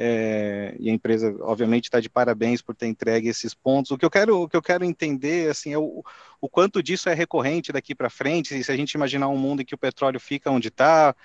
É, 0.00 0.76
e 0.78 0.88
a 0.88 0.92
empresa, 0.92 1.34
obviamente, 1.40 1.84
está 1.84 1.98
de 1.98 2.08
parabéns 2.08 2.62
por 2.62 2.72
ter 2.72 2.86
entregue 2.86 3.28
esses 3.28 3.52
pontos. 3.52 3.90
O 3.90 3.98
que 3.98 4.04
eu 4.04 4.10
quero, 4.10 4.42
o 4.42 4.48
que 4.48 4.56
eu 4.56 4.62
quero 4.62 4.84
entender, 4.84 5.50
assim, 5.50 5.72
é 5.72 5.78
o, 5.78 6.04
o 6.40 6.48
quanto 6.48 6.80
disso 6.80 7.08
é 7.08 7.14
recorrente 7.14 7.72
daqui 7.72 7.96
para 7.96 8.08
frente. 8.08 8.62
Se 8.62 8.70
a 8.70 8.76
gente 8.76 8.92
imaginar 8.92 9.26
um 9.28 9.36
mundo 9.36 9.62
em 9.62 9.64
que 9.64 9.74
o 9.74 9.78
petróleo 9.78 10.20
fica 10.20 10.52
onde 10.52 10.68
está, 10.68 11.16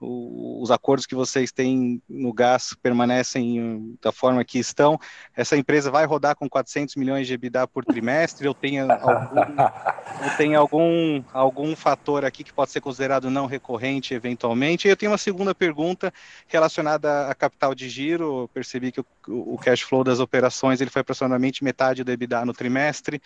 os 0.00 0.70
acordos 0.70 1.06
que 1.06 1.14
vocês 1.14 1.50
têm 1.50 2.00
no 2.08 2.32
gás 2.32 2.74
permanecem 2.80 3.96
da 4.00 4.12
forma 4.12 4.44
que 4.44 4.58
estão. 4.58 4.98
Essa 5.36 5.56
empresa 5.56 5.90
vai 5.90 6.06
rodar 6.06 6.36
com 6.36 6.48
400 6.48 6.94
milhões 6.96 7.26
de 7.26 7.34
EBITDA 7.34 7.66
por 7.66 7.84
trimestre? 7.84 8.46
Ou 8.46 8.54
tem 8.54 8.78
algum, 8.78 8.94
ou 10.24 10.36
tem 10.36 10.54
algum, 10.54 11.22
algum 11.32 11.76
fator 11.76 12.24
aqui 12.24 12.44
que 12.44 12.52
pode 12.52 12.70
ser 12.70 12.80
considerado 12.80 13.30
não 13.30 13.46
recorrente 13.46 14.14
eventualmente? 14.14 14.86
E 14.86 14.90
eu 14.90 14.96
tenho 14.96 15.10
uma 15.10 15.18
segunda 15.18 15.54
pergunta 15.54 16.12
relacionada 16.46 17.28
a 17.28 17.34
capital 17.34 17.74
de 17.74 17.88
giro. 17.88 18.42
Eu 18.42 18.48
percebi 18.48 18.92
que 18.92 19.00
o, 19.00 19.06
o 19.26 19.58
cash 19.58 19.80
flow 19.80 20.04
das 20.04 20.20
operações 20.20 20.80
ele 20.80 20.90
foi 20.90 21.00
aproximadamente 21.00 21.64
metade 21.64 22.04
do 22.04 22.12
EBITDA 22.12 22.44
no 22.44 22.52
trimestre. 22.52 23.20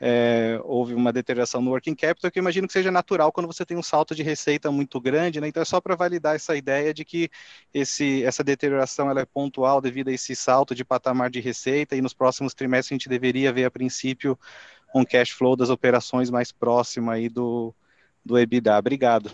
É, 0.00 0.60
houve 0.64 0.94
uma 0.94 1.12
deterioração 1.12 1.60
no 1.60 1.70
working 1.70 1.94
capital, 1.94 2.30
que 2.30 2.38
eu 2.38 2.42
imagino 2.42 2.66
que 2.66 2.72
seja 2.72 2.90
natural 2.90 3.30
quando 3.30 3.46
você 3.46 3.64
tem 3.64 3.76
um 3.76 3.82
salto 3.82 4.14
de 4.14 4.22
receita 4.22 4.70
muito 4.70 5.00
grande, 5.00 5.40
né? 5.40 5.46
Então 5.46 5.62
é 5.62 5.64
só 5.64 5.80
para 5.80 5.94
validar 6.12 6.36
essa 6.36 6.54
ideia 6.54 6.92
de 6.92 7.04
que 7.04 7.30
esse, 7.72 8.22
essa 8.24 8.44
deterioração 8.44 9.10
ela 9.10 9.20
é 9.20 9.24
pontual 9.24 9.80
devido 9.80 10.08
a 10.08 10.12
esse 10.12 10.36
salto 10.36 10.74
de 10.74 10.84
patamar 10.84 11.30
de 11.30 11.40
receita 11.40 11.96
e 11.96 12.02
nos 12.02 12.12
próximos 12.12 12.54
trimestres 12.54 12.92
a 12.92 12.96
gente 12.96 13.08
deveria 13.08 13.52
ver 13.52 13.64
a 13.64 13.70
princípio 13.70 14.38
um 14.94 15.04
cash 15.04 15.30
flow 15.30 15.56
das 15.56 15.70
operações 15.70 16.28
mais 16.28 16.52
próximo 16.52 17.10
aí 17.10 17.28
do, 17.28 17.74
do 18.24 18.38
EBITDA. 18.38 18.78
Obrigado. 18.78 19.30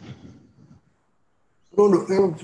Bruno, 1.73 2.07
eu 2.11 2.35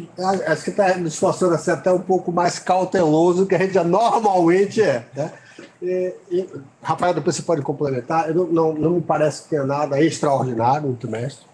acho 0.47 0.65
que 0.65 0.71
está 0.71 0.97
me 0.97 1.09
esforçando 1.09 1.55
a 1.55 1.59
ser 1.59 1.73
até 1.73 1.93
um 1.93 2.01
pouco 2.01 2.33
mais 2.33 2.59
cauteloso 2.59 3.43
do 3.43 3.47
que 3.47 3.55
a 3.55 3.59
gente 3.59 3.79
normalmente 3.79 4.83
é. 4.83 5.07
Né? 5.15 5.33
E, 5.81 6.15
e, 6.31 6.49
Rafael, 6.83 7.15
depois 7.15 7.37
você 7.37 7.43
pode 7.43 7.63
complementar. 7.63 8.33
Não, 8.35 8.47
não, 8.47 8.75
não, 8.75 8.91
me 8.91 9.01
parece 9.01 9.45
que 9.45 9.51
tenha 9.51 9.65
nada 9.65 10.01
extraordinário 10.01 10.89
no 10.89 10.97
trimestre 10.97 11.47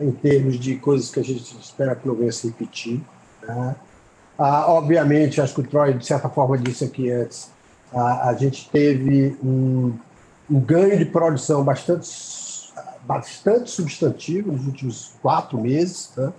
em 0.00 0.10
termos 0.10 0.58
de 0.58 0.76
coisas 0.76 1.10
que 1.10 1.20
a 1.20 1.22
gente 1.22 1.56
espera 1.60 1.94
que 1.94 2.08
não 2.08 2.14
venha 2.14 2.32
se 2.32 2.48
repetir. 2.48 3.00
Né? 3.42 3.76
Ah, 4.38 4.72
obviamente, 4.72 5.40
acho 5.40 5.54
que 5.54 5.60
o 5.60 5.66
Troy, 5.66 5.92
de 5.92 6.06
certa 6.06 6.28
forma, 6.28 6.56
disse 6.56 6.84
aqui 6.84 7.10
antes, 7.10 7.50
a, 7.92 8.30
a 8.30 8.34
gente 8.34 8.68
teve 8.70 9.36
um, 9.44 9.92
um, 10.50 10.60
ganho 10.60 10.98
de 10.98 11.04
produção 11.04 11.62
bastante, 11.62 12.08
bastante 13.02 13.70
substantivo 13.70 14.52
nos 14.52 14.66
últimos 14.66 15.12
quatro 15.20 15.60
meses. 15.60 16.10
Né? 16.16 16.32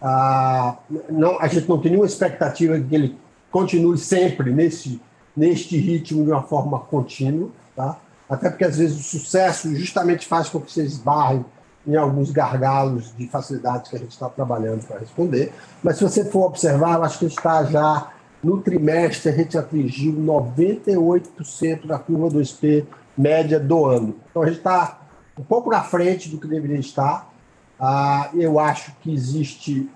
Ah, 0.00 0.76
não, 1.10 1.40
a 1.40 1.48
gente 1.48 1.68
não 1.68 1.80
tem 1.80 1.90
nenhuma 1.90 2.06
expectativa 2.06 2.78
de 2.78 2.86
que 2.86 2.94
ele 2.94 3.18
continue 3.50 3.98
sempre 3.98 4.52
nesse, 4.52 5.00
neste 5.36 5.76
ritmo 5.76 6.24
de 6.24 6.30
uma 6.30 6.42
forma 6.42 6.78
contínua. 6.78 7.50
Tá? 7.74 7.98
Até 8.30 8.48
porque, 8.50 8.64
às 8.64 8.78
vezes, 8.78 9.00
o 9.00 9.02
sucesso 9.02 9.74
justamente 9.74 10.26
faz 10.26 10.48
com 10.48 10.60
que 10.60 10.70
você 10.70 10.84
esbarre 10.84 11.44
em 11.86 11.96
alguns 11.96 12.30
gargalos 12.30 13.14
de 13.16 13.26
facilidades 13.28 13.90
que 13.90 13.96
a 13.96 13.98
gente 13.98 14.12
está 14.12 14.28
trabalhando 14.28 14.86
para 14.86 14.98
responder. 14.98 15.52
Mas 15.82 15.96
se 15.96 16.04
você 16.04 16.24
for 16.24 16.46
observar, 16.46 16.98
eu 16.98 17.04
acho 17.04 17.18
que 17.18 17.26
está 17.26 17.64
já 17.64 18.12
no 18.42 18.60
trimestre, 18.60 19.30
a 19.30 19.36
gente 19.36 19.56
atingiu 19.56 20.12
98% 20.14 21.86
da 21.86 21.98
curva 21.98 22.28
2P 22.28 22.86
média 23.16 23.58
do 23.60 23.84
ano. 23.84 24.16
Então 24.30 24.42
a 24.42 24.46
gente 24.46 24.58
está 24.58 25.00
um 25.38 25.44
pouco 25.44 25.70
na 25.70 25.82
frente 25.82 26.28
do 26.28 26.38
que 26.38 26.46
deveria 26.46 26.78
estar. 26.78 27.30
Ah, 27.78 28.30
eu 28.34 28.58
acho 28.58 28.92
que 29.00 29.12
existe, 29.12 29.88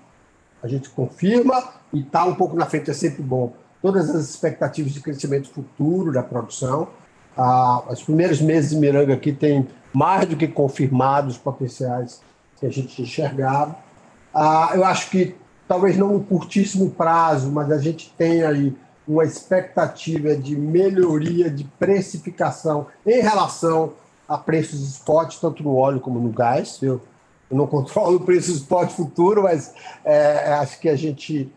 a 0.61 0.67
gente 0.67 0.89
confirma, 0.89 1.63
e 1.93 2.01
está 2.01 2.25
um 2.25 2.35
pouco 2.35 2.55
na 2.55 2.65
frente, 2.65 2.89
é 2.91 2.93
sempre 2.93 3.23
bom, 3.23 3.53
todas 3.81 4.09
as 4.09 4.29
expectativas 4.29 4.91
de 4.91 4.99
crescimento 4.99 5.49
futuro 5.49 6.11
da 6.11 6.23
produção. 6.23 6.89
Ah, 7.37 7.83
os 7.89 8.03
primeiros 8.03 8.41
meses 8.41 8.71
de 8.71 8.77
Miranga 8.77 9.13
aqui 9.13 9.31
tem 9.31 9.67
mais 9.93 10.27
do 10.27 10.35
que 10.35 10.47
confirmados 10.47 11.35
os 11.35 11.41
potenciais 11.41 12.21
que 12.59 12.65
a 12.65 12.69
gente 12.71 13.01
enxergava. 13.01 13.75
Ah, 14.33 14.71
eu 14.73 14.83
acho 14.83 15.09
que 15.09 15.35
talvez 15.67 15.97
não 15.97 16.15
um 16.15 16.23
curtíssimo 16.23 16.89
prazo, 16.89 17.51
mas 17.51 17.71
a 17.71 17.77
gente 17.77 18.13
tem 18.17 18.43
aí 18.43 18.75
uma 19.07 19.23
expectativa 19.23 20.35
de 20.35 20.55
melhoria 20.55 21.49
de 21.49 21.63
precificação 21.63 22.87
em 23.05 23.21
relação 23.21 23.93
a 24.27 24.37
preços 24.37 24.81
spot, 24.81 25.37
tanto 25.39 25.63
no 25.63 25.75
óleo 25.75 25.99
como 25.99 26.19
no 26.19 26.29
gás. 26.29 26.79
Eu, 26.81 27.01
eu 27.49 27.57
não 27.57 27.67
controlo 27.67 28.17
o 28.17 28.19
preço 28.19 28.51
spot 28.51 28.91
futuro, 28.91 29.43
mas 29.43 29.73
é, 30.03 30.53
acho 30.53 30.79
que 30.79 30.89
a 30.89 30.95
gente, 30.95 31.51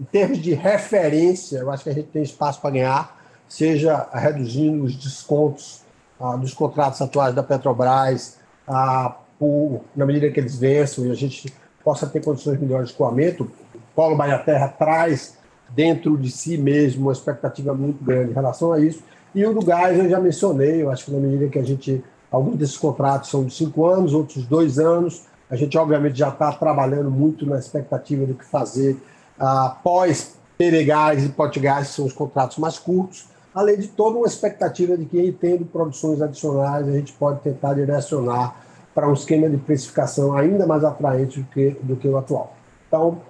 em 0.00 0.04
termos 0.04 0.38
de 0.38 0.54
referência, 0.54 1.58
eu 1.58 1.70
acho 1.70 1.84
que 1.84 1.90
a 1.90 1.94
gente 1.94 2.08
tem 2.08 2.22
espaço 2.22 2.60
para 2.60 2.70
ganhar, 2.70 3.17
seja 3.48 4.06
reduzindo 4.12 4.84
os 4.84 4.94
descontos 4.94 5.82
ah, 6.20 6.36
dos 6.36 6.52
contratos 6.52 7.00
atuais 7.00 7.34
da 7.34 7.42
Petrobras, 7.42 8.38
ah, 8.66 9.16
por, 9.38 9.82
na 9.96 10.04
medida 10.04 10.30
que 10.30 10.38
eles 10.38 10.58
vençam 10.58 11.06
e 11.06 11.10
a 11.10 11.14
gente 11.14 11.52
possa 11.82 12.06
ter 12.06 12.22
condições 12.22 12.60
melhores 12.60 12.88
de 12.88 12.92
escoamento, 12.92 13.44
o 13.44 13.78
Paulo 13.94 14.16
Bahia 14.16 14.38
Terra 14.38 14.68
traz 14.68 15.38
dentro 15.70 16.16
de 16.16 16.30
si 16.30 16.58
mesmo 16.58 17.02
uma 17.02 17.12
expectativa 17.12 17.72
muito 17.72 18.04
grande 18.04 18.30
em 18.30 18.34
relação 18.34 18.72
a 18.72 18.80
isso. 18.80 19.02
E 19.34 19.44
o 19.44 19.52
do 19.52 19.64
gás 19.64 19.98
eu 19.98 20.08
já 20.08 20.20
mencionei, 20.20 20.82
eu 20.82 20.90
acho 20.90 21.06
que 21.06 21.10
na 21.10 21.18
medida 21.18 21.48
que 21.48 21.58
a 21.58 21.64
gente. 21.64 22.02
Alguns 22.30 22.56
desses 22.56 22.76
contratos 22.76 23.30
são 23.30 23.44
de 23.44 23.54
cinco 23.54 23.86
anos, 23.86 24.12
outros 24.12 24.44
dois 24.44 24.78
anos. 24.78 25.22
A 25.48 25.56
gente, 25.56 25.78
obviamente, 25.78 26.18
já 26.18 26.28
está 26.28 26.52
trabalhando 26.52 27.10
muito 27.10 27.46
na 27.46 27.58
expectativa 27.58 28.26
do 28.26 28.34
que 28.34 28.44
fazer 28.44 28.98
após 29.38 30.36
PBGás 30.58 31.24
e 31.24 31.30
Potgás, 31.30 31.88
que 31.88 31.94
são 31.94 32.04
os 32.04 32.12
contratos 32.12 32.58
mais 32.58 32.78
curtos 32.78 33.26
além 33.58 33.78
de 33.78 33.88
toda 33.88 34.16
uma 34.16 34.26
expectativa 34.26 34.96
de 34.96 35.04
que, 35.04 35.32
tendo 35.32 35.64
produções 35.64 36.22
adicionais, 36.22 36.88
a 36.88 36.92
gente 36.92 37.12
pode 37.12 37.40
tentar 37.40 37.74
direcionar 37.74 38.56
para 38.94 39.08
um 39.08 39.12
esquema 39.12 39.48
de 39.48 39.56
precificação 39.56 40.36
ainda 40.36 40.66
mais 40.66 40.84
atraente 40.84 41.40
do 41.40 41.46
que, 41.50 41.70
do 41.82 41.96
que 41.96 42.08
o 42.08 42.16
atual. 42.16 42.54
Então, 42.86 43.20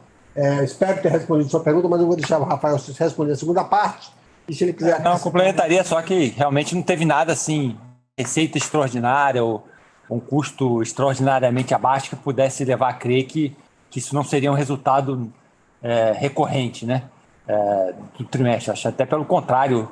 É, 0.41 0.63
espero 0.63 1.03
ter 1.03 1.11
respondido 1.11 1.49
a 1.49 1.51
sua 1.51 1.65
pergunta, 1.65 1.89
mas 1.89 2.01
eu 2.01 2.07
vou 2.07 2.15
deixar 2.15 2.39
o 2.39 2.45
Rafael 2.45 2.77
responder 2.77 3.33
a 3.33 3.37
segunda 3.37 3.65
parte. 3.65 4.13
E 4.49 4.55
se 4.55 4.63
ele 4.63 4.73
quiser. 4.73 5.03
Não, 5.03 5.19
complementaria 5.19 5.83
só 5.83 6.01
que 6.01 6.29
realmente 6.29 6.77
não 6.77 6.83
teve 6.83 7.05
nada 7.05 7.33
assim, 7.33 7.77
receita 8.17 8.57
extraordinária 8.57 9.43
ou 9.43 9.67
um 10.09 10.21
custo 10.21 10.81
extraordinariamente 10.81 11.75
abaixo 11.75 12.11
que 12.11 12.17
pudesse 12.17 12.65
levar 12.65 12.91
a 12.91 12.93
crer 12.93 13.25
que, 13.25 13.57
que 13.91 13.99
isso 13.99 14.15
não 14.15 14.23
seria 14.23 14.53
um 14.53 14.55
resultado 14.55 15.33
é, 15.83 16.13
recorrente 16.13 16.87
né, 16.87 17.03
é, 17.49 17.95
do 18.17 18.25
trimestre. 18.25 18.71
Acho 18.71 18.87
até 18.89 19.05
pelo 19.05 19.25
contrário, 19.25 19.91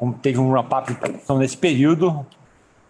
como 0.00 0.14
teve 0.14 0.38
um 0.40 0.50
de 0.88 0.94
produção 0.94 1.36
nesse 1.36 1.58
período, 1.58 2.24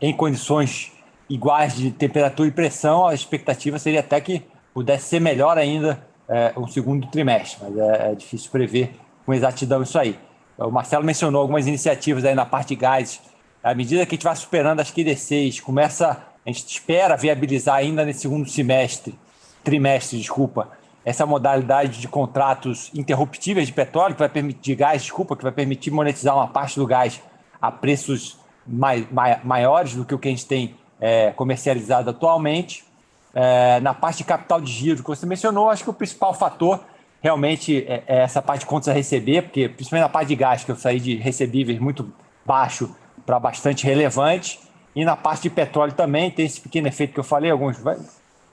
em 0.00 0.16
condições 0.16 0.92
iguais 1.28 1.74
de 1.74 1.90
temperatura 1.90 2.48
e 2.48 2.52
pressão, 2.52 3.04
a 3.04 3.12
expectativa 3.12 3.80
seria 3.80 3.98
até 3.98 4.20
que 4.20 4.44
pudesse 4.72 5.08
ser 5.08 5.20
melhor 5.20 5.58
ainda 5.58 6.06
é, 6.28 6.52
o 6.54 6.68
segundo 6.68 7.08
trimestre, 7.08 7.58
mas 7.64 7.76
é, 7.76 8.12
é, 8.12 8.14
difícil 8.14 8.48
prever 8.52 8.94
com 9.26 9.34
exatidão 9.34 9.82
isso 9.82 9.98
aí. 9.98 10.16
O 10.56 10.70
Marcelo 10.70 11.04
mencionou 11.04 11.40
algumas 11.40 11.66
iniciativas 11.66 12.24
aí 12.24 12.36
na 12.36 12.46
parte 12.46 12.68
de 12.68 12.76
gás. 12.76 13.20
À 13.60 13.74
medida 13.74 14.06
que 14.06 14.14
a 14.14 14.16
gente 14.16 14.24
vai 14.24 14.36
superando 14.36 14.78
as 14.78 14.92
QD6, 14.92 15.60
começa, 15.62 16.10
a 16.46 16.52
gente 16.52 16.64
espera 16.64 17.16
viabilizar 17.16 17.74
ainda 17.74 18.04
nesse 18.04 18.20
segundo 18.20 18.48
semestre, 18.48 19.18
trimestre, 19.64 20.16
desculpa, 20.16 20.70
essa 21.04 21.24
modalidade 21.24 22.00
de 22.00 22.08
contratos 22.08 22.90
interruptíveis 22.94 23.66
de 23.66 23.72
petróleo, 23.72 24.14
que 24.14 24.18
vai 24.18 24.28
permitir, 24.28 24.74
gás, 24.74 25.02
desculpa, 25.02 25.36
que 25.36 25.42
vai 25.42 25.52
permitir 25.52 25.90
monetizar 25.90 26.34
uma 26.34 26.48
parte 26.48 26.76
do 26.76 26.86
gás 26.86 27.20
a 27.60 27.70
preços 27.70 28.38
mai, 28.66 29.06
mai, 29.10 29.40
maiores 29.42 29.94
do 29.94 30.04
que 30.04 30.14
o 30.14 30.18
que 30.18 30.28
a 30.28 30.30
gente 30.30 30.46
tem 30.46 30.74
é, 31.00 31.30
comercializado 31.32 32.10
atualmente. 32.10 32.84
É, 33.34 33.80
na 33.80 33.94
parte 33.94 34.18
de 34.18 34.24
capital 34.24 34.60
de 34.60 34.70
giro 34.70 35.02
que 35.02 35.08
você 35.08 35.24
mencionou, 35.24 35.70
acho 35.70 35.84
que 35.84 35.90
o 35.90 35.94
principal 35.94 36.34
fator 36.34 36.80
realmente 37.22 37.84
é, 37.86 38.02
é 38.06 38.18
essa 38.22 38.42
parte 38.42 38.60
de 38.60 38.66
contas 38.66 38.88
a 38.88 38.92
receber, 38.92 39.42
porque 39.42 39.68
principalmente 39.68 40.06
na 40.06 40.08
parte 40.08 40.28
de 40.28 40.36
gás, 40.36 40.64
que 40.64 40.70
eu 40.70 40.76
saí 40.76 41.00
de 41.00 41.16
recebíveis 41.16 41.78
muito 41.78 42.12
baixo 42.44 42.94
para 43.24 43.38
bastante 43.38 43.84
relevante, 43.84 44.58
e 44.94 45.04
na 45.04 45.16
parte 45.16 45.42
de 45.42 45.50
petróleo 45.50 45.92
também 45.92 46.30
tem 46.30 46.44
esse 46.44 46.60
pequeno 46.60 46.88
efeito 46.88 47.14
que 47.14 47.20
eu 47.20 47.24
falei, 47.24 47.50
alguns 47.50 47.80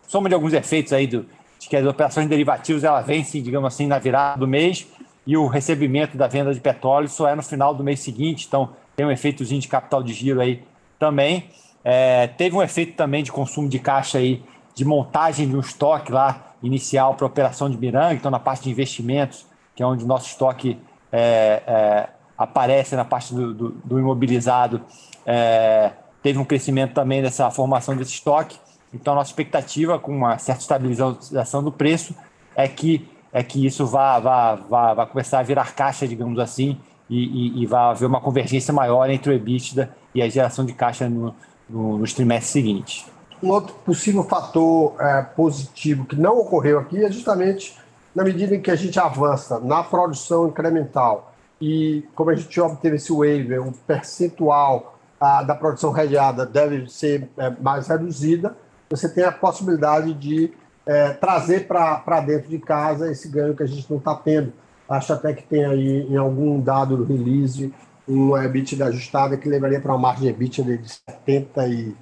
soma 0.08 0.30
de 0.30 0.36
alguns 0.36 0.54
efeitos 0.54 0.94
aí 0.94 1.08
do, 1.08 1.26
de 1.60 1.70
que 1.70 1.76
as 1.76 1.86
operações 1.86 2.28
derivativas 2.28 2.84
ela 2.84 3.02
vencem, 3.02 3.42
digamos 3.42 3.68
assim, 3.74 3.88
na 3.88 4.00
virada 4.00 4.40
do 4.40 4.48
mês 4.48 4.88
e 5.26 5.36
o 5.36 5.48
recebimento 5.48 6.18
da 6.18 6.28
venda 6.28 6.54
de 6.54 6.60
petróleo 6.60 7.10
só 7.10 7.28
é 7.28 7.36
no 7.36 7.44
final 7.44 7.74
do 7.74 7.84
mês 7.84 8.00
seguinte, 8.00 8.46
então 8.48 8.70
tem 8.96 9.06
um 9.06 9.12
efeitozinho 9.12 9.60
de 9.60 9.68
capital 9.68 10.02
de 10.02 10.14
giro 10.14 10.40
aí 10.40 10.64
também. 10.98 11.50
É, 11.84 12.28
teve 12.28 12.56
um 12.56 12.62
efeito 12.62 12.94
também 12.94 13.24
de 13.24 13.32
consumo 13.32 13.68
de 13.68 13.78
caixa 13.78 14.18
aí, 14.18 14.42
de 14.74 14.86
montagem 14.86 15.50
de 15.50 15.56
um 15.56 15.60
estoque 15.60 16.12
lá 16.12 16.54
inicial 16.64 17.14
para 17.16 17.26
a 17.26 17.28
operação 17.28 17.70
de 17.70 17.78
Miranga, 17.78 18.14
então 18.14 18.32
na 18.32 18.40
parte 18.40 18.64
de 18.64 18.72
investimentos, 18.72 19.46
que 19.76 19.84
é 19.84 19.86
onde 19.86 20.04
o 20.04 20.08
nosso 20.08 20.28
estoque 20.28 20.80
é, 21.12 21.62
é, 21.68 22.10
aparece 22.38 22.96
na 22.96 23.06
parte 23.06 23.34
do, 23.34 23.54
do, 23.54 23.70
do 23.84 24.00
imobilizado, 24.00 24.82
é, 25.26 25.92
teve 26.24 26.40
um 26.40 26.46
crescimento 26.46 26.94
também 26.94 27.22
dessa 27.22 27.50
formação 27.52 27.96
desse 27.96 28.14
estoque. 28.14 28.58
Então, 29.00 29.16
nossa 29.16 29.30
expectativa, 29.30 30.00
com 30.00 30.12
uma 30.12 30.38
certa 30.38 30.62
estabilização 30.62 31.64
do 31.64 31.72
preço, 31.72 32.16
é 32.56 32.68
que, 32.68 33.08
é 33.32 33.44
que 33.44 33.66
isso 33.66 33.86
vá, 33.86 34.20
vá, 34.20 34.56
vá, 34.56 34.94
vá 34.94 35.06
começar 35.06 35.40
a 35.40 35.44
virar 35.44 35.76
caixa, 35.76 36.08
digamos 36.08 36.40
assim, 36.40 36.78
e, 37.10 37.60
e, 37.60 37.64
e 37.64 37.66
vai 37.66 37.92
haver 37.92 38.06
uma 38.06 38.20
convergência 38.20 38.74
maior 38.74 39.10
entre 39.10 39.32
o 39.32 39.34
EBITDA 39.34 39.96
e 40.14 40.22
a 40.22 40.28
geração 40.28 40.66
de 40.66 40.74
caixa 40.74 41.08
no, 41.08 41.34
no, 41.70 42.00
nos 42.00 42.14
trimestres 42.14 42.52
seguintes. 42.52 43.06
Um 43.42 43.50
outro 43.50 43.76
possível 43.86 44.24
fator 44.24 44.96
é, 45.00 45.22
positivo 45.22 46.06
que 46.06 46.16
não 46.16 46.40
ocorreu 46.40 46.80
aqui 46.80 47.04
é 47.04 47.12
justamente 47.12 47.78
na 48.16 48.24
medida 48.24 48.56
em 48.56 48.62
que 48.62 48.72
a 48.72 48.76
gente 48.76 49.00
avança 49.00 49.60
na 49.60 49.84
produção 49.84 50.48
incremental 50.48 51.34
e 51.62 52.04
como 52.16 52.32
a 52.32 52.36
gente 52.36 52.60
obteve 52.60 52.96
esse 52.96 53.14
waiver, 53.14 53.68
o 53.68 53.72
percentual 53.72 54.98
a, 55.20 55.44
da 55.44 55.54
produção 55.54 55.92
regiada 55.92 56.46
deve 56.46 56.90
ser 56.90 57.30
é, 57.38 57.50
mais 57.62 57.88
reduzida, 57.88 58.56
você 58.90 59.10
tem 59.10 59.24
a 59.24 59.32
possibilidade 59.32 60.14
de 60.14 60.52
é, 60.86 61.10
trazer 61.10 61.68
para 61.68 62.22
dentro 62.22 62.50
de 62.50 62.60
casa 62.60 63.12
esse 63.12 63.28
ganho 63.28 63.56
que 63.56 63.64
a 63.64 63.68
gente 63.68 63.90
não 63.90 63.98
está 63.98 64.16
tendo. 64.16 64.54
Acho 64.90 65.14
até 65.14 65.34
que 65.34 65.44
tem 65.44 65.66
aí 65.66 66.08
em 66.10 66.16
algum 66.16 66.60
dado 66.62 66.96
do 66.96 67.04
release 67.04 67.74
um 68.08 68.38
EBITDA 68.38 68.86
ajustada 68.86 69.36
que 69.36 69.50
levaria 69.50 69.82
para 69.82 69.92
uma 69.92 70.00
margem 70.00 70.30
EBITDA 70.30 70.78
de 70.78 70.90
70 70.90 71.68
e, 71.68 71.96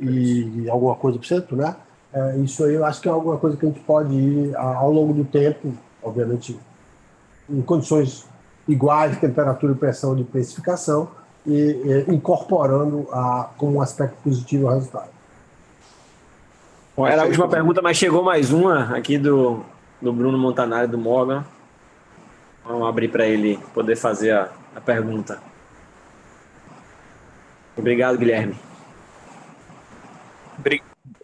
e 0.00 0.68
alguma 0.68 0.96
coisa 0.96 1.16
por 1.16 1.26
cento, 1.26 1.54
né? 1.54 1.76
É, 2.12 2.36
isso 2.38 2.64
aí 2.64 2.74
eu 2.74 2.84
acho 2.84 3.00
que 3.00 3.08
é 3.08 3.12
alguma 3.12 3.36
coisa 3.36 3.56
que 3.56 3.64
a 3.64 3.68
gente 3.68 3.80
pode 3.80 4.12
ir 4.14 4.56
ao 4.56 4.90
longo 4.90 5.12
do 5.12 5.24
tempo, 5.24 5.72
obviamente 6.02 6.58
em 7.48 7.62
condições 7.62 8.26
iguais 8.66 9.18
temperatura 9.18 9.72
e 9.72 9.76
pressão 9.76 10.16
de 10.16 10.24
precificação 10.24 11.08
e, 11.46 12.04
e 12.08 12.14
incorporando 12.14 13.06
a, 13.12 13.50
como 13.56 13.76
um 13.76 13.80
aspecto 13.80 14.16
positivo 14.22 14.68
ao 14.68 14.74
resultado. 14.74 15.17
Bom, 16.98 17.06
era 17.06 17.22
a 17.22 17.26
última 17.26 17.48
pergunta, 17.48 17.80
mas 17.80 17.96
chegou 17.96 18.24
mais 18.24 18.50
uma 18.50 18.96
aqui 18.96 19.16
do, 19.16 19.64
do 20.02 20.12
Bruno 20.12 20.36
Montanari, 20.36 20.88
do 20.88 20.98
Morgan. 20.98 21.46
Vamos 22.64 22.88
abrir 22.88 23.06
para 23.06 23.24
ele 23.24 23.56
poder 23.72 23.94
fazer 23.94 24.32
a, 24.32 24.52
a 24.74 24.80
pergunta. 24.80 25.40
Obrigado, 27.76 28.18
Guilherme. 28.18 28.56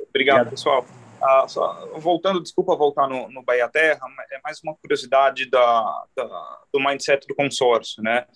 Obrigado, 0.08 0.50
pessoal. 0.50 0.86
Ah, 1.20 1.46
só, 1.48 1.88
voltando, 1.96 2.40
desculpa 2.40 2.76
voltar 2.76 3.08
no, 3.08 3.28
no 3.28 3.42
Bahia 3.42 3.68
Terra, 3.68 3.98
é 4.30 4.38
mais 4.44 4.60
uma 4.62 4.76
curiosidade 4.76 5.50
da, 5.50 6.04
da, 6.14 6.58
do 6.72 6.78
mindset 6.78 7.26
do 7.26 7.34
consórcio, 7.34 8.00
né? 8.00 8.26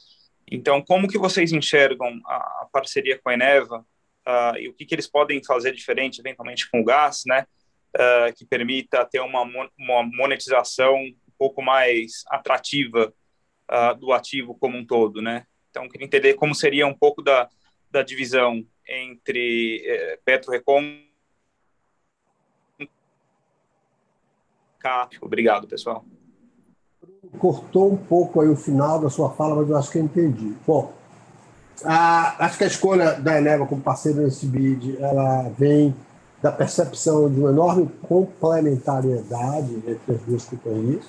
Então, 0.51 0.83
como 0.83 1.07
que 1.07 1.17
vocês 1.17 1.53
enxergam 1.53 2.21
a, 2.27 2.35
a 2.35 2.69
parceria 2.73 3.17
com 3.17 3.31
a 3.31 3.35
Eneva 3.35 3.87
uh, 4.29 4.57
e 4.59 4.69
o 4.69 4.75
que, 4.75 4.85
que 4.85 4.95
eles 4.95 5.07
podem 5.07 5.43
fazer 5.43 5.73
diferente, 5.73 6.21
eventualmente, 6.21 6.71
com 6.71 6.81
o 6.81 6.85
gás, 6.85 7.23
né, 7.27 7.47
uh, 7.97 8.33
que 8.37 8.45
permita 8.45 9.05
ter 9.07 9.21
uma, 9.21 9.43
uma 9.43 10.03
monetização 10.03 10.97
um 10.97 11.33
pouco 11.39 11.63
mais 11.63 12.25
atrativa 12.29 13.13
uh, 13.71 13.99
do 13.99 14.13
ativo 14.13 14.55
como 14.55 14.77
um 14.77 14.85
todo, 14.85 15.23
né? 15.23 15.47
Então, 15.71 15.89
queria 15.89 16.07
entender 16.07 16.35
como 16.35 16.55
seria 16.55 16.87
um 16.87 16.95
pouco 16.95 17.23
da, 17.23 17.49
da 17.91 18.03
divisão 18.03 18.65
entre 18.87 19.83
eh, 19.85 20.19
Petro 20.25 20.51
Recon 20.51 20.83
Obrigado, 25.21 25.69
pessoal. 25.69 26.05
Cortou 27.39 27.93
um 27.93 27.97
pouco 27.97 28.41
aí 28.41 28.49
o 28.49 28.57
final 28.57 28.99
da 29.01 29.11
sua 29.11 29.31
fala, 29.31 29.57
mas 29.57 29.69
eu 29.69 29.77
acho 29.77 29.91
que 29.91 29.99
eu 29.99 30.05
entendi. 30.05 30.55
Bom, 30.67 30.95
acho 31.85 32.59
que 32.59 32.65
a 32.65 32.67
escolha 32.67 33.13
da 33.13 33.39
Eneva 33.39 33.67
como 33.67 33.81
parceiro 33.81 34.23
nesse 34.23 34.47
bid, 34.47 34.97
ela 35.01 35.51
vem 35.57 35.95
da 36.43 36.53
percepção 36.53 37.29
de 37.31 37.39
uma 37.41 37.51
enorme 37.51 37.89
complementariedade 38.03 39.83
entre 39.87 40.15
as 40.15 40.21
duas 40.23 40.45
companhias. 40.45 41.05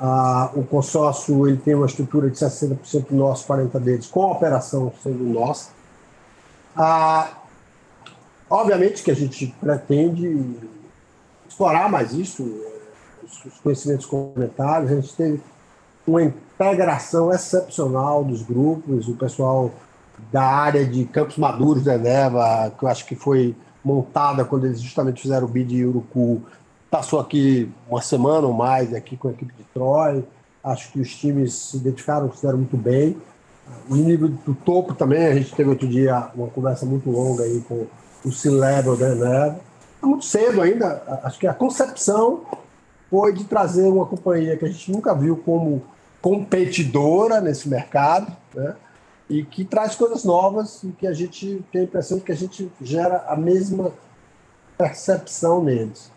Ah, 0.00 0.50
o 0.54 0.64
consórcio 0.64 1.46
ele 1.48 1.56
tem 1.56 1.74
uma 1.74 1.86
estrutura 1.86 2.30
de 2.30 2.36
60% 2.36 3.10
nosso, 3.10 3.46
40% 3.46 3.80
deles, 3.80 4.06
com 4.06 4.22
a 4.22 4.32
operação 4.32 4.92
sendo 5.02 5.24
nossa. 5.24 5.70
Ah, 6.76 7.30
obviamente 8.48 9.02
que 9.02 9.10
a 9.10 9.14
gente 9.14 9.48
pretende 9.60 10.56
explorar 11.48 11.88
mais 11.88 12.12
isso, 12.12 12.44
os 13.24 13.58
conhecimentos 13.60 14.06
complementares. 14.06 14.90
A 14.90 14.94
gente 14.94 15.14
teve 15.14 15.40
uma 16.06 16.22
integração 16.58 17.32
excepcional 17.32 18.24
dos 18.24 18.42
grupos, 18.42 19.06
o 19.06 19.14
pessoal 19.14 19.70
da 20.32 20.42
área 20.42 20.84
de 20.84 21.04
Campos 21.04 21.38
Maduros 21.38 21.84
da 21.84 21.94
Eneva, 21.94 22.72
que 22.76 22.84
eu 22.84 22.88
acho 22.88 23.06
que 23.06 23.14
foi 23.14 23.54
montada 23.84 24.44
quando 24.44 24.66
eles 24.66 24.80
justamente 24.80 25.22
fizeram 25.22 25.46
o 25.46 25.48
bid 25.48 25.68
de 25.68 25.86
Urucu, 25.86 26.42
passou 26.90 27.20
aqui 27.20 27.70
uma 27.88 28.02
semana 28.02 28.46
ou 28.46 28.52
mais 28.52 28.92
aqui 28.92 29.16
com 29.16 29.28
a 29.28 29.30
equipe 29.30 29.54
de 29.54 29.62
Troy. 29.72 30.24
Acho 30.62 30.90
que 30.90 31.00
os 31.00 31.14
times 31.14 31.54
se 31.54 31.76
identificaram, 31.76 32.32
se 32.32 32.44
deram 32.44 32.58
muito 32.58 32.76
bem. 32.76 33.16
O 33.88 33.94
nível 33.94 34.28
do 34.28 34.54
topo 34.54 34.94
também, 34.94 35.26
a 35.26 35.34
gente 35.34 35.54
teve 35.54 35.70
outro 35.70 35.86
dia 35.86 36.30
uma 36.34 36.48
conversa 36.48 36.84
muito 36.84 37.08
longa 37.10 37.44
aí 37.44 37.60
com 37.68 37.86
o 38.24 38.32
C-Level 38.32 38.96
da 38.96 39.10
Eneva. 39.10 39.60
É 40.02 40.06
muito 40.06 40.24
cedo 40.24 40.60
ainda, 40.60 41.02
acho 41.22 41.38
que 41.38 41.46
a 41.46 41.54
concepção 41.54 42.42
foi 43.10 43.32
de 43.32 43.44
trazer 43.44 43.88
uma 43.88 44.06
companhia 44.06 44.56
que 44.56 44.64
a 44.64 44.68
gente 44.68 44.90
nunca 44.90 45.14
viu 45.14 45.36
como 45.36 45.82
competidora 46.20 47.40
nesse 47.40 47.68
mercado, 47.68 48.34
né? 48.54 48.74
e 49.28 49.44
que 49.44 49.64
traz 49.64 49.94
coisas 49.94 50.24
novas 50.24 50.82
e 50.82 50.88
que 50.88 51.06
a 51.06 51.12
gente 51.12 51.62
tem 51.70 51.82
a 51.82 51.84
impressão 51.84 52.18
de 52.18 52.24
que 52.24 52.32
a 52.32 52.36
gente 52.36 52.70
gera 52.80 53.24
a 53.28 53.36
mesma 53.36 53.92
percepção 54.76 55.62
neles. 55.62 56.10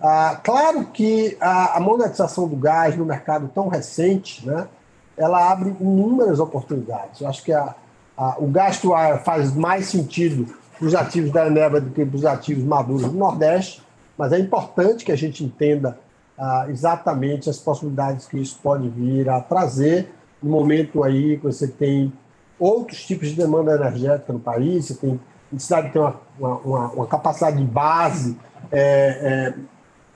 Ah, 0.00 0.38
claro 0.42 0.86
que 0.86 1.36
a, 1.40 1.78
a, 1.78 1.80
monetização 1.80 2.46
do 2.46 2.56
gás 2.56 2.96
no 2.96 3.04
mercado 3.04 3.50
tão 3.52 3.68
recente, 3.68 4.46
né, 4.46 4.68
ela 5.16 5.50
abre 5.50 5.74
inúmeras 5.80 6.38
oportunidades. 6.38 7.20
Eu 7.20 7.28
acho 7.28 7.42
que 7.42 7.52
a, 7.52 7.74
a, 8.16 8.36
o 8.38 8.46
gás 8.46 8.80
faz 9.24 9.54
mais 9.54 9.86
sentido 9.86 10.54
para 10.78 10.86
os 10.86 10.94
ativos 10.94 11.30
da 11.30 11.46
Eneva 11.46 11.80
do 11.80 11.90
que 11.90 12.04
para 12.04 12.16
os 12.16 12.24
ativos 12.24 12.62
maduros 12.64 13.02
do 13.02 13.12
Nordeste, 13.12 13.82
mas 14.16 14.32
é 14.32 14.38
importante 14.38 15.04
que 15.04 15.12
a 15.12 15.16
gente 15.16 15.42
entenda 15.42 15.98
ah, 16.38 16.66
exatamente 16.68 17.48
as 17.48 17.58
possibilidades 17.58 18.26
que 18.26 18.38
isso 18.38 18.58
pode 18.62 18.88
vir 18.88 19.28
a 19.28 19.40
trazer 19.40 20.12
no 20.42 20.50
momento 20.50 21.02
aí 21.02 21.38
que 21.38 21.44
você 21.44 21.66
tem 21.66 22.12
outros 22.58 23.04
tipos 23.04 23.28
de 23.28 23.36
demanda 23.36 23.74
energética 23.74 24.32
no 24.32 24.40
país, 24.40 24.86
você 24.86 24.94
tem 24.94 25.20
necessidade 25.50 25.88
de 25.88 25.92
ter 25.92 25.98
uma, 25.98 26.20
uma, 26.38 26.88
uma 26.88 27.06
capacidade 27.06 27.56
de 27.56 27.64
base 27.64 28.38
é, 28.70 29.52
é, 29.52 29.54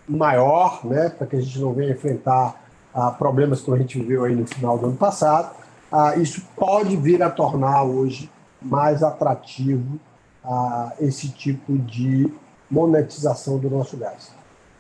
maior, 0.09 0.85
né, 0.85 1.09
para 1.09 1.27
que 1.27 1.37
a 1.37 1.41
gente 1.41 1.59
não 1.59 1.73
venha 1.73 1.93
enfrentar 1.93 2.63
ah, 2.95 3.11
problemas 3.11 3.61
que 3.61 3.71
a 3.71 3.77
gente 3.77 3.99
viveu 3.99 4.25
aí 4.25 4.35
no 4.35 4.47
final 4.47 4.79
do 4.79 4.87
ano 4.87 4.97
passado. 4.97 5.55
Ah, 5.91 6.17
isso 6.17 6.43
pode 6.57 6.97
vir 6.97 7.23
a 7.23 7.31
tornar 7.31 7.83
hoje 7.85 8.31
mais 8.61 9.03
atrativo 9.03 9.99
ah, 10.45 10.93
esse 11.01 11.29
tipo 11.29 11.79
de 11.79 12.33
monetização 12.71 13.59
do 13.59 13.71
nosso 13.71 13.97
gás. 13.97 14.38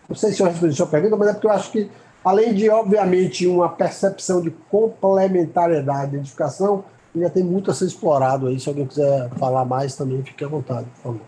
Não 0.08 0.16
sei 0.16 0.32
se 0.32 0.40
eu 0.40 0.46
respondi 0.46 0.72
a 0.72 0.76
sua 0.76 0.86
pergunta, 0.86 1.16
mas 1.16 1.28
é 1.28 1.32
porque 1.34 1.46
eu 1.46 1.52
acho 1.52 1.70
que, 1.70 1.90
além 2.24 2.54
de, 2.54 2.70
obviamente, 2.70 3.46
uma 3.46 3.68
percepção 3.68 4.40
de 4.40 4.50
complementariedade 4.50 6.12
de 6.12 6.16
identificação, 6.16 6.84
ainda 7.14 7.28
tem 7.28 7.44
muito 7.44 7.70
a 7.70 7.74
ser 7.74 7.84
explorado 7.84 8.46
aí. 8.46 8.58
Se 8.58 8.68
alguém 8.68 8.86
quiser 8.86 9.28
falar 9.38 9.66
mais 9.66 9.94
também, 9.94 10.22
fique 10.22 10.42
à 10.42 10.48
vontade, 10.48 10.86
por 10.96 11.02
favor. 11.02 11.20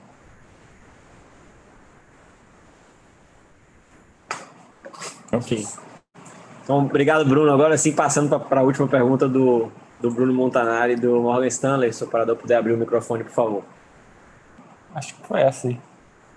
Ok. 5.33 5.67
Então, 6.65 6.79
obrigado, 6.79 7.25
Bruno. 7.25 7.53
Agora 7.53 7.77
sim, 7.77 7.93
passando 7.93 8.41
para 8.41 8.61
a 8.61 8.65
última 8.65 8.89
pergunta 8.89 9.29
do, 9.29 9.71
do 10.01 10.11
Bruno 10.11 10.33
Montanari, 10.33 10.97
do 10.97 11.21
Morgan 11.21 11.47
Stanley. 11.47 11.93
Se 11.93 12.03
o 12.03 12.07
operador 12.07 12.37
puder 12.37 12.57
abrir 12.57 12.73
o 12.73 12.79
microfone, 12.79 13.25
por 13.25 13.33
favor. 13.33 13.65
Acho 14.95 15.15
que 15.15 15.27
foi 15.27 15.41
essa 15.43 15.69
aí. 15.69 15.81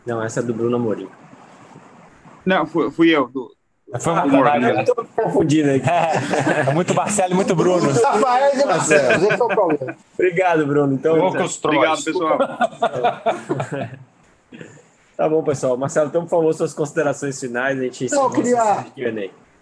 Não, 0.06 0.22
essa 0.22 0.42
é 0.42 0.44
do 0.44 0.54
Bruno 0.54 0.76
Amorim. 0.76 1.08
Não, 2.46 2.66
fui, 2.66 2.92
fui 2.92 3.10
eu. 3.10 3.28
Do, 3.28 3.52
foi 4.00 4.14
uma 4.14 4.26
Morgan. 4.26 4.70
Eu 4.70 4.80
estou 4.82 5.06
confundindo 5.16 5.70
aqui. 5.70 5.86
É 6.68 6.74
muito 6.74 6.96
Marcelo 6.96 7.34
e 7.34 7.36
muito 7.36 7.56
Bruno. 7.56 7.92
Rafael 7.92 8.60
e 8.60 8.66
Marcelo, 8.66 9.26
esse 9.26 9.42
é 9.42 9.44
o 9.44 9.48
problema. 9.48 9.96
Obrigado, 10.14 10.66
Bruno. 10.66 10.94
Então, 10.94 11.16
Obrigado, 11.18 12.04
pessoal. 12.04 12.38
tá 15.16 15.30
bom, 15.30 15.44
pessoal. 15.44 15.78
Marcelo, 15.78 16.08
então, 16.10 16.24
por 16.24 16.30
favor, 16.30 16.54
suas 16.54 16.74
considerações 16.74 17.40
finais. 17.40 17.78
A 17.78 17.84
gente 17.84 18.12
Não, 18.12 18.24
eu 18.24 18.32
queria 18.32 18.86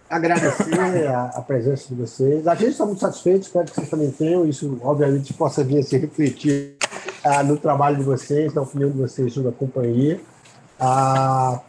agradecer 0.08 1.06
a, 1.08 1.32
a, 1.34 1.42
presença 1.42 1.88
de 1.88 1.94
vocês. 1.94 2.46
A 2.46 2.54
gente 2.54 2.70
está 2.70 2.86
muito 2.86 3.00
satisfeito, 3.00 3.42
espero 3.42 3.66
que 3.66 3.74
vocês 3.74 3.90
também 3.90 4.10
tenham. 4.10 4.46
Isso, 4.46 4.78
obviamente, 4.82 5.34
possa 5.34 5.62
vir 5.62 5.78
a 5.78 5.82
se 5.82 5.98
refletir 5.98 6.76
ah, 7.24 7.42
no 7.42 7.58
trabalho 7.58 7.96
de 7.96 8.02
vocês, 8.02 8.54
na 8.54 8.62
opinião 8.62 8.90
de 8.90 8.96
vocês 8.98 9.32
sobre 9.32 9.50
a 9.50 9.52
companhia. 9.52 10.20
Ah, 10.80 11.60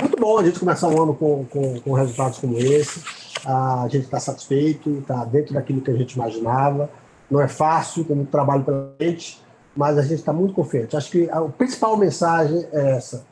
muito 0.00 0.16
bom 0.20 0.38
a 0.38 0.44
gente 0.44 0.58
começar 0.58 0.88
um 0.88 1.02
ano 1.02 1.14
com, 1.14 1.44
com, 1.46 1.80
com 1.80 1.92
resultados 1.92 2.38
como 2.38 2.58
esse. 2.58 3.02
A 3.44 3.86
gente 3.90 4.04
está 4.04 4.18
satisfeito, 4.18 4.98
está 4.98 5.24
dentro 5.24 5.54
daquilo 5.54 5.80
que 5.80 5.90
a 5.90 5.96
gente 5.96 6.12
imaginava. 6.12 6.90
Não 7.30 7.40
é 7.40 7.48
fácil, 7.48 8.04
tem 8.04 8.16
muito 8.16 8.30
trabalho 8.30 8.64
pela 8.64 8.94
gente, 9.00 9.42
mas 9.76 9.98
a 9.98 10.02
gente 10.02 10.14
está 10.14 10.32
muito 10.32 10.54
confiante. 10.54 10.96
Acho 10.96 11.10
que 11.10 11.28
a, 11.30 11.40
principal 11.42 11.96
mensagem 11.96 12.66
é 12.72 12.96
essa. 12.96 13.24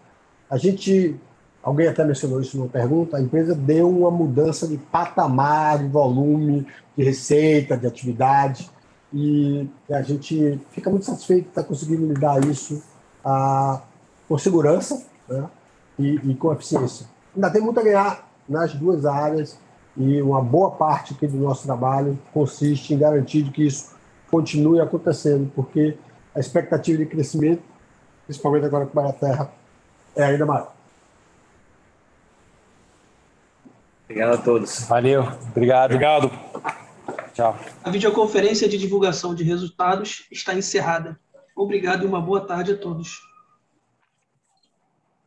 A 0.51 0.57
gente 0.57 1.19
alguém 1.63 1.87
até 1.87 2.05
mencionou 2.05 2.41
isso 2.41 2.59
numa 2.59 2.69
pergunta, 2.69 3.17
a 3.17 3.21
empresa 3.21 3.55
deu 3.55 3.89
uma 3.89 4.11
mudança 4.11 4.67
de 4.67 4.77
patamar, 4.77 5.79
de 5.79 5.89
volume, 5.89 6.67
de 6.97 7.05
receita, 7.05 7.77
de 7.77 7.87
atividade, 7.87 8.69
e 9.15 9.69
a 9.89 10.03
gente 10.03 10.61
fica 10.73 10.91
muito 10.91 11.07
satisfeito 11.07 11.45
de 11.45 11.49
estar 11.51 11.63
conseguindo 11.63 12.05
lidar 12.07 12.43
isso 12.45 12.83
ah, 13.25 13.81
com 14.29 14.37
segurança 14.37 15.07
né, 15.29 15.49
e, 15.99 16.15
e, 16.17 16.35
com 16.35 16.53
eficiência. 16.53 17.07
Ainda 17.35 17.51
tem 17.51 17.61
muito 17.61 17.79
a 17.79 17.83
ganhar 17.83 18.29
nas 18.49 18.75
duas 18.75 19.05
áreas 19.05 19.59
e 19.97 20.21
uma 20.23 20.41
boa 20.41 20.71
parte 20.71 21.15
aqui 21.15 21.27
do 21.27 21.37
nosso 21.39 21.65
trabalho 21.65 22.19
consiste 22.33 22.95
em 22.95 22.99
garantir 22.99 23.51
que 23.51 23.67
isso 23.67 23.95
continue 24.31 24.81
acontecendo, 24.81 25.51
porque 25.55 25.97
a 26.35 26.41
expectativa 26.41 26.99
de 26.99 27.07
crescimento, 27.07 27.63
principalmente 28.25 28.65
agora 28.65 28.87
com 28.87 29.01
a 29.01 29.13
Terra, 29.13 29.53
é 30.17 30.25
ainda 30.25 30.47
maior. 30.47 30.73
Obrigado 34.05 34.35
a 34.35 34.39
todos. 34.39 34.81
Valeu. 34.85 35.23
Obrigado. 35.51 35.93
Obrigado. 35.93 36.31
Tchau. 37.33 37.59
A 37.83 37.91
videoconferência 37.91 38.69
de 38.69 38.77
divulgação 38.77 39.35
de 39.35 39.43
resultados 39.43 40.27
está 40.31 40.55
encerrada. 40.55 41.19
Obrigado 41.57 42.05
e 42.05 42.07
uma 42.07 42.21
boa 42.21 42.41
tarde 42.41 42.73
a 42.73 42.77
todos. 42.77 43.32